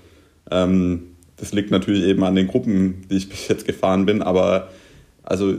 ähm, 0.49 1.03
das 1.38 1.53
liegt 1.53 1.72
natürlich 1.72 2.03
eben 2.03 2.24
an 2.24 2.36
den 2.36 2.47
Gruppen, 2.47 3.05
die 3.09 3.18
ich 3.18 3.30
bis 3.30 3.47
jetzt 3.47 3.66
gefahren 3.66 4.05
bin, 4.05 4.22
aber 4.22 4.70
also 5.24 5.55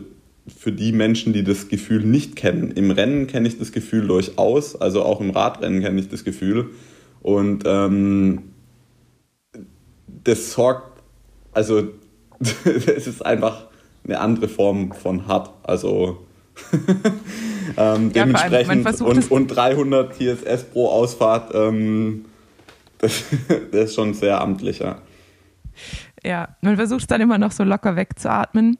für 0.46 0.72
die 0.72 0.92
Menschen, 0.92 1.32
die 1.32 1.44
das 1.44 1.68
Gefühl 1.68 2.04
nicht 2.04 2.36
kennen, 2.36 2.72
im 2.72 2.90
Rennen 2.90 3.26
kenne 3.26 3.48
ich 3.48 3.58
das 3.58 3.72
Gefühl 3.72 4.06
durchaus, 4.06 4.74
also 4.80 5.02
auch 5.02 5.20
im 5.20 5.30
Radrennen 5.30 5.80
kenne 5.80 6.00
ich 6.00 6.08
das 6.08 6.24
Gefühl 6.24 6.70
und 7.20 7.62
ähm, 7.64 8.42
das 10.24 10.52
sorgt, 10.52 11.00
also 11.52 11.88
es 12.64 13.06
ist 13.06 13.24
einfach 13.24 13.68
eine 14.04 14.18
andere 14.18 14.48
Form 14.48 14.92
von 14.92 15.28
hart, 15.28 15.50
also 15.62 16.26
ähm, 17.76 18.10
ja, 18.14 18.24
dementsprechend 18.24 19.00
und, 19.00 19.30
und 19.30 19.46
300 19.48 20.14
TSS 20.14 20.64
pro 20.64 20.88
Ausfahrt, 20.88 21.54
ähm, 21.54 22.26
das, 22.98 23.24
das, 23.72 23.90
ist 23.90 23.94
schon 23.94 24.14
sehr 24.14 24.40
amtlich, 24.40 24.78
ja. 24.78 24.98
Ja, 26.24 26.56
man 26.60 26.76
versucht 26.76 27.00
es 27.02 27.06
dann 27.06 27.20
immer 27.20 27.38
noch 27.38 27.52
so 27.52 27.64
locker 27.64 27.96
wegzuatmen. 27.96 28.78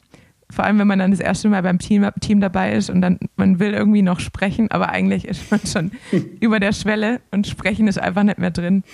Vor 0.51 0.65
allem, 0.65 0.79
wenn 0.79 0.87
man 0.87 0.99
dann 0.99 1.11
das 1.11 1.21
erste 1.21 1.49
Mal 1.49 1.63
beim 1.63 1.79
Team, 1.79 2.07
Team 2.21 2.41
dabei 2.41 2.75
ist 2.75 2.91
und 2.91 3.01
dann 3.01 3.19
man 3.37 3.59
will 3.59 3.73
irgendwie 3.73 4.03
noch 4.03 4.21
sprechen, 4.21 4.71
aber 4.71 4.91
eigentlich 4.91 5.27
ist 5.27 5.51
man 5.51 5.61
schon 5.67 5.93
über 6.41 6.61
der 6.61 6.73
Schwelle 6.73 7.21
und 7.31 7.47
sprechen 7.47 7.89
ist 7.89 7.99
einfach 7.99 8.23
nicht 8.23 8.39
mehr 8.39 8.51
drin. 8.51 8.85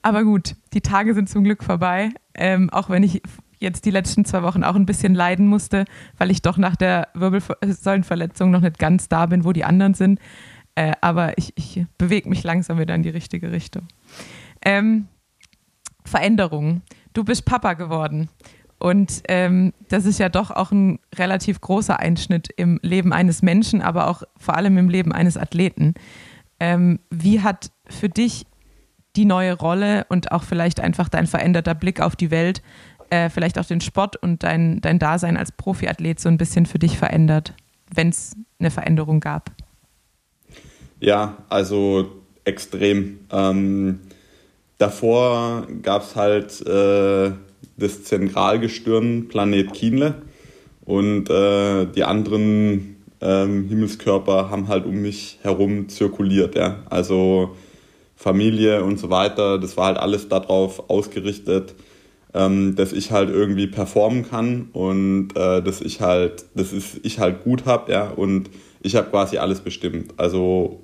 Aber 0.00 0.22
gut, 0.22 0.54
die 0.74 0.80
Tage 0.80 1.12
sind 1.14 1.28
zum 1.28 1.44
Glück 1.44 1.64
vorbei. 1.64 2.10
Ähm, 2.34 2.70
auch 2.70 2.88
wenn 2.88 3.02
ich 3.02 3.20
jetzt 3.60 3.84
die 3.84 3.90
letzten 3.90 4.24
zwei 4.24 4.42
Wochen 4.42 4.64
auch 4.64 4.74
ein 4.74 4.86
bisschen 4.86 5.14
leiden 5.14 5.46
musste, 5.46 5.84
weil 6.16 6.30
ich 6.30 6.42
doch 6.42 6.56
nach 6.56 6.76
der 6.76 7.08
Wirbelsäulenverletzung 7.14 8.50
noch 8.50 8.60
nicht 8.60 8.78
ganz 8.78 9.08
da 9.08 9.26
bin, 9.26 9.44
wo 9.44 9.52
die 9.52 9.64
anderen 9.64 9.94
sind. 9.94 10.20
Äh, 10.74 10.92
aber 11.00 11.36
ich, 11.38 11.52
ich 11.56 11.84
bewege 11.98 12.28
mich 12.28 12.44
langsam 12.44 12.78
wieder 12.78 12.94
in 12.94 13.02
die 13.02 13.08
richtige 13.08 13.50
Richtung. 13.50 13.88
Ähm, 14.62 15.08
Veränderungen. 16.04 16.82
Du 17.12 17.24
bist 17.24 17.44
Papa 17.44 17.74
geworden. 17.74 18.28
Und 18.78 19.22
ähm, 19.28 19.72
das 19.88 20.06
ist 20.06 20.18
ja 20.18 20.28
doch 20.28 20.50
auch 20.50 20.70
ein 20.70 21.00
relativ 21.16 21.60
großer 21.60 21.98
Einschnitt 21.98 22.48
im 22.56 22.78
Leben 22.82 23.12
eines 23.12 23.42
Menschen, 23.42 23.82
aber 23.82 24.08
auch 24.08 24.22
vor 24.36 24.56
allem 24.56 24.78
im 24.78 24.88
Leben 24.88 25.12
eines 25.12 25.36
Athleten. 25.36 25.94
Ähm, 26.60 27.00
wie 27.10 27.42
hat 27.42 27.72
für 27.88 28.08
dich 28.08 28.46
die 29.16 29.24
neue 29.24 29.54
Rolle 29.54 30.06
und 30.08 30.30
auch 30.30 30.44
vielleicht 30.44 30.78
einfach 30.78 31.08
dein 31.08 31.26
veränderter 31.26 31.74
Blick 31.74 32.00
auf 32.00 32.14
die 32.14 32.30
Welt 32.30 32.62
äh, 33.10 33.30
vielleicht 33.30 33.58
auch 33.58 33.64
den 33.64 33.80
Sport 33.80 34.16
und 34.16 34.42
dein, 34.42 34.80
dein 34.80 34.98
Dasein 34.98 35.36
als 35.36 35.52
Profiathlet 35.52 36.20
so 36.20 36.28
ein 36.28 36.38
bisschen 36.38 36.66
für 36.66 36.78
dich 36.78 36.98
verändert, 36.98 37.54
wenn 37.94 38.08
es 38.08 38.36
eine 38.58 38.70
Veränderung 38.70 39.20
gab? 39.20 39.50
Ja, 41.00 41.38
also 41.48 42.10
extrem. 42.44 43.20
Ähm, 43.30 44.00
davor 44.78 45.66
gab 45.82 46.02
es 46.02 46.16
halt 46.16 46.60
äh, 46.66 47.32
das 47.76 48.04
Zentralgestirn 48.04 49.28
Planet 49.28 49.72
Kienle 49.72 50.22
und 50.84 51.30
äh, 51.30 51.86
die 51.86 52.04
anderen 52.04 52.96
ähm, 53.20 53.68
Himmelskörper 53.68 54.50
haben 54.50 54.68
halt 54.68 54.86
um 54.86 54.96
mich 54.96 55.38
herum 55.42 55.88
zirkuliert. 55.88 56.54
Ja? 56.54 56.80
Also 56.88 57.56
Familie 58.16 58.82
und 58.82 58.98
so 58.98 59.10
weiter, 59.10 59.58
das 59.58 59.76
war 59.76 59.86
halt 59.86 59.98
alles 59.98 60.28
darauf 60.28 60.90
ausgerichtet, 60.90 61.74
ähm, 62.34 62.76
dass 62.76 62.92
ich 62.92 63.10
halt 63.10 63.30
irgendwie 63.30 63.66
performen 63.66 64.28
kann 64.28 64.68
und 64.72 65.30
äh, 65.34 65.62
dass 65.62 65.80
ich 65.80 66.00
halt, 66.00 66.44
dass 66.54 66.72
ich 67.02 67.18
halt 67.18 67.44
gut 67.44 67.64
habe, 67.64 67.90
ja, 67.90 68.08
und 68.10 68.50
ich 68.80 68.96
habe 68.96 69.10
quasi 69.10 69.38
alles 69.38 69.60
bestimmt. 69.60 70.14
Also 70.16 70.80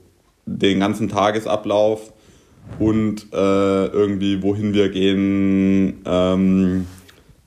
den 0.46 0.80
ganzen 0.80 1.08
Tagesablauf 1.08 2.12
und 2.78 3.32
äh, 3.32 3.86
irgendwie 3.86 4.42
wohin 4.42 4.74
wir 4.74 4.88
gehen, 4.88 6.02
ähm, 6.04 6.86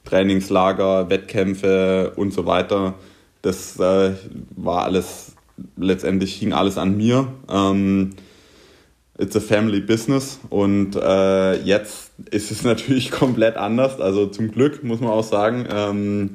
Trainingslager, 0.05 1.09
Wettkämpfe 1.09 2.13
und 2.15 2.33
so 2.33 2.45
weiter. 2.45 2.93
Das 3.41 3.79
äh, 3.79 4.13
war 4.55 4.83
alles, 4.83 5.35
letztendlich 5.75 6.35
hing 6.35 6.53
alles 6.53 6.77
an 6.77 6.95
mir. 6.97 7.27
Ähm, 7.49 8.11
it's 9.17 9.35
a 9.35 9.39
family 9.39 9.81
business 9.81 10.39
und 10.49 10.95
äh, 10.95 11.55
jetzt 11.61 12.06
ist 12.31 12.51
es 12.51 12.63
natürlich 12.63 13.11
komplett 13.11 13.57
anders. 13.57 13.99
Also 13.99 14.27
zum 14.27 14.51
Glück 14.51 14.83
muss 14.83 14.99
man 14.99 15.11
auch 15.11 15.23
sagen, 15.23 15.67
ähm, 15.71 16.31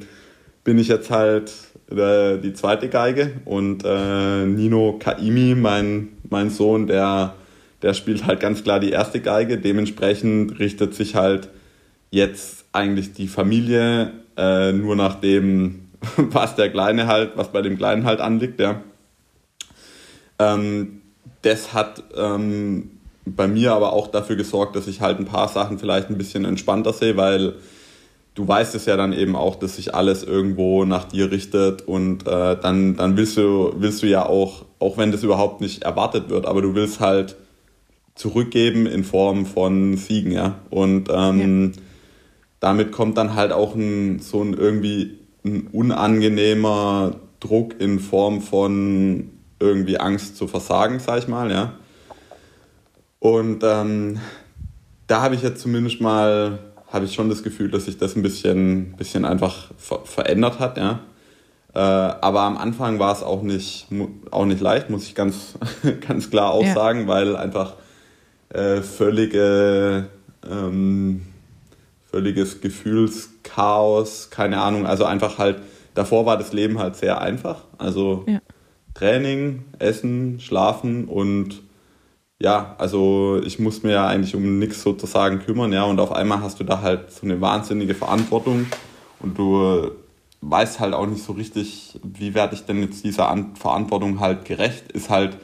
bin 0.64 0.78
ich 0.78 0.88
jetzt 0.88 1.10
halt 1.10 1.52
äh, 1.90 2.38
die 2.38 2.54
zweite 2.54 2.88
Geige 2.88 3.32
und 3.44 3.84
äh, 3.84 4.46
Nino 4.46 4.98
Kaimi, 4.98 5.54
mein, 5.54 6.08
mein 6.28 6.50
Sohn, 6.50 6.86
der, 6.86 7.34
der 7.82 7.94
spielt 7.94 8.26
halt 8.26 8.40
ganz 8.40 8.62
klar 8.62 8.80
die 8.80 8.90
erste 8.90 9.20
Geige. 9.20 9.58
Dementsprechend 9.58 10.58
richtet 10.58 10.94
sich 10.94 11.16
halt 11.16 11.48
jetzt 12.10 12.64
eigentlich 12.72 13.12
die 13.12 13.28
Familie 13.28 14.12
äh, 14.36 14.72
nur 14.72 14.96
nach 14.96 15.16
dem, 15.16 15.88
was 16.16 16.54
der 16.54 16.70
Kleine 16.70 17.06
halt, 17.06 17.32
was 17.36 17.52
bei 17.52 17.62
dem 17.62 17.76
Kleinen 17.76 18.04
halt 18.04 18.20
anliegt, 18.20 18.60
ja. 18.60 18.80
Ähm, 20.38 21.02
das 21.42 21.74
hat 21.74 22.04
ähm, 22.16 22.91
bei 23.24 23.46
mir 23.46 23.72
aber 23.72 23.92
auch 23.92 24.08
dafür 24.08 24.36
gesorgt, 24.36 24.76
dass 24.76 24.86
ich 24.86 25.00
halt 25.00 25.18
ein 25.18 25.24
paar 25.24 25.48
Sachen 25.48 25.78
vielleicht 25.78 26.10
ein 26.10 26.18
bisschen 26.18 26.44
entspannter 26.44 26.92
sehe, 26.92 27.16
weil 27.16 27.54
du 28.34 28.48
weißt 28.48 28.74
es 28.74 28.86
ja 28.86 28.96
dann 28.96 29.12
eben 29.12 29.36
auch, 29.36 29.56
dass 29.56 29.76
sich 29.76 29.94
alles 29.94 30.22
irgendwo 30.22 30.84
nach 30.84 31.04
dir 31.04 31.30
richtet 31.30 31.82
und 31.82 32.26
äh, 32.26 32.56
dann, 32.56 32.96
dann 32.96 33.16
willst 33.16 33.36
du, 33.36 33.72
willst 33.76 34.02
du 34.02 34.06
ja 34.06 34.26
auch, 34.26 34.64
auch 34.78 34.96
wenn 34.96 35.12
das 35.12 35.22
überhaupt 35.22 35.60
nicht 35.60 35.82
erwartet 35.82 36.30
wird, 36.30 36.46
aber 36.46 36.62
du 36.62 36.74
willst 36.74 37.00
halt 37.00 37.36
zurückgeben 38.14 38.86
in 38.86 39.04
Form 39.04 39.46
von 39.46 39.96
Siegen, 39.96 40.32
ja. 40.32 40.56
Und 40.70 41.08
ähm, 41.10 41.72
ja. 41.74 41.82
damit 42.60 42.92
kommt 42.92 43.16
dann 43.16 43.34
halt 43.34 43.52
auch 43.52 43.74
ein, 43.74 44.18
so 44.20 44.42
ein 44.42 44.54
irgendwie 44.54 45.18
ein 45.44 45.68
unangenehmer 45.72 47.16
Druck 47.40 47.80
in 47.80 48.00
Form 48.00 48.42
von 48.42 49.30
irgendwie 49.58 49.98
Angst 49.98 50.36
zu 50.36 50.46
versagen, 50.46 50.98
sag 50.98 51.18
ich 51.18 51.28
mal, 51.28 51.50
ja. 51.50 51.74
Und 53.22 53.62
ähm, 53.62 54.18
da 55.06 55.22
habe 55.22 55.36
ich 55.36 55.42
jetzt 55.42 55.62
zumindest 55.62 56.00
mal, 56.00 56.58
habe 56.88 57.04
ich 57.04 57.14
schon 57.14 57.28
das 57.28 57.44
Gefühl, 57.44 57.70
dass 57.70 57.84
sich 57.84 57.96
das 57.96 58.16
ein 58.16 58.22
bisschen, 58.22 58.94
bisschen 58.96 59.24
einfach 59.24 59.70
ver 59.78 60.00
verändert 60.04 60.58
hat, 60.58 60.76
ja. 60.76 60.98
Äh, 61.72 61.78
aber 61.78 62.40
am 62.40 62.56
Anfang 62.56 62.98
war 62.98 63.12
es 63.12 63.22
auch 63.22 63.42
nicht, 63.42 63.86
auch 64.32 64.44
nicht 64.44 64.60
leicht, 64.60 64.90
muss 64.90 65.04
ich 65.04 65.14
ganz, 65.14 65.54
ganz 66.08 66.30
klar 66.30 66.50
auch 66.50 66.64
ja. 66.64 66.74
sagen, 66.74 67.06
weil 67.06 67.36
einfach 67.36 67.74
äh, 68.48 68.80
völlige, 68.80 70.08
ähm, 70.44 71.22
völliges 72.10 72.60
Gefühlschaos, 72.60 74.30
keine 74.30 74.60
Ahnung, 74.60 74.84
also 74.84 75.04
einfach 75.04 75.38
halt, 75.38 75.58
davor 75.94 76.26
war 76.26 76.38
das 76.38 76.52
Leben 76.52 76.80
halt 76.80 76.96
sehr 76.96 77.20
einfach. 77.20 77.62
Also 77.78 78.24
ja. 78.26 78.40
Training, 78.94 79.64
Essen, 79.78 80.40
Schlafen 80.40 81.04
und 81.04 81.62
ja, 82.42 82.74
also 82.76 83.40
ich 83.44 83.60
muss 83.60 83.84
mir 83.84 83.92
ja 83.92 84.06
eigentlich 84.08 84.34
um 84.34 84.58
nichts 84.58 84.82
sozusagen 84.82 85.38
kümmern, 85.38 85.72
ja, 85.72 85.84
und 85.84 86.00
auf 86.00 86.10
einmal 86.10 86.40
hast 86.40 86.58
du 86.58 86.64
da 86.64 86.82
halt 86.82 87.12
so 87.12 87.22
eine 87.22 87.40
wahnsinnige 87.40 87.94
Verantwortung 87.94 88.66
und 89.20 89.38
du 89.38 89.92
weißt 90.40 90.80
halt 90.80 90.92
auch 90.92 91.06
nicht 91.06 91.22
so 91.22 91.34
richtig, 91.34 92.00
wie 92.02 92.34
werde 92.34 92.56
ich 92.56 92.64
denn 92.64 92.82
jetzt 92.82 93.04
dieser 93.04 93.32
Verantwortung 93.54 94.18
halt 94.18 94.44
gerecht, 94.44 94.90
ist 94.90 95.08
halt, 95.08 95.36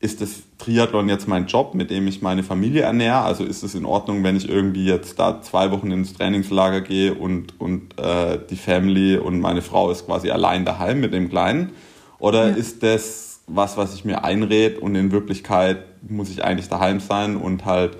ist 0.00 0.20
das 0.20 0.42
Triathlon 0.58 1.08
jetzt 1.08 1.28
mein 1.28 1.46
Job, 1.46 1.74
mit 1.74 1.90
dem 1.90 2.08
ich 2.08 2.22
meine 2.22 2.42
Familie 2.42 2.82
ernähre, 2.82 3.20
also 3.20 3.44
ist 3.44 3.62
es 3.62 3.76
in 3.76 3.84
Ordnung, 3.84 4.24
wenn 4.24 4.34
ich 4.34 4.48
irgendwie 4.48 4.86
jetzt 4.86 5.16
da 5.20 5.40
zwei 5.42 5.70
Wochen 5.70 5.92
ins 5.92 6.14
Trainingslager 6.14 6.80
gehe 6.80 7.14
und, 7.14 7.60
und 7.60 7.96
äh, 8.00 8.40
die 8.50 8.56
Family 8.56 9.16
und 9.16 9.38
meine 9.38 9.62
Frau 9.62 9.92
ist 9.92 10.06
quasi 10.06 10.32
allein 10.32 10.64
daheim 10.64 10.98
mit 10.98 11.12
dem 11.12 11.30
Kleinen, 11.30 11.70
oder 12.18 12.48
ja. 12.48 12.56
ist 12.56 12.82
das 12.82 13.30
was, 13.46 13.76
was 13.76 13.94
ich 13.94 14.04
mir 14.04 14.24
einrede 14.24 14.80
und 14.80 14.94
in 14.94 15.12
Wirklichkeit 15.12 15.84
muss 16.08 16.30
ich 16.30 16.44
eigentlich 16.44 16.68
daheim 16.68 17.00
sein 17.00 17.36
und 17.36 17.64
halt 17.64 17.96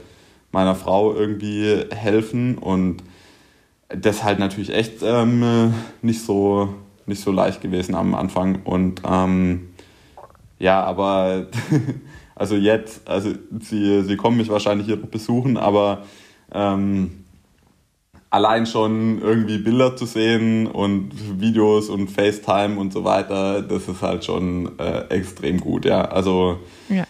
meiner 0.52 0.74
Frau 0.74 1.14
irgendwie 1.14 1.84
helfen 1.90 2.58
und 2.58 3.02
das 3.88 4.16
ist 4.16 4.24
halt 4.24 4.38
natürlich 4.38 4.72
echt 4.72 5.02
ähm, 5.02 5.74
nicht, 6.02 6.22
so, 6.22 6.74
nicht 7.06 7.22
so 7.22 7.32
leicht 7.32 7.60
gewesen 7.60 7.94
am 7.94 8.14
Anfang 8.14 8.60
und 8.64 9.02
ähm, 9.04 9.68
ja, 10.58 10.82
aber 10.84 11.46
also 12.34 12.54
jetzt, 12.56 13.08
also 13.08 13.32
sie, 13.60 14.02
sie 14.02 14.16
kommen 14.16 14.36
mich 14.36 14.48
wahrscheinlich 14.48 14.86
hier 14.86 14.96
besuchen, 14.96 15.56
aber 15.56 16.04
ähm, 16.52 17.24
allein 18.30 18.66
schon 18.66 19.20
irgendwie 19.20 19.58
Bilder 19.58 19.96
zu 19.96 20.06
sehen 20.06 20.66
und 20.66 21.40
Videos 21.40 21.88
und 21.88 22.08
FaceTime 22.08 22.78
und 22.78 22.92
so 22.92 23.04
weiter, 23.04 23.62
das 23.62 23.88
ist 23.88 24.02
halt 24.02 24.24
schon 24.24 24.78
äh, 24.78 25.06
extrem 25.08 25.58
gut, 25.58 25.84
ja. 25.84 26.02
Also 26.02 26.58
ja. 26.88 27.04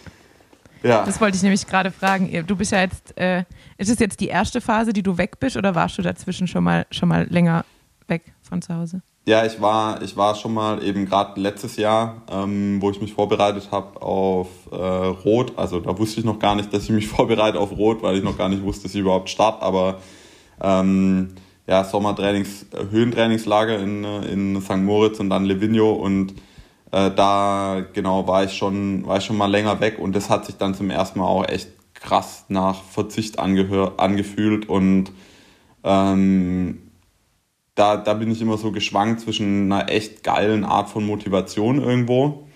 Ja. 0.83 1.05
Das 1.05 1.21
wollte 1.21 1.37
ich 1.37 1.43
nämlich 1.43 1.65
gerade 1.67 1.91
fragen. 1.91 2.45
Du 2.47 2.55
bist 2.55 2.71
ja 2.71 2.81
jetzt, 2.81 3.17
äh, 3.17 3.43
ist 3.77 3.89
es 3.89 3.99
jetzt 3.99 4.19
die 4.19 4.27
erste 4.27 4.61
Phase, 4.61 4.93
die 4.93 5.03
du 5.03 5.17
weg 5.17 5.39
bist 5.39 5.57
oder 5.57 5.75
warst 5.75 5.97
du 5.97 6.01
dazwischen 6.01 6.47
schon 6.47 6.63
mal 6.63 6.85
schon 6.91 7.09
mal 7.09 7.27
länger 7.29 7.65
weg 8.07 8.33
von 8.41 8.61
zu 8.61 8.75
Hause? 8.75 9.01
Ja, 9.27 9.45
ich 9.45 9.61
war, 9.61 10.01
ich 10.01 10.17
war 10.17 10.33
schon 10.33 10.53
mal 10.53 10.83
eben 10.83 11.05
gerade 11.05 11.39
letztes 11.39 11.77
Jahr, 11.77 12.23
ähm, 12.31 12.81
wo 12.81 12.89
ich 12.89 12.99
mich 12.99 13.13
vorbereitet 13.13 13.69
habe 13.71 14.01
auf 14.01 14.47
äh, 14.71 14.75
Rot. 14.75 15.53
Also 15.57 15.79
da 15.79 15.95
wusste 15.97 16.19
ich 16.19 16.25
noch 16.25 16.39
gar 16.39 16.55
nicht, 16.55 16.73
dass 16.73 16.85
ich 16.85 16.89
mich 16.89 17.07
vorbereite 17.09 17.59
auf 17.59 17.71
Rot, 17.71 18.01
weil 18.01 18.17
ich 18.17 18.23
noch 18.23 18.37
gar 18.37 18.49
nicht 18.49 18.63
wusste, 18.63 18.83
dass 18.83 18.95
ich 18.95 19.01
überhaupt 19.01 19.29
starte. 19.29 19.61
Aber 19.61 19.99
ähm, 20.59 21.35
ja, 21.67 21.83
Sommertrainings, 21.83 22.65
Höhentrainingslager 22.89 23.79
in, 23.79 24.03
in 24.03 24.61
St. 24.61 24.77
Moritz 24.77 25.19
und 25.19 25.29
dann 25.29 25.45
Livigno 25.45 25.91
und 25.91 26.33
äh, 26.91 27.11
da 27.11 27.85
genau 27.93 28.27
war 28.27 28.43
ich 28.43 28.53
schon, 28.53 29.05
war 29.05 29.17
ich 29.17 29.25
schon 29.25 29.37
mal 29.37 29.49
länger 29.49 29.79
weg 29.79 29.99
und 29.99 30.15
das 30.15 30.29
hat 30.29 30.45
sich 30.45 30.57
dann 30.57 30.73
zum 30.73 30.89
ersten 30.89 31.19
Mal 31.19 31.25
auch 31.25 31.47
echt 31.47 31.69
krass 31.93 32.45
nach 32.47 32.83
Verzicht 32.83 33.39
angehör, 33.39 33.93
angefühlt 33.97 34.67
und 34.67 35.11
ähm, 35.83 36.91
da, 37.75 37.97
da 37.97 38.13
bin 38.13 38.31
ich 38.31 38.41
immer 38.41 38.57
so 38.57 38.71
geschwankt 38.71 39.21
zwischen 39.21 39.71
einer 39.71 39.89
echt 39.89 40.23
geilen 40.23 40.65
Art 40.65 40.89
von 40.89 41.05
Motivation 41.05 41.81
irgendwo 41.81 42.47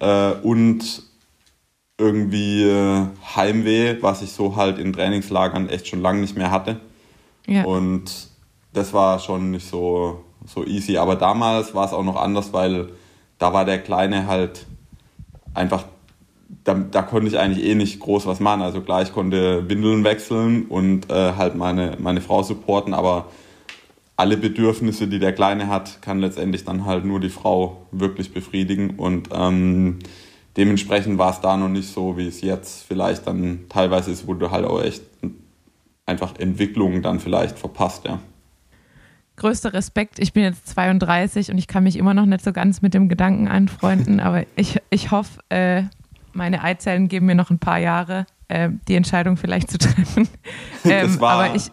äh, 0.00 0.32
und 0.32 1.02
irgendwie 1.96 2.64
äh, 2.64 3.06
Heimweh, 3.36 3.96
was 4.00 4.22
ich 4.22 4.32
so 4.32 4.56
halt 4.56 4.78
in 4.78 4.92
Trainingslagern 4.92 5.68
echt 5.68 5.88
schon 5.88 6.02
lange 6.02 6.20
nicht 6.20 6.36
mehr 6.36 6.50
hatte. 6.50 6.80
Ja. 7.46 7.64
Und 7.64 8.28
das 8.72 8.92
war 8.92 9.20
schon 9.20 9.52
nicht 9.52 9.68
so, 9.68 10.24
so 10.44 10.64
easy. 10.64 10.96
Aber 10.96 11.16
damals 11.16 11.74
war 11.74 11.86
es 11.86 11.92
auch 11.92 12.02
noch 12.02 12.16
anders, 12.16 12.52
weil 12.52 12.90
da 13.44 13.52
war 13.52 13.66
der 13.66 13.78
Kleine 13.78 14.26
halt 14.26 14.64
einfach, 15.52 15.84
da, 16.64 16.72
da 16.72 17.02
konnte 17.02 17.28
ich 17.28 17.38
eigentlich 17.38 17.62
eh 17.62 17.74
nicht 17.74 18.00
groß 18.00 18.24
was 18.24 18.40
machen. 18.40 18.62
Also 18.62 18.80
klar, 18.80 19.02
ich 19.02 19.12
konnte 19.12 19.68
Windeln 19.68 20.02
wechseln 20.02 20.64
und 20.64 21.10
äh, 21.10 21.34
halt 21.34 21.54
meine, 21.54 21.98
meine 22.00 22.22
Frau 22.22 22.42
supporten, 22.42 22.94
aber 22.94 23.26
alle 24.16 24.38
Bedürfnisse, 24.38 25.08
die 25.08 25.18
der 25.18 25.34
Kleine 25.34 25.68
hat, 25.68 26.00
kann 26.00 26.20
letztendlich 26.20 26.64
dann 26.64 26.86
halt 26.86 27.04
nur 27.04 27.20
die 27.20 27.28
Frau 27.28 27.86
wirklich 27.90 28.32
befriedigen. 28.32 28.94
Und 28.96 29.28
ähm, 29.30 29.98
dementsprechend 30.56 31.18
war 31.18 31.32
es 31.32 31.42
da 31.42 31.58
noch 31.58 31.68
nicht 31.68 31.92
so, 31.92 32.16
wie 32.16 32.26
es 32.26 32.40
jetzt 32.40 32.86
vielleicht 32.88 33.26
dann 33.26 33.66
teilweise 33.68 34.10
ist, 34.10 34.26
wo 34.26 34.32
du 34.32 34.50
halt 34.52 34.64
auch 34.64 34.80
echt 34.80 35.02
einfach 36.06 36.38
Entwicklungen 36.38 37.02
dann 37.02 37.20
vielleicht 37.20 37.58
verpasst, 37.58 38.06
ja. 38.06 38.20
Größter 39.36 39.72
Respekt, 39.72 40.18
ich 40.20 40.32
bin 40.32 40.44
jetzt 40.44 40.68
32 40.68 41.50
und 41.50 41.58
ich 41.58 41.66
kann 41.66 41.82
mich 41.82 41.96
immer 41.96 42.14
noch 42.14 42.26
nicht 42.26 42.44
so 42.44 42.52
ganz 42.52 42.82
mit 42.82 42.94
dem 42.94 43.08
Gedanken 43.08 43.48
anfreunden, 43.48 44.20
aber 44.20 44.44
ich, 44.56 44.80
ich 44.90 45.10
hoffe, 45.10 45.40
äh, 45.48 45.84
meine 46.32 46.62
Eizellen 46.62 47.08
geben 47.08 47.26
mir 47.26 47.34
noch 47.34 47.50
ein 47.50 47.58
paar 47.58 47.78
Jahre, 47.78 48.26
äh, 48.48 48.70
die 48.88 48.94
Entscheidung 48.94 49.36
vielleicht 49.36 49.70
zu 49.70 49.78
treffen. 49.78 50.28
Ähm, 50.86 51.06
das 51.06 51.18
war, 51.18 51.32
aber 51.32 51.54
ich, 51.56 51.70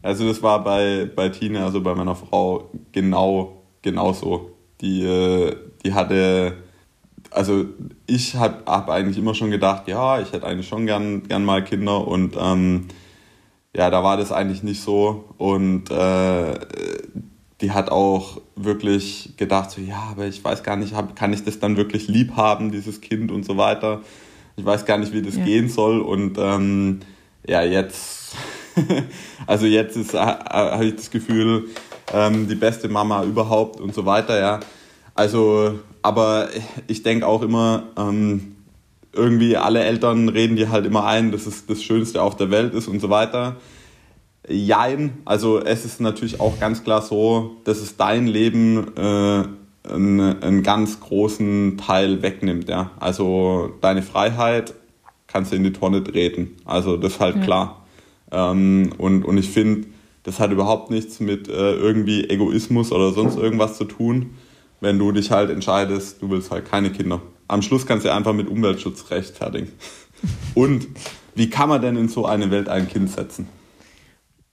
also 0.00 0.28
das 0.28 0.40
war 0.44 0.62
bei, 0.62 1.10
bei 1.12 1.28
Tina, 1.28 1.64
also 1.64 1.80
bei 1.80 1.92
meiner 1.92 2.14
Frau, 2.14 2.70
genau, 2.92 3.64
genau 3.82 4.12
so. 4.12 4.52
Die, 4.80 5.04
äh, 5.04 5.56
die 5.84 5.92
hatte, 5.92 6.54
also 7.32 7.64
ich 8.06 8.36
habe 8.36 8.62
hab 8.64 8.88
eigentlich 8.90 9.18
immer 9.18 9.34
schon 9.34 9.50
gedacht, 9.50 9.88
ja, 9.88 10.20
ich 10.20 10.32
hätte 10.32 10.46
eigentlich 10.46 10.68
schon 10.68 10.86
gern, 10.86 11.24
gern 11.24 11.44
mal 11.44 11.64
Kinder 11.64 12.06
und 12.06 12.36
ähm, 12.40 12.86
ja, 13.78 13.90
da 13.90 14.02
war 14.02 14.16
das 14.16 14.32
eigentlich 14.32 14.64
nicht 14.64 14.82
so. 14.82 15.24
Und 15.38 15.88
äh, 15.92 16.54
die 17.60 17.70
hat 17.70 17.90
auch 17.92 18.40
wirklich 18.56 19.34
gedacht, 19.36 19.70
so, 19.70 19.80
ja, 19.80 20.08
aber 20.10 20.26
ich 20.26 20.42
weiß 20.42 20.64
gar 20.64 20.74
nicht, 20.74 20.94
hab, 20.94 21.14
kann 21.14 21.32
ich 21.32 21.44
das 21.44 21.60
dann 21.60 21.76
wirklich 21.76 22.08
lieb 22.08 22.34
haben, 22.34 22.72
dieses 22.72 23.00
Kind 23.00 23.30
und 23.30 23.44
so 23.44 23.56
weiter. 23.56 24.00
Ich 24.56 24.64
weiß 24.64 24.84
gar 24.84 24.98
nicht, 24.98 25.12
wie 25.12 25.22
das 25.22 25.36
ja. 25.36 25.44
gehen 25.44 25.68
soll. 25.68 26.00
Und 26.00 26.38
ähm, 26.38 26.98
ja, 27.46 27.62
jetzt, 27.62 28.34
also 29.46 29.66
jetzt 29.66 29.96
ist, 29.96 30.12
äh, 30.12 30.18
habe 30.18 30.84
ich 30.86 30.96
das 30.96 31.12
Gefühl, 31.12 31.68
ähm, 32.12 32.48
die 32.48 32.56
beste 32.56 32.88
Mama 32.88 33.22
überhaupt 33.22 33.80
und 33.80 33.94
so 33.94 34.04
weiter, 34.04 34.40
ja. 34.40 34.58
Also, 35.14 35.78
aber 36.02 36.48
ich 36.88 37.04
denke 37.04 37.28
auch 37.28 37.42
immer, 37.42 37.84
ähm, 37.96 38.56
irgendwie 39.18 39.56
alle 39.56 39.84
Eltern 39.84 40.28
reden 40.28 40.56
dir 40.56 40.70
halt 40.70 40.86
immer 40.86 41.04
ein, 41.04 41.32
dass 41.32 41.46
es 41.46 41.66
das 41.66 41.82
Schönste 41.82 42.22
auf 42.22 42.36
der 42.36 42.50
Welt 42.50 42.72
ist 42.74 42.88
und 42.88 43.00
so 43.00 43.10
weiter. 43.10 43.56
Jein, 44.48 45.18
also 45.26 45.60
es 45.60 45.84
ist 45.84 46.00
natürlich 46.00 46.40
auch 46.40 46.58
ganz 46.58 46.82
klar 46.84 47.02
so, 47.02 47.56
dass 47.64 47.78
es 47.78 47.96
dein 47.96 48.26
Leben 48.26 48.96
äh, 48.96 49.44
einen, 49.90 50.42
einen, 50.42 50.62
ganz 50.62 51.00
großen 51.00 51.76
Teil 51.76 52.22
wegnimmt. 52.22 52.68
Ja? 52.68 52.92
Also 52.98 53.74
deine 53.80 54.02
Freiheit 54.02 54.74
kannst 55.26 55.52
du 55.52 55.56
in 55.56 55.64
die 55.64 55.72
Tonne 55.72 56.02
treten. 56.02 56.56
Also 56.64 56.96
das 56.96 57.14
ist 57.14 57.20
halt 57.20 57.36
ja. 57.36 57.42
klar. 57.42 57.86
Ähm, 58.30 58.92
und, 58.96 59.24
und 59.24 59.36
ich 59.36 59.50
finde, 59.50 59.88
das 60.22 60.40
hat 60.40 60.50
überhaupt 60.50 60.90
nichts 60.90 61.20
mit 61.20 61.48
äh, 61.48 61.74
irgendwie 61.74 62.28
Egoismus 62.28 62.92
oder 62.92 63.12
sonst 63.12 63.36
irgendwas 63.36 63.76
zu 63.76 63.84
tun, 63.84 64.30
wenn 64.80 64.98
du 64.98 65.12
dich 65.12 65.30
halt 65.30 65.50
entscheidest, 65.50 66.22
du 66.22 66.30
willst 66.30 66.50
halt 66.50 66.64
keine 66.64 66.90
Kinder 66.90 67.20
am 67.48 67.62
Schluss 67.62 67.86
kannst 67.86 68.06
du 68.06 68.12
einfach 68.12 68.34
mit 68.34 68.48
Umweltschutz 68.48 69.10
rechtfertigen. 69.10 69.72
Und 70.54 70.86
wie 71.34 71.50
kann 71.50 71.68
man 71.68 71.80
denn 71.80 71.96
in 71.96 72.08
so 72.08 72.26
eine 72.26 72.50
Welt 72.50 72.68
ein 72.68 72.88
Kind 72.88 73.10
setzen? 73.10 73.48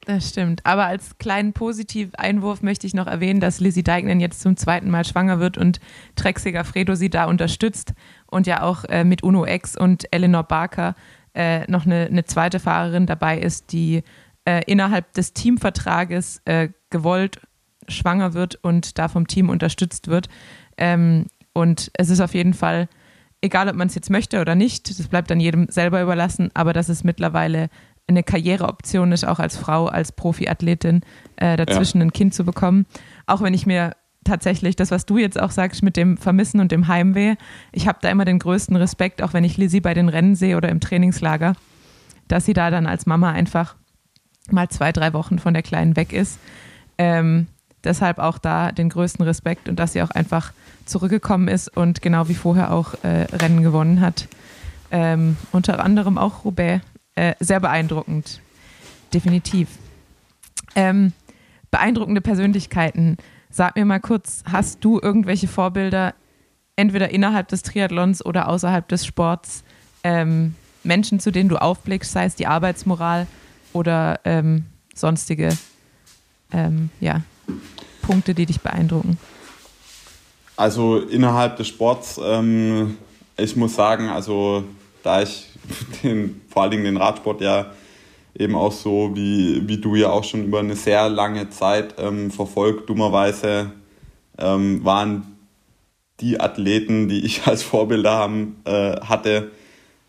Das 0.05 0.29
stimmt. 0.29 0.61
Aber 0.63 0.85
als 0.85 1.17
kleinen 1.17 1.53
Positiv-Einwurf 1.53 2.61
möchte 2.61 2.85
ich 2.85 2.93
noch 2.93 3.07
erwähnen, 3.07 3.39
dass 3.39 3.59
Lizzie 3.59 3.81
Deignan 3.81 4.19
jetzt 4.19 4.39
zum 4.39 4.55
zweiten 4.55 4.91
Mal 4.91 5.03
schwanger 5.03 5.39
wird 5.39 5.57
und 5.57 5.79
Trexiger 6.15 6.63
Fredo 6.63 6.93
sie 6.93 7.09
da 7.09 7.25
unterstützt 7.25 7.93
und 8.27 8.45
ja 8.45 8.61
auch 8.61 8.85
äh, 8.85 9.03
mit 9.03 9.23
Uno 9.23 9.47
X 9.47 9.75
und 9.75 10.05
Eleanor 10.11 10.43
Barker 10.43 10.95
äh, 11.33 11.69
noch 11.69 11.87
eine, 11.87 12.05
eine, 12.05 12.23
zweite 12.23 12.59
Fahrerin 12.59 13.07
dabei 13.07 13.39
ist, 13.39 13.71
die 13.71 14.03
äh, 14.45 14.61
innerhalb 14.67 15.11
des 15.13 15.33
Teamvertrages 15.33 16.41
äh, 16.45 16.69
gewollt 16.91 17.41
schwanger 17.87 18.33
wird 18.35 18.59
und 18.61 18.99
da 18.99 19.07
vom 19.07 19.27
Team 19.27 19.49
unterstützt 19.49 20.07
wird. 20.07 20.29
Ähm, 20.77 21.25
und 21.55 21.89
es 21.93 22.09
ist 22.09 22.19
auf 22.19 22.33
jeden 22.33 22.53
Fall, 22.53 22.89
egal 23.41 23.69
ob 23.69 23.75
man 23.75 23.87
es 23.87 23.95
jetzt 23.95 24.09
möchte 24.09 24.41
oder 24.41 24.55
nicht, 24.55 24.99
das 24.99 25.07
bleibt 25.07 25.31
dann 25.31 25.39
jedem 25.39 25.69
selber 25.69 26.01
überlassen, 26.01 26.51
aber 26.53 26.73
dass 26.73 26.89
es 26.89 27.05
mittlerweile 27.05 27.69
eine 28.07 28.23
Karriereoption 28.23 29.13
ist, 29.13 29.25
auch 29.25 29.39
als 29.39 29.55
Frau, 29.55 29.87
als 29.87 30.11
Profiathletin, 30.11 31.01
äh, 31.37 31.55
dazwischen 31.55 31.99
ja. 31.99 32.07
ein 32.07 32.13
Kind 32.13 32.33
zu 32.33 32.43
bekommen. 32.43 32.85
Auch 33.25 33.41
wenn 33.41 33.53
ich 33.53 33.65
mir 33.65 33.95
tatsächlich 34.25 34.75
das, 34.75 34.91
was 34.91 35.05
du 35.05 35.17
jetzt 35.17 35.39
auch 35.39 35.51
sagst 35.51 35.81
mit 35.81 35.95
dem 35.95 36.17
Vermissen 36.17 36.59
und 36.59 36.73
dem 36.73 36.89
Heimweh, 36.89 37.35
ich 37.71 37.87
habe 37.87 37.99
da 38.01 38.09
immer 38.09 38.25
den 38.25 38.39
größten 38.39 38.75
Respekt, 38.75 39.21
auch 39.21 39.31
wenn 39.31 39.45
ich 39.45 39.55
Lizzie 39.55 39.79
bei 39.79 39.93
den 39.93 40.09
Rennen 40.09 40.35
sehe 40.35 40.57
oder 40.57 40.67
im 40.67 40.81
Trainingslager, 40.81 41.55
dass 42.27 42.45
sie 42.45 42.53
da 42.53 42.69
dann 42.69 42.85
als 42.85 43.05
Mama 43.05 43.31
einfach 43.31 43.75
mal 44.51 44.67
zwei, 44.67 44.91
drei 44.91 45.13
Wochen 45.13 45.39
von 45.39 45.53
der 45.53 45.63
Kleinen 45.63 45.95
weg 45.95 46.11
ist. 46.11 46.37
Ähm, 46.97 47.47
deshalb 47.85 48.19
auch 48.19 48.39
da 48.39 48.73
den 48.73 48.89
größten 48.89 49.23
Respekt 49.23 49.69
und 49.69 49.79
dass 49.79 49.93
sie 49.93 50.03
auch 50.03 50.11
einfach 50.11 50.51
zurückgekommen 50.85 51.47
ist 51.47 51.75
und 51.75 52.01
genau 52.01 52.27
wie 52.27 52.35
vorher 52.35 52.71
auch 52.71 52.93
äh, 53.03 53.27
Rennen 53.33 53.63
gewonnen 53.63 54.01
hat. 54.01 54.27
Ähm, 54.91 55.37
unter 55.51 55.83
anderem 55.83 56.17
auch 56.17 56.45
Roubaix. 56.45 56.83
Äh, 57.15 57.35
sehr 57.39 57.59
beeindruckend. 57.59 58.41
Definitiv. 59.13 59.69
Ähm, 60.75 61.13
beeindruckende 61.71 62.21
Persönlichkeiten. 62.21 63.17
Sag 63.49 63.75
mir 63.75 63.85
mal 63.85 63.99
kurz, 63.99 64.43
hast 64.51 64.83
du 64.83 64.99
irgendwelche 65.01 65.47
Vorbilder, 65.47 66.13
entweder 66.75 67.09
innerhalb 67.09 67.47
des 67.47 67.63
Triathlons 67.63 68.25
oder 68.25 68.49
außerhalb 68.49 68.87
des 68.89 69.05
Sports, 69.05 69.63
ähm, 70.03 70.55
Menschen, 70.83 71.19
zu 71.19 71.31
denen 71.31 71.49
du 71.49 71.57
aufblickst, 71.57 72.11
sei 72.11 72.25
es 72.25 72.35
die 72.35 72.47
Arbeitsmoral 72.47 73.27
oder 73.73 74.19
ähm, 74.25 74.65
sonstige 74.93 75.49
ähm, 76.51 76.89
ja, 76.99 77.21
Punkte, 78.01 78.33
die 78.35 78.45
dich 78.45 78.61
beeindrucken? 78.61 79.17
Also 80.57 80.99
innerhalb 80.99 81.57
des 81.57 81.67
Sports, 81.67 82.19
ähm, 82.23 82.97
ich 83.37 83.55
muss 83.55 83.75
sagen, 83.75 84.09
also 84.09 84.63
da 85.03 85.21
ich 85.21 85.47
den, 86.03 86.41
vor 86.49 86.63
allen 86.63 86.71
Dingen 86.71 86.85
den 86.85 86.97
Radsport 86.97 87.41
ja 87.41 87.71
eben 88.37 88.55
auch 88.55 88.71
so 88.71 89.11
wie, 89.15 89.67
wie 89.67 89.77
du 89.77 89.95
ja 89.95 90.09
auch 90.09 90.23
schon 90.23 90.45
über 90.45 90.59
eine 90.59 90.75
sehr 90.75 91.09
lange 91.09 91.49
Zeit 91.49 91.95
ähm, 91.97 92.31
verfolgt, 92.31 92.89
dummerweise 92.89 93.71
ähm, 94.37 94.83
waren 94.83 95.37
die 96.19 96.39
Athleten, 96.39 97.07
die 97.07 97.25
ich 97.25 97.47
als 97.47 97.63
Vorbilder 97.63 98.11
haben, 98.11 98.57
äh, 98.65 98.99
hatte, 99.01 99.51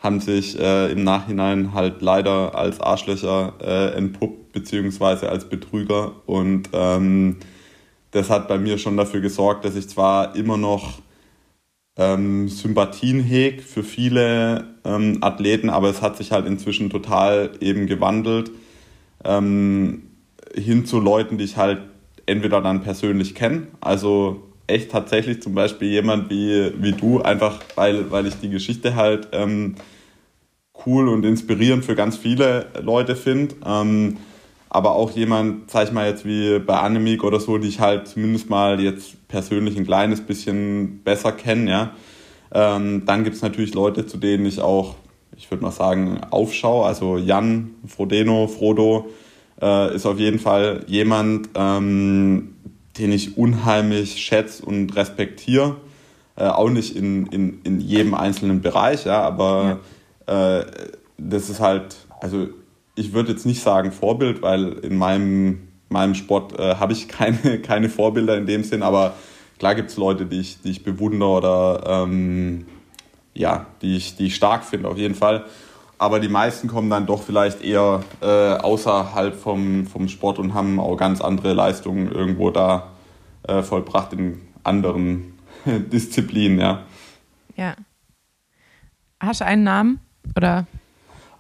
haben 0.02 0.20
sich 0.20 0.58
äh, 0.58 0.92
im 0.92 1.04
Nachhinein 1.04 1.72
halt 1.72 2.02
leider 2.02 2.54
als 2.54 2.80
Arschlöcher 2.80 3.54
äh, 3.60 3.96
entpuppt, 3.96 4.52
beziehungsweise 4.52 5.28
als 5.28 5.48
Betrüger. 5.48 6.12
Und 6.26 6.68
ähm, 6.72 7.38
das 8.10 8.30
hat 8.30 8.48
bei 8.48 8.58
mir 8.58 8.78
schon 8.78 8.96
dafür 8.96 9.20
gesorgt, 9.20 9.64
dass 9.64 9.76
ich 9.76 9.88
zwar 9.88 10.36
immer 10.36 10.56
noch 10.56 11.00
ähm, 11.96 12.48
Sympathien 12.48 13.20
heg 13.20 13.62
für 13.62 13.82
viele 13.82 14.74
ähm, 14.84 15.18
Athleten, 15.22 15.70
aber 15.70 15.88
es 15.88 16.02
hat 16.02 16.16
sich 16.16 16.32
halt 16.32 16.46
inzwischen 16.46 16.90
total 16.90 17.52
eben 17.60 17.86
gewandelt 17.86 18.50
ähm, 19.24 20.02
hin 20.54 20.86
zu 20.86 21.00
Leuten, 21.00 21.38
die 21.38 21.44
ich 21.44 21.56
halt 21.56 21.80
entweder 22.26 22.60
dann 22.60 22.82
persönlich 22.82 23.34
kenne, 23.34 23.68
also 23.80 24.42
echt 24.66 24.90
tatsächlich 24.90 25.42
zum 25.42 25.54
Beispiel 25.54 25.88
jemand 25.88 26.28
wie, 26.28 26.72
wie 26.78 26.92
du, 26.92 27.22
einfach 27.22 27.60
weil, 27.76 28.10
weil 28.10 28.26
ich 28.26 28.34
die 28.40 28.50
Geschichte 28.50 28.96
halt 28.96 29.28
ähm, 29.32 29.76
cool 30.84 31.08
und 31.08 31.24
inspirierend 31.24 31.84
für 31.84 31.94
ganz 31.94 32.16
viele 32.16 32.66
Leute 32.82 33.16
finde. 33.16 33.54
Aber 34.68 34.92
auch 34.92 35.12
jemand, 35.12 35.70
sag 35.70 35.86
ich 35.86 35.92
mal 35.92 36.08
jetzt 36.08 36.24
wie 36.24 36.58
bei 36.58 36.78
Anemik 36.78 37.24
oder 37.24 37.40
so, 37.40 37.58
die 37.58 37.68
ich 37.68 37.80
halt 37.80 38.08
zumindest 38.08 38.50
mal 38.50 38.80
jetzt 38.80 39.28
persönlich 39.28 39.76
ein 39.76 39.86
kleines 39.86 40.20
bisschen 40.20 41.02
besser 41.02 41.32
kenne, 41.32 41.70
ja. 41.70 41.90
Ähm, 42.52 43.04
dann 43.06 43.24
gibt 43.24 43.36
es 43.36 43.42
natürlich 43.42 43.74
Leute, 43.74 44.06
zu 44.06 44.18
denen 44.18 44.46
ich 44.46 44.60
auch, 44.60 44.94
ich 45.36 45.50
würde 45.50 45.62
mal 45.62 45.72
sagen, 45.72 46.20
aufschaue. 46.30 46.86
Also 46.86 47.18
Jan, 47.18 47.70
Frodeno, 47.86 48.46
Frodo 48.46 49.08
äh, 49.60 49.94
ist 49.94 50.06
auf 50.06 50.18
jeden 50.18 50.38
Fall 50.38 50.84
jemand, 50.86 51.50
ähm, 51.54 52.54
den 52.98 53.12
ich 53.12 53.36
unheimlich 53.36 54.22
schätze 54.22 54.64
und 54.64 54.94
respektiere. 54.96 55.76
Äh, 56.36 56.48
auch 56.48 56.70
nicht 56.70 56.96
in, 56.96 57.26
in, 57.26 57.60
in 57.62 57.80
jedem 57.80 58.14
einzelnen 58.14 58.60
Bereich, 58.60 59.04
ja, 59.06 59.22
aber 59.22 59.80
ja. 60.26 60.58
Äh, 60.60 60.66
das 61.18 61.48
ist 61.48 61.60
halt, 61.60 61.96
also 62.20 62.48
ich 62.96 63.12
würde 63.12 63.32
jetzt 63.32 63.46
nicht 63.46 63.62
sagen 63.62 63.92
Vorbild, 63.92 64.42
weil 64.42 64.72
in 64.78 64.96
meinem, 64.96 65.68
meinem 65.88 66.14
Sport 66.14 66.58
äh, 66.58 66.76
habe 66.76 66.92
ich 66.92 67.06
keine, 67.06 67.58
keine 67.62 67.88
Vorbilder 67.88 68.36
in 68.36 68.46
dem 68.46 68.64
Sinn, 68.64 68.82
aber 68.82 69.14
klar 69.58 69.74
gibt 69.74 69.90
es 69.90 69.96
Leute, 69.96 70.26
die 70.26 70.40
ich, 70.40 70.60
die 70.62 70.70
ich 70.70 70.82
bewundere 70.82 71.30
oder 71.30 71.84
ähm, 71.86 72.66
ja, 73.34 73.66
die 73.82 73.96
ich, 73.96 74.16
die 74.16 74.26
ich 74.26 74.34
stark 74.34 74.64
finde, 74.64 74.88
auf 74.88 74.96
jeden 74.96 75.14
Fall. 75.14 75.44
Aber 75.98 76.20
die 76.20 76.28
meisten 76.28 76.68
kommen 76.68 76.90
dann 76.90 77.06
doch 77.06 77.22
vielleicht 77.22 77.62
eher 77.62 78.02
äh, 78.20 78.26
außerhalb 78.26 79.34
vom, 79.34 79.86
vom 79.86 80.08
Sport 80.08 80.38
und 80.38 80.52
haben 80.52 80.78
auch 80.80 80.96
ganz 80.96 81.20
andere 81.20 81.54
Leistungen 81.54 82.10
irgendwo 82.12 82.50
da 82.50 82.88
äh, 83.46 83.62
vollbracht 83.62 84.12
in 84.12 84.40
anderen 84.62 85.38
Disziplinen, 85.64 86.58
ja. 86.58 86.82
Ja. 87.56 87.76
Hast 89.20 89.40
du 89.40 89.46
einen 89.46 89.64
Namen? 89.64 90.00
Oder 90.36 90.66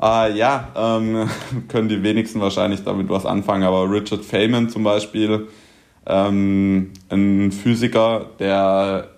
äh, 0.00 0.36
ja, 0.36 0.68
ähm, 0.76 1.28
können 1.68 1.88
die 1.88 2.02
wenigsten 2.02 2.40
wahrscheinlich 2.40 2.84
damit 2.84 3.08
was 3.08 3.26
anfangen, 3.26 3.62
aber 3.62 3.90
Richard 3.90 4.24
Feynman 4.24 4.68
zum 4.68 4.84
Beispiel, 4.84 5.48
ähm, 6.06 6.92
ein 7.08 7.52
Physiker, 7.52 8.30
der 8.38 9.08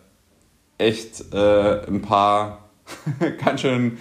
echt 0.78 1.34
äh, 1.34 1.86
ein 1.86 2.00
paar 2.02 2.70
ganz 3.44 3.60
schön, 3.60 3.98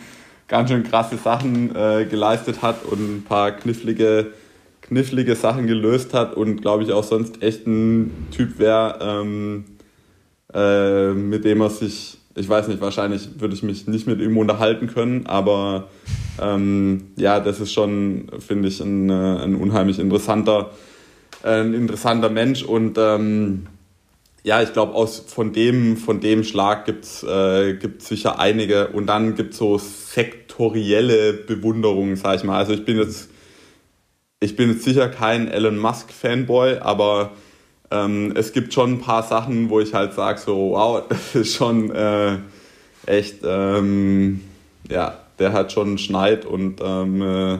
ganz 0.47 0.69
schön 0.69 0.83
krasse 0.83 1.17
Sachen 1.17 1.75
äh, 1.75 2.05
geleistet 2.05 2.61
hat 2.61 2.85
und 2.85 2.99
ein 2.99 3.23
paar 3.23 3.51
knifflige, 3.51 4.27
knifflige 4.81 5.35
Sachen 5.35 5.67
gelöst 5.67 6.13
hat 6.13 6.35
und 6.35 6.61
glaube 6.61 6.83
ich 6.83 6.93
auch 6.93 7.03
sonst 7.03 7.41
echt 7.41 7.67
ein 7.67 8.27
Typ 8.31 8.59
wäre, 8.59 8.99
ähm, 9.01 9.65
äh, 10.53 11.13
mit 11.13 11.43
dem 11.43 11.61
er 11.61 11.69
sich 11.69 12.17
ich 12.37 12.47
weiß 12.47 12.67
nicht, 12.67 12.81
wahrscheinlich 12.81 13.39
würde 13.39 13.55
ich 13.55 13.63
mich 13.63 13.87
nicht 13.87 14.05
mit 14.05 14.21
ihm 14.21 14.37
unterhalten 14.37 14.87
können, 14.87 15.25
aber 15.25 15.87
ähm, 16.41 17.11
ja, 17.15 17.39
das 17.39 17.59
ist 17.59 17.73
schon, 17.73 18.29
finde 18.39 18.67
ich, 18.67 18.79
ein, 18.79 19.09
äh, 19.09 19.13
ein 19.13 19.55
unheimlich 19.55 19.99
interessanter, 19.99 20.71
ein 21.43 21.73
interessanter 21.73 22.29
Mensch 22.29 22.63
und 22.63 22.97
ähm, 22.97 23.67
ja, 24.43 24.61
ich 24.61 24.71
glaube, 24.71 25.07
von 25.27 25.51
dem, 25.51 25.97
von 25.97 26.21
dem 26.21 26.43
Schlag 26.45 26.85
gibt 26.85 27.03
es 27.03 27.21
äh, 27.23 27.77
sicher 27.97 28.39
einige 28.39 28.87
und 28.87 29.07
dann 29.07 29.35
gibt 29.35 29.51
es 29.51 29.59
so 29.59 29.77
sektorielle 29.77 31.33
Bewunderungen, 31.33 32.15
sag 32.15 32.37
ich 32.37 32.43
mal. 32.45 32.57
Also 32.57 32.71
ich 32.71 32.85
bin 32.85 32.97
jetzt, 32.97 33.29
ich 34.39 34.55
bin 34.55 34.71
jetzt 34.71 34.83
sicher 34.83 35.09
kein 35.09 35.49
Elon 35.49 35.77
Musk-Fanboy, 35.77 36.77
aber 36.77 37.31
ähm, 37.91 38.31
es 38.35 38.53
gibt 38.53 38.73
schon 38.73 38.93
ein 38.93 39.01
paar 39.01 39.23
Sachen, 39.23 39.69
wo 39.69 39.81
ich 39.81 39.93
halt 39.93 40.13
sage, 40.13 40.39
so, 40.39 40.71
wow, 40.71 41.03
das 41.09 41.35
ist 41.35 41.55
schon 41.55 41.91
äh, 41.91 42.37
echt, 43.05 43.39
ähm, 43.43 44.41
ja, 44.89 45.26
der 45.39 45.53
hat 45.53 45.71
schon 45.71 45.97
Schneid 45.97 46.45
und 46.45 46.81
ähm, 46.83 47.21
äh, 47.21 47.59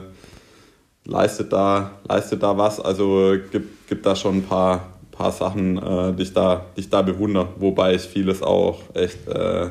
leistet, 1.04 1.52
da, 1.52 1.92
leistet 2.08 2.42
da 2.42 2.56
was. 2.56 2.80
Also 2.80 3.36
gibt, 3.50 3.88
gibt 3.88 4.06
da 4.06 4.14
schon 4.14 4.36
ein 4.36 4.42
paar, 4.42 4.88
paar 5.10 5.32
Sachen, 5.32 5.78
äh, 5.78 6.12
die, 6.14 6.22
ich 6.22 6.32
da, 6.32 6.66
die 6.76 6.80
ich 6.80 6.90
da 6.90 7.02
bewundere, 7.02 7.48
wobei 7.56 7.94
ich 7.94 8.02
vieles 8.02 8.42
auch 8.42 8.80
echt 8.94 9.26
äh, 9.28 9.70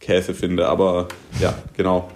Käse 0.00 0.34
finde. 0.34 0.68
Aber 0.68 1.08
ja, 1.40 1.54
genau. 1.76 2.10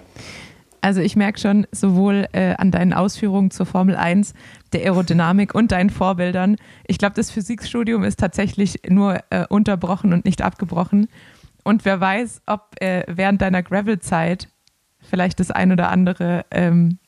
Also 0.81 1.01
ich 1.01 1.15
merke 1.15 1.39
schon 1.39 1.65
sowohl 1.71 2.27
äh, 2.33 2.53
an 2.57 2.69
deinen 2.69 2.93
Ausführungen 2.93 3.49
zur 3.49 3.65
Formel 3.65 3.95
1, 3.95 4.35
der 4.71 4.81
Aerodynamik 4.81 5.55
und 5.55 5.71
deinen 5.71 5.89
Vorbildern. 5.89 6.57
Ich 6.85 6.99
glaube, 6.99 7.15
das 7.15 7.31
Physikstudium 7.31 8.03
ist 8.03 8.19
tatsächlich 8.19 8.81
nur 8.87 9.17
äh, 9.31 9.45
unterbrochen 9.49 10.13
und 10.13 10.25
nicht 10.25 10.43
abgebrochen. 10.43 11.07
Und 11.63 11.85
wer 11.85 11.99
weiß, 11.99 12.43
ob 12.45 12.79
äh, 12.79 13.03
während 13.07 13.41
deiner 13.41 13.63
Gravel-Zeit 13.63 14.47
vielleicht 15.09 15.39
das 15.39 15.51
ein 15.51 15.71
oder 15.71 15.89
andere 15.89 16.45
ähm, 16.51 16.99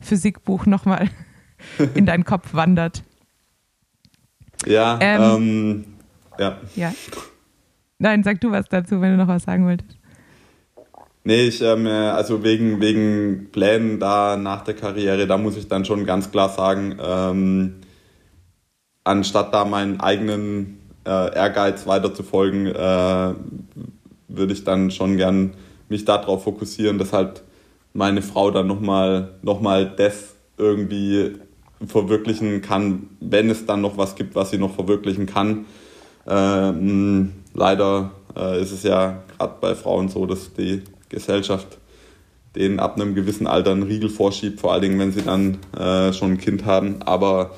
Physikbuch 0.00 0.66
nochmal 0.66 1.08
in 1.94 2.06
deinen 2.06 2.24
Kopf 2.24 2.54
wandert. 2.54 3.02
Ja, 4.66 4.98
ähm, 5.00 5.22
ähm, 5.22 5.84
ja. 6.38 6.58
Ja. 6.76 6.92
Nein, 7.98 8.22
sag 8.22 8.40
du 8.40 8.50
was 8.50 8.68
dazu, 8.68 9.00
wenn 9.00 9.12
du 9.12 9.16
noch 9.16 9.28
was 9.28 9.44
sagen 9.44 9.66
wolltest. 9.66 10.00
Nee, 11.22 11.48
ich, 11.48 11.60
ähm, 11.60 11.86
äh, 11.86 11.90
also 11.90 12.42
wegen, 12.42 12.80
wegen 12.80 13.50
Plänen 13.52 14.00
da 14.00 14.36
nach 14.36 14.62
der 14.62 14.74
Karriere, 14.74 15.26
da 15.26 15.36
muss 15.36 15.56
ich 15.56 15.68
dann 15.68 15.84
schon 15.84 16.06
ganz 16.06 16.30
klar 16.30 16.48
sagen, 16.48 16.96
ähm, 16.98 17.74
anstatt 19.04 19.52
da 19.52 19.66
meinen 19.66 20.00
eigenen 20.00 20.80
äh, 21.06 21.34
Ehrgeiz 21.34 21.86
weiterzufolgen, 21.86 22.66
äh, 22.66 23.34
würde 24.28 24.52
ich 24.52 24.64
dann 24.64 24.90
schon 24.90 25.18
gern 25.18 25.52
mich 25.90 26.04
darauf 26.04 26.44
fokussieren, 26.44 26.98
dass 26.98 27.12
halt 27.12 27.42
meine 27.92 28.22
Frau 28.22 28.50
dann 28.50 28.66
nochmal 28.66 29.32
noch 29.42 29.60
mal 29.60 29.86
das 29.96 30.34
irgendwie 30.56 31.36
verwirklichen 31.86 32.60
kann, 32.60 33.08
wenn 33.20 33.50
es 33.50 33.66
dann 33.66 33.80
noch 33.80 33.96
was 33.96 34.14
gibt, 34.14 34.34
was 34.34 34.50
sie 34.50 34.58
noch 34.58 34.74
verwirklichen 34.74 35.26
kann. 35.26 35.64
Ähm, 36.26 37.32
leider 37.54 38.12
äh, 38.36 38.60
ist 38.60 38.72
es 38.72 38.82
ja 38.82 39.22
gerade 39.38 39.54
bei 39.60 39.74
Frauen 39.74 40.08
so, 40.08 40.26
dass 40.26 40.52
die 40.52 40.82
Gesellschaft 41.08 41.78
denen 42.56 42.80
ab 42.80 42.96
einem 42.96 43.14
gewissen 43.14 43.46
Alter 43.46 43.72
einen 43.72 43.84
Riegel 43.84 44.08
vorschiebt, 44.10 44.60
vor 44.60 44.72
allen 44.72 44.82
Dingen, 44.82 44.98
wenn 44.98 45.12
sie 45.12 45.22
dann 45.22 45.58
äh, 45.78 46.12
schon 46.12 46.32
ein 46.32 46.38
Kind 46.38 46.64
haben. 46.64 47.00
Aber 47.02 47.52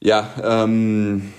ja, 0.00 0.28
ähm, 0.42 1.32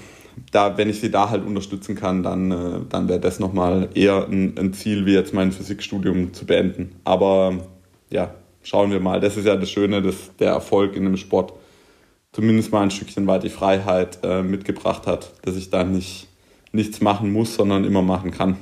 da, 0.51 0.77
wenn 0.77 0.89
ich 0.89 0.99
sie 0.99 1.11
da 1.11 1.29
halt 1.29 1.45
unterstützen 1.45 1.95
kann, 1.95 2.23
dann, 2.23 2.51
äh, 2.51 2.79
dann 2.89 3.07
wäre 3.09 3.19
das 3.19 3.39
nochmal 3.39 3.89
eher 3.93 4.27
ein, 4.27 4.57
ein, 4.57 4.73
Ziel, 4.73 5.05
wie 5.05 5.13
jetzt 5.13 5.33
mein 5.33 5.51
Physikstudium 5.51 6.33
zu 6.33 6.45
beenden. 6.45 6.95
Aber 7.03 7.65
ja, 8.09 8.33
schauen 8.63 8.91
wir 8.91 8.99
mal. 8.99 9.19
Das 9.19 9.37
ist 9.37 9.45
ja 9.45 9.55
das 9.55 9.69
Schöne, 9.69 10.01
dass 10.01 10.35
der 10.37 10.51
Erfolg 10.51 10.95
in 10.95 11.03
dem 11.03 11.17
Sport 11.17 11.53
zumindest 12.31 12.71
mal 12.71 12.83
ein 12.83 12.91
Stückchen 12.91 13.27
weit 13.27 13.43
die 13.43 13.49
Freiheit 13.49 14.19
äh, 14.23 14.43
mitgebracht 14.43 15.07
hat, 15.07 15.33
dass 15.43 15.55
ich 15.55 15.69
da 15.69 15.83
nicht 15.83 16.27
nichts 16.71 17.01
machen 17.01 17.31
muss, 17.31 17.55
sondern 17.55 17.83
immer 17.85 18.01
machen 18.01 18.31
kann. 18.31 18.57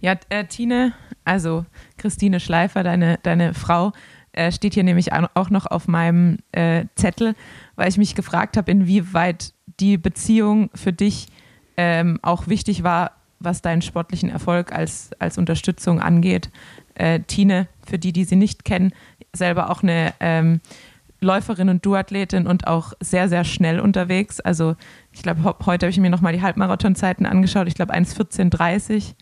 Ja, 0.00 0.14
äh, 0.28 0.44
Tine, 0.46 0.94
also 1.24 1.64
Christine 1.98 2.40
Schleifer, 2.40 2.82
deine, 2.82 3.18
deine 3.22 3.54
Frau, 3.54 3.92
äh, 4.40 4.52
steht 4.52 4.72
hier 4.72 4.84
nämlich 4.84 5.12
auch 5.12 5.50
noch 5.50 5.66
auf 5.66 5.86
meinem 5.86 6.38
äh, 6.52 6.86
Zettel, 6.94 7.34
weil 7.76 7.90
ich 7.90 7.98
mich 7.98 8.14
gefragt 8.14 8.56
habe, 8.56 8.70
inwieweit 8.70 9.52
die 9.80 9.98
Beziehung 9.98 10.70
für 10.74 10.94
dich 10.94 11.28
ähm, 11.76 12.18
auch 12.22 12.46
wichtig 12.46 12.82
war, 12.82 13.12
was 13.38 13.60
deinen 13.60 13.82
sportlichen 13.82 14.30
Erfolg 14.30 14.72
als, 14.72 15.10
als 15.18 15.36
Unterstützung 15.36 16.00
angeht. 16.00 16.50
Äh, 16.94 17.20
Tine, 17.20 17.68
für 17.86 17.98
die, 17.98 18.14
die 18.14 18.24
sie 18.24 18.36
nicht 18.36 18.64
kennen, 18.64 18.92
selber 19.34 19.70
auch 19.70 19.82
eine 19.82 20.14
ähm, 20.20 20.60
Läuferin 21.20 21.68
und 21.68 21.84
Duathletin 21.84 22.46
und 22.46 22.66
auch 22.66 22.94
sehr, 23.00 23.28
sehr 23.28 23.44
schnell 23.44 23.78
unterwegs. 23.78 24.40
Also 24.40 24.74
ich 25.12 25.22
glaube, 25.22 25.54
heute 25.66 25.84
habe 25.84 25.90
ich 25.90 25.98
mir 25.98 26.08
nochmal 26.08 26.32
die 26.32 26.40
Halbmarathonzeiten 26.40 27.26
angeschaut. 27.26 27.68
Ich 27.68 27.74
glaube, 27.74 27.92
1,14,30 27.94 29.14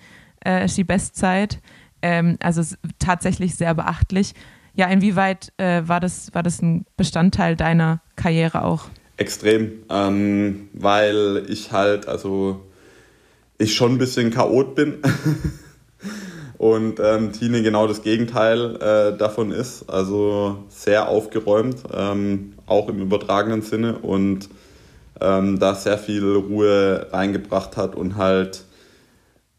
äh, 0.45 0.65
ist 0.65 0.77
die 0.77 0.85
Bestzeit. 0.85 1.61
Ähm, 2.03 2.39
also 2.41 2.63
tatsächlich 3.01 3.57
sehr 3.57 3.75
beachtlich. 3.75 4.35
Ja, 4.75 4.87
inwieweit 4.89 5.53
äh, 5.57 5.83
war, 5.87 6.01
das, 6.01 6.35
war 6.35 6.43
das 6.43 6.63
ein 6.63 6.85
Bestandteil 6.97 7.57
deiner 7.57 8.01
Karriere 8.17 8.65
auch? 8.65 8.85
Extrem, 9.17 9.83
ähm, 9.91 10.69
weil 10.75 11.45
ich 11.49 11.73
halt, 11.73 12.07
also 12.07 12.65
ich 13.59 13.75
schon 13.75 13.93
ein 13.93 13.99
bisschen 13.99 14.31
chaot 14.31 14.77
bin 14.77 14.99
und 16.59 17.01
ähm, 17.01 17.33
Tine 17.33 17.63
genau 17.63 17.89
das 17.89 18.03
Gegenteil 18.03 18.77
äh, 18.77 19.19
davon 19.19 19.51
ist, 19.51 19.91
also 19.91 20.65
sehr 20.69 21.09
aufgeräumt, 21.09 21.79
ähm, 21.93 22.55
auch 22.67 22.89
im 22.89 23.01
übertragenen 23.01 23.63
Sinne 23.63 23.99
und 23.99 24.49
ähm, 25.21 25.59
da 25.59 25.75
sehr 25.75 25.99
viel 25.99 26.37
Ruhe 26.37 27.09
reingebracht 27.11 27.77
hat 27.77 27.97
und 27.97 28.17
halt 28.17 28.65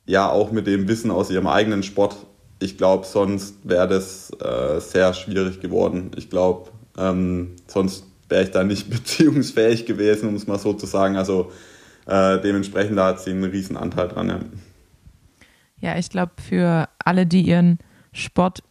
ja 0.06 0.30
auch 0.30 0.52
mit 0.52 0.68
dem 0.68 0.88
Wissen 0.88 1.11
aus 1.11 1.30
ihrem 1.30 1.48
eigenen 1.48 1.84
Sport. 1.84 2.15
Ich 2.60 2.77
glaube, 2.77 3.06
sonst 3.06 3.56
wäre 3.64 3.88
das 3.88 4.31
äh, 4.41 4.80
sehr 4.80 5.14
schwierig 5.14 5.61
geworden. 5.61 6.11
Ich 6.18 6.30
glaube, 6.30 6.69
ähm, 6.98 7.56
sonst 7.68 8.06
wäre 8.27 8.44
ich 8.44 8.52
da 8.52 8.64
nicht 8.64 8.90
beziehungsfähig 8.90 9.86
gewesen, 9.86 10.30
um 10.30 10.36
es 10.36 10.48
mal 10.48 10.60
so 10.60 10.73
zu 10.73 10.86
sagen. 10.86 11.15
Also 11.15 11.52
äh, 12.06 12.40
dementsprechend 12.41 12.99
hat 12.99 13.22
sie 13.22 13.31
einen 13.31 13.45
riesen 13.45 13.77
Anteil 13.77 14.07
dran. 14.07 14.30
Ja, 14.30 14.40
ja 15.80 15.98
ich 15.98 16.10
glaube, 16.10 16.34
für 16.41 16.90
alle, 17.03 17.26
die 17.26 17.41
ihren 17.41 17.80
Sport 18.11 18.64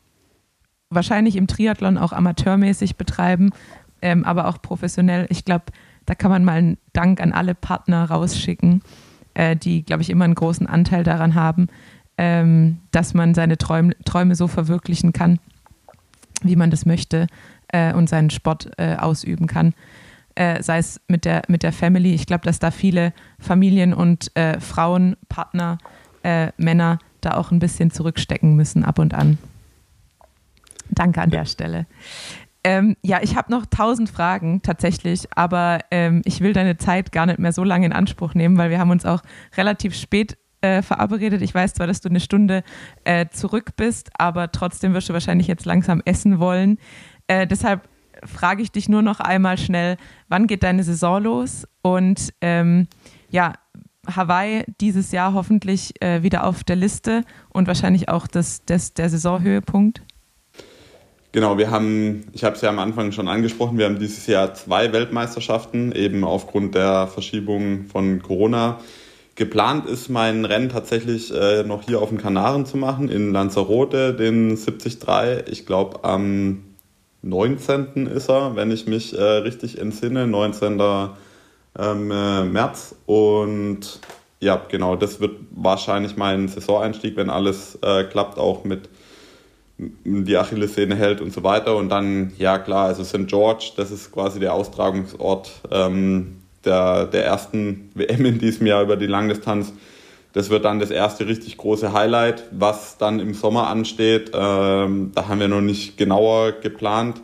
wahrscheinlich 0.90 1.36
im 1.36 1.46
Triathlon 1.46 1.98
auch 1.98 2.12
amateurmäßig 2.12 2.96
betreiben, 2.96 3.50
ähm, 4.00 4.24
aber 4.24 4.48
auch 4.48 4.60
professionell, 4.62 5.26
ich 5.30 5.44
glaube, 5.44 5.66
da 6.06 6.14
kann 6.14 6.30
man 6.30 6.44
mal 6.44 6.58
einen 6.58 6.78
Dank 6.92 7.20
an 7.20 7.32
alle 7.32 7.54
Partner 7.54 8.08
rausschicken, 8.10 8.82
äh, 9.34 9.56
die, 9.56 9.84
glaube 9.84 10.02
ich, 10.02 10.10
immer 10.10 10.24
einen 10.24 10.34
großen 10.34 10.66
Anteil 10.66 11.04
daran 11.04 11.34
haben, 11.34 11.68
ähm, 12.18 12.80
dass 12.90 13.14
man 13.14 13.34
seine 13.34 13.56
Träum 13.56 13.92
Träume 14.04 14.34
so 14.34 14.48
verwirklichen 14.48 15.12
kann, 15.12 15.38
wie 16.42 16.56
man 16.56 16.70
das 16.70 16.84
möchte 16.84 17.28
äh, 17.68 17.94
und 17.94 18.08
seinen 18.08 18.30
Sport 18.30 18.70
äh, 18.76 18.96
ausüben 18.96 19.46
kann. 19.46 19.72
Äh, 20.34 20.62
sei 20.62 20.78
es 20.78 21.00
mit 21.08 21.24
der, 21.24 21.42
mit 21.48 21.62
der 21.62 21.72
Family. 21.72 22.14
Ich 22.14 22.26
glaube, 22.26 22.44
dass 22.44 22.58
da 22.58 22.70
viele 22.70 23.12
Familien 23.38 23.94
und 23.94 24.36
äh, 24.36 24.60
Frauen, 24.60 25.16
Partner, 25.28 25.78
äh, 26.22 26.52
Männer 26.56 26.98
da 27.20 27.34
auch 27.34 27.50
ein 27.50 27.58
bisschen 27.58 27.90
zurückstecken 27.90 28.54
müssen 28.54 28.84
ab 28.84 28.98
und 28.98 29.14
an. 29.14 29.38
Danke 30.90 31.20
an 31.20 31.30
der 31.30 31.44
Stelle. 31.44 31.86
Ähm, 32.64 32.96
ja, 33.02 33.20
ich 33.22 33.36
habe 33.36 33.50
noch 33.50 33.66
tausend 33.66 34.10
Fragen 34.10 34.62
tatsächlich, 34.62 35.28
aber 35.34 35.80
ähm, 35.90 36.22
ich 36.24 36.40
will 36.40 36.52
deine 36.52 36.76
Zeit 36.76 37.12
gar 37.12 37.26
nicht 37.26 37.38
mehr 37.38 37.52
so 37.52 37.62
lange 37.64 37.86
in 37.86 37.92
Anspruch 37.92 38.34
nehmen, 38.34 38.58
weil 38.58 38.70
wir 38.70 38.78
haben 38.78 38.90
uns 38.90 39.06
auch 39.06 39.22
relativ 39.56 39.94
spät 39.94 40.36
äh, 40.60 40.82
verabredet. 40.82 41.42
Ich 41.42 41.54
weiß 41.54 41.74
zwar, 41.74 41.86
dass 41.86 42.00
du 42.00 42.08
eine 42.08 42.20
Stunde 42.20 42.62
äh, 43.04 43.26
zurück 43.30 43.76
bist, 43.76 44.10
aber 44.18 44.52
trotzdem 44.52 44.94
wirst 44.94 45.08
du 45.08 45.12
wahrscheinlich 45.12 45.46
jetzt 45.46 45.66
langsam 45.66 46.02
essen 46.04 46.38
wollen. 46.38 46.78
Äh, 47.26 47.46
deshalb 47.46 47.88
frage 48.24 48.62
ich 48.62 48.72
dich 48.72 48.88
nur 48.88 49.02
noch 49.02 49.20
einmal 49.20 49.58
schnell, 49.58 49.96
wann 50.28 50.46
geht 50.46 50.62
deine 50.62 50.82
Saison 50.82 51.22
los? 51.22 51.66
Und 51.82 52.32
ähm, 52.40 52.88
ja, 53.30 53.52
Hawaii 54.06 54.64
dieses 54.80 55.12
Jahr 55.12 55.34
hoffentlich 55.34 56.00
äh, 56.02 56.22
wieder 56.22 56.44
auf 56.44 56.64
der 56.64 56.76
Liste 56.76 57.24
und 57.50 57.66
wahrscheinlich 57.66 58.08
auch 58.08 58.26
das, 58.26 58.64
das, 58.64 58.94
der 58.94 59.10
Saisonhöhepunkt. 59.10 60.02
Genau, 61.32 61.58
wir 61.58 61.70
haben, 61.70 62.24
ich 62.32 62.42
habe 62.42 62.56
es 62.56 62.62
ja 62.62 62.70
am 62.70 62.78
Anfang 62.78 63.12
schon 63.12 63.28
angesprochen, 63.28 63.76
wir 63.76 63.84
haben 63.84 63.98
dieses 63.98 64.26
Jahr 64.26 64.54
zwei 64.54 64.92
Weltmeisterschaften, 64.92 65.92
eben 65.92 66.24
aufgrund 66.24 66.74
der 66.74 67.06
Verschiebung 67.06 67.84
von 67.84 68.22
Corona. 68.22 68.80
Geplant 69.38 69.86
ist 69.86 70.08
mein 70.08 70.44
Rennen 70.44 70.68
tatsächlich 70.68 71.32
äh, 71.32 71.62
noch 71.62 71.82
hier 71.82 72.02
auf 72.02 72.08
den 72.08 72.18
Kanaren 72.18 72.66
zu 72.66 72.76
machen, 72.76 73.08
in 73.08 73.32
Lanzarote, 73.32 74.12
den 74.12 74.56
73. 74.56 75.46
Ich 75.46 75.64
glaube, 75.64 76.02
am 76.02 76.64
19. 77.22 78.08
ist 78.08 78.28
er, 78.28 78.56
wenn 78.56 78.72
ich 78.72 78.88
mich 78.88 79.16
äh, 79.16 79.22
richtig 79.22 79.78
entsinne, 79.78 80.26
19. 80.26 80.80
Ähm, 81.78 82.10
äh, 82.10 82.44
März. 82.46 82.96
Und 83.06 84.00
ja, 84.40 84.60
genau, 84.68 84.96
das 84.96 85.20
wird 85.20 85.36
wahrscheinlich 85.52 86.16
mein 86.16 86.48
Saisoneinstieg, 86.48 87.16
wenn 87.16 87.30
alles 87.30 87.78
äh, 87.82 88.02
klappt, 88.02 88.38
auch 88.38 88.64
mit 88.64 88.88
die 89.78 90.36
Achillessehne 90.36 90.96
hält 90.96 91.20
und 91.20 91.32
so 91.32 91.44
weiter. 91.44 91.76
Und 91.76 91.90
dann, 91.90 92.32
ja 92.38 92.58
klar, 92.58 92.86
also 92.86 93.04
St. 93.04 93.28
George, 93.28 93.70
das 93.76 93.92
ist 93.92 94.10
quasi 94.10 94.40
der 94.40 94.54
Austragungsort 94.54 95.52
ähm, 95.70 96.37
der, 96.64 97.06
der 97.06 97.24
ersten 97.24 97.90
WM 97.94 98.24
in 98.24 98.38
diesem 98.38 98.66
Jahr 98.66 98.82
über 98.82 98.96
die 98.96 99.06
Langdistanz. 99.06 99.72
Das 100.32 100.50
wird 100.50 100.64
dann 100.64 100.78
das 100.78 100.90
erste 100.90 101.26
richtig 101.26 101.56
große 101.56 101.92
Highlight, 101.92 102.44
was 102.50 102.98
dann 102.98 103.18
im 103.18 103.34
Sommer 103.34 103.68
ansteht. 103.68 104.30
Ähm, 104.34 105.12
da 105.14 105.28
haben 105.28 105.40
wir 105.40 105.48
noch 105.48 105.62
nicht 105.62 105.96
genauer 105.96 106.52
geplant, 106.52 107.22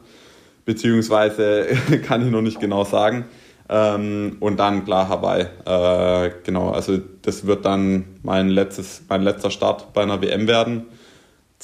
beziehungsweise 0.64 1.66
kann 2.06 2.24
ich 2.24 2.30
noch 2.30 2.42
nicht 2.42 2.60
genau 2.60 2.84
sagen. 2.84 3.26
Ähm, 3.68 4.36
und 4.40 4.58
dann 4.58 4.84
klar 4.84 5.08
Hawaii. 5.08 5.46
Äh, 5.64 6.32
genau, 6.44 6.70
also 6.70 6.98
das 7.22 7.46
wird 7.46 7.64
dann 7.64 8.04
mein, 8.22 8.48
letztes, 8.48 9.02
mein 9.08 9.22
letzter 9.22 9.50
Start 9.50 9.92
bei 9.92 10.02
einer 10.02 10.20
WM 10.20 10.46
werden. 10.46 10.86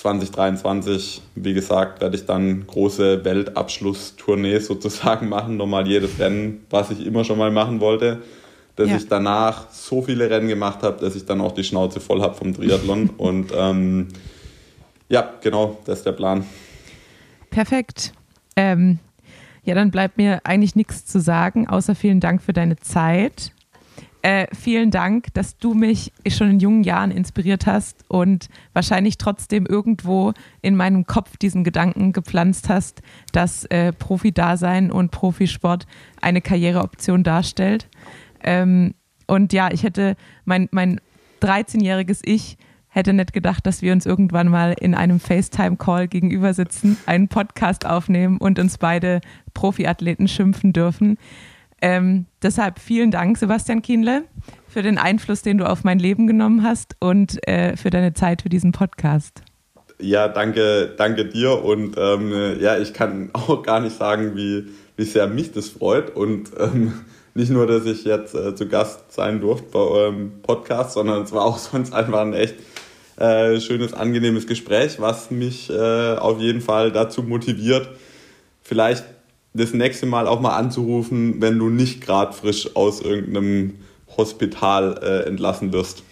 2023, 0.01 1.23
wie 1.35 1.55
gesagt, 1.55 2.01
werde 2.01 2.17
ich 2.17 2.27
dann 2.27 2.67
große 2.67 3.25
Weltabschlusstournee 3.25 4.59
sozusagen 4.61 5.29
machen. 5.29 5.57
Nochmal 5.57 5.87
jedes 5.87 6.19
Rennen, 6.19 6.65
was 6.71 6.91
ich 6.91 7.07
immer 7.07 7.25
schon 7.25 7.39
mal 7.39 7.51
machen 7.51 7.81
wollte 7.81 8.21
dass 8.81 8.89
ja. 8.89 8.97
ich 8.97 9.09
danach 9.09 9.71
so 9.71 10.01
viele 10.01 10.31
Rennen 10.31 10.49
gemacht 10.49 10.83
habe, 10.83 11.01
dass 11.01 11.15
ich 11.15 11.27
dann 11.27 11.41
auch 11.43 11.53
die 11.53 11.65
Schnauze 11.65 12.01
voll 12.01 12.23
habe 12.23 12.35
vom 12.35 12.55
Triathlon. 12.55 13.11
Und 13.19 13.53
ähm, 13.55 14.09
ja, 15.11 15.35
genau, 15.43 15.79
das 15.85 15.99
ist 15.99 16.07
der 16.07 16.13
Plan. 16.13 16.45
Perfekt. 17.51 18.13
Ähm, 18.57 18.99
ja, 19.65 19.75
dann 19.75 19.91
bleibt 19.91 20.17
mir 20.17 20.41
eigentlich 20.45 20.77
nichts 20.77 21.05
zu 21.05 21.21
sagen, 21.21 21.69
außer 21.69 21.95
vielen 21.95 22.21
Dank 22.21 22.43
für 22.43 22.55
deine 22.55 22.77
Zeit. 22.77 23.53
Äh, 24.23 24.49
vielen 24.55 24.91
Dank, 24.91 25.33
dass 25.33 25.57
du 25.57 25.73
mich 25.73 26.13
schon 26.29 26.51
in 26.51 26.61
jungen 26.61 26.83
Jahren 26.85 27.11
inspiriert 27.11 27.67
hast 27.67 28.05
und 28.09 28.49
wahrscheinlich 28.75 29.17
trotzdem 29.17 29.65
irgendwo 29.65 30.35
in 30.61 30.77
meinem 30.77 31.07
Kopf 31.07 31.39
diesen 31.39 31.65
Gedanken 31.65 32.13
gepflanzt 32.13 32.69
hast, 32.69 33.01
dass 33.33 33.65
äh, 33.67 33.93
Profi-Dasein 33.93 34.93
und 34.93 35.11
Profisport 35.11 35.87
eine 36.21 36.43
Karriereoption 36.43 37.23
darstellt. 37.23 37.89
Ähm, 38.43 38.95
und 39.27 39.55
ja, 39.55 39.71
ich 39.73 39.85
hätte 39.85 40.17
mein, 40.45 40.69
mein 40.71 41.01
13-jähriges 41.41 42.21
Ich 42.23 42.59
hätte 42.89 43.15
nicht 43.15 43.33
gedacht, 43.33 43.65
dass 43.67 43.81
wir 43.81 43.93
uns 43.93 44.05
irgendwann 44.05 44.49
mal 44.49 44.75
in 44.79 44.95
einem 44.95 45.21
FaceTime-Call 45.21 46.09
gegenüber 46.09 46.53
sitzen, 46.53 46.99
einen 47.07 47.29
Podcast 47.29 47.87
aufnehmen 47.87 48.37
und 48.37 48.59
uns 48.59 48.77
beide 48.77 49.21
Profiathleten 49.55 50.29
schimpfen 50.29 50.73
dürfen. 50.73 51.17
Ähm, 51.82 52.27
deshalb 52.43 52.78
vielen 52.78 53.11
Dank, 53.11 53.39
Sebastian 53.39 53.82
Kienle, 53.82 54.24
für 54.69 54.82
den 54.82 54.98
Einfluss, 54.98 55.43
den 55.43 55.59
du 55.59 55.69
auf 55.69 55.85
mein 55.85 55.98
Leben 55.98 56.27
genommen 56.27 56.62
hast 56.62 56.97
und 57.01 57.47
äh, 57.48 57.77
für 57.77 57.90
deine 57.90 58.15
Zeit 58.15 58.43
für 58.43 58.48
diesen 58.48 58.73
Podcast. 58.73 59.43
Ja, 59.98 60.28
danke, 60.28 60.94
danke 60.97 61.27
dir 61.27 61.62
und 61.62 61.97
ähm, 61.98 62.57
ja, 62.61 62.78
ich 62.78 62.93
kann 62.93 63.31
auch 63.32 63.62
gar 63.62 63.81
nicht 63.81 63.97
sagen, 63.97 64.36
wie, 64.36 64.66
wie 64.97 65.05
sehr 65.05 65.27
mich 65.27 65.52
das 65.52 65.69
freut 65.69 66.15
und 66.15 66.51
ähm, 66.59 66.93
nicht 67.35 67.51
nur, 67.51 67.66
dass 67.66 67.86
ich 67.86 68.05
jetzt 68.05 68.35
äh, 68.35 68.55
zu 68.55 68.69
Gast 68.69 69.12
sein 69.12 69.40
durfte 69.40 69.69
bei 69.73 69.78
eurem 69.78 70.43
Podcast, 70.43 70.93
sondern 70.93 71.23
es 71.23 71.32
war 71.32 71.44
auch 71.44 71.59
sonst 71.59 71.93
einfach 71.93 72.20
ein 72.20 72.35
echt 72.35 72.57
äh, 73.16 73.61
schönes, 73.61 73.93
angenehmes 73.93 74.47
Gespräch, 74.47 75.01
was 75.01 75.31
mich 75.31 75.70
äh, 75.70 76.16
auf 76.16 76.40
jeden 76.40 76.61
Fall 76.61 76.90
dazu 76.90 77.23
motiviert, 77.23 77.89
vielleicht 78.62 79.05
das 79.53 79.75
nächste 79.75 80.07
Mal 80.07 80.27
auch 80.27 80.41
mal 80.41 80.57
anzurufen, 80.57 81.41
wenn 81.41 81.59
du 81.59 81.69
nicht 81.69 82.01
gerade 82.01 82.33
frisch 82.33 82.77
aus 82.77 83.01
irgendeinem 83.01 83.75
Hospital 84.17 84.99
äh, 85.03 85.29
entlassen 85.29 85.73
wirst. 85.73 86.05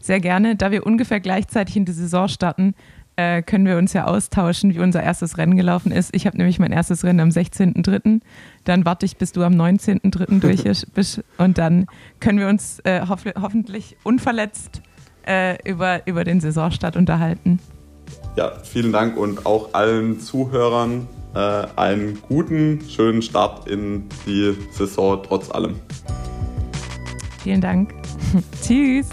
Sehr 0.00 0.20
gerne. 0.20 0.56
Da 0.56 0.70
wir 0.70 0.86
ungefähr 0.86 1.20
gleichzeitig 1.20 1.76
in 1.76 1.84
die 1.84 1.92
Saison 1.92 2.28
starten, 2.28 2.74
äh, 3.16 3.42
können 3.42 3.66
wir 3.66 3.76
uns 3.76 3.92
ja 3.92 4.06
austauschen, 4.06 4.74
wie 4.74 4.78
unser 4.78 5.02
erstes 5.02 5.36
Rennen 5.36 5.56
gelaufen 5.56 5.92
ist. 5.92 6.14
Ich 6.14 6.26
habe 6.26 6.38
nämlich 6.38 6.58
mein 6.58 6.72
erstes 6.72 7.04
Rennen 7.04 7.20
am 7.20 7.28
16.03. 7.28 8.20
Dann 8.64 8.86
warte 8.86 9.04
ich, 9.04 9.18
bis 9.18 9.32
du 9.32 9.42
am 9.42 9.52
19.03. 9.52 10.40
durch 10.64 10.64
bist. 10.94 11.22
Und 11.36 11.58
dann 11.58 11.86
können 12.18 12.38
wir 12.38 12.48
uns 12.48 12.80
äh, 12.84 13.06
hoff 13.06 13.24
hoffentlich 13.40 13.96
unverletzt 14.04 14.80
äh, 15.26 15.58
über, 15.68 16.06
über 16.06 16.24
den 16.24 16.40
Saisonstart 16.40 16.96
unterhalten. 16.96 17.58
Ja, 18.36 18.52
vielen 18.62 18.92
Dank 18.92 19.18
und 19.18 19.44
auch 19.44 19.74
allen 19.74 20.20
Zuhörern 20.20 21.06
äh, 21.34 21.66
einen 21.76 22.20
guten, 22.22 22.80
schönen 22.88 23.22
Start 23.22 23.68
in 23.68 24.08
die 24.26 24.54
Saison 24.72 25.22
trotz 25.22 25.50
allem. 25.50 25.76
Vielen 27.42 27.60
Dank. 27.60 27.94
Tschüss. 28.62 29.08